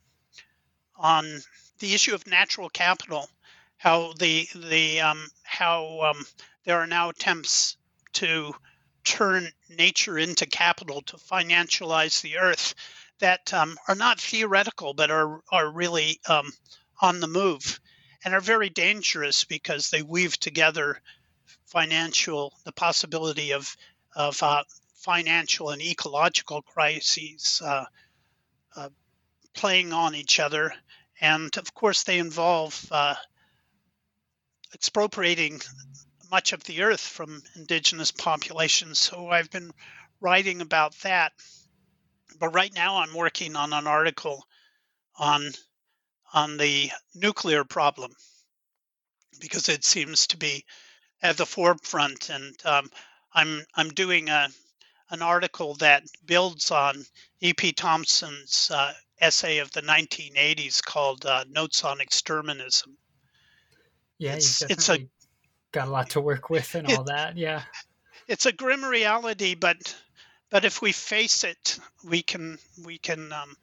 on 0.97 1.41
the 1.79 1.95
issue 1.95 2.15
of 2.15 2.27
natural 2.27 2.69
capital, 2.69 3.29
how 3.77 4.13
the, 4.19 4.49
the, 4.55 5.01
um, 5.01 5.29
how 5.43 6.01
um, 6.01 6.25
there 6.65 6.79
are 6.81 6.87
now 6.87 7.11
attempts 7.11 7.77
to 8.15 8.55
turn 9.05 9.49
nature 9.71 10.19
into 10.19 10.45
capital 10.47 11.01
to 11.03 11.17
financialize 11.17 12.21
the 12.21 12.37
earth 12.39 12.75
that 13.21 13.53
um, 13.55 13.77
are 13.89 13.95
not 13.95 14.21
theoretical 14.21 14.93
but 14.93 15.11
are 15.11 15.41
are 15.51 15.71
really 15.71 16.21
um, 16.29 16.53
on 17.01 17.21
the 17.21 17.27
move 17.27 17.81
and 18.25 18.35
are 18.35 18.41
very 18.41 18.69
dangerous 18.69 19.45
because 19.45 19.91
they 19.91 20.03
weave 20.03 20.39
together 20.39 21.01
financial 21.69 22.53
the 22.65 22.73
possibility 22.73 23.53
of 23.53 23.77
of 24.17 24.43
uh, 24.43 24.65
financial 24.95 25.71
and 25.71 25.83
ecological 25.83 26.63
crises 26.63 27.63
uh, 27.65 27.85
uh, 28.75 28.89
playing 29.55 29.93
on 29.93 30.15
each 30.15 30.41
other. 30.41 30.73
And 31.21 31.57
of 31.57 31.75
course 31.75 32.03
they 32.03 32.19
involve 32.19 32.87
uh, 32.91 33.15
expropriating 34.75 35.61
much 36.31 36.53
of 36.53 36.65
the 36.65 36.83
earth 36.83 37.01
from 37.01 37.43
indigenous 37.57 38.11
populations. 38.11 38.99
So 38.99 39.29
i've 39.29 39.51
been 39.51 39.71
writing 40.21 40.61
about 40.61 40.95
that. 41.01 41.33
But 42.39 42.55
right 42.55 42.73
now 42.75 42.99
I'm 42.99 43.15
working 43.15 43.57
on 43.57 43.73
an 43.73 43.87
article 43.87 44.45
on 45.17 45.51
on 46.33 46.57
the 46.57 46.91
nuclear 47.15 47.65
problem 47.65 48.13
because 49.41 49.69
it 49.69 49.85
seems 49.85 50.27
to 50.29 50.37
be 50.37 50.65
at 51.23 51.37
the 51.37 51.47
forefront, 51.47 52.31
and 52.31 52.55
um, 52.65 52.91
I'm 53.33 53.65
I'm 53.75 53.91
doing 53.91 54.29
a 54.29 54.49
an 55.11 55.23
article 55.23 55.75
that 55.75 56.05
builds 56.27 56.71
on 56.71 57.05
E.P. 57.41 57.73
Thompson's 57.73 58.71
uh, 58.73 58.93
essay 59.21 59.59
of 59.59 59.71
the 59.73 59.83
1980s 59.83 60.83
called 60.83 61.25
uh, 61.27 61.45
"Notes 61.49 61.85
on 61.85 62.01
Exterminism." 62.01 62.97
Yeah, 64.19 64.35
it's, 64.35 64.63
it's 64.63 64.89
a 64.89 64.99
got 65.73 65.89
a 65.89 65.91
lot 65.91 66.11
to 66.11 66.21
work 66.21 66.51
with 66.51 66.75
and 66.75 66.87
all 66.89 67.03
it, 67.03 67.07
that. 67.07 67.37
Yeah, 67.37 67.63
it's 68.27 68.47
a 68.47 68.53
grim 68.53 68.85
reality, 68.85 69.55
but 69.55 69.77
but 70.51 70.65
if 70.65 70.83
we 70.83 70.93
face 70.93 71.45
it, 71.45 71.79
we 72.05 72.23
can 72.23 72.59
we 72.85 72.99
can 72.99 73.33
um, 73.33 73.57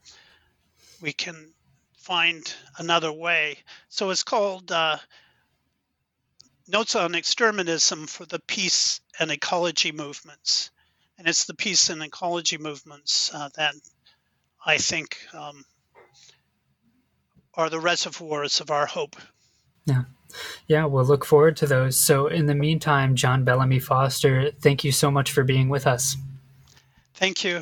we 1.01 1.13
can 1.13 1.51
find 1.97 2.53
another 2.77 3.11
way. 3.11 3.57
So 3.89 4.09
it's 4.11 4.23
called 4.23 4.71
uh, 4.71 4.97
Notes 6.67 6.95
on 6.95 7.13
Exterminism 7.13 8.07
for 8.07 8.25
the 8.25 8.39
Peace 8.39 9.01
and 9.19 9.31
Ecology 9.31 9.91
Movements. 9.91 10.71
And 11.17 11.27
it's 11.27 11.45
the 11.45 11.53
peace 11.53 11.89
and 11.89 12.01
ecology 12.01 12.57
movements 12.57 13.33
uh, 13.33 13.49
that 13.55 13.75
I 14.65 14.77
think 14.77 15.17
um, 15.33 15.63
are 17.53 17.69
the 17.69 17.79
reservoirs 17.79 18.59
of 18.59 18.71
our 18.71 18.85
hope. 18.85 19.15
Yeah. 19.85 20.03
Yeah, 20.67 20.85
we'll 20.85 21.05
look 21.05 21.23
forward 21.23 21.55
to 21.57 21.67
those. 21.67 21.97
So, 21.97 22.27
in 22.27 22.45
the 22.45 22.55
meantime, 22.55 23.15
John 23.15 23.45
Bellamy 23.45 23.79
Foster, 23.79 24.51
thank 24.51 24.83
you 24.83 24.91
so 24.91 25.09
much 25.09 25.31
for 25.31 25.43
being 25.43 25.69
with 25.69 25.87
us. 25.87 26.17
Thank 27.13 27.45
you. 27.45 27.61